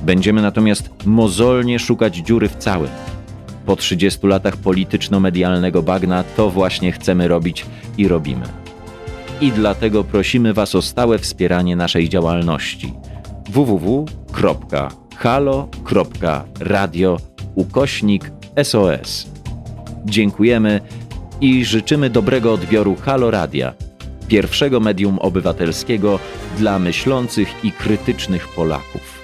Będziemy 0.01 0.41
natomiast 0.41 0.89
mozolnie 1.05 1.79
szukać 1.79 2.15
dziury 2.15 2.49
w 2.49 2.55
całym. 2.55 2.89
Po 3.69 3.75
30 3.75 4.27
latach 4.27 4.57
polityczno-medialnego 4.57 5.81
bagna 5.83 6.23
to 6.23 6.49
właśnie 6.49 6.91
chcemy 6.91 7.27
robić 7.27 7.65
i 7.97 8.07
robimy. 8.07 8.45
I 9.41 9.51
dlatego 9.51 10.03
prosimy 10.03 10.53
Was 10.53 10.75
o 10.75 10.81
stałe 10.81 11.19
wspieranie 11.19 11.75
naszej 11.75 12.09
działalności 12.09 12.93
www.halo.radio 13.49 14.07
ukośnik 17.55 18.31
SOS. 18.63 19.27
Dziękujemy 20.05 20.81
i 21.41 21.65
życzymy 21.65 22.09
dobrego 22.09 22.53
odbioru 22.53 22.95
Halo 22.95 23.31
Radia, 23.31 23.73
pierwszego 24.27 24.79
medium 24.79 25.19
obywatelskiego 25.19 26.19
dla 26.57 26.79
myślących 26.79 27.65
i 27.65 27.71
krytycznych 27.71 28.47
Polaków. 28.47 29.18